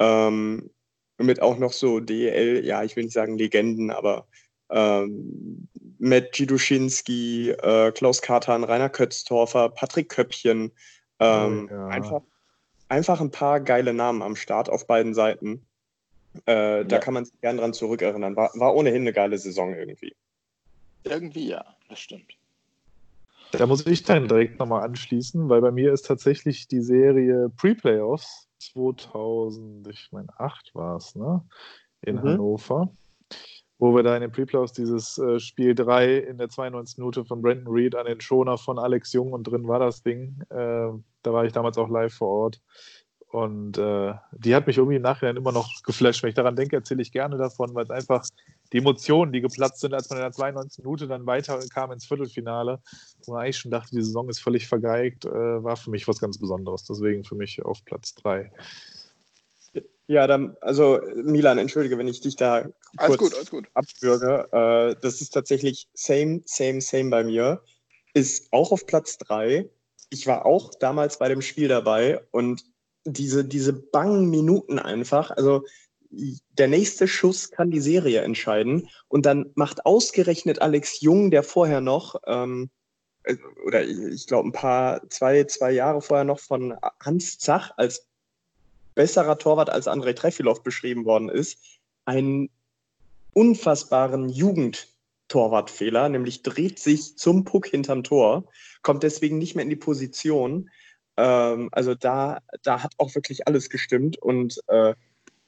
ähm, 0.00 0.70
mit 1.18 1.40
auch 1.40 1.58
noch 1.58 1.72
so 1.72 2.00
DEL, 2.00 2.64
ja, 2.64 2.82
ich 2.82 2.96
will 2.96 3.04
nicht 3.04 3.12
sagen 3.12 3.38
Legenden, 3.38 3.92
aber 3.92 4.26
ähm, 4.70 5.68
Matt 5.98 6.32
Giduschinski, 6.32 7.50
äh, 7.50 7.92
Klaus 7.92 8.22
Katan, 8.22 8.64
Rainer 8.64 8.90
Kötztorfer, 8.90 9.68
Patrick 9.70 10.08
Köppchen. 10.08 10.72
Ähm, 11.20 11.68
Oh 11.70 11.74
ja. 11.74 11.86
einfach, 11.88 12.22
einfach 12.88 13.20
ein 13.20 13.30
paar 13.30 13.60
geile 13.60 13.94
Namen 13.94 14.22
am 14.22 14.36
Start 14.36 14.68
auf 14.68 14.86
beiden 14.86 15.14
Seiten. 15.14 15.66
Äh, 16.46 16.84
Da 16.84 16.96
Ja. 16.96 16.98
kann 16.98 17.14
man 17.14 17.24
sich 17.24 17.40
gern 17.40 17.56
dran 17.58 17.72
zurückerinnern. 17.72 18.36
War, 18.36 18.50
war 18.54 18.74
ohnehin 18.74 19.02
eine 19.02 19.12
geile 19.12 19.38
Saison 19.38 19.74
irgendwie. 19.74 20.14
Irgendwie 21.04 21.48
ja, 21.48 21.64
das 21.88 22.00
stimmt. 22.00 22.36
Da 23.52 23.66
muss 23.66 23.86
ich 23.86 24.02
dann 24.02 24.26
direkt 24.26 24.58
nochmal 24.58 24.82
anschließen, 24.82 25.48
weil 25.48 25.60
bei 25.60 25.70
mir 25.70 25.92
ist 25.92 26.06
tatsächlich 26.06 26.66
die 26.66 26.80
Serie 26.80 27.50
Pre-Playoffs 27.56 28.48
2008 28.58 30.74
war 30.74 30.96
es, 30.96 31.14
ne? 31.14 31.46
In 32.02 32.16
Mhm. 32.16 32.22
Hannover. 32.22 32.92
Wo 33.84 33.94
wir 33.94 34.02
da 34.02 34.14
in 34.14 34.22
den 34.22 34.32
Preplays 34.32 34.72
dieses 34.72 35.18
äh, 35.18 35.38
Spiel 35.38 35.74
3 35.74 36.16
in 36.16 36.38
der 36.38 36.48
92. 36.48 36.96
Minute 36.96 37.26
von 37.26 37.42
Brandon 37.42 37.70
Reed 37.70 37.94
an 37.94 38.06
den 38.06 38.18
Schoner 38.18 38.56
von 38.56 38.78
Alex 38.78 39.12
Jung 39.12 39.34
und 39.34 39.42
drin 39.42 39.68
war 39.68 39.78
das 39.78 40.02
Ding. 40.02 40.40
Äh, 40.48 40.88
da 41.22 41.32
war 41.34 41.44
ich 41.44 41.52
damals 41.52 41.76
auch 41.76 41.90
live 41.90 42.14
vor 42.14 42.28
Ort. 42.28 42.62
Und 43.28 43.76
äh, 43.76 44.14
die 44.32 44.54
hat 44.54 44.66
mich 44.66 44.78
irgendwie 44.78 44.96
im 44.96 45.02
Nachhinein 45.02 45.36
immer 45.36 45.52
noch 45.52 45.68
geflasht. 45.82 46.22
Wenn 46.22 46.30
ich 46.30 46.34
daran 46.34 46.56
denke, 46.56 46.76
erzähle 46.76 47.02
ich 47.02 47.12
gerne 47.12 47.36
davon, 47.36 47.74
weil 47.74 47.84
es 47.84 47.90
einfach 47.90 48.24
die 48.72 48.78
Emotionen, 48.78 49.32
die 49.32 49.42
geplatzt 49.42 49.80
sind, 49.80 49.92
als 49.92 50.08
man 50.08 50.18
in 50.18 50.24
der 50.24 50.32
92. 50.32 50.82
Minute 50.82 51.06
dann 51.06 51.26
weiterkam 51.26 51.92
ins 51.92 52.06
Viertelfinale, 52.06 52.80
wo 53.26 53.32
man 53.34 53.42
eigentlich 53.42 53.58
schon 53.58 53.70
dachte, 53.70 53.94
die 53.94 54.02
Saison 54.02 54.30
ist 54.30 54.40
völlig 54.40 54.66
vergeigt, 54.66 55.26
äh, 55.26 55.28
war 55.62 55.76
für 55.76 55.90
mich 55.90 56.08
was 56.08 56.20
ganz 56.20 56.38
Besonderes. 56.38 56.84
Deswegen 56.84 57.22
für 57.22 57.34
mich 57.34 57.62
auf 57.62 57.84
Platz 57.84 58.14
3. 58.14 58.50
Ja, 60.06 60.26
dann, 60.26 60.56
also 60.60 61.00
Milan, 61.16 61.58
entschuldige, 61.58 61.96
wenn 61.96 62.08
ich 62.08 62.20
dich 62.20 62.36
da 62.36 62.68
Alles 62.96 63.18
kurz 63.18 63.18
gut, 63.18 63.34
alles 63.34 63.50
gut. 63.50 63.68
abwürge. 63.72 64.48
Äh, 64.52 65.00
das 65.00 65.20
ist 65.20 65.30
tatsächlich 65.30 65.88
same, 65.94 66.42
same, 66.44 66.80
same 66.80 67.10
bei 67.10 67.24
mir. 67.24 67.62
Ist 68.12 68.52
auch 68.52 68.70
auf 68.70 68.86
Platz 68.86 69.16
3. 69.18 69.68
Ich 70.10 70.26
war 70.26 70.44
auch 70.44 70.74
damals 70.74 71.18
bei 71.18 71.28
dem 71.28 71.40
Spiel 71.40 71.68
dabei 71.68 72.22
und 72.30 72.64
diese, 73.06 73.44
diese 73.44 73.72
bangen 73.72 74.28
Minuten 74.28 74.78
einfach, 74.78 75.30
also 75.30 75.64
der 76.10 76.68
nächste 76.68 77.08
Schuss 77.08 77.50
kann 77.50 77.70
die 77.70 77.80
Serie 77.80 78.20
entscheiden 78.20 78.88
und 79.08 79.26
dann 79.26 79.50
macht 79.54 79.84
ausgerechnet 79.84 80.60
Alex 80.60 81.00
Jung, 81.00 81.30
der 81.30 81.42
vorher 81.42 81.80
noch, 81.80 82.16
ähm, 82.26 82.70
äh, 83.24 83.36
oder 83.66 83.82
ich 83.84 84.26
glaube 84.26 84.48
ein 84.48 84.52
paar, 84.52 85.08
zwei, 85.10 85.44
zwei 85.44 85.72
Jahre 85.72 86.02
vorher 86.02 86.24
noch 86.24 86.40
von 86.40 86.76
Hans 87.00 87.38
Zach 87.38 87.72
als 87.76 88.06
besserer 88.94 89.38
Torwart 89.38 89.70
als 89.70 89.88
Andrei 89.88 90.12
Trefilov 90.12 90.62
beschrieben 90.62 91.04
worden 91.04 91.28
ist, 91.28 91.58
einen 92.04 92.50
unfassbaren 93.32 94.28
Jugendtorwartfehler, 94.28 96.08
nämlich 96.08 96.42
dreht 96.42 96.78
sich 96.78 97.16
zum 97.16 97.44
Puck 97.44 97.66
hinterm 97.66 98.04
Tor, 98.04 98.44
kommt 98.82 99.02
deswegen 99.02 99.38
nicht 99.38 99.54
mehr 99.54 99.64
in 99.64 99.70
die 99.70 99.76
Position. 99.76 100.70
Ähm, 101.16 101.68
also 101.72 101.94
da, 101.94 102.40
da 102.62 102.82
hat 102.82 102.92
auch 102.98 103.14
wirklich 103.14 103.46
alles 103.46 103.70
gestimmt 103.70 104.18
und 104.18 104.60
äh, 104.68 104.94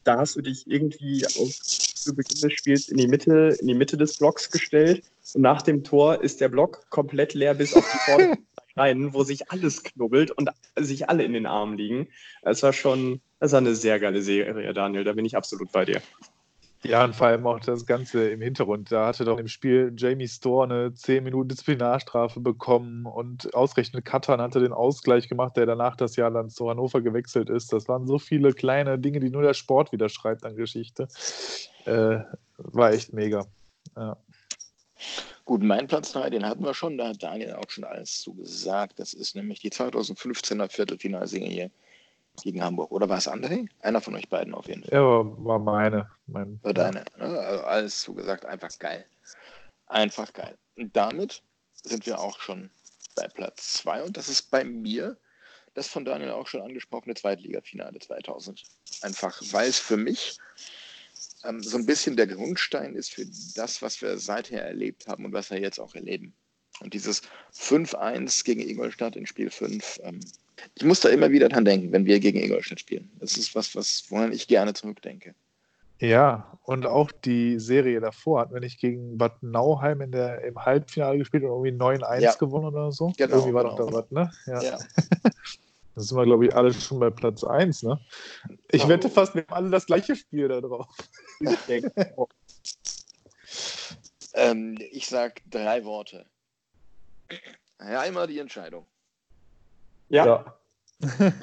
da 0.05 0.18
hast 0.18 0.36
du 0.36 0.40
dich 0.40 0.68
irgendwie 0.68 1.26
auf, 1.26 1.51
zu 1.61 2.14
Beginn 2.14 2.40
des 2.40 2.53
Spiels 2.53 2.88
in 2.88 2.97
die 2.97 3.09
Mitte, 3.09 3.57
in 3.61 3.66
die 3.66 3.74
Mitte 3.74 3.97
des 3.97 4.18
Blocks 4.18 4.51
gestellt 4.51 5.03
und 5.34 5.42
nach 5.42 5.62
dem 5.62 5.82
Tor 5.82 6.22
ist 6.22 6.40
der 6.40 6.49
Block 6.49 6.88
komplett 6.90 7.34
leer 7.34 7.55
bis 7.55 7.74
auf 7.74 7.84
die 7.84 8.11
Vorderseite 8.11 8.42
rein, 8.76 9.14
wo 9.14 9.24
sich 9.24 9.51
alles 9.51 9.82
knubbelt 9.82 10.30
und 10.30 10.51
sich 10.78 11.09
alle 11.09 11.24
in 11.24 11.32
den 11.32 11.47
Armen 11.47 11.76
liegen. 11.76 12.09
Es 12.42 12.62
war 12.62 12.72
schon, 12.72 13.20
das 13.39 13.53
war 13.53 13.59
eine 13.59 13.74
sehr 13.74 14.01
geile 14.01 14.22
Serie, 14.22 14.72
Daniel, 14.72 15.05
da 15.05 15.12
bin 15.12 15.24
ich 15.24 15.37
absolut 15.37 15.72
bei 15.72 15.84
dir. 15.84 16.01
Ja, 16.82 17.05
und 17.05 17.16
vor 17.16 17.26
allem 17.26 17.47
auch 17.47 17.59
das 17.59 17.84
Ganze 17.84 18.28
im 18.28 18.41
Hintergrund. 18.41 18.93
Da 18.93 19.07
hatte 19.07 19.24
doch 19.24 19.39
im 19.39 19.49
Spiel 19.49 19.93
Jamie 19.97 20.28
Store 20.28 20.64
eine 20.64 20.95
10 20.95 21.24
Minuten 21.24 21.49
Disziplinarstrafe 21.49 22.39
bekommen 22.39 23.07
und 23.07 23.53
ausgerechnet 23.55 24.05
Katan 24.05 24.41
hatte 24.41 24.61
den 24.61 24.72
Ausgleich 24.72 25.28
gemacht, 25.28 25.57
der 25.57 25.66
danach 25.66 25.97
das 25.97 26.14
Jahr 26.16 26.30
dann 26.30 26.51
zu 26.51 26.68
Hannover 26.70 27.01
gewechselt 27.01 27.51
ist. 27.51 27.72
Das 27.72 27.89
waren 27.89 28.07
so 28.07 28.18
viele 28.18 28.53
kleine 28.53 28.99
Dinge, 28.99 29.20
die 29.20 29.30
nur 29.30 29.43
der 29.43 29.55
Sport 29.55 29.91
wieder 29.91 30.09
schreibt 30.09 30.45
an 30.45 30.55
Geschichte. 30.55 31.09
Äh, 31.87 32.20
war 32.59 32.93
echt 32.93 33.12
mega. 33.12 33.47
Ja. 33.97 34.16
Gut, 35.45 35.62
mein 35.62 35.87
Platz 35.87 36.12
3, 36.12 36.30
den 36.30 36.47
hatten 36.47 36.64
wir 36.64 36.74
schon, 36.74 36.99
da 36.99 37.09
hat 37.09 37.22
Daniel 37.22 37.55
auch 37.55 37.70
schon 37.70 37.84
alles 37.84 38.20
zu 38.20 38.34
gesagt. 38.34 38.99
Das 38.99 39.12
ist 39.12 39.34
nämlich 39.34 39.61
die 39.61 39.70
2015er 39.70 40.68
Viertelfinalserie 40.68 41.70
gegen 42.43 42.62
Hamburg. 42.62 42.91
Oder 42.91 43.09
war 43.09 43.18
es 43.18 43.28
André? 43.28 43.68
Einer 43.80 44.01
von 44.01 44.14
euch 44.14 44.28
beiden 44.28 44.55
auf 44.55 44.68
jeden 44.68 44.82
Fall. 44.82 44.95
Ja, 44.95 45.45
war 45.45 45.59
meine. 45.59 46.11
Mein, 46.26 46.59
War 46.62 46.74
deine. 46.74 47.05
Ne? 47.18 47.24
Also 47.24 47.64
alles 47.64 48.01
zugesagt, 48.01 48.45
einfach 48.45 48.76
geil. 48.78 49.05
Einfach 49.87 50.32
geil. 50.32 50.57
Und 50.76 50.97
damit 50.97 51.43
sind 51.82 52.07
wir 52.07 52.18
auch 52.18 52.41
schon 52.41 52.70
bei 53.14 53.28
Platz 53.28 53.74
2 53.74 54.03
und 54.05 54.16
das 54.16 54.28
ist 54.28 54.51
bei 54.51 54.64
mir 54.64 55.16
das 55.74 55.89
von 55.89 56.05
Daniel 56.05 56.30
auch 56.30 56.47
schon 56.47 56.62
angesprochene 56.62 57.14
Zweitligafinale 57.14 57.99
2000. 57.99 58.62
Einfach, 59.03 59.41
weil 59.53 59.68
es 59.68 59.78
für 59.78 59.99
mich 59.99 60.39
ähm, 61.45 61.62
so 61.62 61.76
ein 61.76 61.87
bisschen 61.87 62.16
der 62.16 62.26
Grundstein 62.26 62.95
ist 62.95 63.12
für 63.12 63.26
das, 63.55 63.82
was 63.82 64.01
wir 64.01 64.18
seither 64.18 64.62
erlebt 64.62 65.07
haben 65.07 65.26
und 65.26 65.32
was 65.32 65.51
wir 65.51 65.61
jetzt 65.61 65.78
auch 65.78 65.95
erleben. 65.95 66.34
Und 66.81 66.93
dieses 66.95 67.22
5-1 67.55 68.45
gegen 68.45 68.61
Ingolstadt 68.61 69.16
in 69.16 69.27
Spiel 69.27 69.51
5, 69.51 70.01
ähm, 70.05 70.20
ich 70.74 70.85
muss 70.85 71.01
da 71.01 71.09
immer 71.09 71.31
wieder 71.31 71.49
dran 71.49 71.64
denken, 71.64 71.93
wenn 71.93 72.07
wir 72.07 72.18
gegen 72.20 72.39
Ingolstadt 72.39 72.81
spielen. 72.81 73.11
Das 73.20 73.37
ist 73.37 73.55
was, 73.55 73.74
was 73.74 74.05
woran 74.09 74.33
ich 74.33 74.47
gerne 74.49 74.74
zurückdenke. 74.74 75.35
Ja, 75.99 76.59
und 76.64 76.85
auch 76.85 77.11
die 77.11 77.59
Serie 77.59 78.01
davor 78.01 78.41
hat, 78.41 78.53
wenn 78.53 78.62
ich 78.62 78.79
gegen 78.79 79.16
Bad 79.16 79.43
Nauheim 79.43 80.03
in 80.03 80.12
der, 80.12 80.43
im 80.45 80.57
Halbfinale 80.62 81.16
gespielt 81.18 81.45
und 81.45 81.51
irgendwie 81.64 81.83
9-1 81.83 82.20
Ja. 82.20 82.35
gewonnen 82.35 82.66
oder 82.66 82.93
so. 82.93 83.12
Genau, 83.16 83.37
irgendwie 83.37 83.55
war 83.55 83.64
genau. 83.64 83.77
doch 83.77 83.87
da 83.87 83.93
was, 83.93 84.11
ne? 84.11 84.33
Ja. 84.47 84.62
Ja. 84.62 84.79
Da 85.95 86.03
sind 86.03 86.18
wir, 86.18 86.24
glaube 86.27 86.45
ich, 86.45 86.55
alle 86.55 86.74
schon 86.74 87.01
bei 87.01 87.09
Platz 87.09 87.43
1, 87.43 87.85
ne? 87.85 87.99
Ich 88.70 88.85
Oh. 88.85 88.89
wette 88.89 89.09
fast, 89.09 89.35
wir 89.35 89.45
haben 89.45 89.55
alle 89.55 89.70
das 89.70 89.87
gleiche 89.87 90.14
Spiel 90.14 90.47
da 90.47 90.61
drauf. 90.61 90.87
Ähm, 94.35 94.77
ich 94.91 95.07
sag 95.07 95.41
drei 95.51 95.87
Worte. 95.87 96.27
Ja, 97.81 98.01
einmal 98.01 98.27
die 98.27 98.39
Entscheidung. 98.39 98.87
Ja, 100.09 100.57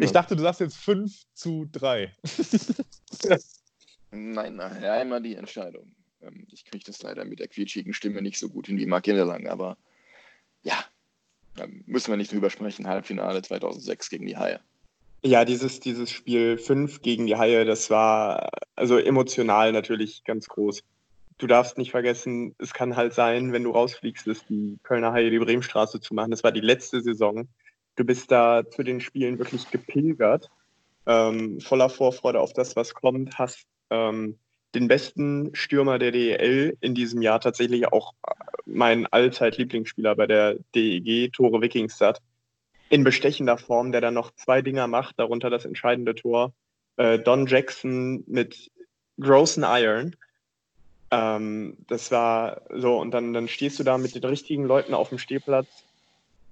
Ich 0.00 0.12
dachte, 0.12 0.36
du 0.36 0.42
sagst 0.42 0.60
jetzt 0.60 0.76
5 0.78 1.24
zu 1.34 1.68
3. 1.70 2.12
Nein, 4.14 4.56
nein, 4.56 4.82
ja, 4.82 4.92
einmal 4.92 5.22
die 5.22 5.36
Entscheidung. 5.36 5.94
Ähm, 6.20 6.46
ich 6.50 6.66
kriege 6.66 6.84
das 6.84 7.02
leider 7.02 7.24
mit 7.24 7.40
der 7.40 7.48
quietschigen 7.48 7.94
Stimme 7.94 8.20
nicht 8.20 8.38
so 8.38 8.50
gut 8.50 8.66
hin 8.66 8.76
wie 8.76 8.84
Mark 8.84 9.06
Hinterlang, 9.06 9.46
aber 9.46 9.78
ja, 10.62 10.84
da 11.54 11.66
müssen 11.86 12.10
wir 12.10 12.18
nicht 12.18 12.30
drüber 12.30 12.50
sprechen. 12.50 12.86
Halbfinale 12.86 13.40
2006 13.40 14.10
gegen 14.10 14.26
die 14.26 14.36
Haie. 14.36 14.60
Ja, 15.24 15.46
dieses, 15.46 15.80
dieses 15.80 16.10
Spiel 16.10 16.58
5 16.58 17.00
gegen 17.00 17.26
die 17.26 17.36
Haie, 17.36 17.64
das 17.64 17.88
war 17.88 18.50
also 18.76 18.98
emotional 18.98 19.72
natürlich 19.72 20.24
ganz 20.24 20.46
groß. 20.46 20.82
Du 21.42 21.48
darfst 21.48 21.76
nicht 21.76 21.90
vergessen, 21.90 22.54
es 22.58 22.72
kann 22.72 22.94
halt 22.94 23.14
sein, 23.14 23.52
wenn 23.52 23.64
du 23.64 23.72
rausfliegst, 23.72 24.28
dass 24.28 24.46
die 24.46 24.78
Kölner 24.84 25.12
Haie 25.12 25.28
die 25.28 25.40
Bremenstraße 25.40 25.98
zu 25.98 26.14
machen. 26.14 26.30
Das 26.30 26.44
war 26.44 26.52
die 26.52 26.60
letzte 26.60 27.00
Saison. 27.00 27.48
Du 27.96 28.04
bist 28.04 28.30
da 28.30 28.62
zu 28.70 28.84
den 28.84 29.00
Spielen 29.00 29.40
wirklich 29.40 29.68
gepilgert, 29.68 30.48
ähm, 31.04 31.60
voller 31.60 31.90
Vorfreude 31.90 32.38
auf 32.38 32.52
das, 32.52 32.76
was 32.76 32.94
kommt, 32.94 33.40
hast 33.40 33.66
ähm, 33.90 34.38
den 34.76 34.86
besten 34.86 35.52
Stürmer 35.52 35.98
der 35.98 36.12
DEL 36.12 36.76
in 36.80 36.94
diesem 36.94 37.22
Jahr 37.22 37.40
tatsächlich 37.40 37.92
auch 37.92 38.14
äh, 38.24 38.34
mein 38.66 39.08
Allzeit-Lieblingsspieler 39.08 40.14
bei 40.14 40.28
der 40.28 40.58
DEG, 40.76 41.32
Tore 41.32 41.60
Wikingstad 41.60 42.22
in 42.88 43.02
bestechender 43.02 43.58
Form, 43.58 43.90
der 43.90 44.00
dann 44.00 44.14
noch 44.14 44.30
zwei 44.36 44.62
Dinger 44.62 44.86
macht, 44.86 45.18
darunter 45.18 45.50
das 45.50 45.64
entscheidende 45.64 46.14
Tor. 46.14 46.54
Äh, 46.98 47.18
Don 47.18 47.46
Jackson 47.48 48.22
mit 48.28 48.70
großen 49.18 49.64
Iron. 49.66 50.14
Ähm, 51.12 51.76
das 51.88 52.10
war 52.10 52.62
so, 52.74 52.98
und 52.98 53.10
dann, 53.12 53.34
dann 53.34 53.46
stehst 53.46 53.78
du 53.78 53.84
da 53.84 53.98
mit 53.98 54.14
den 54.14 54.24
richtigen 54.24 54.64
Leuten 54.64 54.94
auf 54.94 55.10
dem 55.10 55.18
Stehplatz, 55.18 55.68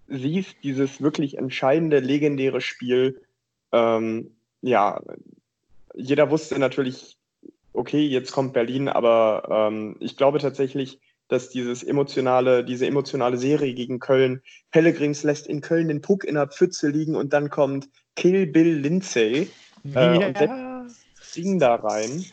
siehst 0.07 0.57
dieses 0.63 1.01
wirklich 1.01 1.39
entscheidende, 1.39 2.01
legendäre 2.01 2.61
Spiel. 2.61 3.23
Ähm, 3.73 4.33
ja, 4.61 5.01
jeder 5.95 6.31
wusste 6.31 6.59
natürlich, 6.59 7.17
okay, 7.73 8.07
jetzt 8.07 8.33
kommt 8.33 8.53
Berlin, 8.53 8.89
aber 8.89 9.71
ähm, 9.71 9.97
ich 9.99 10.19
glaube 10.19 10.41
tatsächlich, 10.41 11.01
dass 11.29 11.49
dieses 11.49 11.83
emotionale, 11.83 12.63
diese 12.63 12.87
emotionale 12.87 13.39
Serie 13.39 13.73
gegen 13.73 13.99
Köln, 13.99 14.43
Pellegrins 14.73 15.23
lässt 15.23 15.47
in 15.47 15.63
Köln 15.63 15.89
den 15.89 16.03
Puck 16.03 16.25
in 16.25 16.35
der 16.35 16.49
Pfütze 16.49 16.89
liegen 16.89 17.17
und 17.17 17.33
dann 17.33 17.49
kommt 17.49 17.89
Kill 18.15 18.47
Bill 18.47 18.77
Lindsay 18.79 19.49
äh, 19.95 20.27
und 20.27 20.37
setzt 20.37 20.99
das 21.19 21.33
Ding 21.35 21.59
da 21.59 21.77
rein. 21.77 22.27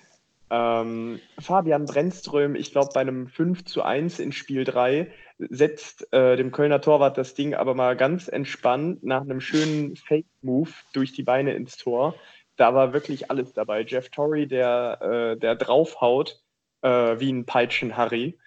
Ähm, 0.49 1.19
Fabian 1.39 1.85
Brennström, 1.85 2.55
ich 2.55 2.71
glaube, 2.71 2.91
bei 2.93 3.01
einem 3.01 3.27
5 3.27 3.65
zu 3.65 3.83
1 3.83 4.19
in 4.19 4.31
Spiel 4.31 4.63
3 4.63 5.11
setzt 5.39 6.11
äh, 6.13 6.35
dem 6.35 6.51
Kölner 6.51 6.81
Torwart 6.81 7.17
das 7.17 7.33
Ding 7.33 7.53
aber 7.53 7.75
mal 7.75 7.95
ganz 7.95 8.27
entspannt 8.27 9.03
nach 9.03 9.21
einem 9.21 9.41
schönen 9.41 9.95
Fake-Move 9.95 10.71
durch 10.93 11.11
die 11.11 11.23
Beine 11.23 11.53
ins 11.53 11.77
Tor. 11.77 12.15
Da 12.55 12.73
war 12.73 12.93
wirklich 12.93 13.29
alles 13.29 13.53
dabei. 13.53 13.81
Jeff 13.81 14.09
Torrey, 14.09 14.47
der, 14.47 14.99
äh, 15.01 15.37
der 15.37 15.55
draufhaut 15.55 16.41
äh, 16.81 17.19
wie 17.19 17.31
ein 17.31 17.45
Peitschen-Harry. 17.45 18.37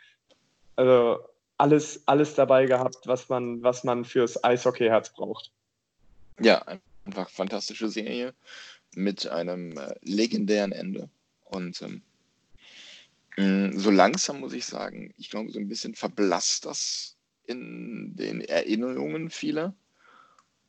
Also 0.77 1.21
alles, 1.59 2.03
alles 2.07 2.35
dabei 2.35 2.67
gehabt, 2.67 3.07
was 3.07 3.29
man, 3.29 3.63
was 3.63 3.85
man 3.85 4.05
fürs 4.05 4.43
Eishockey-Herz 4.43 5.13
braucht. 5.13 5.53
Ja, 6.41 6.65
einfach 7.05 7.29
fantastische 7.29 7.89
Serie 7.89 8.35
mit 8.95 9.29
einem 9.29 9.77
äh, 9.77 9.95
legendären 10.03 10.73
Ende. 10.73 11.11
Und 11.51 11.81
ähm, 11.83 12.03
mh, 13.37 13.79
so 13.79 13.91
langsam 13.91 14.41
muss 14.41 14.53
ich 14.53 14.67
sagen, 14.67 15.13
ich 15.17 15.31
glaube, 15.31 15.51
so 15.51 15.59
ein 15.59 15.69
bisschen 15.69 15.95
verblasst 15.95 16.65
das 16.67 17.17
in 17.47 18.15
den 18.17 18.41
Erinnerungen 18.43 19.31
vieler. 19.31 19.75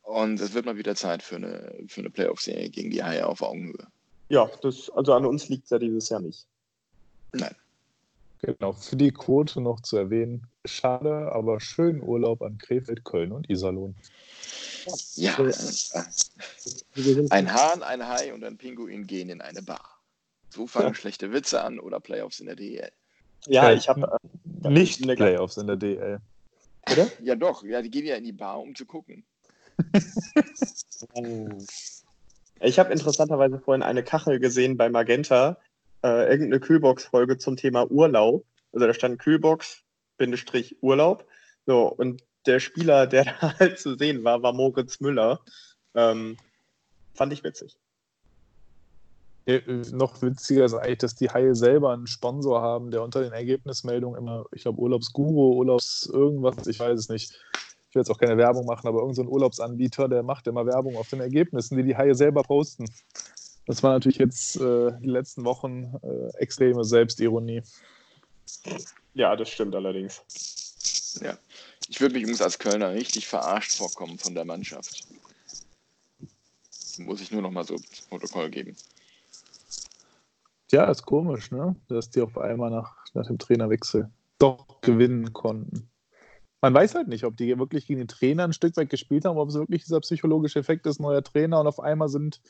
Und 0.02 0.40
es 0.40 0.52
wird 0.52 0.66
mal 0.66 0.76
wieder 0.76 0.96
Zeit 0.96 1.22
für 1.22 1.36
eine, 1.36 1.74
für 1.86 2.00
eine 2.00 2.10
Playoff-Serie 2.10 2.68
gegen 2.70 2.90
die 2.90 3.02
Haie 3.02 3.26
auf 3.26 3.40
Augenhöhe. 3.40 3.86
Ja, 4.28 4.50
das, 4.62 4.90
also 4.90 5.14
an 5.14 5.24
uns 5.24 5.48
liegt 5.48 5.64
es 5.64 5.70
ja 5.70 5.78
dieses 5.78 6.08
Jahr 6.08 6.20
nicht. 6.20 6.46
Nein. 7.32 7.54
Genau, 8.40 8.72
für 8.72 8.96
die 8.96 9.12
Quote 9.12 9.60
noch 9.60 9.80
zu 9.80 9.96
erwähnen. 9.96 10.48
Schade, 10.64 11.30
aber 11.32 11.60
schönen 11.60 12.02
Urlaub 12.02 12.42
an 12.42 12.58
Krefeld, 12.58 13.04
Köln 13.04 13.30
und 13.30 13.48
Iserlohn. 13.48 13.94
Ja, 15.14 15.38
äh, 15.38 15.52
ein 17.30 17.52
Hahn, 17.52 17.84
ein 17.84 18.06
Hai 18.06 18.34
und 18.34 18.42
ein 18.42 18.58
Pinguin 18.58 19.06
gehen 19.06 19.28
in 19.28 19.40
eine 19.40 19.62
Bar. 19.62 20.01
So 20.52 20.66
fangen 20.66 20.88
Ja. 20.88 20.94
schlechte 20.94 21.32
Witze 21.32 21.62
an 21.62 21.78
oder 21.80 21.98
Playoffs 21.98 22.40
in 22.40 22.46
der 22.46 22.56
DEL. 22.56 22.92
Ja, 23.46 23.70
Ja, 23.70 23.72
ich 23.72 23.88
habe. 23.88 24.18
Äh, 24.62 24.68
Nicht 24.68 25.02
eine- 25.02 25.16
Playoffs 25.16 25.56
in 25.56 25.66
der 25.66 25.76
DL. 25.76 26.18
Bitte? 26.84 27.10
Ja, 27.22 27.34
doch, 27.36 27.64
ja, 27.64 27.80
die 27.80 27.90
gehen 27.90 28.04
ja 28.06 28.16
in 28.16 28.24
die 28.24 28.32
Bar, 28.32 28.60
um 28.60 28.74
zu 28.74 28.84
gucken. 28.86 29.24
Ich 32.60 32.78
habe 32.78 32.92
interessanterweise 32.92 33.58
vorhin 33.58 33.82
eine 33.82 34.04
Kachel 34.04 34.38
gesehen 34.38 34.76
bei 34.76 34.88
Magenta, 34.88 35.56
äh, 36.04 36.30
irgendeine 36.30 36.60
Kühlbox-Folge 36.60 37.38
zum 37.38 37.56
Thema 37.56 37.90
Urlaub. 37.90 38.44
Also 38.72 38.86
da 38.86 38.94
stand 38.94 39.18
Kühlbox, 39.18 39.82
Bindestrich 40.16 40.76
Urlaub. 40.80 41.26
So, 41.66 41.88
und 41.88 42.22
der 42.46 42.60
Spieler, 42.60 43.08
der 43.08 43.24
da 43.40 43.58
halt 43.58 43.80
zu 43.80 43.96
sehen 43.96 44.22
war, 44.22 44.42
war 44.44 44.52
Moritz 44.52 45.00
Müller. 45.00 45.40
Ähm, 45.94 46.36
fand 47.14 47.32
ich 47.32 47.42
witzig. 47.42 47.76
Ja, 49.46 49.56
äh, 49.56 49.82
noch 49.92 50.22
witziger 50.22 50.64
ist 50.64 50.74
eigentlich, 50.74 50.98
dass 50.98 51.14
die 51.14 51.30
Haie 51.30 51.54
selber 51.54 51.92
einen 51.92 52.06
Sponsor 52.06 52.62
haben, 52.62 52.90
der 52.90 53.02
unter 53.02 53.22
den 53.22 53.32
Ergebnismeldungen 53.32 54.18
immer, 54.18 54.46
ich 54.52 54.62
glaube, 54.62 54.80
Urlaubsguru, 54.80 55.54
Urlaubs 55.56 56.08
irgendwas, 56.12 56.66
ich 56.66 56.78
weiß 56.78 56.98
es 56.98 57.08
nicht. 57.08 57.32
Ich 57.88 57.94
will 57.94 58.00
jetzt 58.00 58.10
auch 58.10 58.18
keine 58.18 58.38
Werbung 58.38 58.64
machen, 58.66 58.86
aber 58.86 59.00
irgendein 59.00 59.16
so 59.16 59.22
ein 59.22 59.28
Urlaubsanbieter, 59.28 60.08
der 60.08 60.22
macht 60.22 60.46
immer 60.46 60.64
Werbung 60.64 60.96
auf 60.96 61.08
den 61.08 61.20
Ergebnissen, 61.20 61.76
die 61.76 61.82
die 61.82 61.96
Haie 61.96 62.14
selber 62.14 62.42
posten. 62.42 62.86
Das 63.66 63.82
war 63.82 63.92
natürlich 63.92 64.18
jetzt 64.18 64.56
äh, 64.56 64.92
die 65.00 65.08
letzten 65.08 65.44
Wochen 65.44 65.94
äh, 66.02 66.36
extreme 66.38 66.84
Selbstironie. 66.84 67.62
Ja, 69.14 69.36
das 69.36 69.50
stimmt 69.50 69.74
allerdings. 69.74 70.22
Ja. 71.22 71.36
Ich 71.88 72.00
würde 72.00 72.14
mich 72.14 72.22
übrigens 72.22 72.42
als 72.42 72.58
Kölner 72.58 72.92
richtig 72.92 73.26
verarscht 73.28 73.76
vorkommen 73.76 74.18
von 74.18 74.34
der 74.34 74.44
Mannschaft. 74.44 75.06
Muss 76.98 77.20
ich 77.20 77.30
nur 77.30 77.42
noch 77.42 77.50
mal 77.50 77.64
so 77.64 77.74
ins 77.74 78.02
Protokoll 78.08 78.50
geben. 78.50 78.76
Ja, 80.72 80.84
ist 80.84 81.04
komisch, 81.04 81.50
ne? 81.50 81.76
Dass 81.88 82.10
die 82.10 82.22
auf 82.22 82.38
einmal 82.38 82.70
nach, 82.70 82.96
nach 83.14 83.26
dem 83.26 83.38
Trainerwechsel 83.38 84.10
doch 84.38 84.80
gewinnen 84.80 85.32
konnten. 85.32 85.90
Man 86.62 86.74
weiß 86.74 86.94
halt 86.94 87.08
nicht, 87.08 87.24
ob 87.24 87.36
die 87.36 87.58
wirklich 87.58 87.86
gegen 87.86 87.98
den 87.98 88.08
Trainer 88.08 88.44
ein 88.44 88.52
Stück 88.52 88.76
weit 88.76 88.88
gespielt 88.88 89.24
haben, 89.24 89.36
ob 89.36 89.48
es 89.48 89.54
wirklich 89.54 89.82
dieser 89.82 90.00
psychologische 90.00 90.60
Effekt 90.60 90.86
ist, 90.86 91.00
neuer 91.00 91.22
Trainer 91.22 91.60
und 91.60 91.66
auf 91.66 91.80
einmal 91.80 92.08
sind, 92.08 92.40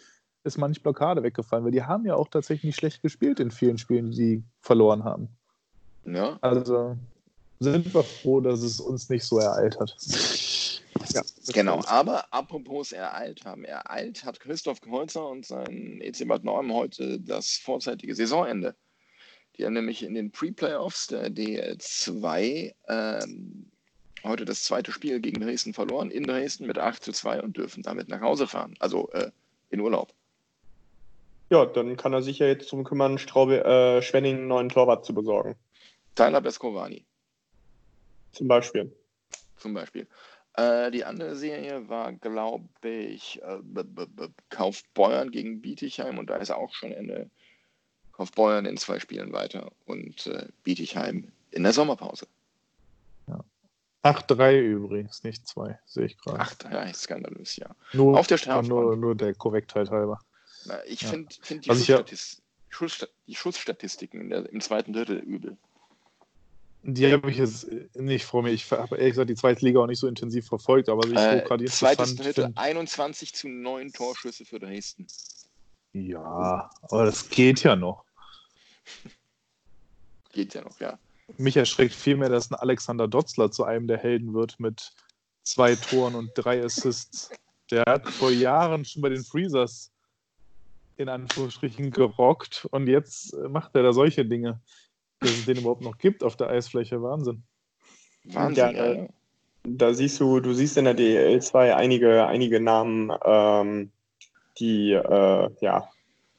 ist 0.45 0.59
manch 0.59 0.83
Blockade 0.83 1.23
weggefallen, 1.23 1.65
weil 1.65 1.73
die 1.73 1.83
haben 1.83 2.05
ja 2.07 2.15
auch 2.15 2.29
tatsächlich 2.29 2.65
nicht 2.65 2.77
schlecht 2.77 3.03
gespielt 3.03 3.41
in 3.41 3.51
vielen 3.51 3.79
Spielen, 3.79 4.11
die 4.11 4.17
sie 4.17 4.45
verloren 4.61 5.05
haben. 5.05 5.29
Ja, 6.05 6.37
Also 6.41 6.97
sind 7.61 7.95
wir 7.95 8.03
froh, 8.03 8.41
dass 8.41 8.63
es 8.63 8.81
uns 8.81 9.09
nicht 9.09 9.25
so 9.25 9.39
ereilt 9.39 9.79
hat. 9.81 9.97
Ja, 11.13 11.23
genau. 11.53 11.81
stimmt. 11.81 11.93
Aber 11.93 12.33
apropos 12.33 12.93
ereilt 12.93 13.45
haben. 13.45 13.65
Ereilt 13.65 14.25
hat 14.25 14.41
Christoph 14.41 14.81
Kreuzer 14.81 15.29
und 15.29 15.47
sein 15.47 16.01
EC 16.01 16.27
Bad 16.29 16.45
Neuem 16.45 16.73
heute 16.73 17.21
das 17.21 17.57
vorzeitige 17.57 18.15
Saisonende. 18.15 18.75
Die 19.57 19.67
haben 19.67 19.75
nämlich 19.75 20.03
in 20.03 20.15
den 20.15 20.31
Pre-Playoffs 20.31 21.09
der 21.09 21.29
DL2 21.29 22.75
ähm, 22.89 23.71
heute 24.25 24.45
das 24.45 24.65
zweite 24.65 24.93
Spiel 24.93 25.21
gegen 25.21 25.41
Dresden 25.41 25.75
verloren, 25.75 26.11
in 26.11 26.25
Dresden 26.25 26.67
mit 26.67 26.79
8 26.79 27.03
zu 27.03 27.13
2 27.13 27.43
und 27.43 27.57
dürfen 27.57 27.83
damit 27.83 28.09
nach 28.09 28.21
Hause 28.21 28.47
fahren. 28.47 28.75
Also 28.79 29.11
äh, 29.13 29.31
in 29.71 29.81
Urlaub. 29.81 30.15
Ja, 31.51 31.67
dann 31.67 31.97
kann 31.97 32.15
er 32.15 32.23
sich 32.23 32.39
ja 32.39 32.47
jetzt 32.47 32.73
drum 32.73 32.85
kümmern, 32.85 33.19
Straube, 33.19 33.63
äh, 33.65 34.01
Schwenning 34.01 34.37
einen 34.37 34.49
neuen 34.49 34.69
Torwart 34.71 35.05
zu 35.05 35.13
besorgen. 35.13 35.55
Tyler 36.15 36.41
Beskovani 36.41 37.05
Zum 38.33 38.49
Beispiel. 38.49 38.95
zum 39.59 39.75
Beispiel. 39.75 40.07
Äh, 40.55 40.91
die 40.91 41.05
andere 41.05 41.35
Serie 41.37 41.89
war, 41.89 42.13
glaube 42.13 42.69
ich, 42.89 43.41
äh, 43.43 43.59
B 43.63 43.81
-B 43.81 44.07
-B 44.07 44.31
Kaufbeuern 44.51 45.31
gegen 45.31 45.63
Bietigheim 45.63 46.19
und 46.19 46.29
da 46.29 46.37
ist 46.37 46.51
auch 46.51 46.75
schon 46.75 46.93
Ende. 46.93 47.31
Kaufbeuern 48.13 48.67
in 48.67 48.77
zwei 48.77 49.01
Spielen 49.01 49.33
weiter 49.33 49.73
und 49.87 50.27
äh, 50.27 50.47
Bietigheim 50.63 51.33
in 51.51 51.63
der 51.63 51.73
Sommerpause. 51.73 52.27
8-3 54.05 54.59
übrigens, 54.61 55.23
nicht 55.23 55.47
2, 55.47 55.79
sehe 55.87 56.07
ich 56.07 56.19
gerade. 56.19 56.41
Ach, 56.41 56.55
ja, 56.73 56.93
skandalös, 56.93 57.55
ja. 57.57 57.69
Nur, 57.93 58.19
Auf 58.19 58.27
der 58.27 58.37
Strafbank. 58.37 58.69
nur, 58.69 58.97
nur 58.97 59.15
der 59.15 59.33
Korrektheit 59.35 59.91
halber. 59.91 60.21
Na, 60.65 60.85
ich 60.87 61.03
Ja. 61.03 61.09
finde 61.11 61.33
find 61.41 61.65
die, 61.65 61.69
ja- 61.69 61.75
Schussstatis 61.77 62.43
Schusssta 62.69 63.07
die 63.29 63.35
Schussstatistiken 63.37 64.21
in 64.23 64.31
der, 64.31 64.51
im 64.51 64.61
zweiten 64.61 64.93
Drittel 64.93 65.19
übel. 65.19 65.57
Die 66.85 67.13
habe 67.13 67.31
ich 67.31 67.37
jetzt 67.37 67.69
nicht 67.95 68.25
vor 68.25 68.43
mir. 68.43 68.51
Ich 68.51 68.71
habe 68.73 68.97
ehrlich 68.97 69.13
gesagt 69.13 69.31
die 69.31 69.37
zweite 69.37 69.65
Liga 69.65 69.81
auch 69.81 69.87
nicht 69.87 70.01
so 70.01 70.09
intensiv 70.09 70.47
verfolgt, 70.47 70.89
aber 70.89 71.07
ich 71.07 71.17
Äh, 71.17 71.39
äh, 71.39 71.43
gerade 71.43 71.65
zweites 71.67 72.11
interessant 72.11 72.19
Drittel, 72.19 72.45
finde. 72.47 72.61
21 72.61 73.35
zu 73.35 73.49
9 73.49 73.93
Torschüsse 73.93 74.45
für 74.45 74.59
Dresden. 74.59 75.07
Ja, 75.93 76.71
aber 76.83 77.05
das 77.05 77.29
geht 77.29 77.63
ja 77.63 77.77
noch. 77.77 78.05
Geht 80.33 80.55
ja 80.55 80.63
noch, 80.63 80.81
ja. 80.81 80.99
Mich 81.37 81.59
erschreckt 81.59 81.95
vielmehr, 81.95 82.31
dass 82.31 82.51
ein 82.51 82.55
Alexander 82.55 83.07
Dotzler 83.07 83.51
zu 83.51 83.65
einem 83.65 83.87
der 83.87 83.99
Helden 83.99 84.33
wird 84.33 84.59
mit 84.59 84.93
zwei 85.43 85.75
Toren 85.75 86.15
und 86.15 86.31
drei 86.35 86.65
Assists. 86.65 87.31
Der 87.71 87.85
hat 87.87 88.09
vor 88.09 88.31
Jahren 88.31 88.87
schon 88.87 89.03
bei 89.03 89.11
den 89.11 89.23
Freezers 89.23 89.93
in 90.97 91.09
Anführungsstrichen 91.09 91.91
gerockt 91.91 92.67
und 92.71 92.87
jetzt 92.87 93.35
äh, 93.35 93.49
macht 93.49 93.75
er 93.75 93.83
da 93.83 93.93
solche 93.93 94.25
Dinge. 94.25 94.61
Dass 95.23 95.31
es 95.31 95.45
den 95.47 95.59
überhaupt 95.59 95.83
noch 95.83 95.99
gibt 95.99 96.23
auf 96.23 96.37
der 96.37 96.49
Eisfläche. 96.49 97.03
Wahnsinn. 97.03 97.43
Wahnsinn, 98.25 98.77
Ja, 98.77 98.93
ja. 98.93 99.07
Da 99.65 99.95
siehst 99.95 100.19
du, 100.19 100.41
du 100.41 100.53
siehst 100.53 100.77
in 100.77 100.87
der 100.87 100.95
DL 100.95 101.41
2 101.41 101.77
einige, 101.77 102.27
einige 102.27 102.61
Namen, 102.61 103.13
ähm, 103.25 103.93
die, 104.59 104.91
äh, 104.93 105.51
ja, 105.61 105.89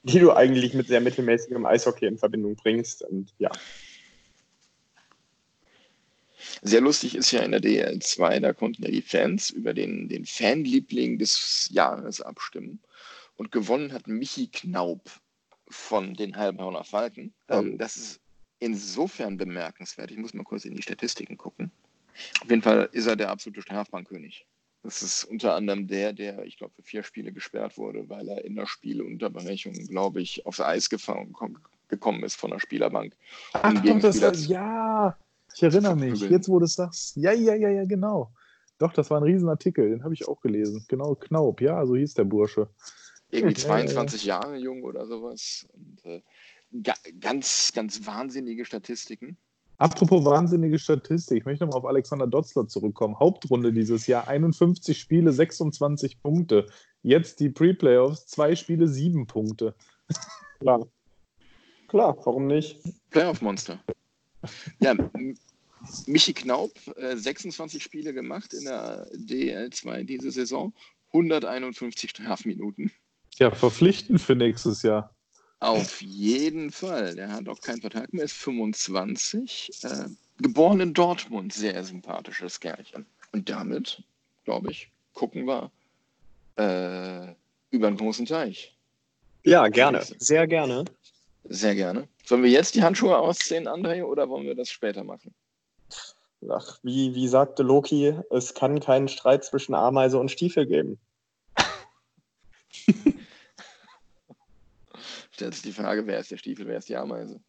die 0.04 0.20
du 0.20 0.34
eigentlich 0.34 0.74
mit 0.74 0.88
sehr 0.88 1.00
mittelmäßigem 1.00 1.66
Eishockey 1.66 2.06
in 2.06 2.18
Verbindung 2.18 2.56
bringst. 2.56 3.02
Und 3.02 3.34
ja, 3.38 3.50
Sehr 6.62 6.82
lustig 6.82 7.16
ist 7.16 7.32
ja 7.32 7.42
in 7.42 7.52
der 7.52 7.62
DL2, 7.62 8.40
da 8.40 8.54
konnten 8.54 8.84
ja 8.84 8.90
die 8.90 9.02
Fans 9.02 9.50
über 9.50 9.74
den, 9.74 10.08
den 10.08 10.26
Fanliebling 10.26 11.20
des 11.20 11.70
Jahres 11.72 12.22
abstimmen. 12.22 12.80
Und 13.36 13.52
gewonnen 13.52 13.92
hat 13.92 14.08
Michi 14.08 14.48
Knaub 14.48 15.02
von 15.68 16.14
den 16.14 16.38
Heilbronner 16.38 16.86
Falken. 16.86 17.34
Ähm, 17.50 17.78
das 17.78 17.98
ist 17.98 18.22
insofern 18.64 19.38
bemerkenswert. 19.38 20.12
Ich 20.12 20.18
muss 20.18 20.34
mal 20.34 20.44
kurz 20.44 20.66
in 20.66 20.76
die 20.76 20.82
Statistiken 20.82 21.38
gucken. 21.38 21.72
Auf 22.42 22.50
jeden 22.50 22.62
Fall 22.62 22.90
ist 22.92 23.08
er 23.08 23.16
der 23.16 23.30
absolute 23.30 23.62
Strafbankkönig. 23.62 24.46
Das 24.84 25.02
ist 25.02 25.24
unter 25.24 25.56
anderem 25.56 25.88
der, 25.88 26.14
der, 26.14 26.44
ich 26.44 26.58
glaube, 26.58 26.74
für 26.76 26.84
vier 26.84 27.04
Spiele 27.04 27.32
gesperrt 27.32 27.78
wurde, 27.78 28.10
weil 28.10 28.28
er 28.28 28.44
in 28.44 28.56
der 28.56 28.66
Spielunterbrechung, 28.66 29.74
glaube 29.88 30.22
ich, 30.22 30.46
aufs 30.46 30.60
Eis 30.60 30.90
gefahren, 30.90 31.34
gekommen 31.88 32.24
ist 32.24 32.36
von 32.36 32.52
der 32.52 32.60
Spielerbank. 32.60 33.16
Ach 33.54 33.74
doch, 33.82 34.00
das 34.00 34.22
war, 34.22 34.34
ja, 34.34 35.18
ich 35.56 35.64
erinnere 35.64 35.96
mich. 35.96 36.20
Jetzt, 36.22 36.50
wo 36.50 36.60
du 36.60 36.66
es 36.66 36.74
sagst. 36.74 37.16
Ja, 37.16 37.32
ja, 37.32 37.56
ja, 37.56 37.70
ja, 37.70 37.86
genau. 37.86 38.34
Doch, 38.78 38.92
das 38.92 39.10
war 39.10 39.20
ein 39.20 39.24
Riesenartikel, 39.24 39.90
den 39.90 40.04
habe 40.04 40.14
ich 40.14 40.28
auch 40.28 40.42
gelesen. 40.42 40.84
Genau, 40.90 41.16
Knaub, 41.16 41.62
ja, 41.62 41.86
so 41.86 41.96
hieß 41.96 42.16
der 42.16 42.26
Bursche. 42.26 42.68
irgendwie 43.30 43.62
Ja, 43.62 43.68
ja, 43.68 43.78
ja. 43.78 43.88
22 43.88 44.26
Jahre 44.26 44.58
jung 44.58 44.84
oder 44.84 45.06
sowas. 45.06 45.66
Und, 45.74 46.06
äh, 46.06 46.22
ga, 46.82 46.94
ganz, 47.20 47.72
ganz 47.74 48.06
wahnsinnige 48.06 48.66
Statistiken. 48.66 49.38
Apropos 49.78 50.24
wahnsinnige 50.24 50.80
Statistik, 50.80 51.40
ich 51.40 51.46
möchte 51.46 51.66
nochmal 51.66 51.80
auf 51.80 51.88
Alexander 51.88 52.28
Dotzler 52.28 52.68
zurückkommen. 52.68 53.20
Hauptrunde 53.20 53.74
dieses 53.74 54.08
Jahr, 54.08 54.28
51 54.28 54.98
Spiele, 54.98 55.34
26 55.34 56.22
Punkte. 56.22 56.68
Jetzt 57.02 57.40
die 57.40 57.50
Pre-Playoffs, 57.50 58.28
zwei 58.28 58.56
Spiele, 58.56 58.88
sieben 58.88 59.28
Punkte. 59.28 59.76
klar. 60.60 60.88
Klar, 61.88 62.18
warum 62.24 62.48
nicht? 62.48 62.80
Playoff-Monster. 63.10 63.84
Ja, 64.80 64.96
Michi 66.08 66.34
Knaub, 66.34 66.72
äh, 66.96 67.16
26 67.16 67.84
Spiele 67.84 68.14
gemacht 68.14 68.54
in 68.54 68.66
der 68.66 69.08
DL2 69.14 70.04
diese 70.04 70.32
Saison, 70.32 70.74
151 71.14 72.10
Strafminuten. 72.10 72.92
Ja, 73.38 73.52
verpflichtend 73.52 74.22
für 74.22 74.36
nächstes 74.36 74.82
Jahr. 74.84 75.13
Auf 75.64 76.02
jeden 76.02 76.72
Fall. 76.72 77.16
Der 77.16 77.32
hat 77.32 77.48
auch 77.48 77.62
keinen 77.62 77.82
Vertrag 77.82 78.12
mehr, 78.14 78.26
ist 78.26 78.34
25. 78.34 79.72
Äh, 79.84 80.06
geboren 80.42 80.82
in 80.82 80.94
Dortmund, 80.94 81.54
sehr 81.54 81.84
sympathisches 81.84 82.60
Kerlchen. 82.60 83.06
Und 83.32 83.50
damit, 83.50 84.04
glaube 84.44 84.72
ich, 84.72 84.92
gucken 85.14 85.48
wir 85.48 85.72
äh, 86.58 87.34
über 87.72 87.88
den 87.90 87.98
großen 87.98 88.26
Teich. 88.26 88.76
Ja, 89.46 89.68
gerne. 89.70 90.04
Sehr 90.20 90.48
gerne. 90.48 90.86
Sehr 91.46 91.76
gerne. 91.76 92.08
Sollen 92.26 92.44
wir 92.44 92.50
jetzt 92.50 92.76
die 92.76 92.84
Handschuhe 92.84 93.18
ausziehen, 93.18 93.68
André, 93.68 94.04
oder 94.04 94.30
wollen 94.30 94.46
wir 94.46 94.56
das 94.56 94.70
später 94.70 95.04
machen? 95.04 95.34
Ach, 96.50 96.78
wie, 96.84 97.16
wie 97.16 97.28
sagte 97.28 97.64
Loki, 97.64 98.14
es 98.32 98.54
kann 98.54 98.82
keinen 98.82 99.08
Streit 99.08 99.46
zwischen 99.46 99.74
Ameise 99.74 100.20
und 100.20 100.30
Stiefel 100.30 100.66
geben. 100.66 101.00
Stellt 105.34 105.56
sich 105.56 105.64
die 105.64 105.72
Frage, 105.72 106.06
wer 106.06 106.20
ist 106.20 106.32
der 106.32 106.38
Stiefel, 106.38 106.68
wer 106.68 106.78
ist 106.78 106.90
die 106.90 106.96
Ameise? 106.96 107.42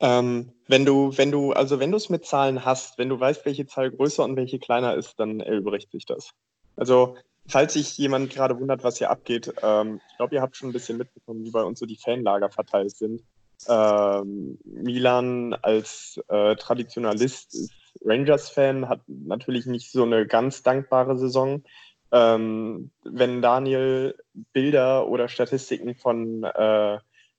Ähm, 0.00 0.52
wenn 0.66 0.84
du, 0.84 1.16
wenn 1.16 1.30
du, 1.30 1.52
also 1.52 1.78
wenn 1.78 1.90
du 1.90 1.96
es 1.96 2.08
mit 2.08 2.24
Zahlen 2.24 2.64
hast, 2.64 2.98
wenn 2.98 3.08
du 3.08 3.20
weißt, 3.20 3.44
welche 3.44 3.66
Zahl 3.66 3.90
größer 3.90 4.24
und 4.24 4.36
welche 4.36 4.58
kleiner 4.58 4.94
ist, 4.94 5.14
dann 5.20 5.40
erübrigt 5.40 5.92
sich 5.92 6.06
das. 6.06 6.30
Also, 6.76 7.16
falls 7.46 7.74
sich 7.74 7.96
jemand 7.98 8.30
gerade 8.30 8.58
wundert, 8.58 8.82
was 8.82 8.98
hier 8.98 9.10
abgeht, 9.10 9.52
ähm, 9.62 10.00
ich 10.10 10.16
glaube, 10.16 10.34
ihr 10.34 10.40
habt 10.40 10.56
schon 10.56 10.70
ein 10.70 10.72
bisschen 10.72 10.98
mitbekommen, 10.98 11.44
wie 11.44 11.50
bei 11.50 11.62
uns 11.62 11.78
so 11.78 11.86
die 11.86 11.98
Fanlager 11.98 12.50
verteilt 12.50 12.96
sind. 12.96 13.22
Ähm, 13.68 14.58
Milan 14.64 15.54
als 15.54 16.20
äh, 16.28 16.56
Traditionalist 16.56 17.54
ist 17.54 17.72
Rangers-Fan, 18.04 18.88
hat 18.88 19.02
natürlich 19.06 19.66
nicht 19.66 19.92
so 19.92 20.02
eine 20.02 20.26
ganz 20.26 20.62
dankbare 20.62 21.18
Saison. 21.18 21.62
Ähm, 22.12 22.90
wenn 23.04 23.40
Daniel 23.40 24.14
Bilder 24.52 25.08
oder 25.08 25.28
Statistiken 25.28 25.94
von, 25.94 26.44
äh, 26.44 26.98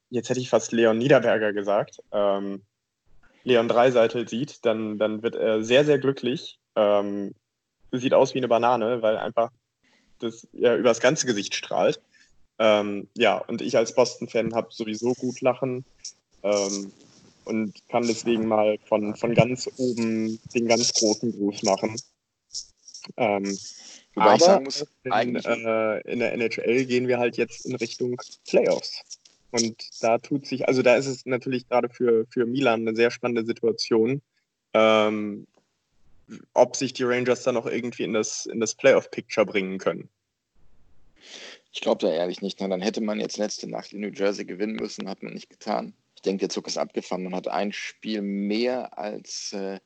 jetzt 0.10 0.30
hätte 0.30 0.40
ich 0.40 0.50
fast 0.50 0.72
Leon 0.72 0.98
Niederberger 0.98 1.54
gesagt, 1.54 2.02
ähm, 2.12 2.64
Leon 3.44 3.68
Dreiseitel 3.68 4.28
sieht, 4.28 4.66
dann, 4.66 4.98
dann 4.98 5.22
wird 5.22 5.36
er 5.36 5.64
sehr, 5.64 5.86
sehr 5.86 6.00
glücklich. 6.00 6.60
Ähm, 6.76 7.36
sieht 7.92 8.14
aus 8.14 8.34
wie 8.34 8.40
eine 8.40 8.48
Banane, 8.48 9.02
weil 9.02 9.18
einfach 9.18 9.52
das 10.20 10.48
ja 10.54 10.76
über 10.76 10.90
das 10.90 11.02
ganze 11.02 11.28
Gesicht 11.28 11.54
strahlt. 11.54 12.02
Ähm, 12.60 13.08
ja, 13.16 13.38
und 13.38 13.62
ich 13.62 13.78
als 13.78 13.94
Boston-Fan 13.94 14.56
habe 14.56 14.70
sowieso 14.72 15.14
gut 15.14 15.42
lachen 15.42 15.86
ähm, 16.44 16.92
und 17.46 17.74
kann 17.90 18.08
deswegen 18.08 18.48
mal 18.48 18.78
von, 18.86 19.16
von 19.16 19.34
ganz 19.34 19.70
oben 19.78 20.40
den 20.54 20.68
ganz 20.68 20.94
großen 20.94 21.32
Gruß 21.32 21.64
machen. 21.64 21.96
Ähm, 23.18 23.58
Wobei 24.16 24.26
Aber 24.26 24.36
ich 24.36 24.42
sagen 24.44 24.64
muss, 24.64 24.86
in. 25.04 25.36
Äh, 25.36 26.00
in 26.02 26.20
der 26.20 26.34
NHL 26.34 26.86
gehen 26.86 27.08
wir 27.08 27.18
halt 27.18 27.38
jetzt 27.38 27.66
in 27.66 27.76
Richtung 27.76 28.20
Playoffs. 28.48 29.02
Und 29.52 30.04
da 30.04 30.18
tut 30.18 30.48
sich, 30.48 30.68
also 30.68 30.82
da 30.82 30.96
ist 30.96 31.06
es 31.06 31.26
natürlich 31.26 31.68
gerade 31.68 31.90
für, 31.90 32.26
für 32.28 32.46
Milan 32.46 32.82
eine 32.82 32.96
sehr 32.96 33.12
spannende 33.12 33.46
Situation, 33.46 34.22
ähm, 34.74 35.46
ob 36.56 36.76
sich 36.76 36.94
die 36.94 37.04
Rangers 37.04 37.44
dann 37.44 37.56
noch 37.56 37.68
irgendwie 37.68 38.04
in 38.04 38.14
das, 38.14 38.48
in 38.48 38.60
das 38.60 38.74
Playoff-Picture 38.74 39.46
bringen 39.46 39.78
können. 39.78 40.10
Ich 41.72 41.82
glaube 41.82 42.06
da 42.06 42.12
ehrlich 42.12 42.42
nicht. 42.42 42.60
Na, 42.60 42.68
dann 42.68 42.82
hätte 42.82 43.02
man 43.02 43.20
jetzt 43.20 43.38
letzte 43.38 43.70
Nacht 43.70 43.94
in 43.94 44.02
New 44.02 44.10
Jersey 44.10 44.46
gewinnen 44.46 44.76
müssen, 44.76 45.08
hat 45.08 45.22
man 45.22 45.34
nicht 45.34 45.50
getan. 45.50 45.94
Ich 46.16 46.22
denke, 46.24 46.42
der 46.42 46.50
Zug 46.50 46.68
ist 46.68 46.78
abgefahren. 46.78 47.24
Man 47.24 47.36
hat 47.36 47.48
ein 47.48 47.74
Spiel 47.74 48.22
mehr 48.22 48.98
als 48.98 49.54
äh, 49.54 49.80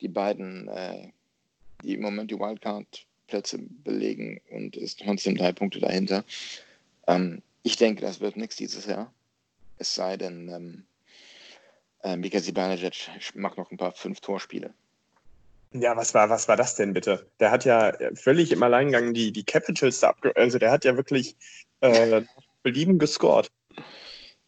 die 0.00 0.08
beiden, 0.08 0.68
äh, 0.68 1.10
die 1.82 1.94
im 1.94 2.02
Moment 2.02 2.30
die 2.30 2.38
Wildcard 2.38 3.06
Plätze 3.28 3.58
belegen 3.58 4.40
und 4.50 4.76
ist 4.76 5.00
trotzdem 5.00 5.36
drei 5.36 5.52
Punkte 5.52 5.78
dahinter. 5.78 6.24
Ähm, 7.06 7.42
ich 7.62 7.76
denke, 7.76 8.02
das 8.02 8.20
wird 8.20 8.36
nichts 8.36 8.56
dieses 8.56 8.86
Jahr. 8.86 9.12
Es 9.78 9.94
sei 9.94 10.16
denn, 10.16 10.48
ähm, 10.48 10.84
äh, 12.02 12.16
Mika 12.16 12.40
macht 13.34 13.58
noch 13.58 13.70
ein 13.70 13.76
paar 13.76 13.92
fünf 13.92 14.20
Torspiele. 14.20 14.74
Ja, 15.72 15.96
was 15.96 16.14
war, 16.14 16.30
was 16.30 16.48
war 16.48 16.56
das 16.56 16.76
denn 16.76 16.94
bitte? 16.94 17.26
Der 17.40 17.50
hat 17.50 17.64
ja 17.64 17.92
völlig 18.14 18.52
im 18.52 18.62
Alleingang 18.62 19.12
die, 19.12 19.32
die 19.32 19.44
Capitals 19.44 20.02
abge... 20.02 20.34
Also 20.34 20.58
der 20.58 20.70
hat 20.70 20.84
ja 20.84 20.96
wirklich 20.96 21.36
äh, 21.80 22.22
Belieben 22.62 22.98
gescored. 22.98 23.50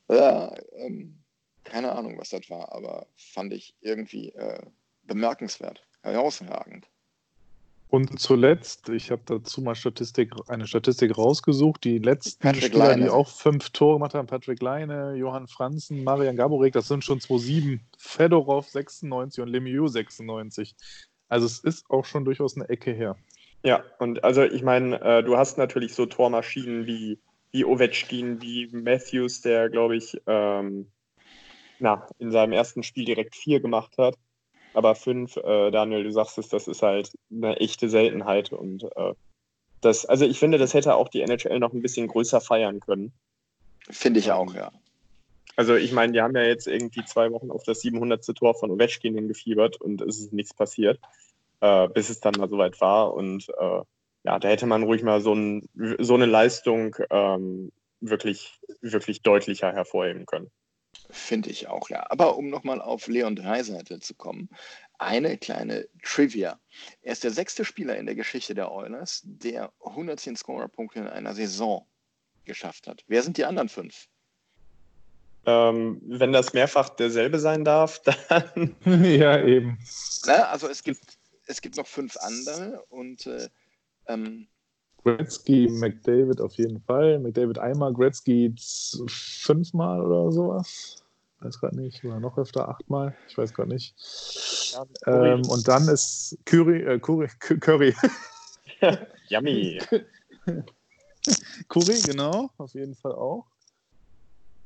Ja, 0.08 0.52
ähm, 0.76 1.18
keine 1.64 1.92
Ahnung, 1.92 2.18
was 2.18 2.30
das 2.30 2.48
war, 2.50 2.72
aber 2.72 3.06
fand 3.16 3.52
ich 3.52 3.74
irgendwie 3.80 4.30
äh, 4.30 4.60
bemerkenswert, 5.04 5.86
herausragend. 6.02 6.86
Und 7.90 8.20
zuletzt, 8.20 8.88
ich 8.88 9.10
habe 9.10 9.22
dazu 9.26 9.60
mal 9.62 9.74
Statistik, 9.74 10.32
eine 10.46 10.68
Statistik 10.68 11.18
rausgesucht, 11.18 11.82
die 11.82 11.98
letzten 11.98 12.40
Patrick 12.40 12.66
Spieler, 12.66 12.90
Leine. 12.90 13.02
die 13.02 13.10
auch 13.10 13.28
fünf 13.28 13.70
Tore 13.70 13.94
gemacht 13.94 14.14
haben, 14.14 14.28
Patrick 14.28 14.62
Leine, 14.62 15.16
Johann 15.16 15.48
Franzen, 15.48 16.04
Marian 16.04 16.36
Gaborek, 16.36 16.72
das 16.72 16.86
sind 16.86 17.04
schon 17.04 17.18
2-7, 17.18 17.80
Fedorov 17.98 18.68
96 18.68 19.42
und 19.42 19.48
Lemieux 19.48 19.90
96. 19.92 20.76
Also 21.28 21.46
es 21.46 21.58
ist 21.58 21.90
auch 21.90 22.04
schon 22.04 22.24
durchaus 22.24 22.56
eine 22.56 22.68
Ecke 22.68 22.92
her. 22.92 23.16
Ja, 23.64 23.82
und 23.98 24.22
also 24.22 24.44
ich 24.44 24.62
meine, 24.62 25.00
äh, 25.00 25.24
du 25.24 25.36
hast 25.36 25.58
natürlich 25.58 25.92
so 25.94 26.06
Tormaschinen 26.06 26.86
wie, 26.86 27.18
wie 27.50 27.64
Ovechkin, 27.64 28.40
wie 28.40 28.68
Matthews, 28.72 29.40
der, 29.40 29.68
glaube 29.68 29.96
ich, 29.96 30.16
ähm, 30.28 30.92
na, 31.80 32.06
in 32.18 32.30
seinem 32.30 32.52
ersten 32.52 32.84
Spiel 32.84 33.04
direkt 33.04 33.34
vier 33.34 33.60
gemacht 33.60 33.98
hat. 33.98 34.14
Aber 34.74 34.94
fünf, 34.94 35.36
äh, 35.36 35.70
Daniel, 35.70 36.04
du 36.04 36.12
sagst 36.12 36.38
es, 36.38 36.48
das 36.48 36.68
ist 36.68 36.82
halt 36.82 37.12
eine 37.30 37.56
echte 37.56 37.88
Seltenheit. 37.88 38.52
Und 38.52 38.84
äh, 38.84 39.14
das, 39.80 40.06
also 40.06 40.24
ich 40.24 40.38
finde, 40.38 40.58
das 40.58 40.74
hätte 40.74 40.94
auch 40.94 41.08
die 41.08 41.22
NHL 41.22 41.58
noch 41.58 41.72
ein 41.72 41.82
bisschen 41.82 42.06
größer 42.06 42.40
feiern 42.40 42.80
können. 42.80 43.12
Finde 43.90 44.20
ich 44.20 44.30
auch, 44.30 44.54
ja. 44.54 44.70
Also 45.56 45.74
ich 45.74 45.92
meine, 45.92 46.12
die 46.12 46.20
haben 46.20 46.36
ja 46.36 46.42
jetzt 46.42 46.68
irgendwie 46.68 47.04
zwei 47.04 47.32
Wochen 47.32 47.50
auf 47.50 47.64
das 47.64 47.80
700. 47.80 48.24
Tor 48.36 48.54
von 48.54 48.70
Ovechkin 48.70 49.14
hingefiebert 49.14 49.80
und 49.80 50.00
es 50.00 50.18
ist 50.18 50.32
nichts 50.32 50.54
passiert, 50.54 51.00
äh, 51.60 51.88
bis 51.88 52.08
es 52.08 52.20
dann 52.20 52.34
mal 52.38 52.48
soweit 52.48 52.80
war. 52.80 53.14
Und 53.14 53.48
äh, 53.58 53.82
ja, 54.24 54.38
da 54.38 54.48
hätte 54.48 54.66
man 54.66 54.84
ruhig 54.84 55.02
mal 55.02 55.20
so, 55.20 55.34
ein, 55.34 55.68
so 55.98 56.14
eine 56.14 56.26
Leistung 56.26 56.96
ähm, 57.10 57.72
wirklich, 58.00 58.58
wirklich 58.80 59.22
deutlicher 59.22 59.72
hervorheben 59.72 60.26
können. 60.26 60.50
Finde 61.10 61.50
ich 61.50 61.68
auch, 61.68 61.90
ja. 61.90 62.04
Aber 62.10 62.36
um 62.36 62.48
nochmal 62.48 62.80
auf 62.80 63.06
Leon 63.06 63.36
Dreiseitel 63.36 64.00
zu 64.00 64.14
kommen, 64.14 64.48
eine 64.98 65.38
kleine 65.38 65.88
Trivia. 66.02 66.58
Er 67.02 67.12
ist 67.12 67.24
der 67.24 67.30
sechste 67.30 67.64
Spieler 67.64 67.96
in 67.96 68.06
der 68.06 68.14
Geschichte 68.14 68.54
der 68.54 68.70
Oilers, 68.70 69.22
der 69.24 69.72
110 69.84 70.36
Scorerpunkte 70.36 71.00
in 71.00 71.08
einer 71.08 71.34
Saison 71.34 71.86
geschafft 72.44 72.86
hat. 72.86 73.04
Wer 73.08 73.22
sind 73.22 73.36
die 73.36 73.44
anderen 73.44 73.68
fünf? 73.68 74.08
Ähm, 75.46 76.02
wenn 76.04 76.32
das 76.32 76.52
mehrfach 76.52 76.90
derselbe 76.90 77.38
sein 77.38 77.64
darf, 77.64 78.02
dann. 78.28 78.76
ja, 78.84 79.42
eben. 79.42 79.78
Na, 80.26 80.50
also 80.50 80.68
es 80.68 80.84
gibt, 80.84 81.18
es 81.46 81.62
gibt 81.62 81.76
noch 81.76 81.86
fünf 81.86 82.16
andere 82.18 82.84
und 82.90 83.26
äh, 83.26 83.48
ähm, 84.06 84.48
Gretzky, 85.02 85.68
McDavid 85.70 86.40
auf 86.40 86.54
jeden 86.54 86.80
Fall. 86.80 87.18
McDavid 87.18 87.58
einmal, 87.58 87.92
Gretzky 87.92 88.54
fünfmal 89.08 90.00
oder 90.02 90.30
sowas. 90.30 91.04
Ich 91.38 91.44
weiß 91.46 91.60
gerade 91.60 91.76
nicht. 91.76 92.04
Oder 92.04 92.20
noch 92.20 92.36
öfter, 92.36 92.68
achtmal. 92.68 93.16
Ich 93.28 93.38
weiß 93.38 93.54
gerade 93.54 93.70
nicht. 93.70 93.94
Ja, 94.72 94.84
ähm, 95.06 95.42
und 95.48 95.66
dann 95.66 95.88
ist 95.88 96.36
Curry, 96.44 96.82
äh, 96.82 96.98
Curry, 96.98 97.28
Curry. 97.38 97.94
Yummy. 99.28 99.80
Curry, 101.68 102.00
genau, 102.04 102.50
auf 102.58 102.74
jeden 102.74 102.94
Fall 102.94 103.12
auch. 103.12 103.46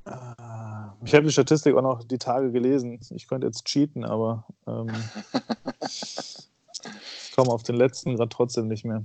Ah, 0.04 0.94
ich 1.04 1.14
habe 1.14 1.26
die 1.26 1.32
Statistik 1.32 1.74
auch 1.74 1.82
noch 1.82 2.04
die 2.04 2.18
Tage 2.18 2.52
gelesen. 2.52 3.00
Ich 3.14 3.26
könnte 3.26 3.46
jetzt 3.46 3.64
cheaten, 3.64 4.04
aber 4.04 4.46
ähm, 4.66 4.88
ich 5.82 7.32
komme 7.34 7.50
auf 7.50 7.62
den 7.62 7.76
letzten 7.76 8.16
gerade 8.16 8.28
trotzdem 8.28 8.68
nicht 8.68 8.84
mehr. 8.84 9.04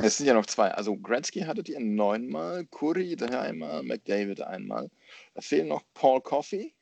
Es 0.00 0.16
sind 0.16 0.26
ja 0.26 0.34
noch 0.34 0.46
zwei. 0.46 0.70
Also 0.70 0.96
Gretzky 0.96 1.40
hattet 1.40 1.68
ihr 1.68 1.80
neunmal, 1.80 2.64
Curry 2.66 3.16
dreimal, 3.16 3.82
McDavid 3.82 4.40
einmal. 4.40 4.88
Da 5.34 5.40
fehlen 5.40 5.68
noch 5.68 5.82
Paul 5.94 6.20
Coffey. 6.20 6.72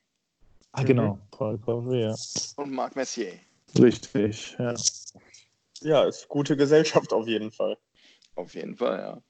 Ah, 0.72 0.82
genau. 0.82 1.14
Mhm. 1.14 1.20
Paul 1.30 1.58
Coffey, 1.58 2.02
ja. 2.02 2.14
Und 2.56 2.72
Marc 2.72 2.94
Messier. 2.94 3.32
Richtig, 3.78 4.56
ja. 4.58 4.74
Ja, 5.80 6.04
ist 6.04 6.28
gute 6.28 6.56
Gesellschaft 6.56 7.12
auf 7.12 7.26
jeden 7.26 7.50
Fall. 7.50 7.78
Auf 8.34 8.54
jeden 8.54 8.76
Fall, 8.76 8.98
ja. 8.98 9.22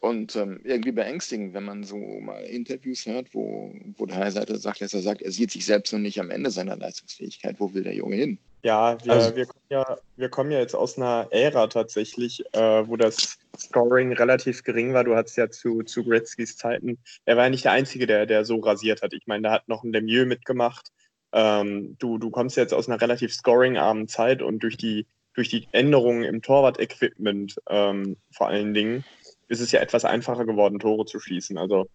Und 0.00 0.36
ähm, 0.36 0.60
irgendwie 0.62 0.92
beängstigend, 0.92 1.54
wenn 1.54 1.64
man 1.64 1.82
so 1.82 1.96
mal 1.96 2.44
Interviews 2.44 3.04
hört, 3.06 3.34
wo, 3.34 3.74
wo 3.96 4.06
der 4.06 4.30
Seite 4.30 4.56
sagt, 4.56 4.80
dass 4.80 4.94
er 4.94 5.02
sagt, 5.02 5.22
er 5.22 5.32
sieht 5.32 5.50
sich 5.50 5.66
selbst 5.66 5.92
noch 5.92 5.98
nicht 5.98 6.20
am 6.20 6.30
Ende 6.30 6.52
seiner 6.52 6.76
Leistungsfähigkeit. 6.76 7.58
Wo 7.58 7.74
will 7.74 7.82
der 7.82 7.94
Junge 7.94 8.14
hin? 8.14 8.38
Ja, 8.62 8.96
wir, 9.04 9.12
also, 9.12 9.36
wir, 9.36 9.46
kommen 9.46 9.64
ja, 9.68 9.98
wir 10.16 10.28
kommen 10.28 10.50
ja 10.50 10.58
jetzt 10.58 10.74
aus 10.74 10.96
einer 10.96 11.28
Ära 11.30 11.68
tatsächlich, 11.68 12.42
äh, 12.54 12.88
wo 12.88 12.96
das 12.96 13.38
Scoring 13.56 14.12
relativ 14.12 14.64
gering 14.64 14.94
war. 14.94 15.04
Du 15.04 15.14
hattest 15.14 15.36
ja 15.36 15.48
zu, 15.48 15.82
zu 15.84 16.04
Gretzkys 16.04 16.56
Zeiten, 16.56 16.98
er 17.24 17.36
war 17.36 17.44
ja 17.44 17.50
nicht 17.50 17.64
der 17.64 17.72
Einzige, 17.72 18.06
der, 18.06 18.26
der 18.26 18.44
so 18.44 18.58
rasiert 18.58 19.02
hat. 19.02 19.12
Ich 19.12 19.26
meine, 19.26 19.42
da 19.42 19.52
hat 19.52 19.68
noch 19.68 19.84
ein 19.84 19.92
Lemieux 19.92 20.26
mitgemacht. 20.26 20.90
Ähm, 21.32 21.96
du, 21.98 22.18
du 22.18 22.30
kommst 22.30 22.56
jetzt 22.56 22.74
aus 22.74 22.88
einer 22.88 23.00
relativ 23.00 23.32
scoring-armen 23.32 24.08
Zeit 24.08 24.42
und 24.42 24.60
durch 24.62 24.76
die, 24.76 25.06
durch 25.34 25.48
die 25.48 25.68
Änderungen 25.72 26.24
im 26.24 26.42
Torwart-Equipment 26.42 27.60
ähm, 27.68 28.16
vor 28.32 28.48
allen 28.48 28.74
Dingen 28.74 29.04
ist 29.46 29.60
es 29.60 29.72
ja 29.72 29.80
etwas 29.80 30.04
einfacher 30.04 30.46
geworden, 30.46 30.78
Tore 30.78 31.04
zu 31.04 31.20
schießen. 31.20 31.58
Also 31.58 31.88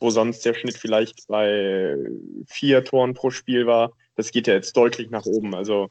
wo 0.00 0.10
sonst 0.10 0.44
der 0.44 0.54
Schnitt 0.54 0.76
vielleicht 0.76 1.26
bei 1.28 1.96
vier 2.46 2.84
Toren 2.84 3.14
pro 3.14 3.30
Spiel 3.30 3.66
war, 3.66 3.92
das 4.18 4.32
geht 4.32 4.48
ja 4.48 4.54
jetzt 4.54 4.76
deutlich 4.76 5.10
nach 5.10 5.26
oben. 5.26 5.54
Also 5.54 5.90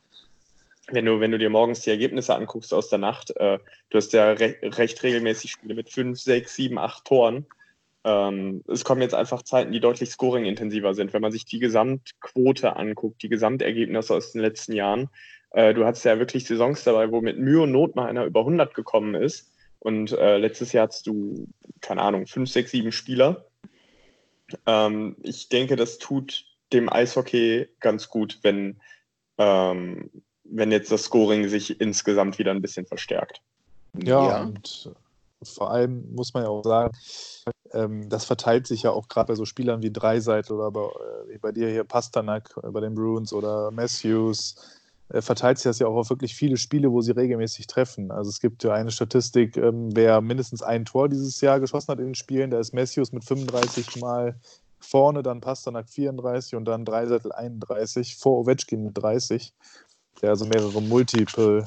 wenn 0.91 1.05
du, 1.05 1.21
wenn 1.21 1.32
du 1.32 1.38
dir 1.38 1.49
morgens 1.49 1.80
die 1.82 1.89
Ergebnisse 1.89 2.36
anguckst 2.36 2.73
aus 2.73 2.89
der 2.89 2.99
Nacht, 2.99 3.32
äh, 3.38 3.57
du 3.89 3.97
hast 3.97 4.11
ja 4.11 4.32
re 4.34 4.57
recht 4.61 5.01
regelmäßig 5.01 5.51
Spiele 5.51 5.75
mit 5.75 5.89
fünf, 5.89 6.19
sechs, 6.19 6.53
sieben, 6.53 6.78
acht 6.78 7.05
Toren. 7.05 7.45
Ähm, 8.03 8.63
es 8.67 8.84
kommen 8.84 9.01
jetzt 9.01 9.15
einfach 9.15 9.43
Zeiten, 9.43 9.71
die 9.71 9.80
deutlich 9.80 10.09
scoring-intensiver 10.09 10.93
sind. 10.93 11.13
Wenn 11.13 11.21
man 11.21 11.32
sich 11.32 11.45
die 11.45 11.59
Gesamtquote 11.59 12.75
anguckt, 12.75 13.23
die 13.23 13.30
Gesamtergebnisse 13.30 14.13
aus 14.13 14.34
den 14.34 14.41
letzten 14.41 14.73
Jahren, 14.73 15.09
äh, 15.51 15.73
du 15.73 15.86
hattest 15.86 16.03
ja 16.03 16.19
wirklich 16.19 16.45
Saisons 16.45 16.84
dabei, 16.84 17.09
wo 17.11 17.21
mit 17.21 17.39
Mühe 17.39 17.61
und 17.61 17.71
Not 17.71 17.95
mal 17.95 18.09
einer 18.09 18.25
über 18.25 18.41
100 18.41 18.73
gekommen 18.73 19.15
ist. 19.15 19.53
Und 19.80 20.11
äh, 20.11 20.38
letztes 20.38 20.73
Jahr 20.73 20.84
hattest 20.84 21.07
du, 21.07 21.47
keine 21.80 22.01
Ahnung, 22.01 22.28
fünf, 22.28 22.49
sechs, 22.49 22.71
sieben 22.71 22.91
Spieler. 22.91 23.45
Ähm, 24.65 25.15
ich 25.23 25.47
denke, 25.47 25.78
das 25.78 25.97
tut 25.97 26.57
dem 26.74 26.91
Eishockey 26.91 27.68
ganz 27.80 28.09
gut, 28.09 28.39
wenn, 28.41 28.80
ähm, 29.38 30.09
wenn 30.43 30.72
jetzt 30.72 30.91
das 30.91 31.03
Scoring 31.03 31.47
sich 31.47 31.80
insgesamt 31.80 32.39
wieder 32.39 32.51
ein 32.51 32.61
bisschen 32.61 32.86
verstärkt. 32.86 33.41
Ja, 34.03 34.28
ja. 34.28 34.41
und 34.43 34.91
vor 35.43 35.72
allem 35.72 36.13
muss 36.13 36.34
man 36.34 36.43
ja 36.43 36.49
auch 36.49 36.63
sagen, 36.63 36.97
ähm, 37.74 38.09
das 38.09 38.26
verteilt 38.26 38.68
sich 38.68 38.84
ja 38.84 38.91
auch 38.91 39.07
gerade 39.07 39.28
bei 39.28 39.36
so 39.36 39.45
Spielern 39.45 39.82
wie 39.82 39.91
Dreiseitel 39.91 40.53
oder 40.53 40.72
bei, 40.72 40.88
äh, 41.32 41.38
bei 41.39 41.51
dir 41.51 41.70
hier 41.70 41.84
Pasternak 41.84 42.55
äh, 42.63 42.70
bei 42.70 42.80
den 42.80 42.95
Bruins 42.95 43.34
oder 43.34 43.72
Matthews. 43.72 44.55
Äh, 45.09 45.22
verteilt 45.22 45.57
sich 45.57 45.65
das 45.65 45.80
ja 45.80 45.88
auch 45.88 45.95
auf 45.95 46.09
wirklich 46.09 46.36
viele 46.36 46.57
Spiele, 46.57 46.91
wo 46.91 47.01
sie 47.01 47.11
regelmäßig 47.11 47.68
treffen. 47.68 48.11
Also 48.11 48.30
es 48.30 48.39
gibt 48.39 48.63
ja 48.63 48.74
eine 48.74 48.91
Statistik, 48.91 49.57
ähm, 49.57 49.95
wer 49.95 50.22
mindestens 50.22 50.61
ein 50.61 50.86
Tor 50.86 51.07
dieses 51.07 51.39
Jahr 51.41 51.59
geschossen 51.59 51.89
hat 51.89 51.99
in 51.99 52.07
den 52.07 52.15
Spielen, 52.15 52.51
da 52.51 52.59
ist 52.59 52.74
Matthews 52.74 53.11
mit 53.11 53.24
35 53.24 53.97
Mal 53.97 54.36
vorne, 54.80 55.23
dann 55.23 55.41
Pasternak 55.41 55.89
34 55.89 56.55
und 56.55 56.65
dann 56.65 56.86
Dreiseitel 56.86 57.32
31, 57.32 58.15
vor 58.15 58.39
Ovechkin 58.39 58.84
mit 58.84 58.97
30, 58.97 59.53
der 60.21 60.32
also 60.32 60.45
mehrere 60.45 60.82
Multiple 60.82 61.65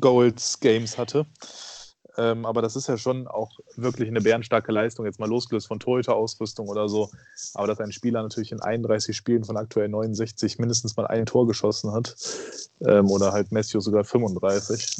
Goals 0.00 0.60
Games 0.60 0.98
hatte. 0.98 1.26
Ähm, 2.16 2.46
aber 2.46 2.62
das 2.62 2.76
ist 2.76 2.86
ja 2.86 2.96
schon 2.96 3.26
auch 3.26 3.50
wirklich 3.76 4.08
eine 4.08 4.20
bärenstarke 4.20 4.70
Leistung, 4.70 5.04
jetzt 5.04 5.18
mal 5.18 5.28
losgelöst 5.28 5.66
von 5.66 5.80
Torhüter-Ausrüstung 5.80 6.68
oder 6.68 6.88
so. 6.88 7.10
Aber 7.54 7.66
dass 7.66 7.80
ein 7.80 7.90
Spieler 7.90 8.22
natürlich 8.22 8.52
in 8.52 8.60
31 8.60 9.16
Spielen 9.16 9.44
von 9.44 9.56
aktuell 9.56 9.88
69 9.88 10.58
mindestens 10.58 10.96
mal 10.96 11.06
ein 11.06 11.26
Tor 11.26 11.46
geschossen 11.46 11.92
hat 11.92 12.14
ähm, 12.86 13.10
oder 13.10 13.32
halt 13.32 13.50
Messio 13.50 13.80
sogar 13.80 14.04
35, 14.04 14.96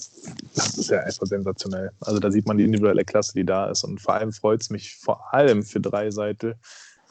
das 0.54 0.78
ist 0.78 0.90
ja 0.90 1.00
einfach 1.00 1.26
sensationell. 1.26 1.92
Also 2.00 2.18
da 2.18 2.30
sieht 2.30 2.46
man 2.46 2.58
die 2.58 2.64
individuelle 2.64 3.04
Klasse, 3.04 3.32
die 3.34 3.44
da 3.44 3.70
ist. 3.70 3.84
Und 3.84 4.00
vor 4.00 4.14
allem 4.14 4.32
freut 4.32 4.62
es 4.62 4.70
mich 4.70 4.96
vor 4.96 5.32
allem 5.32 5.62
für 5.62 5.80
drei 5.80 6.10
Seiten, 6.10 6.54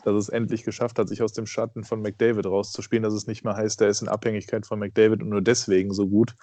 dass 0.04 0.16
es 0.16 0.30
endlich 0.30 0.64
geschafft 0.64 1.00
hat, 1.00 1.10
sich 1.10 1.22
aus 1.22 1.34
dem 1.34 1.46
Schatten 1.46 1.84
von 1.84 2.02
McDavid 2.02 2.46
rauszuspielen, 2.46 3.04
dass 3.04 3.14
es 3.14 3.28
nicht 3.28 3.44
mehr 3.44 3.56
heißt, 3.56 3.82
er 3.82 3.88
ist 3.88 4.02
in 4.02 4.08
Abhängigkeit 4.08 4.66
von 4.66 4.80
McDavid 4.80 5.22
und 5.22 5.30
nur 5.30 5.42
deswegen 5.42 5.94
so 5.94 6.08
gut, 6.08 6.36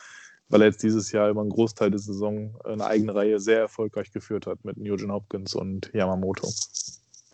weil 0.49 0.63
er 0.63 0.69
jetzt 0.69 0.83
dieses 0.83 1.13
Jahr 1.13 1.31
über 1.31 1.41
einen 1.41 1.51
Großteil 1.51 1.91
der 1.91 2.01
Saison 2.01 2.57
eine 2.65 2.87
eigene 2.87 3.15
Reihe 3.15 3.39
sehr 3.39 3.61
erfolgreich 3.61 4.11
geführt 4.13 4.47
hat 4.47 4.65
mit 4.65 4.77
Nugent 4.77 5.13
Hopkins 5.13 5.55
und 5.55 5.91
Yamamoto. 5.95 6.49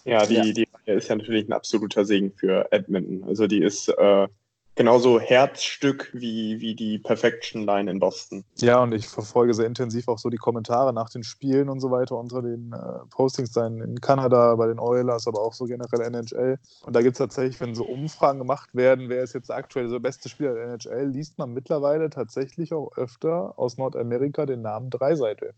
Ja, 0.05 0.25
die, 0.27 0.35
ja. 0.35 0.43
die 0.45 0.69
Reihe 0.87 0.97
ist 0.97 1.09
ja 1.09 1.17
natürlich 1.17 1.49
ein 1.49 1.53
absoluter 1.53 2.05
Segen 2.05 2.33
für 2.33 2.71
Edmonton. 2.71 3.25
Also 3.25 3.47
die 3.47 3.63
ist 3.63 3.89
äh, 3.89 4.29
genauso 4.77 5.19
Herzstück 5.19 6.11
wie, 6.13 6.61
wie 6.61 6.75
die 6.75 6.99
Perfection 6.99 7.67
Line 7.67 7.91
in 7.91 7.99
Boston. 7.99 8.45
Ja, 8.59 8.83
und 8.83 8.93
ich 8.93 9.09
verfolge 9.09 9.55
sehr 9.55 9.67
intensiv 9.67 10.07
auch 10.07 10.19
so 10.19 10.29
die 10.29 10.37
Kommentare 10.37 10.93
nach 10.93 11.09
den 11.09 11.25
Spielen 11.25 11.69
und 11.69 11.81
so 11.81 11.91
weiter 11.91 12.17
unter 12.17 12.43
den 12.43 12.73
äh, 12.73 13.07
Postings 13.11 13.53
dann 13.53 13.81
in 13.81 14.01
Kanada, 14.01 14.55
bei 14.55 14.69
den 14.69 14.79
Oilers, 14.79 15.27
aber 15.27 15.41
auch 15.41 15.55
so 15.55 15.65
generell 15.65 16.03
NHL. 16.03 16.59
Und 16.85 16.95
da 16.95 17.01
gibt 17.01 17.15
es 17.15 17.19
tatsächlich, 17.19 17.59
wenn 17.61 17.75
so 17.75 17.85
Umfragen 17.85 18.39
gemacht 18.39 18.75
werden, 18.75 19.09
wer 19.09 19.23
ist 19.23 19.33
jetzt 19.33 19.51
aktuell 19.51 19.89
der 19.89 19.99
beste 19.99 20.29
Spieler 20.29 20.55
der 20.55 20.65
NHL, 20.65 21.07
liest 21.07 21.39
man 21.39 21.53
mittlerweile 21.53 22.11
tatsächlich 22.11 22.73
auch 22.73 22.97
öfter 22.97 23.59
aus 23.59 23.79
Nordamerika 23.79 24.45
den 24.45 24.61
Namen 24.61 24.91
Dreiseitel. 24.91 25.55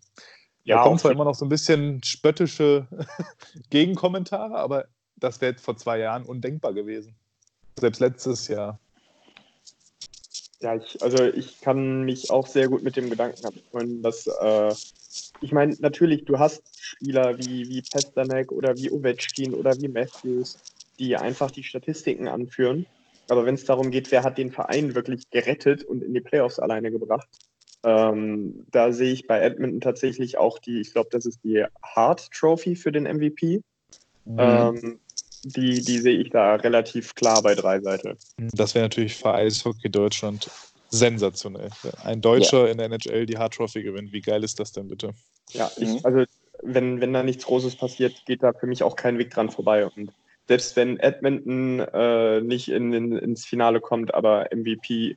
Ja, 0.63 0.77
da 0.77 0.83
kommen 0.85 0.99
zwar 0.99 1.11
immer 1.11 1.25
noch 1.25 1.35
so 1.35 1.45
ein 1.45 1.49
bisschen 1.49 2.03
spöttische 2.05 2.87
Gegenkommentare, 3.71 4.57
aber 4.59 4.85
das 5.17 5.41
wäre 5.41 5.55
vor 5.55 5.77
zwei 5.77 5.99
Jahren 5.99 6.25
undenkbar 6.25 6.73
gewesen. 6.73 7.17
Selbst 7.81 7.99
letztes 7.99 8.47
Jahr. 8.49 8.79
Ja, 10.61 10.75
ich, 10.75 11.01
also 11.01 11.25
ich 11.25 11.61
kann 11.61 12.05
mich 12.05 12.31
auch 12.31 12.47
sehr 12.47 12.69
gut 12.69 12.83
mit 12.83 12.97
dem 12.97 13.11
Gedanken 13.11 13.45
abfreuen, 13.47 14.03
dass 14.03 14.27
äh, 14.27 14.75
ich 15.41 15.53
meine, 15.53 15.77
natürlich, 15.79 16.25
du 16.25 16.39
hast 16.39 16.63
Spieler 16.77 17.39
wie, 17.39 17.69
wie 17.69 17.83
Pestanek 17.83 18.51
oder 18.51 18.75
wie 18.77 18.91
Ovechkin 18.91 19.55
oder 19.55 19.81
wie 19.81 19.89
Matthews, 19.89 20.59
die 20.99 21.17
einfach 21.17 21.51
die 21.51 21.63
Statistiken 21.63 22.29
anführen. 22.29 22.87
Aber 23.29 23.45
wenn 23.45 23.55
es 23.55 23.65
darum 23.65 23.91
geht, 23.91 24.11
wer 24.11 24.25
hat 24.25 24.39
den 24.39 24.51
Verein 24.51 24.95
wirklich 24.95 25.31
gerettet 25.31 25.85
und 25.85 26.03
in 26.03 26.15
die 26.15 26.21
Playoffs 26.21 26.59
alleine 26.59 26.91
gebracht, 26.91 27.29
ähm, 27.85 28.67
da 28.73 28.93
sehe 28.93 29.13
ich 29.13 29.27
bei 29.27 29.41
Edmonton 29.41 29.81
tatsächlich 29.81 30.39
auch 30.39 30.59
die, 30.59 30.81
ich 30.81 30.93
glaube, 30.93 31.11
das 31.13 31.27
ist 31.27 31.45
die 31.45 31.65
Hart 31.83 32.31
Trophy 32.33 32.75
für 32.75 32.91
den 32.91 33.05
MVP. 33.05 33.63
Mhm. 34.25 34.39
Ähm, 34.39 35.01
die, 35.45 35.83
die 35.83 35.99
sehe 35.99 36.19
ich 36.19 36.31
da 36.31 36.57
relativ 36.57 37.15
klar 37.15 37.43
bei 37.43 37.55
drei 37.55 37.81
Seiten. 37.81 38.17
Das 38.37 38.75
wäre 38.75 38.85
natürlich 38.85 39.17
für 39.17 39.35
Eishockey 39.35 39.91
Deutschland 39.91 40.51
sensationell. 40.91 41.71
Ein 42.03 42.21
Deutscher 42.21 42.67
ja. 42.67 42.73
in 42.73 42.79
der 42.79 42.87
NHL 42.87 43.27
die 43.27 43.39
Hard 43.39 43.55
Trophy 43.55 43.83
gewinnt. 43.83 44.13
Wie 44.13 44.21
geil 44.21 44.43
ist 44.45 44.59
das 44.59 44.73
denn 44.73 44.89
bitte? 44.89 45.13
Ja, 45.51 45.71
ich, 45.77 45.89
mhm. 45.89 46.01
also 46.03 46.25
wenn, 46.63 47.01
wenn 47.01 47.13
da 47.13 47.23
nichts 47.23 47.45
Großes 47.45 47.77
passiert, 47.77 48.25
geht 48.27 48.43
da 48.43 48.53
für 48.53 48.67
mich 48.67 48.83
auch 48.83 48.97
kein 48.97 49.19
Weg 49.19 49.31
dran 49.31 49.51
vorbei. 49.51 49.87
Und 49.87 50.13
selbst 50.47 50.77
wenn 50.77 50.99
Edmonton 50.99 51.81
äh, 51.81 52.41
nicht 52.41 52.69
in, 52.69 52.93
in, 52.93 53.13
ins 53.13 53.45
Finale 53.45 53.81
kommt, 53.81 54.15
aber 54.15 54.49
MVP 54.55 55.17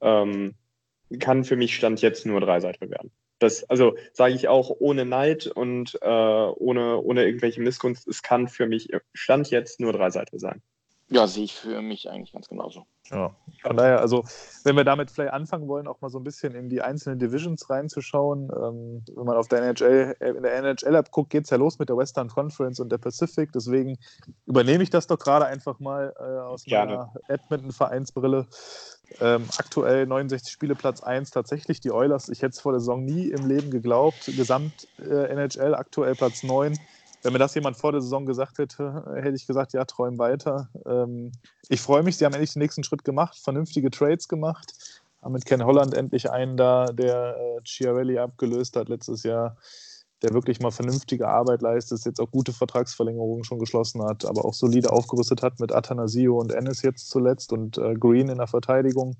ähm, 0.00 0.54
kann 1.18 1.44
für 1.44 1.56
mich 1.56 1.76
Stand 1.76 2.00
jetzt 2.00 2.24
nur 2.26 2.40
drei 2.40 2.60
Seiten 2.60 2.90
werden. 2.90 3.10
Das, 3.40 3.64
also 3.64 3.96
sage 4.12 4.34
ich 4.34 4.48
auch 4.48 4.70
ohne 4.78 5.04
Neid 5.04 5.46
und 5.46 5.98
äh, 6.02 6.06
ohne, 6.06 6.98
ohne 6.98 7.24
irgendwelche 7.24 7.60
Missgunst, 7.60 8.06
es 8.06 8.22
kann 8.22 8.48
für 8.48 8.66
mich 8.66 8.90
Stand 9.12 9.50
jetzt 9.50 9.80
nur 9.80 9.92
drei 9.92 10.10
Seiten 10.10 10.38
sein. 10.38 10.62
Ja, 11.12 11.26
sehe 11.26 11.42
ich 11.42 11.56
für 11.56 11.82
mich 11.82 12.08
eigentlich 12.08 12.32
ganz 12.32 12.48
genauso. 12.48 12.86
Ja, 13.10 13.34
von 13.62 13.76
daher, 13.76 14.00
also 14.00 14.24
wenn 14.62 14.76
wir 14.76 14.84
damit 14.84 15.10
vielleicht 15.10 15.32
anfangen 15.32 15.66
wollen, 15.66 15.88
auch 15.88 16.00
mal 16.00 16.08
so 16.08 16.20
ein 16.20 16.24
bisschen 16.24 16.54
in 16.54 16.68
die 16.68 16.82
einzelnen 16.82 17.18
Divisions 17.18 17.68
reinzuschauen. 17.68 18.48
Ähm, 18.54 19.02
wenn 19.16 19.26
man 19.26 19.36
auf 19.36 19.48
der 19.48 19.60
NHL, 19.60 20.14
äh, 20.20 20.30
in 20.30 20.44
der 20.44 20.54
NHL-App 20.54 21.10
guckt, 21.10 21.30
geht 21.30 21.44
es 21.44 21.50
ja 21.50 21.56
los 21.56 21.80
mit 21.80 21.88
der 21.88 21.96
Western 21.96 22.28
Conference 22.28 22.78
und 22.78 22.92
der 22.92 22.98
Pacific. 22.98 23.50
Deswegen 23.52 23.98
übernehme 24.46 24.84
ich 24.84 24.90
das 24.90 25.08
doch 25.08 25.18
gerade 25.18 25.46
einfach 25.46 25.80
mal 25.80 26.14
äh, 26.16 26.22
aus 26.22 26.64
meiner 26.68 27.12
Edmonton-Vereinsbrille. 27.26 28.46
Ähm, 29.20 29.44
aktuell 29.58 30.06
69 30.06 30.52
Spiele, 30.52 30.74
Platz 30.74 31.02
1 31.02 31.30
tatsächlich 31.30 31.80
die 31.80 31.90
Oilers. 31.90 32.28
Ich 32.28 32.42
hätte 32.42 32.52
es 32.52 32.60
vor 32.60 32.72
der 32.72 32.80
Saison 32.80 33.04
nie 33.04 33.28
im 33.28 33.46
Leben 33.46 33.70
geglaubt. 33.70 34.26
Gesamt 34.26 34.88
äh, 34.98 35.32
NHL 35.32 35.74
aktuell 35.74 36.14
Platz 36.14 36.42
9. 36.42 36.78
Wenn 37.22 37.32
mir 37.32 37.38
das 37.38 37.54
jemand 37.54 37.76
vor 37.76 37.92
der 37.92 38.00
Saison 38.00 38.24
gesagt 38.24 38.58
hätte, 38.58 39.04
hätte 39.16 39.36
ich 39.36 39.46
gesagt, 39.46 39.72
ja, 39.74 39.84
träum 39.84 40.18
weiter. 40.18 40.68
Ähm, 40.86 41.32
ich 41.68 41.80
freue 41.80 42.02
mich, 42.02 42.16
sie 42.16 42.24
haben 42.24 42.32
endlich 42.32 42.54
den 42.54 42.62
nächsten 42.62 42.82
Schritt 42.82 43.04
gemacht, 43.04 43.38
vernünftige 43.38 43.90
Trades 43.90 44.26
gemacht. 44.28 44.72
Haben 45.22 45.32
mit 45.32 45.44
Ken 45.44 45.64
Holland 45.64 45.92
endlich 45.92 46.30
einen 46.30 46.56
da, 46.56 46.86
der 46.86 47.36
äh, 47.36 47.60
Chiarelli 47.64 48.18
abgelöst 48.18 48.76
hat 48.76 48.88
letztes 48.88 49.22
Jahr 49.22 49.56
der 50.22 50.32
wirklich 50.34 50.60
mal 50.60 50.70
vernünftige 50.70 51.28
Arbeit 51.28 51.62
leistet, 51.62 52.04
jetzt 52.04 52.20
auch 52.20 52.30
gute 52.30 52.52
Vertragsverlängerungen 52.52 53.44
schon 53.44 53.58
geschlossen 53.58 54.02
hat, 54.02 54.24
aber 54.24 54.44
auch 54.44 54.54
solide 54.54 54.92
aufgerüstet 54.92 55.42
hat 55.42 55.60
mit 55.60 55.72
Athanasio 55.72 56.38
und 56.38 56.52
Ennis 56.52 56.82
jetzt 56.82 57.08
zuletzt 57.08 57.52
und 57.52 57.78
äh, 57.78 57.94
Green 57.94 58.28
in 58.28 58.38
der 58.38 58.46
Verteidigung. 58.46 59.16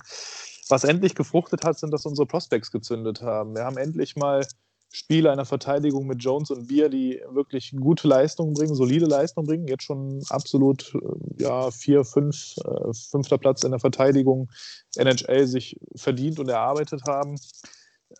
Was 0.68 0.84
endlich 0.84 1.14
gefruchtet 1.14 1.64
hat, 1.64 1.78
sind, 1.78 1.92
dass 1.92 2.06
unsere 2.06 2.26
Prospects 2.26 2.70
gezündet 2.70 3.22
haben. 3.22 3.54
Wir 3.56 3.64
haben 3.64 3.76
endlich 3.76 4.14
mal 4.16 4.46
Spiele 4.92 5.30
einer 5.30 5.44
Verteidigung 5.44 6.06
mit 6.06 6.22
Jones 6.22 6.50
und 6.50 6.66
Bier, 6.66 6.88
die 6.88 7.20
wirklich 7.30 7.72
gute 7.78 8.08
Leistungen 8.08 8.54
bringen, 8.54 8.74
solide 8.74 9.06
Leistungen 9.06 9.46
bringen. 9.46 9.68
Jetzt 9.68 9.84
schon 9.84 10.20
absolut 10.28 10.94
äh, 10.94 11.42
ja, 11.42 11.70
vier, 11.70 12.04
fünf, 12.04 12.56
äh, 12.64 12.92
fünfter 12.92 13.38
Platz 13.38 13.62
in 13.62 13.70
der 13.70 13.80
Verteidigung 13.80 14.50
NHL 14.96 15.46
sich 15.46 15.78
verdient 15.94 16.40
und 16.40 16.48
erarbeitet 16.48 17.02
haben. 17.06 17.36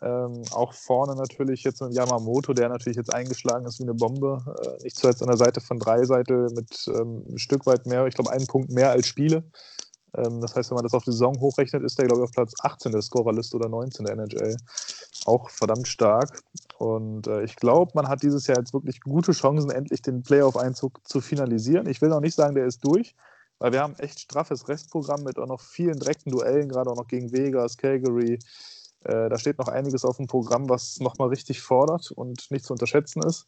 Ähm, 0.01 0.43
auch 0.51 0.73
vorne 0.73 1.15
natürlich 1.15 1.63
jetzt 1.63 1.81
mit 1.81 1.93
Yamamoto, 1.93 2.53
der 2.53 2.69
natürlich 2.69 2.95
jetzt 2.95 3.13
eingeschlagen 3.13 3.65
ist 3.65 3.79
wie 3.79 3.83
eine 3.83 3.93
Bombe. 3.93 4.43
Äh, 4.63 4.83
nicht 4.83 4.97
zuletzt 4.97 5.21
an 5.21 5.27
der 5.27 5.37
Seite 5.37 5.59
von 5.59 5.79
drei 5.79 6.05
Seite 6.05 6.47
mit 6.55 6.87
ähm, 6.87 7.25
ein 7.29 7.37
Stück 7.37 7.65
weit 7.65 7.85
mehr, 7.85 8.05
ich 8.07 8.15
glaube 8.15 8.31
einen 8.31 8.47
Punkt 8.47 8.71
mehr 8.71 8.91
als 8.91 9.07
Spiele. 9.07 9.43
Ähm, 10.15 10.41
das 10.41 10.55
heißt, 10.55 10.71
wenn 10.71 10.75
man 10.75 10.83
das 10.83 10.93
auf 10.93 11.03
die 11.03 11.11
Saison 11.11 11.39
hochrechnet, 11.39 11.83
ist 11.83 11.97
der, 11.97 12.07
glaube 12.07 12.21
ich, 12.21 12.23
auf 12.25 12.31
Platz 12.31 12.53
18 12.61 12.91
der 12.91 13.01
Scorerliste 13.01 13.57
oder 13.57 13.69
19 13.69 14.05
der 14.05 14.15
NHL. 14.15 14.57
Auch 15.25 15.49
verdammt 15.49 15.87
stark. 15.87 16.41
Und 16.77 17.27
äh, 17.27 17.43
ich 17.43 17.55
glaube, 17.55 17.91
man 17.95 18.07
hat 18.07 18.23
dieses 18.23 18.47
Jahr 18.47 18.57
jetzt 18.57 18.73
wirklich 18.73 19.01
gute 19.01 19.31
Chancen, 19.31 19.71
endlich 19.71 20.01
den 20.01 20.23
Playoff-Einzug 20.23 20.99
zu 21.07 21.21
finalisieren. 21.21 21.87
Ich 21.87 22.01
will 22.01 22.09
noch 22.09 22.21
nicht 22.21 22.35
sagen, 22.35 22.55
der 22.55 22.65
ist 22.65 22.83
durch, 22.83 23.15
weil 23.59 23.71
wir 23.71 23.81
haben 23.81 23.95
echt 23.99 24.19
straffes 24.19 24.67
Restprogramm 24.67 25.23
mit 25.23 25.37
auch 25.37 25.47
noch 25.47 25.61
vielen 25.61 25.99
direkten 25.99 26.31
Duellen, 26.31 26.69
gerade 26.69 26.89
auch 26.89 26.95
noch 26.97 27.07
gegen 27.07 27.31
Vegas, 27.31 27.77
Calgary, 27.77 28.39
äh, 29.03 29.29
da 29.29 29.37
steht 29.37 29.57
noch 29.57 29.67
einiges 29.67 30.05
auf 30.05 30.17
dem 30.17 30.27
Programm, 30.27 30.69
was 30.69 30.99
nochmal 30.99 31.29
richtig 31.29 31.61
fordert 31.61 32.11
und 32.11 32.49
nicht 32.51 32.65
zu 32.65 32.73
unterschätzen 32.73 33.23
ist. 33.23 33.47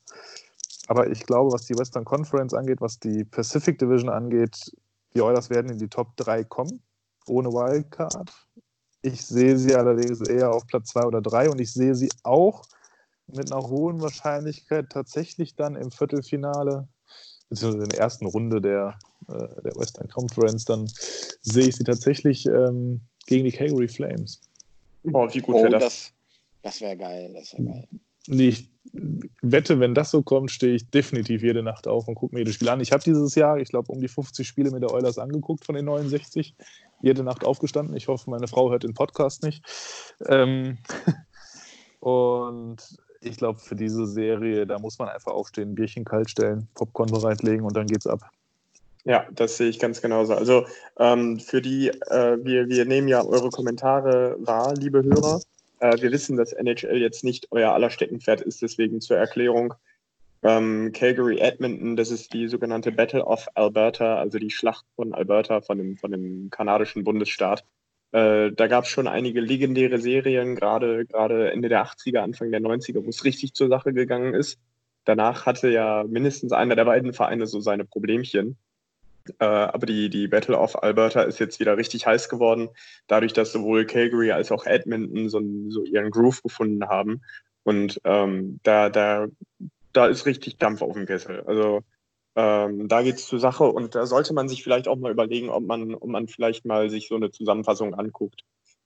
Aber 0.88 1.10
ich 1.10 1.26
glaube, 1.26 1.54
was 1.54 1.66
die 1.66 1.78
Western 1.78 2.06
Conference 2.06 2.54
angeht, 2.54 2.82
was 2.82 3.00
die 3.00 3.24
Pacific 3.24 3.78
Division 3.80 4.10
angeht, 4.10 4.76
die 5.16 5.22
Oilers 5.22 5.50
werden 5.50 5.72
in 5.72 5.78
die 5.78 5.88
Top 5.88 6.16
3 6.18 6.44
kommen, 6.44 6.82
ohne 7.28 7.50
Wildcard. 7.50 8.32
Ich 9.02 9.26
sehe 9.26 9.58
sie 9.58 9.76
allerdings 9.76 10.22
eher 10.22 10.52
auf 10.52 10.66
Platz 10.66 10.90
2 10.90 11.04
oder 11.06 11.22
3 11.22 11.50
und 11.50 11.62
ich 11.62 11.72
sehe 11.72 11.96
sie 11.96 12.10
auch 12.24 12.64
mit 13.28 13.52
einer 13.52 13.62
hohen 13.62 14.02
Wahrscheinlichkeit 14.02 14.90
tatsächlich 14.90 15.56
dann 15.56 15.76
im 15.76 15.92
Viertelfinale, 15.92 16.88
beziehungsweise 17.50 17.84
in 17.84 17.90
der 17.90 18.00
ersten 18.00 18.26
Runde 18.26 18.60
der, 18.60 18.98
äh, 19.28 19.62
der 19.62 19.76
Western 19.76 20.10
Conference, 20.10 20.66
dann 20.66 20.88
sehe 21.42 21.68
ich 21.68 21.76
sie 21.76 21.84
tatsächlich 21.84 22.46
ähm, 22.46 23.02
gegen 23.28 23.46
die 23.46 23.52
Calgary 23.52 23.88
Flames. 23.88 24.42
Oh, 25.12 25.28
wie 25.32 25.40
gut 25.40 25.56
wäre 25.56 25.68
oh, 25.68 25.72
das? 25.72 25.84
Das, 25.84 26.14
das 26.62 26.82
wäre 26.82 26.98
geil, 26.98 27.34
das 27.34 27.54
wäre 27.54 27.64
geil. 27.64 27.88
ich 28.28 28.70
wette, 29.42 29.80
wenn 29.80 29.96
das 29.96 30.12
so 30.12 30.22
kommt, 30.22 30.52
stehe 30.52 30.76
ich 30.76 30.90
definitiv 30.90 31.42
jede 31.42 31.64
Nacht 31.64 31.88
auf 31.88 32.08
und 32.08 32.16
gucke 32.16 32.36
mir 32.36 32.42
jedes 32.42 32.56
Spiel 32.56 32.70
an. 32.70 32.80
Ich 32.80 32.92
habe 32.92 33.04
dieses 33.04 33.36
Jahr, 33.36 33.58
ich 33.58 33.70
glaube, 33.70 33.92
um 33.92 34.00
die 34.00 34.08
50 34.08 34.48
Spiele 34.48 34.72
mit 34.72 34.84
der 34.84 34.92
Oilers 34.92 35.18
angeguckt 35.18 35.66
von 35.66 35.76
den 35.76 35.86
69. 35.86 36.56
Jede 37.02 37.24
Nacht 37.24 37.44
aufgestanden. 37.44 37.96
Ich 37.98 38.08
hoffe, 38.08 38.30
meine 38.30 38.48
Frau 38.48 38.70
hört 38.70 38.84
den 38.84 38.94
Podcast 38.94 39.44
nicht. 39.44 39.64
Ähm 40.28 40.78
und 42.00 42.78
ich 43.22 43.38
glaube, 43.38 43.60
für 43.60 43.76
diese 43.76 44.06
Serie, 44.06 44.68
da 44.68 44.80
muss 44.80 45.00
man 45.00 45.10
einfach 45.10 45.32
aufstehen, 45.32 45.72
ein 45.72 45.76
Bierchen 45.76 46.06
kalt 46.06 46.30
stellen, 46.30 46.68
Popcorn 46.76 47.10
bereitlegen 47.10 47.66
und 47.66 47.76
dann 47.76 47.88
geht's 47.88 48.08
ab. 48.08 48.22
Ja, 49.06 49.28
das 49.32 49.58
sehe 49.58 49.70
ich 49.70 49.80
ganz 49.80 50.02
genauso. 50.02 50.34
Also 50.34 50.66
ähm, 50.98 51.40
für 51.40 51.62
die, 51.62 51.90
äh, 51.90 52.38
wir, 52.42 52.70
wir 52.70 52.86
nehmen 52.86 53.10
ja 53.10 53.24
eure 53.24 53.50
Kommentare 53.50 54.38
wahr, 54.40 54.74
liebe 54.76 55.04
Hörer. 55.04 55.42
Äh, 55.80 56.02
wir 56.02 56.12
wissen, 56.12 56.38
dass 56.38 56.54
NHL 56.54 56.98
jetzt 56.98 57.24
nicht 57.24 57.48
euer 57.52 57.74
aller 57.74 57.90
Steckenpferd 57.90 58.42
ist, 58.42 58.62
deswegen 58.62 59.02
zur 59.02 59.18
Erklärung. 59.18 59.74
Ähm, 60.42 60.92
Calgary 60.94 61.40
Edmonton, 61.40 61.98
das 61.98 62.12
ist 62.12 62.34
die 62.34 62.48
sogenannte 62.48 62.92
Battle 62.92 63.26
of 63.26 63.48
Alberta, 63.56 64.18
also 64.18 64.40
die 64.40 64.50
Schlacht 64.50 64.86
von 64.96 65.14
Alberta, 65.14 65.62
von 65.62 65.78
dem, 65.78 65.98
von 65.98 66.12
dem 66.12 66.50
kanadischen 66.50 67.04
Bundesstaat. 67.04 67.66
Äh, 68.14 68.52
da 68.52 68.68
gab 68.68 68.86
es 68.86 68.90
schon 68.90 69.08
einige 69.08 69.42
legendäre 69.42 70.00
Serien, 70.00 70.56
gerade 70.56 71.06
gerade 71.06 71.52
Ende 71.52 71.68
der 71.68 71.86
80er, 71.86 72.20
Anfang 72.20 72.52
der 72.52 72.62
90er, 72.62 73.04
wo 73.04 73.10
es 73.10 73.26
richtig 73.26 73.54
zur 73.54 73.68
Sache 73.70 73.92
gegangen 73.92 74.34
ist. 74.34 74.60
Danach 75.06 75.46
hatte 75.46 75.70
ja 75.70 76.06
mindestens 76.08 76.54
einer 76.54 76.76
der 76.76 76.86
beiden 76.86 77.12
Vereine 77.14 77.48
so 77.48 77.60
seine 77.60 77.86
Problemchen. 77.86 78.58
Äh, 79.40 79.46
aber 79.46 79.86
die, 79.86 80.10
die 80.10 80.28
Battle 80.28 80.58
of 80.58 80.82
Alberta 80.84 81.22
ist 81.24 81.40
jetzt 81.40 81.60
wieder 81.60 81.78
richtig 81.78 82.06
heiß 82.06 82.30
geworden, 82.30 82.70
dadurch, 83.08 83.34
dass 83.34 83.52
sowohl 83.52 83.86
Calgary 83.86 84.32
als 84.32 84.52
auch 84.52 84.66
Edmonton 84.66 85.30
so, 85.30 85.42
so 85.70 85.84
ihren 85.84 86.12
Groove 86.12 86.44
gefunden 86.44 86.88
haben. 86.88 87.22
Und 87.64 88.02
ähm, 88.04 88.60
da, 88.64 88.90
da, 88.90 89.28
da 89.94 90.08
ist 90.08 90.26
richtig 90.26 90.58
Dampf 90.58 90.82
auf 90.82 90.94
dem 90.94 91.06
Kessel. 91.06 91.44
Also 91.46 91.82
ähm, 92.36 92.88
da 92.88 93.04
geht 93.04 93.16
es 93.16 93.28
zur 93.28 93.40
Sache 93.40 93.66
und 93.66 93.96
da 93.96 94.06
sollte 94.06 94.34
man 94.34 94.50
sich 94.50 94.64
vielleicht 94.64 94.88
auch 94.88 94.98
mal 94.98 95.12
überlegen, 95.12 95.50
ob 95.50 95.64
man, 95.64 95.94
ob 95.94 96.08
man 96.08 96.28
vielleicht 96.28 96.66
mal 96.66 96.90
sich 96.90 97.08
so 97.08 97.16
eine 97.16 97.32
Zusammenfassung 97.32 97.94
anguckt. 97.94 98.44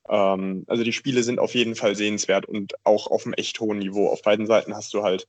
Ähm, 0.09 0.65
also 0.67 0.83
die 0.83 0.93
Spiele 0.93 1.23
sind 1.23 1.39
auf 1.39 1.55
jeden 1.55 1.75
Fall 1.75 1.95
sehenswert 1.95 2.45
und 2.45 2.73
auch 2.83 3.07
auf 3.07 3.25
einem 3.25 3.33
echt 3.33 3.59
hohen 3.59 3.79
Niveau. 3.79 4.09
Auf 4.09 4.21
beiden 4.21 4.47
Seiten 4.47 4.75
hast 4.75 4.93
du 4.93 5.03
halt 5.03 5.27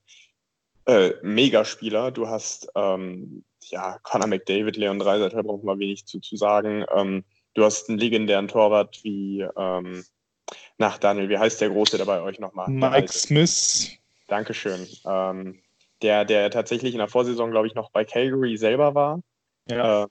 äh, 0.87 1.13
Megaspieler. 1.23 2.11
Du 2.11 2.29
hast 2.29 2.69
ähm, 2.75 3.45
ja, 3.71 3.99
Conor 4.03 4.29
McDavid, 4.29 4.77
Leon 4.77 4.99
Dreiseiter 4.99 5.43
brauchen 5.43 5.66
wir 5.66 5.79
wenig 5.79 6.07
zu, 6.07 6.21
zu 6.21 6.37
sagen. 6.37 6.85
Ähm, 6.95 7.25
du 7.55 7.64
hast 7.64 7.89
einen 7.89 7.99
legendären 7.99 8.49
Torwart 8.49 9.01
wie, 9.03 9.47
ähm, 9.57 10.05
nach 10.79 10.99
Daniel, 10.99 11.29
wie 11.29 11.39
heißt 11.39 11.61
der 11.61 11.71
Große 11.71 11.99
dabei 11.99 12.23
euch 12.23 12.39
nochmal? 12.39 12.69
Mike 12.69 13.12
Smith. 13.12 13.91
Dankeschön. 14.29 14.87
Ähm, 15.07 15.61
der, 16.03 16.25
der 16.25 16.51
tatsächlich 16.51 16.95
in 16.95 16.99
der 16.99 17.09
Vorsaison, 17.09 17.51
glaube 17.51 17.66
ich, 17.66 17.75
noch 17.75 17.91
bei 17.91 18.05
Calgary 18.05 18.57
selber 18.57 18.95
war. 18.95 19.21
Ja. 19.69 20.05
Äh, 20.05 20.07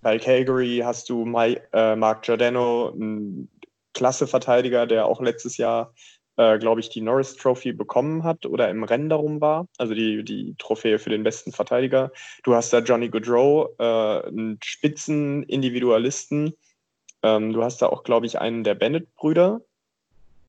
bei 0.00 0.18
Calgary 0.18 0.82
hast 0.84 1.08
du 1.08 1.24
Mike, 1.24 1.68
äh, 1.72 1.94
Mark 1.94 2.22
Giordano, 2.22 2.88
ein 2.88 3.48
klasse 3.94 4.26
Verteidiger, 4.26 4.86
der 4.86 5.06
auch 5.06 5.20
letztes 5.20 5.56
Jahr 5.56 5.94
äh, 6.36 6.58
glaube 6.58 6.80
ich, 6.80 6.88
die 6.88 7.00
Norris 7.00 7.36
Trophy 7.36 7.72
bekommen 7.72 8.24
hat 8.24 8.46
oder 8.46 8.70
im 8.70 8.84
Rennen 8.84 9.08
darum 9.08 9.40
war, 9.40 9.66
also 9.78 9.94
die, 9.94 10.24
die 10.24 10.54
Trophäe 10.58 10.98
für 10.98 11.10
den 11.10 11.22
besten 11.22 11.52
Verteidiger. 11.52 12.10
Du 12.42 12.54
hast 12.54 12.72
da 12.72 12.78
Johnny 12.78 13.08
Goodrow, 13.08 13.70
äh, 13.78 14.28
einen 14.28 14.58
Spitzen-Individualisten. 14.62 16.54
Ähm, 17.22 17.52
du 17.52 17.62
hast 17.62 17.82
da 17.82 17.86
auch, 17.86 18.02
glaube 18.02 18.26
ich, 18.26 18.38
einen 18.38 18.64
der 18.64 18.74
Bennett-Brüder. 18.74 19.60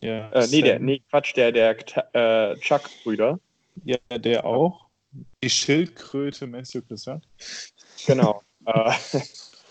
Ja, 0.02 0.30
äh, 0.32 0.48
nee, 0.48 0.62
der, 0.62 0.80
nee, 0.80 1.02
Quatsch, 1.10 1.36
der, 1.36 1.52
der 1.52 1.78
äh, 2.14 2.56
Chuck-Brüder. 2.60 3.40
Ja, 3.86 3.98
der 4.10 4.46
auch. 4.46 4.88
Die 5.44 5.50
Schildkröte 5.50 6.48
Matthew 6.48 6.82
Christian. 6.82 7.22
Genau. 8.06 8.42
Äh, 8.66 8.94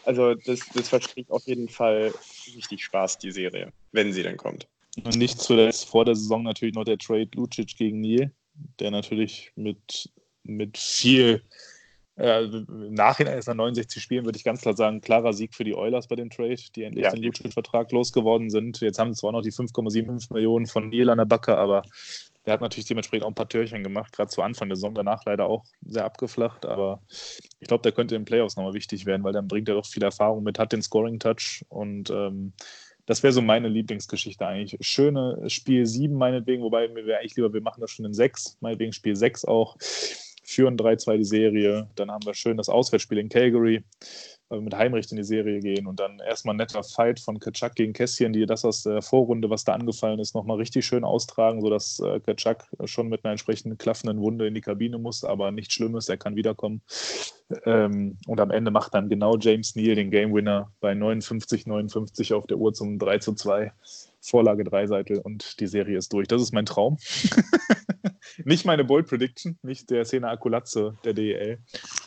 also 0.05 0.35
das, 0.35 0.61
das 0.75 0.91
verspricht 0.91 1.31
auf 1.31 1.47
jeden 1.47 1.71
Fall 1.71 2.13
richtig 2.55 2.85
Spaß, 2.85 3.17
die 3.17 3.31
Serie, 3.31 3.73
wenn 3.93 4.13
sie 4.13 4.23
denn 4.23 4.37
kommt. 4.37 4.69
Und 4.97 5.16
nicht 5.16 5.40
zuletzt 5.40 5.86
vor 5.86 6.05
der 6.05 6.14
Saison 6.14 6.43
natürlich 6.43 6.74
noch 6.74 6.84
der 6.84 6.99
Trade 6.99 7.30
Lucic 7.34 7.76
gegen 7.76 8.01
Neil, 8.01 8.30
der 8.78 8.90
natürlich 8.90 9.53
mit, 9.57 10.11
mit 10.43 10.76
viel 10.76 11.43
äh, 12.16 12.45
im 12.45 12.93
Nachhinein 12.93 13.38
ist 13.38 13.47
nach 13.49 13.55
69 13.55 14.03
Spielen, 14.03 14.26
würde 14.26 14.36
ich 14.36 14.45
ganz 14.45 14.61
klar 14.61 14.76
sagen, 14.76 15.01
klarer 15.01 15.32
Sieg 15.32 15.55
für 15.55 15.64
die 15.64 15.74
Oilers 15.74 16.09
bei 16.09 16.16
dem 16.16 16.28
Trade, 16.28 16.57
die 16.76 16.82
endlich 16.82 17.05
ja. 17.05 17.11
den 17.11 17.22
Lucic-Vertrag 17.22 17.90
losgeworden 17.90 18.51
sind. 18.51 18.80
Jetzt 18.80 18.99
haben 18.99 19.14
sie 19.14 19.20
zwar 19.20 19.32
noch 19.32 19.40
die 19.40 19.53
5,75 19.53 20.32
Millionen 20.32 20.66
von 20.66 20.90
Neil 20.90 21.09
an 21.09 21.18
der 21.18 21.24
Backe, 21.24 21.57
aber 21.57 21.82
der 22.45 22.55
hat 22.55 22.61
natürlich 22.61 22.86
dementsprechend 22.86 23.24
auch 23.24 23.30
ein 23.30 23.34
paar 23.34 23.49
Türchen 23.49 23.82
gemacht, 23.82 24.12
gerade 24.12 24.28
zu 24.28 24.43
Anfang 24.43 24.68
der 24.68 24.76
Saison, 24.76 24.95
danach 24.95 25.24
leider 25.24 25.47
auch 25.47 25.64
sehr 25.86 26.05
abgeflacht, 26.05 26.66
aber 26.66 27.01
ich 27.61 27.68
glaube, 27.68 27.82
der 27.82 27.93
könnte 27.93 28.14
in 28.14 28.22
den 28.22 28.26
Playoffs 28.26 28.57
nochmal 28.57 28.74
wichtig 28.74 29.07
werden, 29.07 29.22
weil 29.22 29.32
dann 29.32 29.49
bringt 29.49 29.68
er 29.68 29.76
doch 29.76 29.86
viel 29.86 30.03
Erfahrung 30.03 30.43
mit, 30.43 30.59
hat 30.59 30.72
den 30.72 30.82
Scoring-Touch 30.82 31.64
und 31.68 32.11
ähm, 32.11 32.53
das 33.07 33.23
wäre 33.23 33.33
so 33.33 33.43
meine 33.43 33.69
Lieblingsgeschichte 33.69 34.47
eigentlich. 34.47 34.77
Schöne 34.81 35.49
Spiel 35.49 35.87
7 35.87 36.15
meinetwegen, 36.15 36.63
wobei 36.63 36.89
mir 36.89 37.07
wäre 37.07 37.21
eigentlich 37.21 37.37
lieber, 37.37 37.53
wir 37.53 37.61
machen 37.61 37.81
das 37.81 37.91
schon 37.91 38.05
in 38.05 38.15
6, 38.15 38.59
meinetwegen 38.61 38.93
Spiel 38.93 39.17
6 39.17 39.45
auch. 39.45 39.77
Führen 40.45 40.77
3-2 40.77 41.17
die 41.17 41.25
Serie. 41.25 41.89
Dann 41.95 42.11
haben 42.11 42.27
wir 42.27 42.35
schön 42.35 42.57
das 42.57 42.69
Auswärtsspiel 42.69 43.19
in 43.19 43.29
Calgary 43.29 43.85
mit 44.61 44.77
Heimrecht 44.77 45.11
in 45.11 45.17
die 45.17 45.25
Serie 45.25 45.61
gehen 45.61 45.87
und 45.87 46.01
dann 46.01 46.19
erstmal 46.21 46.55
ein 46.55 46.59
netter 46.59 46.83
Fight 46.83 47.21
von 47.21 47.39
Kaczak 47.39 47.75
gegen 47.75 47.93
Kässchen, 47.93 48.33
die 48.33 48.47
das 48.47 48.65
aus 48.65 48.83
der 48.83 49.03
Vorrunde, 49.03 49.51
was 49.51 49.65
da 49.65 49.75
angefallen 49.75 50.19
ist, 50.19 50.35
nochmal 50.35 50.59
richtig 50.59 50.87
schön 50.87 51.05
austragen, 51.05 51.61
sodass 51.61 52.01
äh, 52.01 52.21
Kaczak 52.21 52.69
schon 52.85 53.09
mit 53.09 53.25
einer 53.25 53.33
entsprechenden 53.33 53.79
klaffenden 53.79 54.21
Wunde 54.21 54.47
in 54.47 54.55
die 54.55 54.61
Kabine 54.61 54.99
muss, 54.99 55.25
aber 55.25 55.51
nichts 55.51 55.75
Schlimmes, 55.75 56.09
er 56.09 56.17
kann 56.17 56.37
wiederkommen. 56.37 56.83
Ähm, 57.65 58.17
und 58.27 58.41
am 58.41 58.51
Ende 58.51 58.71
macht 58.71 58.95
dann 58.95 59.09
genau 59.09 59.37
James 59.39 59.75
Neal 59.75 59.95
den 59.95 60.11
Game 60.11 60.35
Winner 60.35 60.73
bei 60.81 60.95
59, 60.95 61.67
59 61.67 62.33
auf 62.35 62.47
der 62.47 62.59
Uhr 62.59 62.73
zum 62.73 62.99
3 62.99 63.19
zu 63.19 63.35
2. 63.35 63.73
Vorlage 64.23 64.63
Dreiseitel 64.63 65.19
und 65.19 65.59
die 65.61 65.67
Serie 65.67 65.99
ist 65.99 66.13
durch. 66.13 66.29
Das 66.29 66.41
ist 66.41 66.53
mein 66.53 66.65
Traum. 66.65 66.97
nicht 68.45 68.65
meine 68.65 68.85
Bold 68.85 69.09
Prediction, 69.09 69.59
nicht 69.63 69.91
der 69.91 70.05
Szene 70.05 70.29
Akulatze 70.29 70.97
der 71.05 71.13
DEL, 71.13 71.59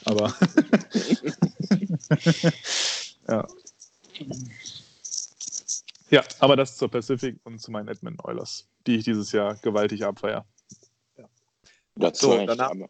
aber 0.06 0.34
ja. 3.28 3.47
Ja, 6.09 6.24
aber 6.39 6.55
das 6.55 6.78
zur 6.78 6.89
Pacific 6.89 7.38
und 7.43 7.59
zu 7.59 7.72
meinen 7.72 7.88
Edmund 7.88 8.24
Oilers, 8.24 8.68
die 8.86 8.97
ich 8.97 9.05
dieses 9.05 9.32
Jahr 9.32 9.55
gewaltig 9.55 10.05
abfeier. 10.05 10.45
Ja. 11.18 11.26
Dazu 11.95 12.28
so, 12.28 12.45
dann, 12.45 12.61
haben, 12.61 12.86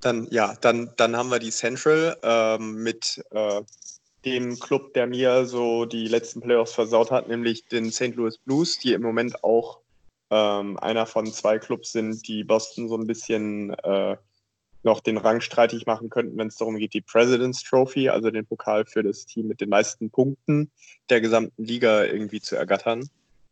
dann, 0.00 0.28
ja, 0.30 0.54
dann, 0.60 0.92
dann 0.96 1.16
haben 1.16 1.30
wir 1.30 1.38
die 1.38 1.50
Central 1.50 2.16
ähm, 2.22 2.82
mit 2.82 3.24
äh, 3.30 3.62
dem 4.24 4.58
Club, 4.60 4.94
der 4.94 5.06
mir 5.06 5.46
so 5.46 5.86
die 5.86 6.06
letzten 6.08 6.40
Playoffs 6.40 6.72
versaut 6.72 7.10
hat, 7.10 7.28
nämlich 7.28 7.66
den 7.66 7.90
St. 7.90 8.14
Louis 8.14 8.38
Blues, 8.38 8.78
die 8.78 8.92
im 8.92 9.02
Moment 9.02 9.42
auch 9.42 9.80
ähm, 10.30 10.78
einer 10.78 11.06
von 11.06 11.26
zwei 11.26 11.58
Clubs 11.58 11.92
sind, 11.92 12.26
die 12.28 12.44
Boston 12.44 12.88
so 12.88 12.96
ein 12.96 13.06
bisschen 13.06 13.70
äh, 13.82 14.16
noch 14.82 15.00
den 15.00 15.16
Rang 15.16 15.40
streitig 15.40 15.86
machen 15.86 16.10
könnten, 16.10 16.36
wenn 16.36 16.48
es 16.48 16.56
darum 16.56 16.76
geht, 16.76 16.94
die 16.94 17.00
President's 17.00 17.62
Trophy, 17.62 18.08
also 18.08 18.30
den 18.30 18.46
Pokal 18.46 18.84
für 18.84 19.02
das 19.02 19.26
Team 19.26 19.46
mit 19.48 19.60
den 19.60 19.68
meisten 19.68 20.10
Punkten 20.10 20.70
der 21.08 21.20
gesamten 21.20 21.64
Liga 21.64 22.04
irgendwie 22.04 22.40
zu 22.40 22.56
ergattern. 22.56 23.08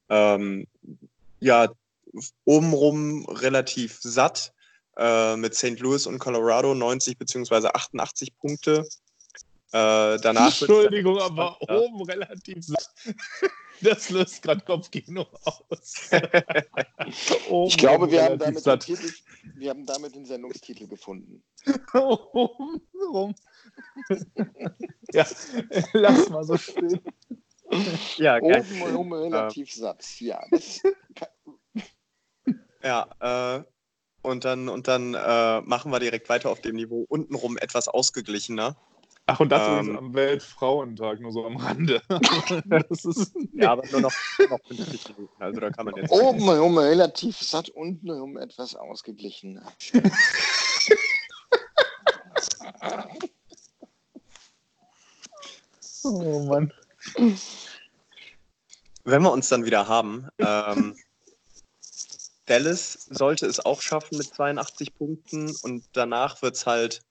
Ähm, 0.08 0.66
ja, 1.38 1.68
obenrum 2.44 3.26
relativ 3.26 3.98
satt 4.02 4.52
äh, 4.96 5.36
mit 5.36 5.54
St. 5.54 5.78
Louis 5.78 6.06
und 6.06 6.18
Colorado 6.18 6.74
90 6.74 7.18
bzw. 7.18 7.68
88 7.68 8.36
Punkte. 8.38 8.86
Äh, 9.72 10.18
danach 10.18 10.46
Entschuldigung, 10.46 11.18
aber 11.20 11.56
ja. 11.68 11.76
oben 11.76 12.02
relativ 12.02 12.64
satt. 12.64 12.90
Das 13.82 14.10
löst 14.10 14.42
gerade 14.42 14.60
Kopfkino 14.60 15.26
aus. 15.44 16.10
ich 17.06 17.76
glaube, 17.78 18.10
wir 18.10 18.24
haben, 18.24 18.38
damit 18.38 18.66
den 18.66 18.78
Titel, 18.78 19.10
wir 19.54 19.70
haben 19.70 19.86
damit 19.86 20.14
den 20.14 20.26
Sendungstitel 20.26 20.86
gefunden. 20.86 21.42
Oben 21.94 22.82
rum. 23.10 23.34
ja, 25.14 25.26
lass 25.94 26.28
mal 26.28 26.44
so 26.44 26.58
stehen. 26.58 27.00
Ja, 28.18 28.38
geil. 28.38 28.66
Oben 28.68 28.96
rum 28.96 29.12
relativ 29.14 29.70
äh, 29.70 29.78
satt. 29.78 30.20
Ja, 30.20 30.42
ja 32.82 33.56
äh, 33.56 33.64
und 34.22 34.44
dann, 34.44 34.68
und 34.68 34.88
dann 34.88 35.14
äh, 35.14 35.60
machen 35.62 35.90
wir 35.90 36.00
direkt 36.00 36.28
weiter 36.28 36.50
auf 36.50 36.60
dem 36.60 36.76
Niveau 36.76 37.06
untenrum 37.08 37.56
etwas 37.56 37.88
ausgeglichener. 37.88 38.76
Ach, 39.32 39.38
und 39.38 39.48
das 39.50 39.62
ähm, 39.68 39.90
ist 39.92 39.96
am 39.96 40.12
Weltfrauentag, 40.12 41.20
nur 41.20 41.30
so 41.30 41.46
am 41.46 41.56
Rande. 41.56 42.02
ist, 42.90 43.32
ja, 43.52 43.70
aber 43.70 43.86
nur 43.92 44.00
noch, 44.00 44.12
noch 44.50 44.58
50 44.66 45.16
Minuten. 45.16 45.40
Also 45.40 45.60
da 45.60 45.70
kann 45.70 45.86
man 45.86 45.94
jetzt. 45.94 46.10
Oben 46.10 46.42
herum 46.42 46.76
relativ 46.78 47.38
satt, 47.38 47.68
unten 47.68 48.08
herum 48.08 48.36
etwas 48.38 48.74
ausgeglichen. 48.74 49.60
oh 56.02 56.40
Mann. 56.40 56.72
Wenn 59.04 59.22
wir 59.22 59.30
uns 59.30 59.48
dann 59.48 59.64
wieder 59.64 59.86
haben, 59.86 60.26
ähm, 60.38 60.96
Dallas 62.46 63.06
sollte 63.10 63.46
es 63.46 63.64
auch 63.64 63.80
schaffen 63.80 64.18
mit 64.18 64.26
82 64.34 64.92
Punkten 64.96 65.54
und 65.62 65.84
danach 65.92 66.42
wird 66.42 66.56
es 66.56 66.66
halt 66.66 67.04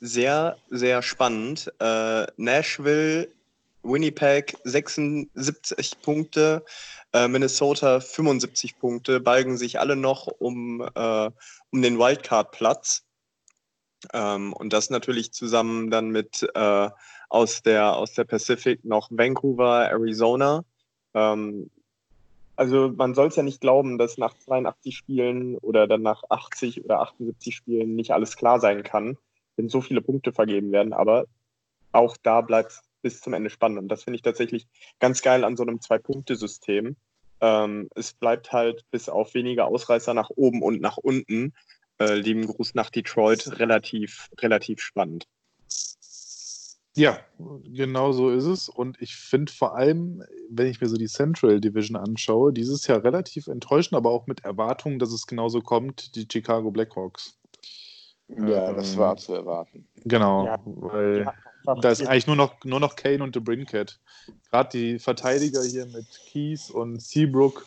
sehr, 0.00 0.56
sehr 0.70 1.02
spannend. 1.02 1.72
Äh, 1.78 2.26
Nashville, 2.36 3.28
Winnipeg 3.82 4.56
76 4.64 6.00
Punkte, 6.02 6.64
äh, 7.12 7.28
Minnesota 7.28 8.00
75 8.00 8.78
Punkte, 8.78 9.20
balgen 9.20 9.56
sich 9.56 9.78
alle 9.80 9.96
noch 9.96 10.26
um, 10.26 10.80
äh, 10.94 11.30
um 11.70 11.82
den 11.82 11.98
Wildcard-Platz. 11.98 13.04
Ähm, 14.12 14.52
und 14.52 14.72
das 14.72 14.90
natürlich 14.90 15.32
zusammen 15.32 15.90
dann 15.90 16.10
mit 16.10 16.46
äh, 16.54 16.90
aus, 17.28 17.62
der, 17.62 17.96
aus 17.96 18.12
der 18.12 18.24
Pacific 18.24 18.84
noch 18.84 19.08
Vancouver, 19.10 19.88
Arizona. 19.88 20.64
Ähm, 21.14 21.70
also 22.56 22.92
man 22.96 23.14
soll 23.14 23.28
es 23.28 23.36
ja 23.36 23.42
nicht 23.42 23.60
glauben, 23.60 23.98
dass 23.98 24.16
nach 24.18 24.34
82 24.34 24.96
Spielen 24.96 25.56
oder 25.58 25.86
dann 25.86 26.02
nach 26.02 26.22
80 26.28 26.84
oder 26.84 27.00
78 27.00 27.54
Spielen 27.54 27.96
nicht 27.96 28.12
alles 28.12 28.36
klar 28.36 28.60
sein 28.60 28.82
kann, 28.82 29.18
wenn 29.56 29.68
so 29.68 29.80
viele 29.80 30.00
Punkte 30.00 30.32
vergeben 30.32 30.72
werden. 30.72 30.92
Aber 30.92 31.26
auch 31.92 32.16
da 32.22 32.40
bleibt 32.40 32.72
es 32.72 32.82
bis 33.02 33.20
zum 33.20 33.34
Ende 33.34 33.50
spannend. 33.50 33.78
Und 33.78 33.88
das 33.88 34.04
finde 34.04 34.16
ich 34.16 34.22
tatsächlich 34.22 34.66
ganz 34.98 35.22
geil 35.22 35.44
an 35.44 35.56
so 35.56 35.62
einem 35.62 35.80
Zwei-Punkte-System. 35.80 36.96
Ähm, 37.40 37.88
es 37.94 38.12
bleibt 38.14 38.52
halt 38.52 38.84
bis 38.90 39.08
auf 39.08 39.34
wenige 39.34 39.64
Ausreißer 39.64 40.14
nach 40.14 40.30
oben 40.30 40.62
und 40.62 40.80
nach 40.80 40.96
unten, 40.96 41.52
äh, 41.98 42.14
lieben 42.14 42.46
Gruß 42.46 42.74
nach 42.74 42.90
Detroit, 42.90 43.58
relativ, 43.58 44.28
relativ 44.40 44.80
spannend. 44.80 45.26
Ja, 46.96 47.20
genau 47.38 48.12
so 48.12 48.30
ist 48.30 48.46
es. 48.46 48.70
Und 48.70 49.00
ich 49.02 49.16
finde 49.16 49.52
vor 49.52 49.76
allem, 49.76 50.22
wenn 50.48 50.68
ich 50.68 50.80
mir 50.80 50.88
so 50.88 50.96
die 50.96 51.08
Central 51.08 51.60
Division 51.60 51.96
anschaue, 51.96 52.54
dieses 52.54 52.86
Jahr 52.86 53.04
relativ 53.04 53.48
enttäuschend, 53.48 53.98
aber 53.98 54.10
auch 54.10 54.26
mit 54.26 54.44
Erwartungen, 54.44 54.98
dass 54.98 55.12
es 55.12 55.26
genauso 55.26 55.60
kommt, 55.60 56.16
die 56.16 56.26
Chicago 56.30 56.70
Blackhawks. 56.70 57.38
Ja, 58.28 58.72
das 58.72 58.92
Ähm, 58.92 58.98
war 58.98 59.16
zu 59.16 59.34
erwarten. 59.34 59.86
Genau, 60.04 60.46
Ja, 60.46 60.58
weil 60.64 61.28
Einfach 61.66 61.80
da 61.80 61.90
ist 61.90 62.06
eigentlich 62.06 62.26
nur 62.26 62.36
noch, 62.36 62.54
nur 62.64 62.78
noch 62.78 62.94
Kane 62.94 63.22
und 63.22 63.34
The 63.34 63.40
Brincat. 63.40 63.98
Gerade 64.50 64.68
die 64.70 64.98
Verteidiger 65.00 65.62
hier 65.62 65.86
mit 65.86 66.06
Keys 66.30 66.70
und 66.70 67.02
Seabrook, 67.02 67.66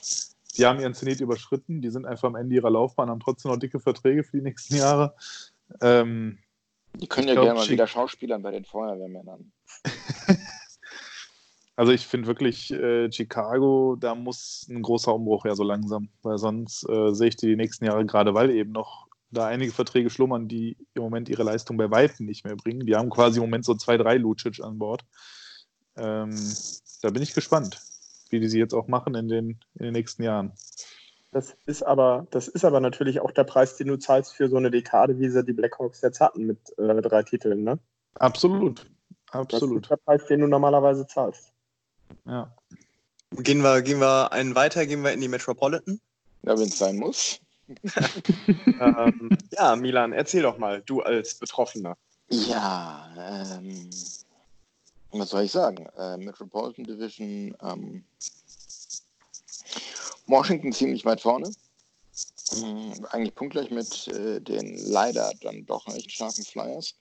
die 0.57 0.65
haben 0.65 0.79
ihren 0.79 0.93
Zenit 0.93 1.19
überschritten. 1.19 1.81
Die 1.81 1.89
sind 1.89 2.05
einfach 2.05 2.29
am 2.29 2.35
Ende 2.35 2.55
ihrer 2.55 2.69
Laufbahn, 2.69 3.09
haben 3.09 3.19
trotzdem 3.19 3.51
noch 3.51 3.59
dicke 3.59 3.79
Verträge 3.79 4.23
für 4.23 4.37
die 4.37 4.43
nächsten 4.43 4.75
Jahre. 4.75 5.15
Ähm, 5.81 6.39
Die 6.95 7.07
können 7.07 7.27
ja 7.27 7.33
glaub, 7.33 7.45
gerne 7.45 7.59
mal 7.59 7.69
wieder 7.69 7.87
Schauspielern 7.87 8.41
bei 8.41 8.51
den 8.51 8.63
Feuerwehrmännern. 8.63 9.51
also 11.75 11.91
ich 11.91 12.07
finde 12.07 12.27
wirklich, 12.27 12.71
äh, 12.71 13.11
Chicago, 13.11 13.97
da 13.99 14.15
muss 14.15 14.65
ein 14.69 14.81
großer 14.81 15.13
Umbruch 15.13 15.43
ja 15.45 15.55
so 15.55 15.63
langsam, 15.63 16.07
weil 16.21 16.37
sonst 16.37 16.87
äh, 16.89 17.13
sehe 17.13 17.27
ich 17.27 17.35
die, 17.35 17.47
die 17.47 17.55
nächsten 17.57 17.83
Jahre 17.83 18.05
gerade, 18.05 18.33
weil 18.33 18.49
eben 18.49 18.71
noch 18.71 19.08
da 19.31 19.47
einige 19.47 19.71
Verträge 19.71 20.09
schlummern, 20.09 20.47
die 20.47 20.77
im 20.93 21.03
Moment 21.03 21.29
ihre 21.29 21.43
Leistung 21.43 21.77
bei 21.77 21.91
Weitem 21.91 22.25
nicht 22.25 22.45
mehr 22.45 22.55
bringen. 22.55 22.85
Die 22.85 22.95
haben 22.95 23.09
quasi 23.09 23.37
im 23.37 23.43
Moment 23.45 23.65
so 23.65 23.75
zwei, 23.75 23.97
drei 23.97 24.17
Lucic 24.17 24.59
an 24.63 24.79
Bord. 24.79 25.05
Ähm, 25.97 26.35
da 27.01 27.09
bin 27.09 27.21
ich 27.21 27.33
gespannt, 27.33 27.79
wie 28.29 28.39
die 28.39 28.47
sie 28.47 28.59
jetzt 28.59 28.73
auch 28.73 28.87
machen 28.87 29.15
in 29.15 29.27
den, 29.27 29.59
in 29.75 29.85
den 29.85 29.93
nächsten 29.93 30.23
Jahren. 30.23 30.53
Das 31.31 31.55
ist 31.67 31.83
aber, 31.83 32.25
das 32.31 32.47
ist 32.47 32.65
aber 32.65 32.79
natürlich 32.79 33.19
auch 33.19 33.31
der 33.31 33.43
Preis, 33.43 33.77
den 33.77 33.87
du 33.87 33.97
zahlst 33.97 34.33
für 34.33 34.49
so 34.49 34.57
eine 34.57 34.71
Dekade, 34.71 35.19
wie 35.19 35.29
sie 35.29 35.43
die 35.43 35.53
Blackhawks 35.53 36.01
jetzt 36.01 36.19
hatten 36.19 36.47
mit 36.47 36.57
äh, 36.79 37.01
drei 37.01 37.21
Titeln, 37.21 37.63
ne? 37.63 37.77
Absolut. 38.15 38.89
Das 39.31 39.41
Absolut. 39.41 39.83
ist 39.83 39.91
der 39.91 39.97
Preis, 39.97 40.25
den 40.25 40.39
du 40.39 40.47
normalerweise 40.47 41.05
zahlst. 41.05 41.53
Ja. 42.25 42.51
Gehen 43.31 43.61
wir, 43.61 43.83
gehen 43.83 43.99
wir 43.99 44.31
einen 44.31 44.55
weiter, 44.55 44.87
gehen 44.87 45.03
wir 45.03 45.11
in 45.11 45.21
die 45.21 45.27
Metropolitan. 45.27 45.99
Ja, 46.41 46.57
wenn 46.57 46.67
es 46.67 46.79
sein 46.79 46.97
muss. 46.97 47.39
ähm, 48.79 49.29
ja, 49.51 49.75
Milan, 49.75 50.13
erzähl 50.13 50.41
doch 50.41 50.57
mal, 50.57 50.81
du 50.81 51.01
als 51.01 51.35
Betroffener. 51.35 51.97
Ja, 52.29 53.13
ähm, 53.17 53.89
was 55.11 55.29
soll 55.29 55.43
ich 55.43 55.51
sagen? 55.51 55.87
Äh, 55.97 56.17
Metropolitan 56.17 56.85
Division, 56.85 57.55
ähm, 57.61 58.03
Washington 60.27 60.71
ziemlich 60.71 61.05
weit 61.05 61.21
vorne. 61.21 61.51
Ähm, 62.57 63.05
eigentlich 63.11 63.35
punktgleich 63.35 63.71
mit 63.71 64.07
äh, 64.07 64.39
den 64.39 64.77
leider 64.77 65.31
dann 65.41 65.65
doch 65.65 65.87
echt 65.87 66.11
starken 66.11 66.43
Flyers. 66.43 66.95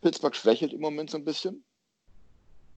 Pittsburgh 0.00 0.34
schwächelt 0.34 0.72
im 0.72 0.80
Moment 0.80 1.10
so 1.10 1.18
ein 1.18 1.24
bisschen. 1.24 1.64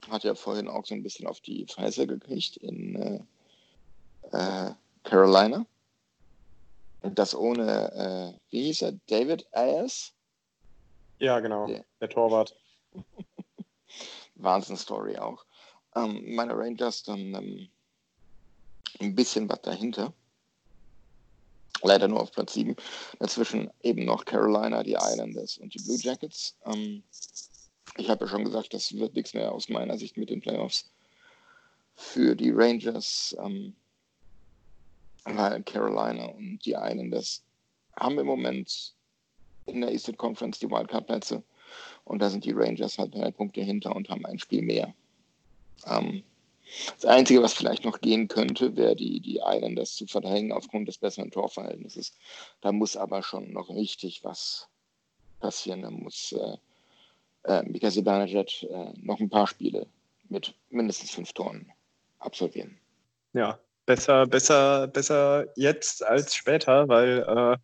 Hat 0.10 0.24
ja 0.24 0.36
vorhin 0.36 0.68
auch 0.68 0.86
so 0.86 0.94
ein 0.94 1.04
bisschen 1.04 1.28
auf 1.28 1.42
die 1.42 1.66
Fresse 1.66 2.06
gekriegt 2.06 2.58
in 2.58 2.96
äh, 2.96 3.20
äh, 4.32 4.72
Carolina. 5.04 5.66
Das 7.14 7.36
ohne, 7.36 7.92
äh, 8.38 8.40
wie 8.52 8.64
hieß 8.66 8.82
er, 8.84 8.94
David 9.08 9.48
Ayers? 9.54 10.14
Ja, 11.20 11.40
genau, 11.40 11.68
Ja. 11.68 11.82
der 12.02 12.10
Torwart. 12.10 12.56
Wahnsinnsstory 14.36 15.18
auch. 15.18 15.46
Ähm, 15.96 16.36
meine 16.36 16.58
Rangers 16.58 17.04
dann 17.04 17.34
ähm, 17.36 17.70
ein 19.00 19.16
bisschen 19.16 19.48
was 19.50 19.62
dahinter. 19.62 20.14
Leider 21.84 22.08
nur 22.08 22.22
auf 22.22 22.32
Platz 22.32 22.54
7. 22.54 22.76
Dazwischen 23.20 23.70
eben 23.84 24.06
noch 24.06 24.26
Carolina, 24.26 24.82
die 24.84 24.94
Islanders 24.94 25.58
und 25.58 25.74
die 25.74 25.84
Blue 25.84 25.98
Jackets. 26.00 26.58
Ähm, 26.66 27.04
ich 27.98 28.10
habe 28.10 28.26
ja 28.26 28.32
schon 28.32 28.44
gesagt, 28.46 28.74
das 28.74 28.94
wird 28.94 29.14
nichts 29.14 29.34
mehr 29.34 29.52
aus 29.52 29.70
meiner 29.70 29.98
Sicht 29.98 30.18
mit 30.18 30.30
den 30.30 30.42
Playoffs. 30.42 30.92
Für 31.96 32.36
die 32.36 32.52
Rangers, 32.52 33.36
ähm, 33.40 33.76
Carolina 35.26 36.26
und 36.26 36.60
die 36.66 36.74
Islanders 36.74 37.44
haben 38.00 38.20
im 38.20 38.28
Moment 38.28 38.94
in 39.66 39.82
der 39.82 39.92
Eastern 39.92 40.18
Conference 40.18 40.60
die 40.60 40.70
Wildcard-Plätze. 40.70 41.44
Und 42.04 42.22
da 42.22 42.30
sind 42.30 42.46
die 42.46 42.52
Rangers 42.52 43.00
halt 43.00 43.16
drei 43.16 43.32
Punkte 43.32 43.62
hinter 43.62 43.96
und 43.96 44.10
haben 44.10 44.26
ein 44.26 44.40
Spiel 44.40 44.62
mehr. 44.62 44.94
Ähm, 45.88 46.24
das 46.96 47.06
Einzige, 47.06 47.42
was 47.42 47.54
vielleicht 47.54 47.86
noch 47.86 48.02
gehen 48.02 48.28
könnte, 48.28 48.76
wäre 48.76 48.96
die, 48.96 49.20
die 49.20 49.40
Islanders 49.44 49.96
zu 49.96 50.08
verdrängen 50.08 50.52
aufgrund 50.52 50.88
des 50.88 50.98
besseren 50.98 51.32
Torverhältnisses. 51.32 52.14
Da 52.62 52.72
muss 52.72 52.98
aber 52.98 53.24
schon 53.24 53.54
noch 53.54 53.70
richtig 53.70 54.24
was 54.24 54.68
passieren. 55.40 55.84
Da 55.84 55.92
muss 55.92 56.34
äh, 56.34 56.58
äh, 57.44 57.64
Mika 57.64 57.90
Zibanejad 57.90 58.64
äh, 58.64 58.94
noch 58.98 59.20
ein 59.20 59.30
paar 59.30 59.48
Spiele 59.48 59.88
mit 60.30 60.54
mindestens 60.70 61.12
fünf 61.12 61.34
Toren 61.34 61.72
absolvieren. 62.20 62.78
Ja, 63.34 63.60
besser, 63.86 64.26
besser, 64.26 64.88
besser 64.88 65.48
jetzt 65.56 66.04
als 66.04 66.36
später, 66.36 66.88
weil 66.88 67.26
äh, 67.28 67.58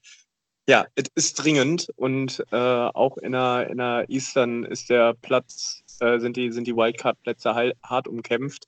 ja, 0.67 0.85
es 0.95 1.05
ist 1.15 1.33
dringend 1.35 1.87
und 1.95 2.43
äh, 2.51 2.55
auch 2.55 3.17
in 3.17 3.31
der, 3.31 3.69
in 3.69 3.77
der 3.77 4.05
Eastern 4.09 4.63
ist 4.63 4.89
der 4.89 5.13
Platz, 5.15 5.83
äh, 5.99 6.19
sind 6.19 6.37
die, 6.37 6.51
sind 6.51 6.67
die 6.67 6.75
Wildcard-Plätze 6.75 7.73
hart 7.83 8.07
umkämpft. 8.07 8.67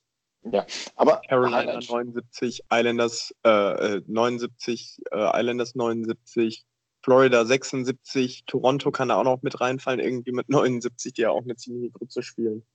Aber 0.95 1.21
Carolina 1.27 1.59
Highlight, 1.59 1.89
79, 1.89 2.63
Islanders 2.69 3.33
äh, 3.45 3.95
äh, 3.97 4.01
79, 4.07 5.01
äh, 5.11 5.39
Islanders 5.39 5.75
79, 5.75 6.65
Florida 7.01 7.45
76, 7.45 8.43
Toronto 8.45 8.91
kann 8.91 9.09
da 9.09 9.15
auch 9.15 9.23
noch 9.23 9.41
mit 9.41 9.61
reinfallen, 9.61 9.99
irgendwie 9.99 10.31
mit 10.31 10.49
79, 10.49 11.13
die 11.13 11.21
ja 11.21 11.29
auch 11.29 11.43
eine 11.43 11.55
ziemliche 11.55 11.91
Grütze 11.91 12.23
spielen. 12.23 12.65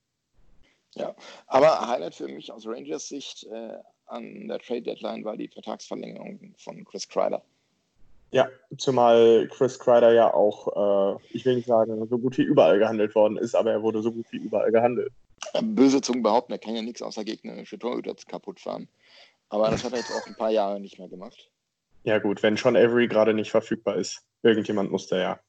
aber 1.45 1.87
Highlight 1.87 2.15
für 2.15 2.27
mich 2.27 2.51
aus 2.51 2.65
Rangers 2.65 3.07
Sicht 3.07 3.43
äh, 3.43 3.77
an 4.09 4.47
der 4.47 4.59
Trade 4.59 4.81
Deadline 4.81 5.23
war 5.23 5.37
die 5.37 5.47
Vertragsverlängerung 5.47 6.53
von 6.57 6.83
Chris 6.85 7.07
Kreider. 7.07 7.43
Ja, 8.31 8.47
zumal 8.77 9.47
Chris 9.51 9.79
Kreider 9.79 10.13
ja 10.13 10.33
auch, 10.33 11.17
äh, 11.17 11.19
ich 11.31 11.45
will 11.45 11.55
nicht 11.55 11.67
sagen, 11.67 12.07
so 12.07 12.17
gut 12.19 12.37
wie 12.37 12.43
überall 12.43 12.77
gehandelt 12.77 13.15
worden 13.15 13.37
ist, 13.37 13.55
aber 13.55 13.71
er 13.71 13.81
wurde 13.81 14.01
so 14.01 14.11
gut 14.11 14.25
wie 14.31 14.37
überall 14.37 14.71
gehandelt. 14.71 15.11
Böse 15.61 16.01
Zungen 16.01 16.21
behaupten, 16.21 16.51
er 16.51 16.59
kann 16.59 16.75
ja 16.75 16.81
nichts 16.81 17.01
außer 17.01 17.23
gegnerische 17.23 17.79
Torhüter 17.79 18.13
kaputt 18.27 18.59
fahren. 18.59 18.87
Aber 19.49 19.71
das 19.71 19.83
hat 19.83 19.93
er 19.93 19.99
jetzt 19.99 20.11
auch 20.11 20.27
ein 20.27 20.35
paar 20.35 20.51
Jahre 20.51 20.79
nicht 20.79 20.99
mehr 20.99 21.09
gemacht. 21.09 21.49
Ja 22.03 22.19
gut, 22.19 22.43
wenn 22.43 22.55
Sean 22.55 22.75
Avery 22.75 23.07
gerade 23.07 23.33
nicht 23.33 23.51
verfügbar 23.51 23.95
ist. 23.95 24.21
Irgendjemand 24.43 24.91
muss 24.91 25.07
da 25.07 25.17
ja. 25.17 25.39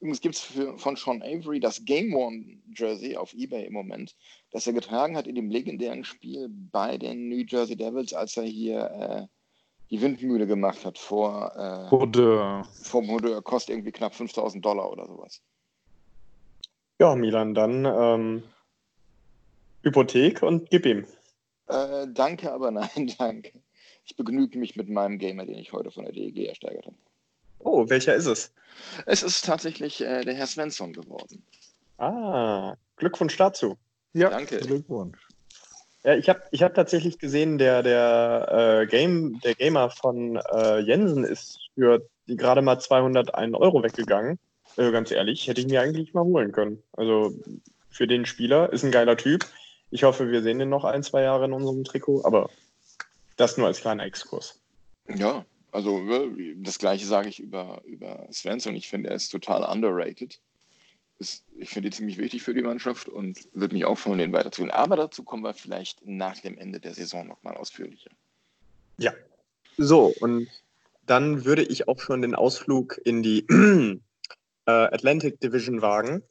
Übrigens 0.00 0.22
gibt 0.22 0.34
es 0.34 0.40
von 0.76 0.96
Sean 0.96 1.22
Avery 1.22 1.60
das 1.60 1.84
Game 1.84 2.12
Worn 2.12 2.62
Jersey 2.74 3.16
auf 3.16 3.34
Ebay 3.34 3.66
im 3.66 3.74
Moment, 3.74 4.16
das 4.50 4.66
er 4.66 4.72
getragen 4.72 5.14
hat 5.14 5.26
in 5.26 5.34
dem 5.34 5.50
legendären 5.50 6.04
Spiel 6.04 6.48
bei 6.48 6.96
den 6.96 7.28
New 7.28 7.44
Jersey 7.46 7.76
Devils, 7.76 8.14
als 8.14 8.38
er 8.38 8.44
hier 8.44 8.90
äh, 8.90 9.26
die 9.90 10.00
Windmühle 10.00 10.46
gemacht 10.46 10.86
hat 10.86 10.98
vor, 10.98 11.52
äh, 11.54 11.94
Oder 11.94 12.64
vor 12.82 13.02
Modeur. 13.02 13.42
Kostet 13.42 13.74
irgendwie 13.74 13.92
knapp 13.92 14.14
5000 14.14 14.64
Dollar 14.64 14.90
oder 14.90 15.06
sowas. 15.06 15.42
Ja, 16.98 17.14
Milan, 17.14 17.54
dann 17.54 17.84
ähm, 17.84 18.42
Hypothek 19.82 20.42
und 20.42 20.70
gib 20.70 20.86
ihm. 20.86 21.04
Äh, 21.66 22.06
danke, 22.08 22.52
aber 22.52 22.70
nein, 22.70 23.12
danke. 23.18 23.52
Ich 24.04 24.16
begnüge 24.16 24.58
mich 24.58 24.76
mit 24.76 24.88
meinem 24.88 25.18
Gamer, 25.18 25.44
den 25.44 25.58
ich 25.58 25.72
heute 25.72 25.90
von 25.90 26.04
der 26.04 26.14
DEG 26.14 26.46
ersteigert 26.46 26.86
habe. 26.86 26.96
Oh, 27.60 27.88
welcher 27.88 28.14
ist 28.14 28.26
es? 28.26 28.52
Es 29.06 29.22
ist 29.22 29.44
tatsächlich 29.44 30.00
äh, 30.00 30.24
der 30.24 30.34
Herr 30.34 30.46
Svensson 30.46 30.92
geworden. 30.92 31.42
Ah, 31.98 32.74
Glückwunsch 32.96 33.36
dazu. 33.36 33.76
ja, 34.14 34.30
Danke. 34.30 34.58
Glückwunsch. 34.58 35.18
Ja, 36.02 36.14
ich 36.14 36.30
habe 36.30 36.42
ich 36.50 36.62
hab 36.62 36.74
tatsächlich 36.74 37.18
gesehen, 37.18 37.58
der, 37.58 37.82
der, 37.82 38.80
äh, 38.82 38.86
Game, 38.86 39.38
der 39.40 39.54
Gamer 39.54 39.90
von 39.90 40.36
äh, 40.36 40.78
Jensen 40.78 41.24
ist 41.24 41.68
für 41.74 42.06
die 42.26 42.36
gerade 42.36 42.62
mal 42.62 42.78
201 42.78 43.54
Euro 43.54 43.82
weggegangen. 43.82 44.38
Äh, 44.76 44.90
ganz 44.92 45.10
ehrlich, 45.10 45.46
hätte 45.46 45.60
ich 45.60 45.66
mir 45.66 45.82
eigentlich 45.82 46.14
mal 46.14 46.24
holen 46.24 46.52
können. 46.52 46.82
Also 46.92 47.34
für 47.90 48.06
den 48.06 48.24
Spieler 48.24 48.72
ist 48.72 48.82
ein 48.82 48.92
geiler 48.92 49.16
Typ. 49.18 49.44
Ich 49.90 50.04
hoffe, 50.04 50.30
wir 50.30 50.42
sehen 50.42 50.58
den 50.58 50.70
noch 50.70 50.84
ein, 50.84 51.02
zwei 51.02 51.22
Jahre 51.22 51.44
in 51.44 51.52
unserem 51.52 51.84
Trikot, 51.84 52.24
aber 52.24 52.48
das 53.36 53.58
nur 53.58 53.66
als 53.66 53.80
kleiner 53.80 54.04
Exkurs. 54.04 54.58
Ja, 55.08 55.44
also 55.72 55.98
äh, 56.10 56.54
das 56.56 56.78
gleiche 56.78 57.06
sage 57.06 57.28
ich 57.28 57.40
über, 57.40 57.82
über 57.84 58.26
Svensson. 58.32 58.74
Ich 58.76 58.88
finde, 58.88 59.10
er 59.10 59.16
ist 59.16 59.28
total 59.28 59.64
underrated 59.64 60.40
ist, 61.20 61.44
ich 61.56 61.68
finde, 61.68 61.90
die 61.90 61.96
ziemlich 61.96 62.18
wichtig 62.18 62.42
für 62.42 62.54
die 62.54 62.62
Mannschaft 62.62 63.08
und 63.08 63.48
würde 63.52 63.74
mich 63.74 63.84
auch 63.84 63.96
freuen, 63.96 64.18
den 64.18 64.32
weiterzuholen. 64.32 64.72
Aber 64.72 64.96
dazu 64.96 65.22
kommen 65.22 65.44
wir 65.44 65.54
vielleicht 65.54 66.04
nach 66.06 66.38
dem 66.40 66.58
Ende 66.58 66.80
der 66.80 66.94
Saison 66.94 67.26
nochmal 67.26 67.56
ausführlicher. 67.56 68.10
Ja. 68.96 69.12
So, 69.76 70.12
und 70.20 70.48
dann 71.06 71.44
würde 71.44 71.62
ich 71.62 71.88
auch 71.88 72.00
schon 72.00 72.22
den 72.22 72.34
Ausflug 72.34 72.98
in 73.04 73.22
die 73.22 73.46
äh, 74.66 74.70
Atlantic 74.70 75.40
Division 75.40 75.82
wagen. 75.82 76.22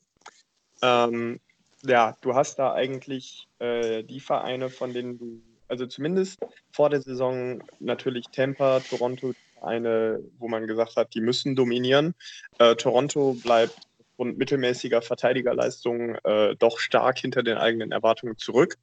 Ähm, 0.82 1.40
ja, 1.84 2.18
du 2.22 2.34
hast 2.34 2.58
da 2.58 2.74
eigentlich 2.74 3.48
äh, 3.60 4.04
die 4.04 4.20
Vereine, 4.20 4.70
von 4.70 4.94
denen 4.94 5.18
du, 5.18 5.42
also 5.70 5.86
zumindest 5.86 6.40
vor 6.72 6.90
der 6.90 7.02
Saison 7.02 7.64
natürlich 7.80 8.26
Tampa, 8.32 8.80
Toronto, 8.82 9.34
eine, 9.62 10.20
wo 10.38 10.48
man 10.48 10.68
gesagt 10.68 10.96
hat, 10.96 11.14
die 11.14 11.22
müssen 11.22 11.56
dominieren. 11.56 12.16
Äh, 12.58 12.76
Toronto 12.76 13.34
bleibt 13.34 13.76
aufgrund 14.00 14.38
mittelmäßiger 14.38 15.02
Verteidigerleistungen 15.02 16.18
äh, 16.24 16.56
doch 16.58 16.80
stark 16.80 17.20
hinter 17.20 17.44
den 17.44 17.58
eigenen 17.58 17.92
Erwartungen 17.92 18.38
zurück 18.38 18.78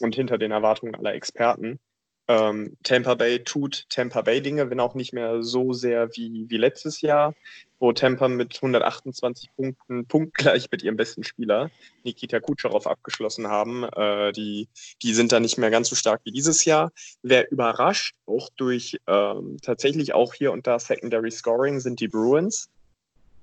und 0.00 0.14
hinter 0.14 0.38
den 0.38 0.50
Erwartungen 0.50 0.94
aller 0.94 1.14
Experten. 1.14 1.78
Ähm, 2.26 2.76
Tampa 2.82 3.14
Bay 3.14 3.44
tut 3.44 3.86
Tampa 3.90 4.22
Bay 4.22 4.40
Dinge, 4.40 4.70
wenn 4.70 4.80
auch 4.80 4.94
nicht 4.94 5.12
mehr 5.12 5.42
so 5.42 5.72
sehr 5.72 6.08
wie, 6.16 6.46
wie 6.48 6.56
letztes 6.56 7.02
Jahr, 7.02 7.34
wo 7.78 7.92
Tampa 7.92 8.28
mit 8.28 8.56
128 8.56 9.50
Punkten 9.54 10.06
punktgleich 10.06 10.70
mit 10.70 10.82
ihrem 10.82 10.96
besten 10.96 11.22
Spieler 11.22 11.70
Nikita 12.02 12.40
Kucherov 12.40 12.86
abgeschlossen 12.86 13.48
haben. 13.48 13.84
Äh, 13.84 14.32
die, 14.32 14.68
die 15.02 15.12
sind 15.12 15.32
da 15.32 15.40
nicht 15.40 15.58
mehr 15.58 15.70
ganz 15.70 15.90
so 15.90 15.96
stark 15.96 16.22
wie 16.24 16.32
dieses 16.32 16.64
Jahr. 16.64 16.92
Wer 17.22 17.50
überrascht, 17.52 18.14
auch 18.26 18.48
durch 18.56 18.98
ähm, 19.06 19.58
tatsächlich 19.60 20.14
auch 20.14 20.32
hier 20.32 20.52
und 20.52 20.66
da 20.66 20.78
Secondary 20.78 21.30
Scoring, 21.30 21.80
sind 21.80 22.00
die 22.00 22.08
Bruins 22.08 22.70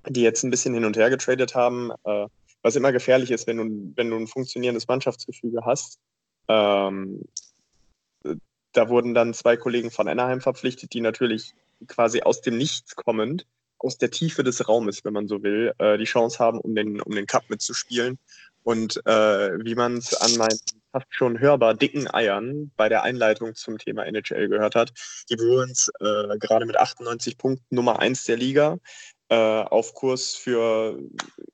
die 0.09 0.21
jetzt 0.21 0.43
ein 0.43 0.49
bisschen 0.49 0.73
hin 0.73 0.85
und 0.85 0.97
her 0.97 1.09
getradet 1.09 1.55
haben, 1.55 1.91
äh, 2.03 2.27
was 2.61 2.75
immer 2.75 2.91
gefährlich 2.91 3.31
ist, 3.31 3.47
wenn 3.47 3.57
du, 3.57 3.93
wenn 3.95 4.09
du 4.09 4.17
ein 4.17 4.27
funktionierendes 4.27 4.87
Mannschaftsgefüge 4.87 5.61
hast. 5.65 5.99
Ähm, 6.47 7.21
da 8.73 8.89
wurden 8.89 9.13
dann 9.13 9.33
zwei 9.33 9.57
Kollegen 9.57 9.91
von 9.91 10.07
Anaheim 10.07 10.41
verpflichtet, 10.41 10.93
die 10.93 11.01
natürlich 11.01 11.53
quasi 11.87 12.21
aus 12.21 12.41
dem 12.41 12.57
Nichts 12.57 12.95
kommend, 12.95 13.45
aus 13.79 13.97
der 13.97 14.11
Tiefe 14.11 14.43
des 14.43 14.67
Raumes, 14.67 15.03
wenn 15.03 15.13
man 15.13 15.27
so 15.27 15.41
will, 15.43 15.73
äh, 15.79 15.97
die 15.97 16.05
Chance 16.05 16.39
haben, 16.39 16.59
um 16.59 16.75
den, 16.75 17.01
um 17.01 17.13
den 17.13 17.25
Cup 17.25 17.49
mitzuspielen. 17.49 18.19
Und 18.63 18.97
äh, 19.07 19.65
wie 19.65 19.75
man 19.75 19.97
es 19.97 20.13
an 20.13 20.35
meinen 20.35 20.59
fast 20.91 21.07
schon 21.09 21.39
hörbar 21.39 21.73
dicken 21.73 22.13
Eiern 22.13 22.71
bei 22.75 22.89
der 22.89 23.03
Einleitung 23.03 23.55
zum 23.55 23.77
Thema 23.77 24.05
NHL 24.05 24.49
gehört 24.49 24.75
hat, 24.75 24.91
die 25.29 25.35
Bruins 25.35 25.89
äh, 25.99 26.37
gerade 26.37 26.65
mit 26.65 26.77
98 26.77 27.37
Punkten 27.37 27.75
Nummer 27.75 27.99
1 27.99 28.25
der 28.25 28.37
Liga, 28.37 28.77
äh, 29.29 29.35
auf 29.35 29.93
Kurs 29.93 30.35
für 30.35 30.99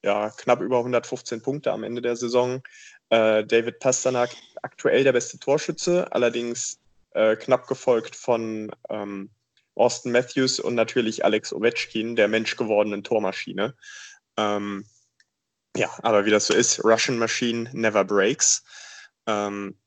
ja, 0.03 0.31
knapp 0.31 0.61
über 0.61 0.79
115 0.79 1.41
Punkte 1.41 1.71
am 1.71 1.83
Ende 1.83 2.01
der 2.01 2.15
Saison. 2.15 2.63
Äh, 3.09 3.45
David 3.45 3.79
Pasternak 3.79 4.31
aktuell 4.63 5.03
der 5.03 5.13
beste 5.13 5.39
Torschütze, 5.39 6.11
allerdings 6.11 6.79
äh, 7.17 7.35
knapp 7.35 7.67
gefolgt 7.67 8.15
von 8.15 8.71
ähm, 8.89 9.31
Austin 9.75 10.11
Matthews 10.11 10.59
und 10.59 10.75
natürlich 10.75 11.25
Alex 11.25 11.51
Ovechkin, 11.51 12.15
der 12.15 12.27
menschgewordenen 12.27 13.03
Tormaschine. 13.03 13.75
Ähm, 14.37 14.85
ja, 15.75 15.89
aber 16.01 16.25
wie 16.25 16.31
das 16.31 16.47
so 16.47 16.53
ist, 16.53 16.83
Russian 16.83 17.17
Machine 17.17 17.69
never 17.73 18.03
breaks. 18.03 18.63
Ähm, 19.25 19.77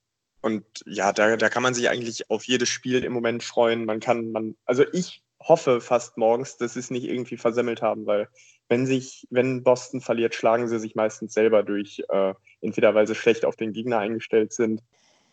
und 0.43 0.65
ja, 0.87 1.13
da, 1.13 1.37
da 1.37 1.49
kann 1.49 1.63
man 1.63 1.75
sich 1.75 1.89
eigentlich 1.89 2.31
auf 2.31 2.45
jedes 2.45 2.69
Spiel 2.69 3.05
im 3.05 3.13
Moment 3.13 3.43
freuen. 3.43 3.85
Man 3.85 4.01
kann, 4.01 4.33
man, 4.33 4.57
also 4.65 4.85
ich 4.93 5.23
hoffe 5.41 5.81
fast 5.81 6.17
morgens, 6.17 6.57
dass 6.57 6.75
sie 6.75 6.81
es 6.81 6.91
nicht 6.91 7.05
irgendwie 7.05 7.37
versemmelt 7.37 7.83
haben, 7.83 8.07
weil 8.07 8.29
wenn 8.69 8.87
sich, 8.87 9.27
wenn 9.31 9.63
Boston 9.65 10.01
verliert, 10.01 10.35
schlagen 10.35 10.69
sie 10.69 10.79
sich 10.79 10.95
meistens 10.95 11.35
selber 11.35 11.63
durch, 11.63 12.03
äh, 12.09 12.35
entweder 12.61 12.95
weil 12.95 13.07
sie 13.07 13.15
schlecht 13.15 13.45
auf 13.45 13.57
den 13.57 13.73
Gegner 13.73 13.99
eingestellt 13.99 14.53
sind 14.53 14.83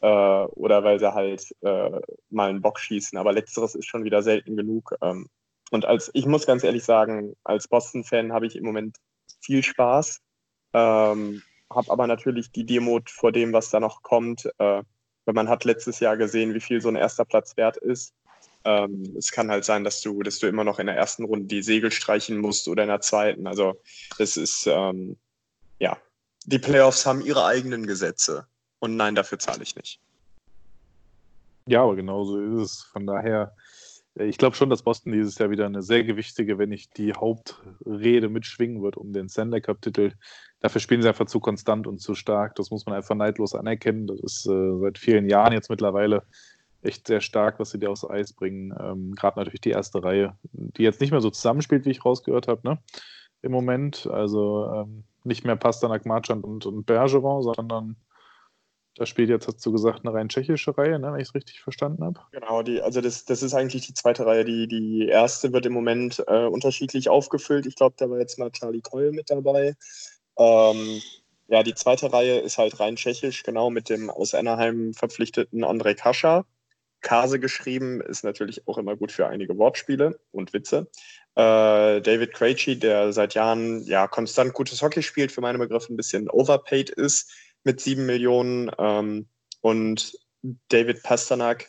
äh, 0.01 0.07
oder 0.07 0.83
weil 0.83 0.99
sie 0.99 1.13
halt 1.13 1.55
äh, 1.61 2.01
mal 2.29 2.49
einen 2.49 2.61
Bock 2.61 2.79
schießen. 2.79 3.17
Aber 3.17 3.33
letzteres 3.33 3.75
ist 3.75 3.87
schon 3.87 4.03
wieder 4.03 4.23
selten 4.23 4.55
genug. 4.55 4.95
Ähm, 5.01 5.29
und 5.71 5.85
als, 5.85 6.09
ich 6.13 6.25
muss 6.25 6.45
ganz 6.45 6.63
ehrlich 6.63 6.83
sagen, 6.83 7.35
als 7.43 7.67
Boston-Fan 7.67 8.31
habe 8.31 8.47
ich 8.47 8.55
im 8.55 8.63
Moment 8.63 8.97
viel 9.41 9.63
Spaß, 9.63 10.21
ähm, 10.73 11.41
habe 11.69 11.91
aber 11.91 12.07
natürlich 12.07 12.51
die 12.51 12.65
Demut 12.65 13.09
vor 13.09 13.31
dem, 13.31 13.53
was 13.53 13.69
da 13.69 13.79
noch 13.79 14.01
kommt. 14.01 14.49
Äh, 14.59 14.83
weil 15.27 15.33
man 15.33 15.49
hat 15.49 15.65
letztes 15.65 15.99
Jahr 15.99 16.15
gesehen, 16.15 16.53
wie 16.53 16.61
viel 16.61 16.81
so 16.81 16.87
ein 16.87 16.95
erster 16.95 17.25
Platz 17.25 17.57
wert 17.57 17.75
ist. 17.77 18.13
Ähm, 18.63 19.13
es 19.17 19.29
kann 19.31 19.51
halt 19.51 19.65
sein, 19.65 19.83
dass 19.83 20.01
du, 20.01 20.23
dass 20.23 20.39
du 20.39 20.47
immer 20.47 20.63
noch 20.63 20.79
in 20.79 20.87
der 20.87 20.95
ersten 20.95 21.25
Runde 21.25 21.47
die 21.47 21.61
Segel 21.61 21.91
streichen 21.91 22.37
musst 22.37 22.67
oder 22.69 22.83
in 22.83 22.89
der 22.89 23.01
zweiten. 23.01 23.45
Also 23.45 23.81
das 24.17 24.37
ist, 24.37 24.67
ähm, 24.67 25.17
ja, 25.79 25.97
die 26.45 26.59
Playoffs 26.59 27.05
haben 27.05 27.21
ihre 27.21 27.45
eigenen 27.45 27.85
Gesetze. 27.85 28.47
Und 28.79 28.95
nein, 28.95 29.15
dafür 29.15 29.39
zahle 29.39 29.63
ich 29.63 29.75
nicht. 29.75 29.99
Ja, 31.67 31.83
aber 31.83 31.95
genau 31.95 32.23
so 32.23 32.39
ist 32.39 32.61
es. 32.61 32.83
Von 32.83 33.05
daher, 33.05 33.53
äh, 34.17 34.25
ich 34.25 34.37
glaube 34.37 34.55
schon, 34.55 34.69
dass 34.69 34.83
Boston 34.83 35.11
dieses 35.11 35.37
Jahr 35.37 35.49
wieder 35.49 35.65
eine 35.65 35.81
sehr 35.81 36.03
gewichtige, 36.03 36.57
wenn 36.57 36.69
nicht 36.69 36.97
die 36.97 37.13
Hauptrede 37.13 38.29
mitschwingen 38.29 38.81
wird 38.81 38.97
um 38.97 39.13
den 39.13 39.29
Stanley 39.29 39.61
Cup-Titel. 39.61 40.13
Dafür 40.59 40.81
spielen 40.81 41.01
sie 41.01 41.07
einfach 41.09 41.25
zu 41.25 41.39
konstant 41.39 41.87
und 41.87 41.99
zu 41.99 42.15
stark. 42.15 42.55
Das 42.55 42.71
muss 42.71 42.85
man 42.85 42.95
einfach 42.95 43.15
neidlos 43.15 43.53
anerkennen. 43.53 44.07
Das 44.07 44.19
ist 44.19 44.47
äh, 44.47 44.79
seit 44.79 44.97
vielen 44.97 45.29
Jahren 45.29 45.53
jetzt 45.53 45.69
mittlerweile 45.69 46.23
echt 46.81 47.07
sehr 47.07 47.21
stark, 47.21 47.59
was 47.59 47.71
sie 47.71 47.79
dir 47.79 47.91
aufs 47.91 48.05
Eis 48.05 48.33
bringen. 48.33 48.73
Ähm, 48.79 49.13
Gerade 49.15 49.39
natürlich 49.39 49.61
die 49.61 49.71
erste 49.71 50.03
Reihe, 50.03 50.37
die 50.53 50.83
jetzt 50.83 51.01
nicht 51.01 51.11
mehr 51.11 51.21
so 51.21 51.29
zusammenspielt, 51.29 51.85
wie 51.85 51.91
ich 51.91 52.05
rausgehört 52.05 52.47
habe, 52.47 52.61
ne? 52.63 52.79
Im 53.41 53.51
Moment. 53.51 54.07
Also 54.07 54.71
ähm, 54.73 55.03
nicht 55.23 55.45
mehr 55.45 55.55
Pasternak, 55.57 56.05
Marchand 56.05 56.43
und, 56.43 56.65
und 56.65 56.85
Bergeron, 56.85 57.43
sondern 57.43 57.97
da 58.97 59.05
spielt 59.05 59.29
jetzt, 59.29 59.47
hast 59.47 59.63
du 59.65 59.71
gesagt, 59.71 60.01
eine 60.03 60.13
rein 60.13 60.27
tschechische 60.27 60.75
Reihe, 60.77 60.97
ne, 60.97 61.13
wenn 61.13 61.19
ich 61.19 61.27
es 61.29 61.35
richtig 61.35 61.61
verstanden 61.61 62.03
habe. 62.03 62.19
Genau, 62.31 62.63
die, 62.63 62.81
also 62.81 62.99
das, 62.99 63.25
das 63.25 63.43
ist 63.43 63.53
eigentlich 63.53 63.85
die 63.85 63.93
zweite 63.93 64.25
Reihe. 64.25 64.43
Die, 64.43 64.67
die 64.67 65.07
erste 65.07 65.53
wird 65.53 65.65
im 65.67 65.73
Moment 65.73 66.23
äh, 66.27 66.45
unterschiedlich 66.45 67.07
aufgefüllt. 67.07 67.67
Ich 67.67 67.75
glaube, 67.75 67.95
da 67.97 68.09
war 68.09 68.17
jetzt 68.17 68.39
mal 68.39 68.51
Charlie 68.51 68.81
Coyle 68.81 69.11
mit 69.11 69.29
dabei. 69.29 69.75
Ähm, 70.37 71.01
ja, 71.47 71.63
die 71.63 71.75
zweite 71.75 72.11
Reihe 72.11 72.39
ist 72.39 72.57
halt 72.57 72.79
rein 72.79 72.95
tschechisch, 72.95 73.43
genau, 73.43 73.69
mit 73.69 73.89
dem 73.89 74.09
aus 74.09 74.33
Anaheim 74.33 74.93
verpflichteten 74.93 75.63
Andrei 75.63 75.93
Kascha. 75.93 76.45
Kase 77.01 77.39
geschrieben, 77.39 78.01
ist 78.01 78.23
natürlich 78.23 78.67
auch 78.67 78.79
immer 78.79 78.95
gut 78.95 79.11
für 79.11 79.27
einige 79.27 79.57
Wortspiele 79.57 80.19
und 80.31 80.51
Witze. 80.53 80.89
Äh, 81.35 82.01
David 82.01 82.33
Krejci, 82.33 82.79
der 82.79 83.13
seit 83.13 83.35
Jahren 83.35 83.83
ja 83.83 84.07
konstant 84.07 84.53
gutes 84.53 84.81
Hockey 84.81 85.03
spielt, 85.03 85.31
für 85.31 85.41
meine 85.41 85.59
Begriffe 85.59 85.93
ein 85.93 85.97
bisschen 85.97 86.27
overpaid 86.29 86.89
ist 86.89 87.31
mit 87.67 87.81
sieben 87.81 88.05
Millionen. 88.05 88.71
Ähm, 88.79 89.27
und 89.61 90.17
David 90.69 91.03
Pasternak, 91.03 91.67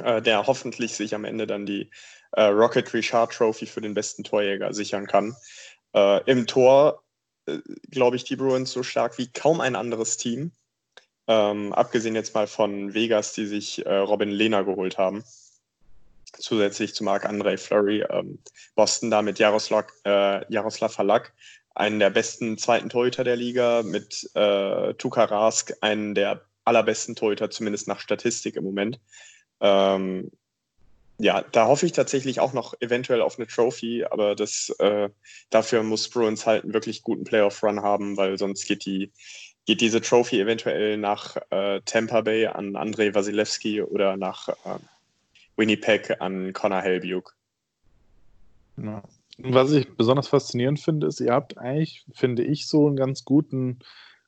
äh, 0.00 0.20
der 0.20 0.46
hoffentlich 0.46 0.94
sich 0.94 1.14
am 1.14 1.24
Ende 1.24 1.46
dann 1.46 1.64
die 1.64 1.90
äh, 2.32 2.42
Rocket 2.42 2.92
Richard 2.92 3.32
Trophy 3.32 3.66
für 3.66 3.80
den 3.80 3.94
besten 3.94 4.24
Torjäger 4.24 4.74
sichern 4.74 5.06
kann. 5.06 5.34
Äh, 5.94 6.22
Im 6.30 6.46
Tor, 6.46 7.04
äh, 7.46 7.58
glaube 7.90 8.16
ich, 8.16 8.24
die 8.24 8.36
Bruins 8.36 8.72
so 8.72 8.82
stark 8.82 9.16
wie 9.16 9.32
kaum 9.32 9.60
ein 9.60 9.76
anderes 9.76 10.16
Team. 10.16 10.50
Ähm, 11.28 11.72
abgesehen 11.72 12.16
jetzt 12.16 12.34
mal 12.34 12.48
von 12.48 12.92
Vegas, 12.92 13.32
die 13.32 13.46
sich 13.46 13.86
äh, 13.86 13.96
Robin 13.96 14.30
Lehner 14.30 14.64
geholt 14.64 14.98
haben. 14.98 15.24
Zusätzlich 16.36 16.94
zu 16.94 17.04
Marc-André 17.04 17.56
Fleury. 17.58 18.04
Ähm, 18.10 18.40
Boston 18.74 19.10
da 19.10 19.22
mit 19.22 19.38
Jaroslav, 19.38 19.86
äh, 20.04 20.52
Jaroslav 20.52 20.98
Halak, 20.98 21.32
einen 21.76 21.98
der 21.98 22.10
besten 22.10 22.56
zweiten 22.58 22.88
Torhüter 22.88 23.22
der 23.22 23.36
Liga, 23.36 23.82
mit 23.84 24.28
äh, 24.34 24.94
Tuka 24.94 25.24
Rask, 25.24 25.74
einen 25.82 26.14
der 26.14 26.42
allerbesten 26.64 27.14
Torhüter, 27.14 27.50
zumindest 27.50 27.86
nach 27.86 28.00
Statistik 28.00 28.56
im 28.56 28.64
Moment. 28.64 28.98
Ähm, 29.60 30.30
ja, 31.18 31.42
da 31.52 31.66
hoffe 31.66 31.86
ich 31.86 31.92
tatsächlich 31.92 32.40
auch 32.40 32.52
noch 32.52 32.74
eventuell 32.80 33.20
auf 33.20 33.38
eine 33.38 33.46
Trophy, 33.46 34.04
aber 34.04 34.34
das, 34.34 34.70
äh, 34.78 35.08
dafür 35.50 35.82
muss 35.82 36.08
Bruins 36.08 36.46
halt 36.46 36.64
einen 36.64 36.74
wirklich 36.74 37.02
guten 37.02 37.24
Playoff-Run 37.24 37.82
haben, 37.82 38.16
weil 38.16 38.38
sonst 38.38 38.66
geht 38.66 38.84
die, 38.86 39.12
geht 39.66 39.80
diese 39.80 40.00
Trophy 40.00 40.40
eventuell 40.40 40.96
nach 40.96 41.36
äh, 41.50 41.80
Tampa 41.84 42.22
Bay 42.22 42.46
an 42.46 42.76
Andrei 42.76 43.14
Wasilewski 43.14 43.82
oder 43.82 44.16
nach 44.16 44.48
äh, 44.48 44.78
Winnipeg 45.56 46.20
an 46.20 46.52
Connor 46.52 46.82
Helbiuk. 46.82 47.34
Ja. 48.76 49.02
Was 49.38 49.72
ich 49.72 49.96
besonders 49.96 50.28
faszinierend 50.28 50.80
finde, 50.80 51.06
ist, 51.06 51.20
ihr 51.20 51.32
habt 51.32 51.58
eigentlich, 51.58 52.06
finde 52.14 52.42
ich, 52.42 52.68
so 52.68 52.86
einen 52.86 52.96
ganz 52.96 53.24
guten 53.24 53.80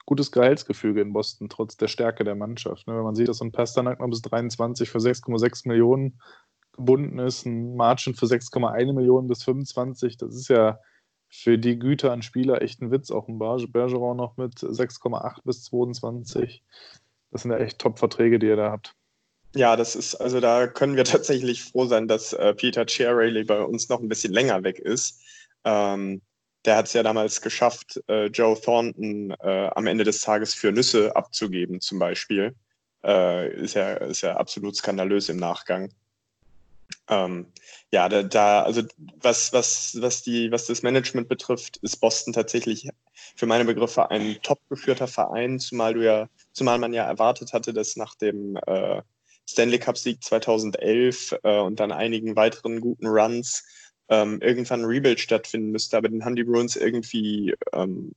gutes 0.04 0.32
Gehaltsgefüge 0.32 1.02
in 1.02 1.12
Boston, 1.12 1.50
trotz 1.50 1.76
der 1.76 1.88
Stärke 1.88 2.24
der 2.24 2.34
Mannschaft. 2.34 2.86
Ne? 2.86 2.96
Wenn 2.96 3.02
man 3.02 3.14
sieht, 3.14 3.28
dass 3.28 3.38
so 3.38 3.44
ein 3.44 3.52
Pasternak 3.52 4.00
noch 4.00 4.08
bis 4.08 4.22
23 4.22 4.88
für 4.88 4.98
6,6 4.98 5.68
Millionen 5.68 6.18
gebunden 6.72 7.18
ist, 7.18 7.44
ein 7.44 7.76
Margin 7.76 8.14
für 8.14 8.24
6,1 8.24 8.94
Millionen 8.94 9.28
bis 9.28 9.42
25, 9.44 10.16
das 10.16 10.34
ist 10.34 10.48
ja 10.48 10.78
für 11.28 11.58
die 11.58 11.78
Güter 11.78 12.12
an 12.12 12.22
Spieler 12.22 12.62
echt 12.62 12.80
ein 12.80 12.90
Witz. 12.90 13.10
Auch 13.10 13.28
ein 13.28 13.38
Bergeron 13.38 14.16
noch 14.16 14.36
mit 14.38 14.54
6,8 14.54 15.42
bis 15.44 15.64
22. 15.64 16.64
Das 17.30 17.42
sind 17.42 17.50
ja 17.50 17.58
echt 17.58 17.78
Top-Verträge, 17.78 18.38
die 18.38 18.46
ihr 18.46 18.56
da 18.56 18.70
habt. 18.70 18.94
Ja, 19.58 19.74
das 19.74 19.96
ist, 19.96 20.14
also 20.14 20.38
da 20.38 20.68
können 20.68 20.94
wir 20.94 21.02
tatsächlich 21.04 21.64
froh 21.64 21.86
sein, 21.86 22.06
dass 22.06 22.32
äh, 22.32 22.54
Peter 22.54 22.86
Chiarelli 22.86 23.42
bei 23.42 23.60
uns 23.60 23.88
noch 23.88 23.98
ein 24.00 24.08
bisschen 24.08 24.32
länger 24.32 24.62
weg 24.62 24.78
ist. 24.78 25.20
Ähm, 25.64 26.22
der 26.64 26.76
hat 26.76 26.86
es 26.86 26.92
ja 26.92 27.02
damals 27.02 27.40
geschafft, 27.40 28.00
äh, 28.08 28.26
Joe 28.26 28.60
Thornton 28.60 29.32
äh, 29.40 29.68
am 29.74 29.88
Ende 29.88 30.04
des 30.04 30.20
Tages 30.20 30.54
für 30.54 30.70
Nüsse 30.70 31.16
abzugeben, 31.16 31.80
zum 31.80 31.98
Beispiel. 31.98 32.54
Äh, 33.02 33.52
ist, 33.56 33.74
ja, 33.74 33.94
ist 33.94 34.20
ja 34.20 34.36
absolut 34.36 34.76
skandalös 34.76 35.28
im 35.28 35.38
Nachgang. 35.38 35.92
Ähm, 37.08 37.52
ja, 37.90 38.08
da, 38.08 38.22
da, 38.22 38.62
also 38.62 38.82
was, 39.16 39.52
was, 39.52 39.98
was, 40.00 40.22
die, 40.22 40.52
was 40.52 40.66
das 40.66 40.82
Management 40.84 41.28
betrifft, 41.28 41.78
ist 41.78 41.96
Boston 41.96 42.32
tatsächlich 42.32 42.88
für 43.34 43.46
meine 43.46 43.64
Begriffe 43.64 44.08
ein 44.08 44.38
top 44.40 44.60
geführter 44.68 45.08
Verein, 45.08 45.58
zumal 45.58 45.94
du 45.94 46.04
ja, 46.04 46.28
zumal 46.52 46.78
man 46.78 46.92
ja 46.92 47.04
erwartet 47.04 47.52
hatte, 47.52 47.72
dass 47.72 47.96
nach 47.96 48.14
dem 48.14 48.56
äh, 48.66 49.02
Stanley 49.48 49.78
Cup-Sieg 49.78 50.22
2011 50.22 51.38
äh, 51.42 51.60
und 51.60 51.80
dann 51.80 51.90
einigen 51.90 52.36
weiteren 52.36 52.80
guten 52.80 53.06
Runs 53.06 53.64
ähm, 54.10 54.40
irgendwann 54.42 54.82
ein 54.82 54.86
Rebuild 54.86 55.20
stattfinden 55.20 55.70
müsste, 55.70 55.96
aber 55.96 56.08
den 56.08 56.24
haben 56.24 56.36
die 56.36 56.44
Bruins 56.44 56.76
irgendwie 56.76 57.54
ähm, 57.72 58.12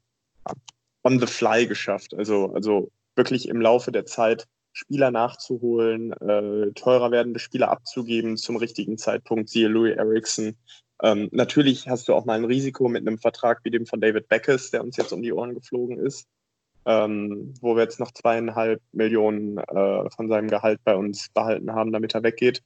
on 1.03 1.19
the 1.19 1.27
fly 1.27 1.67
geschafft. 1.67 2.13
Also, 2.13 2.53
also 2.53 2.91
wirklich 3.15 3.47
im 3.47 3.61
Laufe 3.61 3.91
der 3.91 4.05
Zeit 4.05 4.47
Spieler 4.73 5.11
nachzuholen, 5.11 6.13
äh, 6.13 6.71
teurer 6.73 7.11
werdende 7.11 7.39
Spieler 7.39 7.69
abzugeben 7.71 8.37
zum 8.37 8.55
richtigen 8.55 8.97
Zeitpunkt, 8.97 9.49
siehe 9.49 9.67
Louis 9.67 9.95
Erickson. 9.95 10.55
Ähm, 11.01 11.29
natürlich 11.31 11.87
hast 11.87 12.07
du 12.07 12.13
auch 12.13 12.25
mal 12.25 12.37
ein 12.37 12.45
Risiko 12.45 12.87
mit 12.87 13.05
einem 13.05 13.17
Vertrag 13.17 13.61
wie 13.63 13.71
dem 13.71 13.85
von 13.85 13.99
David 13.99 14.27
Beckes, 14.27 14.71
der 14.71 14.83
uns 14.83 14.97
jetzt 14.97 15.11
um 15.11 15.21
die 15.21 15.33
Ohren 15.33 15.55
geflogen 15.55 15.97
ist, 15.97 16.27
ähm, 16.85 17.53
wo 17.61 17.75
wir 17.75 17.83
jetzt 17.83 17.99
noch 17.99 18.11
zweieinhalb 18.11 18.81
Millionen 18.91 19.57
äh, 19.57 20.09
von 20.09 20.27
seinem 20.27 20.49
Gehalt 20.49 20.79
bei 20.83 20.95
uns 20.95 21.29
behalten 21.29 21.71
haben, 21.73 21.91
damit 21.91 22.15
er 22.15 22.23
weggeht. 22.23 22.63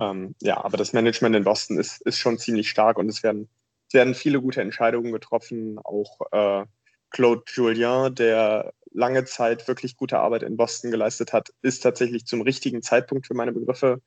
Ähm, 0.00 0.34
ja, 0.40 0.62
aber 0.64 0.76
das 0.76 0.92
Management 0.92 1.36
in 1.36 1.44
Boston 1.44 1.78
ist, 1.78 2.02
ist 2.02 2.18
schon 2.18 2.38
ziemlich 2.38 2.70
stark 2.70 2.98
und 2.98 3.08
es 3.08 3.22
werden, 3.22 3.48
es 3.88 3.94
werden 3.94 4.14
viele 4.14 4.40
gute 4.40 4.60
Entscheidungen 4.60 5.12
getroffen. 5.12 5.78
Auch 5.78 6.20
äh, 6.30 6.64
Claude 7.10 7.42
Julien, 7.46 8.14
der 8.14 8.72
lange 8.92 9.24
Zeit 9.24 9.66
wirklich 9.68 9.96
gute 9.96 10.18
Arbeit 10.18 10.42
in 10.42 10.56
Boston 10.56 10.90
geleistet 10.90 11.32
hat, 11.32 11.50
ist 11.62 11.80
tatsächlich 11.82 12.26
zum 12.26 12.42
richtigen 12.42 12.82
Zeitpunkt 12.82 13.26
für 13.26 13.34
meine 13.34 13.52
Begriffe 13.52 14.00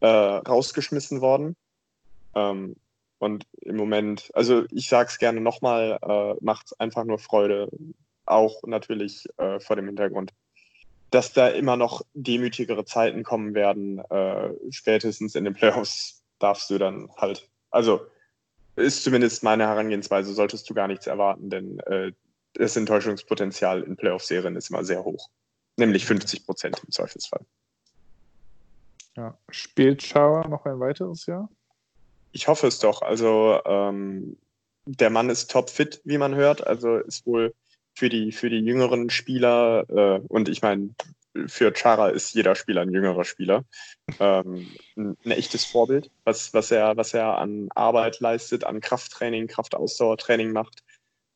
äh, 0.00 0.06
rausgeschmissen 0.06 1.20
worden. 1.20 1.56
Ähm, 2.34 2.76
und 3.18 3.46
im 3.60 3.76
Moment, 3.76 4.30
also 4.34 4.64
ich 4.70 4.88
sage 4.88 5.10
es 5.10 5.18
gerne 5.18 5.40
nochmal, 5.40 5.98
äh, 6.02 6.34
macht 6.42 6.66
es 6.66 6.80
einfach 6.80 7.04
nur 7.04 7.18
Freude, 7.18 7.68
auch 8.30 8.62
natürlich 8.64 9.26
äh, 9.36 9.60
vor 9.60 9.76
dem 9.76 9.86
Hintergrund, 9.86 10.32
dass 11.10 11.32
da 11.32 11.48
immer 11.48 11.76
noch 11.76 12.02
demütigere 12.14 12.84
Zeiten 12.84 13.22
kommen 13.22 13.54
werden. 13.54 13.98
Äh, 14.10 14.50
spätestens 14.70 15.34
in 15.34 15.44
den 15.44 15.54
Playoffs 15.54 16.22
darfst 16.38 16.70
du 16.70 16.78
dann 16.78 17.10
halt, 17.16 17.48
also 17.70 18.00
ist 18.76 19.04
zumindest 19.04 19.42
meine 19.42 19.66
Herangehensweise, 19.66 20.32
solltest 20.32 20.68
du 20.70 20.74
gar 20.74 20.88
nichts 20.88 21.06
erwarten, 21.06 21.50
denn 21.50 21.80
äh, 21.80 22.12
das 22.54 22.76
Enttäuschungspotenzial 22.76 23.82
in 23.82 23.96
Playoff-Serien 23.96 24.56
ist 24.56 24.70
immer 24.70 24.84
sehr 24.84 25.04
hoch. 25.04 25.28
Nämlich 25.76 26.04
50 26.06 26.44
Prozent 26.46 26.80
im 26.84 26.90
Zweifelsfall. 26.90 27.44
Ja. 29.16 29.36
Spielt 29.50 30.02
Chara 30.02 30.46
noch 30.48 30.64
ein 30.66 30.80
weiteres 30.80 31.26
Jahr? 31.26 31.48
Ich 32.32 32.48
hoffe 32.48 32.66
es 32.66 32.78
doch. 32.78 33.02
Also 33.02 33.60
ähm, 33.64 34.36
der 34.86 35.10
Mann 35.10 35.30
ist 35.30 35.50
topfit, 35.50 36.00
wie 36.04 36.18
man 36.18 36.34
hört. 36.34 36.66
Also 36.66 36.96
ist 36.98 37.26
wohl 37.26 37.54
für 38.00 38.08
die, 38.08 38.32
für 38.32 38.48
die 38.48 38.60
jüngeren 38.60 39.10
Spieler, 39.10 39.84
äh, 39.90 40.26
und 40.28 40.48
ich 40.48 40.62
meine, 40.62 40.94
für 41.48 41.70
Chara 41.70 42.08
ist 42.08 42.32
jeder 42.32 42.54
Spieler 42.54 42.80
ein 42.80 42.94
jüngerer 42.94 43.26
Spieler. 43.26 43.66
Ähm, 44.18 44.68
ein, 44.96 45.18
ein, 45.22 45.30
echtes 45.32 45.66
Vorbild, 45.66 46.10
was, 46.24 46.54
was, 46.54 46.70
er, 46.70 46.96
was 46.96 47.12
er 47.12 47.36
an 47.36 47.68
Arbeit 47.74 48.20
leistet, 48.20 48.64
an 48.64 48.80
Krafttraining, 48.80 49.48
Kraftausdauertraining 49.48 50.50
macht. 50.50 50.82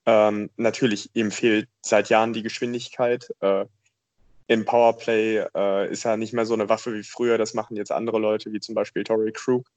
Ähm, 0.07 0.49
natürlich, 0.57 1.11
ihm 1.13 1.31
fehlt 1.31 1.69
seit 1.83 2.09
Jahren 2.09 2.33
die 2.33 2.43
Geschwindigkeit. 2.43 3.29
Äh, 3.41 3.67
Im 4.47 4.65
Powerplay 4.65 5.45
äh, 5.55 5.93
ist 5.93 6.07
er 6.07 6.17
nicht 6.17 6.33
mehr 6.33 6.47
so 6.47 6.55
eine 6.55 6.71
Waffe 6.71 6.95
wie 6.95 7.05
früher. 7.05 7.37
Das 7.37 7.53
machen 7.53 7.77
jetzt 7.77 7.93
andere 7.93 8.19
Leute, 8.19 8.55
wie 8.55 8.61
zum 8.61 8.75
Beispiel 8.75 9.05
Tory 9.05 9.33
Krug. 9.33 9.71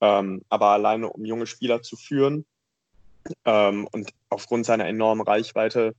Ähm, 0.00 0.42
aber 0.48 0.68
alleine, 0.68 1.10
um 1.10 1.22
junge 1.26 1.46
Spieler 1.46 1.82
zu 1.82 1.96
führen 1.96 2.46
ähm, 3.44 3.86
und 3.92 4.14
aufgrund 4.30 4.64
seiner 4.64 4.86
enormen 4.86 5.26
Reichweite, 5.26 5.94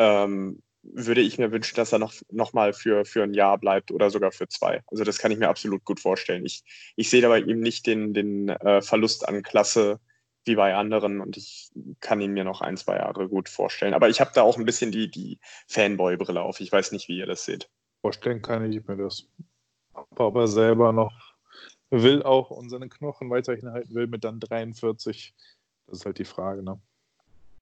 ähm, 0.00 0.62
würde 0.82 1.20
ich 1.20 1.38
mir 1.38 1.52
wünschen, 1.52 1.76
dass 1.76 1.92
er 1.92 1.98
noch, 1.98 2.14
noch 2.30 2.54
mal 2.54 2.72
für, 2.72 3.04
für 3.04 3.22
ein 3.22 3.34
Jahr 3.34 3.58
bleibt 3.58 3.90
oder 3.90 4.10
sogar 4.10 4.32
für 4.32 4.48
zwei. 4.48 4.82
Also 4.86 5.04
das 5.04 5.18
kann 5.18 5.30
ich 5.30 5.38
mir 5.38 5.50
absolut 5.50 5.84
gut 5.84 6.00
vorstellen. 6.00 6.44
Ich, 6.46 6.64
ich 6.96 7.10
sehe 7.10 7.20
da 7.20 7.28
bei 7.28 7.40
ihm 7.40 7.60
nicht 7.60 7.86
den, 7.86 8.14
den 8.14 8.48
äh, 8.48 8.80
Verlust 8.80 9.28
an 9.28 9.42
Klasse, 9.42 10.00
wie 10.46 10.54
bei 10.54 10.74
anderen 10.74 11.20
und 11.20 11.36
ich 11.36 11.70
kann 12.00 12.22
ihn 12.22 12.32
mir 12.32 12.44
noch 12.44 12.62
ein, 12.62 12.78
zwei 12.78 12.96
Jahre 12.96 13.28
gut 13.28 13.50
vorstellen. 13.50 13.92
Aber 13.92 14.08
ich 14.08 14.22
habe 14.22 14.30
da 14.34 14.40
auch 14.40 14.56
ein 14.56 14.64
bisschen 14.64 14.90
die, 14.90 15.10
die 15.10 15.38
Fanboy-Brille 15.68 16.40
auf. 16.40 16.60
Ich 16.60 16.72
weiß 16.72 16.92
nicht, 16.92 17.08
wie 17.08 17.18
ihr 17.18 17.26
das 17.26 17.44
seht. 17.44 17.68
Vorstellen 18.00 18.40
kann 18.40 18.72
ich 18.72 18.86
mir 18.86 18.96
das. 18.96 19.28
Er 20.18 20.48
selber 20.48 20.94
noch 20.94 21.12
will 21.90 22.22
auch 22.22 22.50
und 22.50 22.70
seine 22.70 22.88
Knochen 22.88 23.28
weiterhin 23.28 23.70
halten 23.70 23.94
will 23.94 24.06
mit 24.06 24.24
dann 24.24 24.40
43. 24.40 25.34
Das 25.86 25.98
ist 25.98 26.06
halt 26.06 26.18
die 26.18 26.24
Frage, 26.24 26.62
ne? 26.62 26.80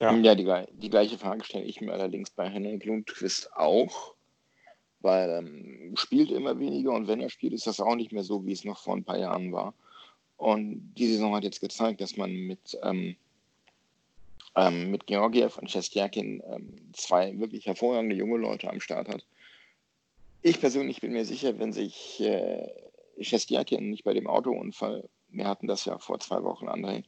Ja, 0.00 0.14
ja 0.14 0.34
die, 0.34 0.48
die 0.80 0.90
gleiche 0.90 1.18
Frage 1.18 1.44
stelle 1.44 1.64
ich 1.64 1.80
mir 1.80 1.92
allerdings 1.92 2.30
bei 2.30 2.48
Henrik 2.48 2.84
Lundqvist 2.84 3.52
auch, 3.54 4.14
weil 5.00 5.28
er 5.28 5.38
ähm, 5.38 5.94
spielt 5.96 6.30
immer 6.30 6.58
weniger 6.58 6.92
und 6.92 7.08
wenn 7.08 7.20
er 7.20 7.30
spielt, 7.30 7.52
ist 7.52 7.66
das 7.66 7.80
auch 7.80 7.94
nicht 7.94 8.12
mehr 8.12 8.24
so, 8.24 8.46
wie 8.46 8.52
es 8.52 8.64
noch 8.64 8.78
vor 8.78 8.94
ein 8.96 9.04
paar 9.04 9.18
Jahren 9.18 9.52
war. 9.52 9.74
Und 10.36 10.94
die 10.96 11.08
Saison 11.08 11.34
hat 11.34 11.42
jetzt 11.42 11.60
gezeigt, 11.60 12.00
dass 12.00 12.16
man 12.16 12.32
mit, 12.32 12.78
ähm, 12.82 13.16
ähm, 14.54 14.90
mit 14.90 15.06
Georgiev 15.06 15.58
und 15.58 15.70
Shestyakin 15.70 16.42
ähm, 16.48 16.74
zwei 16.92 17.38
wirklich 17.38 17.66
hervorragende 17.66 18.14
junge 18.14 18.38
Leute 18.38 18.70
am 18.70 18.80
Start 18.80 19.08
hat. 19.08 19.24
Ich 20.42 20.60
persönlich 20.60 21.00
bin 21.00 21.12
mir 21.12 21.24
sicher, 21.24 21.58
wenn 21.58 21.72
sich 21.72 22.20
äh, 22.20 22.68
nicht 23.16 24.04
bei 24.04 24.14
dem 24.14 24.28
Autounfall, 24.28 25.08
wir 25.30 25.46
hatten 25.46 25.66
das 25.66 25.84
ja 25.84 25.98
vor 25.98 26.20
zwei 26.20 26.44
Wochen, 26.44 26.68
André, 26.68 27.02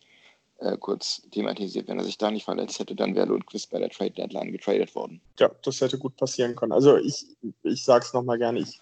äh, 0.60 0.76
kurz 0.78 1.22
thematisiert, 1.30 1.88
wenn 1.88 1.98
er 1.98 2.04
sich 2.04 2.18
da 2.18 2.30
nicht 2.30 2.44
verletzt 2.44 2.78
hätte, 2.78 2.94
dann 2.94 3.14
wäre 3.14 3.26
Lundqvist 3.26 3.70
bei 3.70 3.78
der 3.78 3.90
Trade 3.90 4.12
Deadline 4.12 4.52
getradet 4.52 4.94
worden. 4.94 5.20
Ja, 5.38 5.50
das 5.62 5.80
hätte 5.80 5.98
gut 5.98 6.16
passieren 6.16 6.54
können. 6.54 6.72
Also 6.72 6.96
ich, 6.96 7.26
ich 7.62 7.84
sage 7.84 8.04
es 8.04 8.12
nochmal 8.12 8.38
gerne, 8.38 8.60
ich 8.60 8.80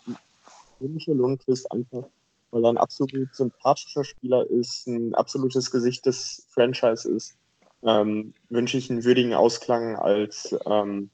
wünsche 0.81 1.13
Lundqvist 1.13 1.71
einfach 1.73 2.05
weil 2.51 2.65
er 2.65 2.73
ein 2.73 2.79
absolut 2.79 3.35
sympathischer 3.35 4.05
Spieler 4.05 4.49
ist, 4.51 4.87
ein 4.87 5.15
absolutes 5.15 5.71
Gesicht 5.71 6.07
des 6.07 6.47
Franchise 6.51 7.11
ist, 7.11 7.37
ähm, 7.83 8.33
wünsche 8.49 8.79
ich 8.79 8.91
einen 8.91 9.05
würdigen 9.05 9.35
Ausklang 9.35 9.97
als, 9.97 10.57
ähm, 10.67 11.11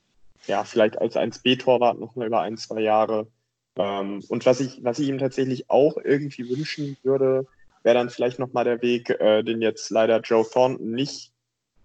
ja, 0.46 0.64
vielleicht 0.64 1.00
als 1.00 1.16
1B-Torwart 1.16 1.98
noch 1.98 2.16
mal 2.16 2.26
über 2.26 2.40
ein, 2.40 2.56
zwei 2.56 2.80
Jahre. 2.80 3.26
Ähm, 3.76 4.22
und 4.28 4.46
was 4.46 4.60
ich, 4.60 4.82
was 4.84 4.98
ich 4.98 5.08
ihm 5.08 5.18
tatsächlich 5.18 5.68
auch 5.70 5.96
irgendwie 6.02 6.48
wünschen 6.48 6.96
würde, 7.02 7.46
wäre 7.84 7.94
dann 7.94 8.10
vielleicht 8.10 8.38
noch 8.38 8.52
mal 8.52 8.64
der 8.64 8.82
Weg, 8.82 9.10
äh, 9.10 9.42
den 9.42 9.62
jetzt 9.62 9.90
leider 9.90 10.20
Joe 10.20 10.44
Thornton 10.44 10.90
nicht, 10.90 11.32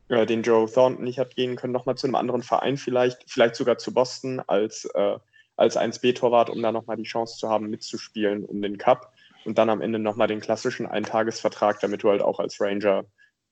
äh, 0.08 0.26
den 0.26 0.42
Joe 0.42 0.70
Thornton 0.72 1.04
nicht 1.04 1.20
hat 1.20 1.36
gehen 1.36 1.56
können, 1.56 1.74
noch 1.74 1.86
mal 1.86 1.96
zu 1.96 2.08
einem 2.08 2.16
anderen 2.16 2.42
Verein 2.42 2.78
vielleicht, 2.78 3.30
vielleicht 3.30 3.56
sogar 3.56 3.78
zu 3.78 3.94
Boston 3.94 4.42
als, 4.48 4.86
äh, 4.96 5.18
als 5.58 5.78
1B-Torwart, 5.78 6.50
um 6.50 6.62
da 6.62 6.72
noch 6.72 6.88
mal 6.88 6.96
die 6.96 7.04
Chance 7.04 7.38
zu 7.38 7.50
haben, 7.50 7.70
mitzuspielen 7.70 8.46
um 8.46 8.62
den 8.62 8.78
Cup 8.78 9.14
und 9.46 9.58
dann 9.58 9.70
am 9.70 9.82
Ende 9.82 10.00
nochmal 10.00 10.28
den 10.28 10.40
klassischen 10.40 10.88
Eintagesvertrag, 10.88 11.80
damit 11.82 12.04
du 12.04 12.10
halt 12.10 12.22
auch 12.22 12.40
als 12.40 12.60
Ranger 12.60 13.06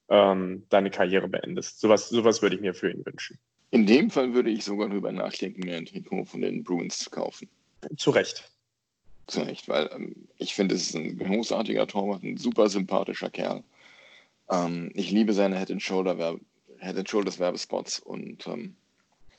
ähm, 0.10 0.65
deine 0.69 0.90
Karriere 0.90 1.28
beendest. 1.28 1.80
Sowas, 1.82 2.10
sowas 2.10 2.41
würde 2.41 2.56
ich 2.56 2.61
mir 2.61 2.74
für 2.74 2.90
ihn 2.90 3.06
wünschen. 3.06 3.38
In 3.72 3.86
dem 3.86 4.10
Fall 4.10 4.34
würde 4.34 4.49
ich 4.49 4.64
sogar 4.64 4.88
darüber 4.88 5.11
nachdenken, 5.11 5.65
mir 5.65 5.76
ein 5.76 5.86
Trikot 5.86 6.24
von 6.24 6.41
den 6.41 6.64
Bruins 6.64 6.99
zu 6.99 7.10
kaufen. 7.10 7.49
Zu 7.98 8.11
Recht. 8.11 8.49
Zu 9.28 9.41
Recht, 9.41 9.68
weil 9.68 9.90
ähm, 9.94 10.28
ich 10.38 10.56
finde, 10.56 10.76
es 10.76 10.88
ist 10.88 10.95
ein 10.95 11.18
großartiger 11.18 11.86
Torwart, 11.88 12.24
ein 12.24 12.38
super 12.38 12.70
sympathischer 12.70 13.30
Kerl. 13.30 13.64
Ähm, 14.49 14.91
ich 14.94 15.12
liebe 15.12 15.34
seine 15.34 15.58
Head 15.60 15.72
and 15.72 15.82
Shoulder 15.82 16.38
Head 16.80 16.98
and 16.98 17.10
Shoulders 17.10 17.40
Werbespots 17.40 17.99
und 17.99 18.48
ähm, 18.48 18.76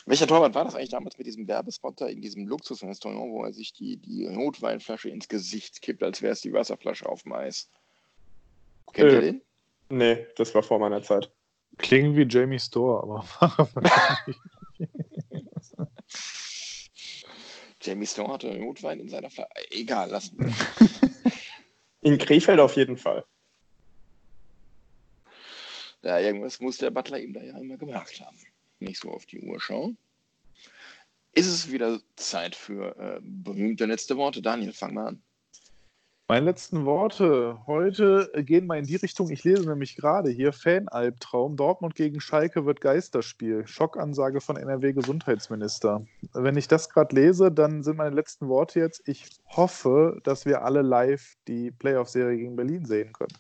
welcher 0.05 0.27
Torwart 0.27 0.55
war 0.55 0.65
das 0.65 0.75
eigentlich 0.75 0.91
damals 0.91 1.19
mit 1.19 1.27
diesem 1.27 1.47
Werbespot 1.47 2.01
da 2.01 2.07
in 2.07 2.23
diesem 2.23 2.47
Luxusrestaurant, 2.47 3.31
wo 3.31 3.45
er 3.45 3.53
sich 3.53 3.75
die, 3.75 3.99
die 3.99 4.27
Rotweinflasche 4.27 5.11
ins 5.11 5.29
Gesicht 5.29 5.83
kippt, 5.83 6.03
als 6.03 6.23
wäre 6.23 6.33
es 6.33 6.41
die 6.41 6.53
Wasserflasche 6.53 7.07
auf 7.07 7.25
dem 7.25 7.35
Eis? 7.35 7.69
Kennt 8.93 9.11
äh, 9.11 9.15
ihr 9.15 9.21
den? 9.21 9.43
Nee, 9.91 10.27
das 10.37 10.55
war 10.55 10.63
vor 10.63 10.79
meiner 10.79 11.03
Zeit. 11.03 11.31
Klingt 11.77 12.17
wie 12.17 12.27
Jamie 12.27 12.59
Store, 12.59 13.03
aber. 13.03 14.19
Jamie 17.81 18.07
Snow 18.07 18.29
hatte 18.29 18.53
Notwein 18.59 19.01
in 19.01 19.09
seiner 19.09 19.31
Flasche. 19.31 19.51
Egal, 19.71 20.11
lassen 20.11 20.39
wir. 20.39 20.53
In 22.01 22.17
Krefeld 22.19 22.61
auf 22.61 22.77
jeden 22.77 22.97
Fall. 22.97 23.25
Ja, 26.03 26.19
irgendwas 26.21 26.61
muss 26.61 26.79
der 26.79 26.91
Butler 26.91 27.19
ihm 27.19 27.33
da 27.33 27.43
ja 27.43 27.59
immer 27.59 27.77
gemacht 27.77 28.21
haben. 28.21 28.39
Nicht 28.79 29.01
so 29.01 29.11
auf 29.11 29.27
die 29.27 29.41
Uhr 29.41 29.61
schauen. 29.61 29.99
Ist 31.33 31.49
es 31.49 31.71
wieder 31.71 32.01
Zeit 32.17 32.55
für 32.55 32.97
äh, 32.99 33.21
berühmte 33.23 33.87
letzte 33.87 34.17
Worte? 34.17 34.41
Daniel, 34.41 34.73
fang 34.73 34.95
mal 34.95 35.09
an. 35.09 35.23
Meine 36.31 36.45
letzten 36.45 36.85
Worte 36.85 37.59
heute 37.67 38.31
gehen 38.45 38.67
mal 38.67 38.79
in 38.79 38.85
die 38.85 38.97
Richtung, 38.97 39.31
ich 39.31 39.45
lese 39.45 39.67
nämlich 39.67 39.97
gerade 39.97 40.29
hier, 40.29 40.53
Fanalbtraum, 40.53 41.57
Dortmund 41.57 41.95
gegen 41.95 42.21
Schalke 42.21 42.67
wird 42.67 42.83
Geisterspiel, 42.83 43.67
Schockansage 43.67 44.43
von 44.43 44.59
NRW-Gesundheitsminister. 44.59 46.05
Wenn 46.35 46.59
ich 46.59 46.69
das 46.69 46.91
gerade 46.91 47.17
lese, 47.17 47.51
dann 47.51 47.83
sind 47.83 47.97
meine 47.97 48.15
letzten 48.15 48.49
Worte 48.49 48.79
jetzt, 48.79 49.09
ich 49.09 49.25
hoffe, 49.47 50.21
dass 50.23 50.45
wir 50.45 50.61
alle 50.67 50.83
live 50.83 51.37
die 51.49 51.71
Playoff-Serie 51.71 52.37
gegen 52.37 52.57
Berlin 52.57 52.85
sehen 52.85 53.15
können. 53.15 53.33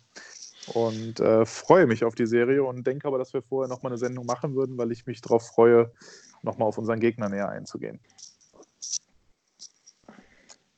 Und 0.73 1.21
äh, 1.21 1.45
freue 1.45 1.87
mich 1.87 2.05
auf 2.07 2.15
die 2.15 2.27
Serie 2.27 2.65
und 2.65 2.87
denke 2.87 3.07
aber, 3.07 3.19
dass 3.19 3.35
wir 3.35 3.43
vorher 3.43 3.69
nochmal 3.69 3.93
eine 3.93 3.99
Sendung 3.99 4.25
machen 4.25 4.55
würden, 4.55 4.79
weil 4.79 4.93
ich 4.93 5.05
mich 5.05 5.21
darauf 5.21 5.47
freue, 5.47 5.93
nochmal 6.43 6.69
auf 6.69 6.79
unseren 6.79 7.01
Gegner 7.01 7.29
näher 7.29 7.51
einzugehen. 7.51 8.01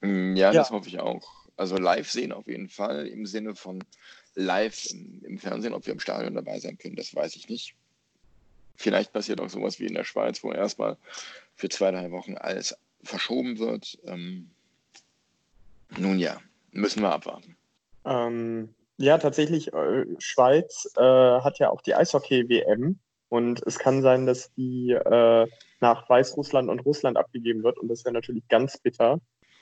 Mm, 0.00 0.34
Ja, 0.34 0.52
das 0.52 0.72
hoffe 0.72 0.88
ich 0.88 0.98
auch. 0.98 1.39
Also 1.60 1.76
live 1.76 2.10
sehen 2.10 2.32
auf 2.32 2.46
jeden 2.46 2.70
Fall, 2.70 3.06
im 3.06 3.26
Sinne 3.26 3.54
von 3.54 3.84
live 4.34 4.86
im, 4.92 5.22
im 5.26 5.38
Fernsehen, 5.38 5.74
ob 5.74 5.84
wir 5.84 5.92
im 5.92 6.00
Stadion 6.00 6.34
dabei 6.34 6.58
sein 6.58 6.78
können, 6.78 6.96
das 6.96 7.14
weiß 7.14 7.36
ich 7.36 7.50
nicht. 7.50 7.74
Vielleicht 8.76 9.12
passiert 9.12 9.42
auch 9.42 9.50
sowas 9.50 9.78
wie 9.78 9.84
in 9.84 9.92
der 9.92 10.04
Schweiz, 10.04 10.42
wo 10.42 10.52
erstmal 10.52 10.96
für 11.56 11.68
zwei, 11.68 11.90
drei 11.90 12.10
Wochen 12.12 12.38
alles 12.38 12.74
verschoben 13.02 13.58
wird. 13.58 13.98
Ähm, 14.06 14.48
nun 15.98 16.18
ja, 16.18 16.40
müssen 16.70 17.02
wir 17.02 17.12
abwarten. 17.12 17.58
Ähm, 18.06 18.74
ja, 18.96 19.18
tatsächlich, 19.18 19.70
äh, 19.74 20.06
Schweiz 20.18 20.90
äh, 20.96 21.02
hat 21.02 21.58
ja 21.58 21.68
auch 21.68 21.82
die 21.82 21.94
Eishockey-WM 21.94 22.98
und 23.28 23.62
es 23.66 23.78
kann 23.78 24.00
sein, 24.00 24.24
dass 24.24 24.50
die 24.54 24.92
äh, 24.92 25.46
nach 25.80 26.08
Weißrussland 26.08 26.70
und 26.70 26.80
Russland 26.80 27.18
abgegeben 27.18 27.62
wird 27.62 27.78
und 27.78 27.88
das 27.88 28.06
wäre 28.06 28.14
natürlich 28.14 28.48
ganz 28.48 28.78
bitter. 28.78 29.20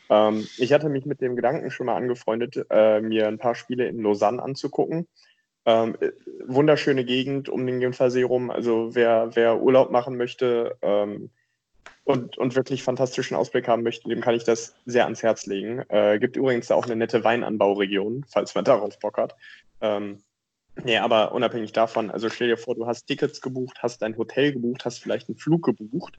Ähm, 0.09 0.47
ich 0.57 0.73
hatte 0.73 0.89
mich 0.89 1.07
mit 1.07 1.21
dem 1.21 1.37
Gedanken 1.37 1.71
schon 1.71 1.87
mal 1.87 1.97
angefreundet, 1.97 2.67
äh, 2.71 3.01
mir 3.01 3.29
ein 3.29 3.39
paar 3.39 3.55
Spiele 3.55 3.87
in 3.87 4.03
Lausanne 4.03 4.43
anzugucken. 4.43 5.07
Ähm, 5.67 5.97
äh, 6.01 6.13
wunderschöne 6.47 7.05
Gegend 7.05 7.49
um 7.49 7.67
den 7.67 7.81
Genfersee 7.81 8.23
rum. 8.23 8.51
Also 8.51 8.95
wer, 8.95 9.35
wer 9.35 9.61
Urlaub 9.61 9.91
machen 9.91 10.17
möchte 10.17 10.79
ähm, 10.83 11.31
und, 12.05 12.39
und 12.39 12.57
wirklich 12.57 12.83
fantastischen 12.83 13.37
Ausblick 13.37 13.69
haben 13.69 13.83
möchte, 13.83 14.09
dem 14.09 14.23
kann 14.23 14.35
ich 14.35 14.45
das 14.45 14.75
sehr 14.87 15.05
ans 15.05 15.23
Herz 15.23 15.45
legen. 15.45 15.81
Äh, 15.91 16.19
gibt 16.19 16.37
übrigens 16.37 16.71
auch 16.71 16.87
eine 16.87 16.97
nette 16.97 17.23
Weinanbauregion, 17.23 18.25
falls 18.27 18.55
man 18.55 18.65
darauf 18.65 18.99
Bock 18.99 19.19
hat. 19.19 19.37
Ähm, 19.83 20.23
nee, 20.85 20.97
aber 20.97 21.33
unabhängig 21.33 21.73
davon, 21.73 22.11
also 22.11 22.31
stell 22.31 22.49
dir 22.49 22.57
vor, 22.57 22.75
du 22.75 22.87
hast 22.87 23.07
Tickets 23.07 23.43
gebucht, 23.43 23.81
hast 23.83 24.03
ein 24.03 24.17
Hotel 24.17 24.53
gebucht, 24.53 24.87
hast 24.87 25.01
vielleicht 25.01 25.29
einen 25.29 25.37
Flug 25.37 25.65
gebucht. 25.65 26.17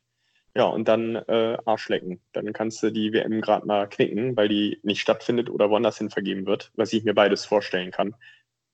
Ja, 0.55 0.65
und 0.65 0.87
dann 0.87 1.15
äh, 1.15 1.57
Arschlecken. 1.65 2.19
Dann 2.33 2.53
kannst 2.53 2.81
du 2.81 2.91
die 2.91 3.13
WM 3.13 3.41
gerade 3.41 3.67
mal 3.67 3.87
knicken, 3.87 4.35
weil 4.35 4.49
die 4.49 4.79
nicht 4.83 5.01
stattfindet 5.01 5.49
oder 5.49 5.69
woanders 5.69 5.99
hin 5.99 6.09
vergeben 6.09 6.45
wird, 6.47 6.71
was 6.75 6.91
ich 6.91 7.03
mir 7.03 7.13
beides 7.13 7.45
vorstellen 7.45 7.91
kann. 7.91 8.15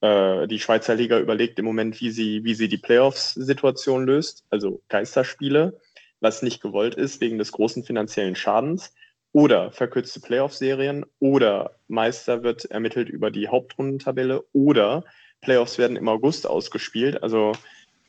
Äh, 0.02 0.48
die 0.48 0.60
Schweizer 0.60 0.96
Liga 0.96 1.20
überlegt 1.20 1.60
im 1.60 1.66
Moment, 1.66 2.00
wie 2.00 2.12
sie, 2.12 2.44
wie 2.44 2.56
sie 2.56 2.70
die 2.70 2.78
Playoffs-Situation 2.78 4.06
löst, 4.06 4.46
also 4.50 4.82
Geisterspiele, 4.88 5.80
was 6.22 6.42
nicht 6.42 6.62
gewollt 6.62 6.96
ist 6.96 7.22
wegen 7.22 7.38
des 7.38 7.52
großen 7.52 7.84
finanziellen 7.84 8.36
Schadens. 8.36 8.94
Oder 9.34 9.72
verkürzte 9.72 10.22
Playoff-Serien 10.22 11.06
oder 11.20 11.76
Meister 11.90 12.44
wird 12.44 12.66
ermittelt 12.66 13.10
über 13.10 13.32
die 13.32 13.50
Hauptrundentabelle 13.50 14.46
oder 14.54 15.04
Playoffs 15.42 15.78
werden 15.78 15.98
im 15.98 16.08
August 16.08 16.48
ausgespielt. 16.48 17.22
Also 17.22 17.52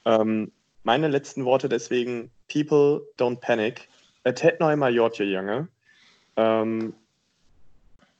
ähm, 0.05 0.53
meine 0.87 1.09
letzten 1.09 1.45
Worte 1.45 1.69
deswegen, 1.69 2.31
people 2.47 3.05
don't 3.19 3.41
panic. 3.41 3.89
Et 4.25 4.41
hätt 4.43 4.61
noch 4.61 4.71
immer 4.71 4.89
Jortje, 4.89 5.27
Junge. 5.27 5.69
Ähm, 6.37 6.95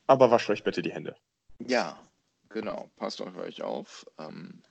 aber 0.05 0.29
wascht 0.31 0.49
euch 0.49 0.65
bitte 0.65 0.81
die 0.81 0.91
Hände. 0.91 1.15
Ja, 1.59 1.97
genau. 2.49 2.89
Passt 2.97 3.21
auf 3.21 3.37
euch 3.37 3.61
auf. 3.61 4.05
Ähm, 4.19 4.61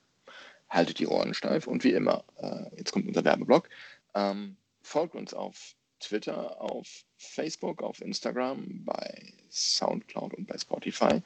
haltet 0.68 0.98
die 0.98 1.06
Ohren 1.06 1.32
steif 1.32 1.66
und 1.66 1.84
wie 1.84 1.92
immer, 1.92 2.22
äh, 2.36 2.66
jetzt 2.76 2.92
kommt 2.92 3.08
unser 3.08 3.24
Werbeblock. 3.24 3.70
Ähm, 4.14 4.56
folgt 4.82 5.14
uns 5.14 5.32
auf 5.32 5.74
Twitter, 6.00 6.60
auf 6.60 6.86
Facebook, 7.16 7.82
auf 7.82 8.02
Instagram, 8.02 8.84
bei 8.84 9.32
Soundcloud 9.50 10.34
und 10.34 10.46
bei 10.46 10.58
Spotify. 10.58 11.22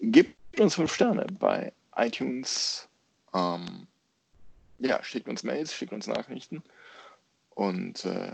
Gebt 0.00 0.60
uns 0.60 0.76
fünf 0.76 0.94
Sterne 0.94 1.26
bei 1.40 1.72
iTunes. 1.96 2.88
Ähm, 3.34 3.88
ja, 4.80 5.02
schickt 5.04 5.28
uns 5.28 5.42
Mails, 5.42 5.74
schickt 5.74 5.92
uns 5.92 6.06
Nachrichten. 6.06 6.62
Und 7.50 8.04
äh, 8.04 8.32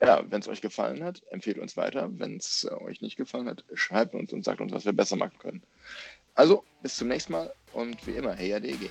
ja, 0.00 0.24
wenn 0.30 0.40
es 0.40 0.48
euch 0.48 0.60
gefallen 0.60 1.02
hat, 1.04 1.22
empfehlt 1.30 1.58
uns 1.58 1.76
weiter. 1.76 2.08
Wenn 2.18 2.36
es 2.36 2.64
äh, 2.64 2.74
euch 2.74 3.00
nicht 3.00 3.16
gefallen 3.16 3.48
hat, 3.48 3.64
schreibt 3.74 4.14
uns 4.14 4.32
und 4.32 4.44
sagt 4.44 4.60
uns, 4.60 4.72
was 4.72 4.84
wir 4.84 4.92
besser 4.92 5.16
machen 5.16 5.38
können. 5.38 5.62
Also, 6.34 6.64
bis 6.82 6.96
zum 6.96 7.08
nächsten 7.08 7.32
Mal 7.32 7.52
und 7.72 8.04
wie 8.06 8.12
immer, 8.12 8.34
hey 8.34 8.54
ADG. 8.54 8.90